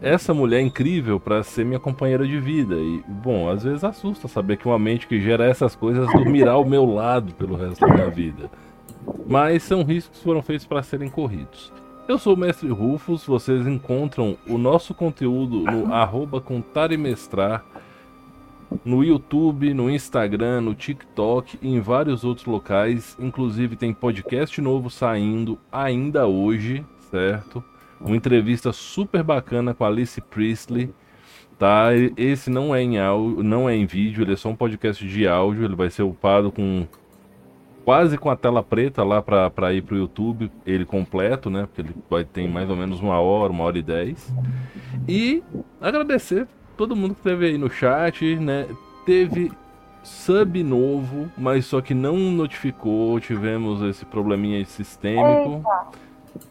essa 0.01 0.33
mulher 0.33 0.59
incrível 0.59 1.19
para 1.19 1.43
ser 1.43 1.63
minha 1.63 1.79
companheira 1.79 2.27
de 2.27 2.39
vida. 2.39 2.75
E, 2.75 3.03
bom, 3.07 3.49
às 3.49 3.63
vezes 3.63 3.83
assusta 3.83 4.27
saber 4.27 4.57
que 4.57 4.67
uma 4.67 4.79
mente 4.79 5.07
que 5.07 5.21
gera 5.21 5.45
essas 5.45 5.75
coisas 5.75 6.11
dormirá 6.11 6.53
ao 6.53 6.65
meu 6.65 6.85
lado 6.85 7.33
pelo 7.35 7.55
resto 7.55 7.85
da 7.85 7.93
minha 7.93 8.09
vida. 8.09 8.49
Mas 9.25 9.63
são 9.63 9.83
riscos 9.83 10.17
que 10.17 10.23
foram 10.23 10.41
feitos 10.41 10.65
para 10.65 10.83
serem 10.83 11.09
corridos. 11.09 11.71
Eu 12.07 12.17
sou 12.17 12.33
o 12.33 12.37
Mestre 12.37 12.67
Rufus, 12.69 13.25
vocês 13.25 13.65
encontram 13.65 14.37
o 14.45 14.57
nosso 14.57 14.93
conteúdo 14.93 15.61
no 15.61 15.93
arroba 15.93 16.41
contar 16.41 16.91
e 16.91 16.97
mestrar 16.97 17.63
no 18.83 19.03
YouTube, 19.03 19.73
no 19.73 19.89
Instagram, 19.89 20.61
no 20.61 20.75
TikTok 20.75 21.57
e 21.61 21.69
em 21.69 21.79
vários 21.79 22.23
outros 22.23 22.45
locais. 22.45 23.15
Inclusive 23.19 23.75
tem 23.75 23.93
podcast 23.93 24.59
novo 24.59 24.89
saindo 24.89 25.57
ainda 25.71 26.27
hoje, 26.27 26.85
certo? 27.09 27.63
Uma 28.01 28.17
entrevista 28.17 28.73
super 28.73 29.23
bacana 29.23 29.73
com 29.73 29.85
a 29.85 29.87
Alice 29.87 30.19
Priestley. 30.19 30.93
Tá? 31.57 31.89
Esse 32.17 32.49
não 32.49 32.75
é 32.75 32.81
em 32.81 32.99
áudio, 32.99 33.43
não 33.43 33.69
é 33.69 33.75
em 33.75 33.85
vídeo, 33.85 34.23
ele 34.23 34.33
é 34.33 34.35
só 34.35 34.49
um 34.49 34.55
podcast 34.55 35.07
de 35.07 35.25
áudio, 35.25 35.63
ele 35.63 35.75
vai 35.75 35.89
ser 35.89 36.03
upado 36.03 36.51
com 36.51 36.85
quase 37.83 38.17
com 38.17 38.29
a 38.29 38.35
tela 38.35 38.63
preta 38.63 39.03
lá 39.03 39.21
pra 39.21 39.49
pra 39.49 39.73
ir 39.73 39.81
pro 39.81 39.97
YouTube, 39.97 40.51
ele 40.65 40.85
completo, 40.85 41.49
né? 41.49 41.65
Porque 41.65 41.81
ele 41.81 41.95
vai 42.09 42.23
ter 42.23 42.47
mais 42.47 42.69
ou 42.69 42.75
menos 42.75 42.99
uma 42.99 43.19
hora, 43.19 43.51
uma 43.51 43.63
hora 43.63 43.77
e 43.77 43.83
dez. 43.83 44.33
E 45.07 45.43
agradecer 45.81 46.47
todo 46.77 46.95
mundo 46.95 47.13
que 47.13 47.19
esteve 47.19 47.47
aí 47.47 47.57
no 47.57 47.69
chat, 47.69 48.35
né? 48.37 48.67
Teve 49.05 49.51
sub 50.03 50.63
novo, 50.63 51.29
mas 51.37 51.65
só 51.65 51.81
que 51.81 51.93
não 51.93 52.17
notificou, 52.17 53.19
tivemos 53.19 53.81
esse 53.81 54.05
probleminha 54.05 54.57
aí 54.57 54.65
sistêmico. 54.65 55.63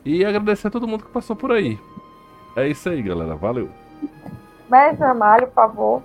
E 0.04 0.24
agradecer 0.24 0.68
a 0.68 0.70
todo 0.70 0.88
mundo 0.88 1.04
que 1.04 1.10
passou 1.10 1.36
por 1.36 1.52
aí. 1.52 1.78
É 2.56 2.68
isso 2.68 2.88
aí, 2.88 3.02
galera. 3.02 3.34
Valeu. 3.34 3.68
Mestre 4.70 5.04
Amário, 5.04 5.46
por 5.48 5.54
favor. 5.54 6.02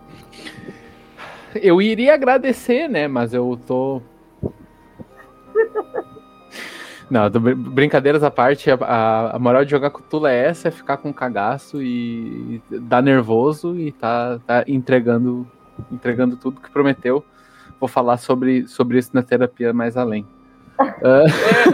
Eu 1.55 1.81
iria 1.81 2.13
agradecer, 2.13 2.87
né? 2.87 3.07
Mas 3.07 3.33
eu 3.33 3.59
tô. 3.65 4.01
Não, 7.09 7.29
brincadeiras 7.31 8.21
à 8.21 8.29
parte, 8.29 8.69
a, 8.69 9.31
a- 9.33 9.39
moral 9.39 9.63
de 9.63 9.71
jogar 9.71 9.89
com 9.91 10.01
Tula 10.01 10.29
é 10.29 10.47
essa, 10.47 10.67
é 10.67 10.71
ficar 10.71 10.97
com 10.97 11.13
cagaço 11.13 11.81
e 11.81 12.61
dar 12.69 13.01
nervoso 13.01 13.77
e 13.79 13.93
tá, 13.93 14.39
tá 14.45 14.65
entregando, 14.67 15.49
entregando 15.89 16.35
tudo 16.35 16.59
que 16.59 16.69
prometeu. 16.69 17.23
Vou 17.79 17.87
falar 17.87 18.17
sobre, 18.17 18.67
sobre 18.67 18.97
isso 18.97 19.11
na 19.13 19.23
terapia 19.23 19.73
mais 19.73 19.95
além. 19.97 20.25
Ah, 20.79 21.23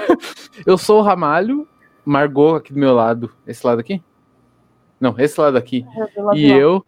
eu 0.65 0.77
sou 0.77 0.99
o 0.99 1.01
Ramalho, 1.01 1.67
Margot 2.05 2.55
aqui 2.55 2.71
do 2.71 2.79
meu 2.79 2.93
lado. 2.93 3.29
Esse 3.45 3.65
lado 3.67 3.79
aqui? 3.79 4.01
Não, 4.97 5.13
esse 5.17 5.37
lado 5.41 5.57
aqui. 5.57 5.85
E 6.33 6.49
eu, 6.49 6.85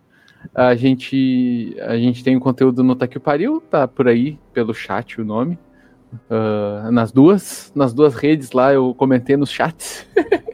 a 0.53 0.75
gente, 0.75 1.75
a 1.81 1.97
gente 1.97 2.23
tem 2.23 2.37
o 2.37 2.39
conteúdo 2.39 2.83
no 2.83 2.95
Tá 2.95 3.05
Que 3.05 3.19
Pariu, 3.19 3.59
tá 3.59 3.85
por 3.85 4.07
aí, 4.07 4.39
pelo 4.53 4.73
chat 4.73 5.19
o 5.19 5.25
nome. 5.25 5.59
Ah, 6.29 6.89
nas 6.91 7.11
duas, 7.11 7.71
nas 7.75 7.93
duas 7.93 8.15
redes 8.15 8.51
lá, 8.51 8.73
eu 8.73 8.93
comentei 8.95 9.37
nos 9.37 9.49
chats. 9.49 10.07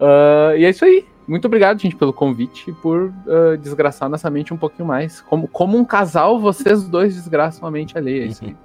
Ah, 0.00 0.54
e 0.56 0.64
é 0.64 0.70
isso 0.70 0.84
aí. 0.84 1.04
Muito 1.26 1.46
obrigado, 1.46 1.80
gente, 1.80 1.96
pelo 1.96 2.12
convite 2.12 2.70
e 2.70 2.72
por 2.72 3.12
ah, 3.26 3.56
desgraçar 3.56 4.08
nossa 4.08 4.30
mente 4.30 4.54
um 4.54 4.56
pouquinho 4.56 4.86
mais. 4.86 5.20
Como, 5.22 5.48
como 5.48 5.76
um 5.76 5.84
casal, 5.84 6.38
vocês 6.38 6.88
dois 6.88 7.16
desgraçam 7.16 7.66
a 7.66 7.70
mente 7.70 7.98
alheia. 7.98 8.22
É 8.22 8.26
isso 8.26 8.44
aí. 8.44 8.56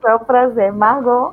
Foi 0.00 0.14
um 0.14 0.18
prazer. 0.18 0.72
Margot. 0.72 1.32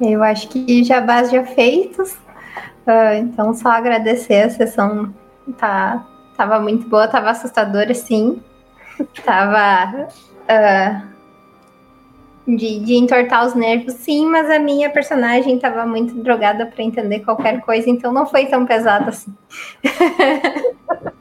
Eu 0.00 0.22
acho 0.22 0.48
que 0.48 0.84
jabás 0.84 1.30
já 1.30 1.44
feitos. 1.44 2.16
Ah, 2.86 3.16
então, 3.16 3.52
só 3.52 3.70
agradecer. 3.70 4.42
A 4.42 4.50
sessão 4.50 5.12
tá, 5.58 6.06
tava 6.36 6.60
muito 6.60 6.88
boa, 6.88 7.08
tava 7.08 7.30
assustadora, 7.30 7.94
sim. 7.94 8.42
Tava 9.24 10.08
ah, 10.48 11.02
de, 12.46 12.78
de 12.80 12.94
entortar 12.94 13.44
os 13.46 13.54
nervos, 13.54 13.94
sim, 13.94 14.26
mas 14.26 14.48
a 14.50 14.58
minha 14.58 14.88
personagem 14.90 15.58
tava 15.58 15.84
muito 15.84 16.14
drogada 16.14 16.66
para 16.66 16.82
entender 16.82 17.20
qualquer 17.20 17.60
coisa, 17.62 17.90
então 17.90 18.12
não 18.12 18.26
foi 18.26 18.46
tão 18.46 18.64
pesado 18.64 19.08
assim. 19.08 19.34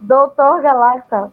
Doutor 0.00 0.62
Galacta. 0.62 1.30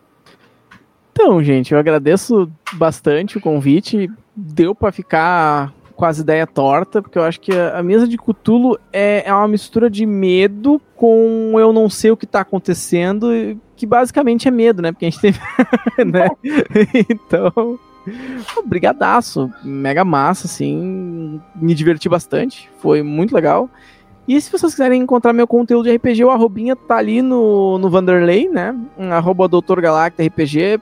Então, 1.11 1.41
gente, 1.43 1.73
eu 1.73 1.79
agradeço 1.79 2.51
bastante 2.73 3.37
o 3.37 3.41
convite. 3.41 4.09
Deu 4.35 4.73
pra 4.73 4.91
ficar 4.91 5.71
com 5.95 6.05
as 6.05 6.19
ideias 6.19 6.47
tortas, 6.53 7.01
porque 7.01 7.17
eu 7.17 7.23
acho 7.23 7.39
que 7.39 7.51
a, 7.51 7.81
mesa 7.83 8.07
de 8.07 8.17
Cthulhu 8.17 8.77
é, 8.91 9.23
é 9.25 9.33
uma 9.33 9.47
mistura 9.47 9.89
de 9.89 10.05
medo 10.05 10.81
com 10.95 11.53
eu 11.59 11.71
não 11.71 11.89
sei 11.89 12.11
o 12.11 12.17
que 12.17 12.25
tá 12.25 12.41
acontecendo, 12.41 13.27
que 13.75 13.85
basicamente 13.85 14.47
é 14.47 14.51
medo, 14.51 14.81
né? 14.81 14.91
Porque 14.91 15.05
a 15.05 15.09
gente 15.09 15.21
tem. 15.21 15.33
né? 16.05 16.29
então. 17.09 17.79
Brigadaço, 18.65 19.49
mega 19.63 20.03
massa, 20.03 20.45
assim, 20.45 21.39
me 21.55 21.73
diverti 21.73 22.09
bastante, 22.09 22.69
foi 22.79 23.01
muito 23.01 23.33
legal. 23.33 23.69
E 24.27 24.39
se 24.39 24.51
vocês 24.51 24.73
quiserem 24.73 25.01
encontrar 25.01 25.33
meu 25.33 25.47
conteúdo 25.47 25.85
de 25.85 25.95
RPG, 25.95 26.23
o 26.23 26.29
arrobinha 26.29 26.75
tá 26.75 26.97
ali 26.97 27.21
no, 27.21 27.77
no 27.77 27.89
Vanderlei, 27.89 28.47
né? 28.47 28.73
Arroba 29.11 29.47
Doutor 29.47 29.81
Galacta 29.81 30.23
RPG. 30.23 30.79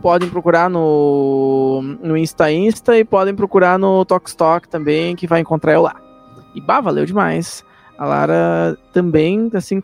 Podem 0.00 0.28
procurar 0.28 0.70
no, 0.70 1.80
no 2.00 2.16
Insta 2.16 2.50
Insta 2.50 2.96
e 2.98 3.04
podem 3.04 3.34
procurar 3.34 3.78
no 3.78 4.04
Tokstok 4.04 4.68
também, 4.68 5.14
que 5.14 5.26
vai 5.26 5.40
encontrar 5.40 5.74
eu 5.74 5.82
lá. 5.82 5.96
E 6.54 6.60
bah, 6.60 6.80
valeu 6.80 7.04
demais. 7.04 7.64
A 7.98 8.06
Lara 8.06 8.76
também, 8.92 9.50
assim, 9.54 9.82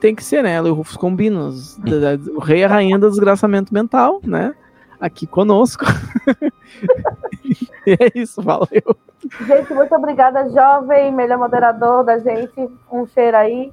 tem 0.00 0.14
que 0.14 0.24
ser, 0.24 0.42
né? 0.42 0.52
Ela 0.54 0.68
e 0.68 0.70
o 0.70 0.74
Rufus 0.74 0.96
combinam. 0.96 1.50
da- 1.78 2.32
O 2.34 2.40
rei 2.40 2.60
e 2.60 2.64
a 2.64 2.68
rainha 2.68 2.98
do 2.98 3.08
desgraçamento 3.08 3.72
mental, 3.72 4.20
né? 4.24 4.54
Aqui 5.00 5.26
conosco. 5.26 5.84
e 7.86 7.92
é 7.92 8.10
isso, 8.14 8.42
valeu. 8.42 8.96
Gente, 9.46 9.72
muito 9.72 9.94
obrigada, 9.94 10.48
jovem, 10.50 11.12
melhor 11.12 11.38
moderador 11.38 12.04
da 12.04 12.18
gente. 12.18 12.68
Um 12.90 13.06
cheiro 13.06 13.36
aí. 13.36 13.72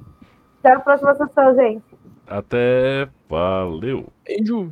Até 0.59 0.73
a 0.75 0.79
próxima 0.79 1.15
sessão, 1.15 1.55
gente. 1.55 1.83
Até. 2.27 3.09
Valeu. 3.29 4.07
Beijo. 4.25 4.71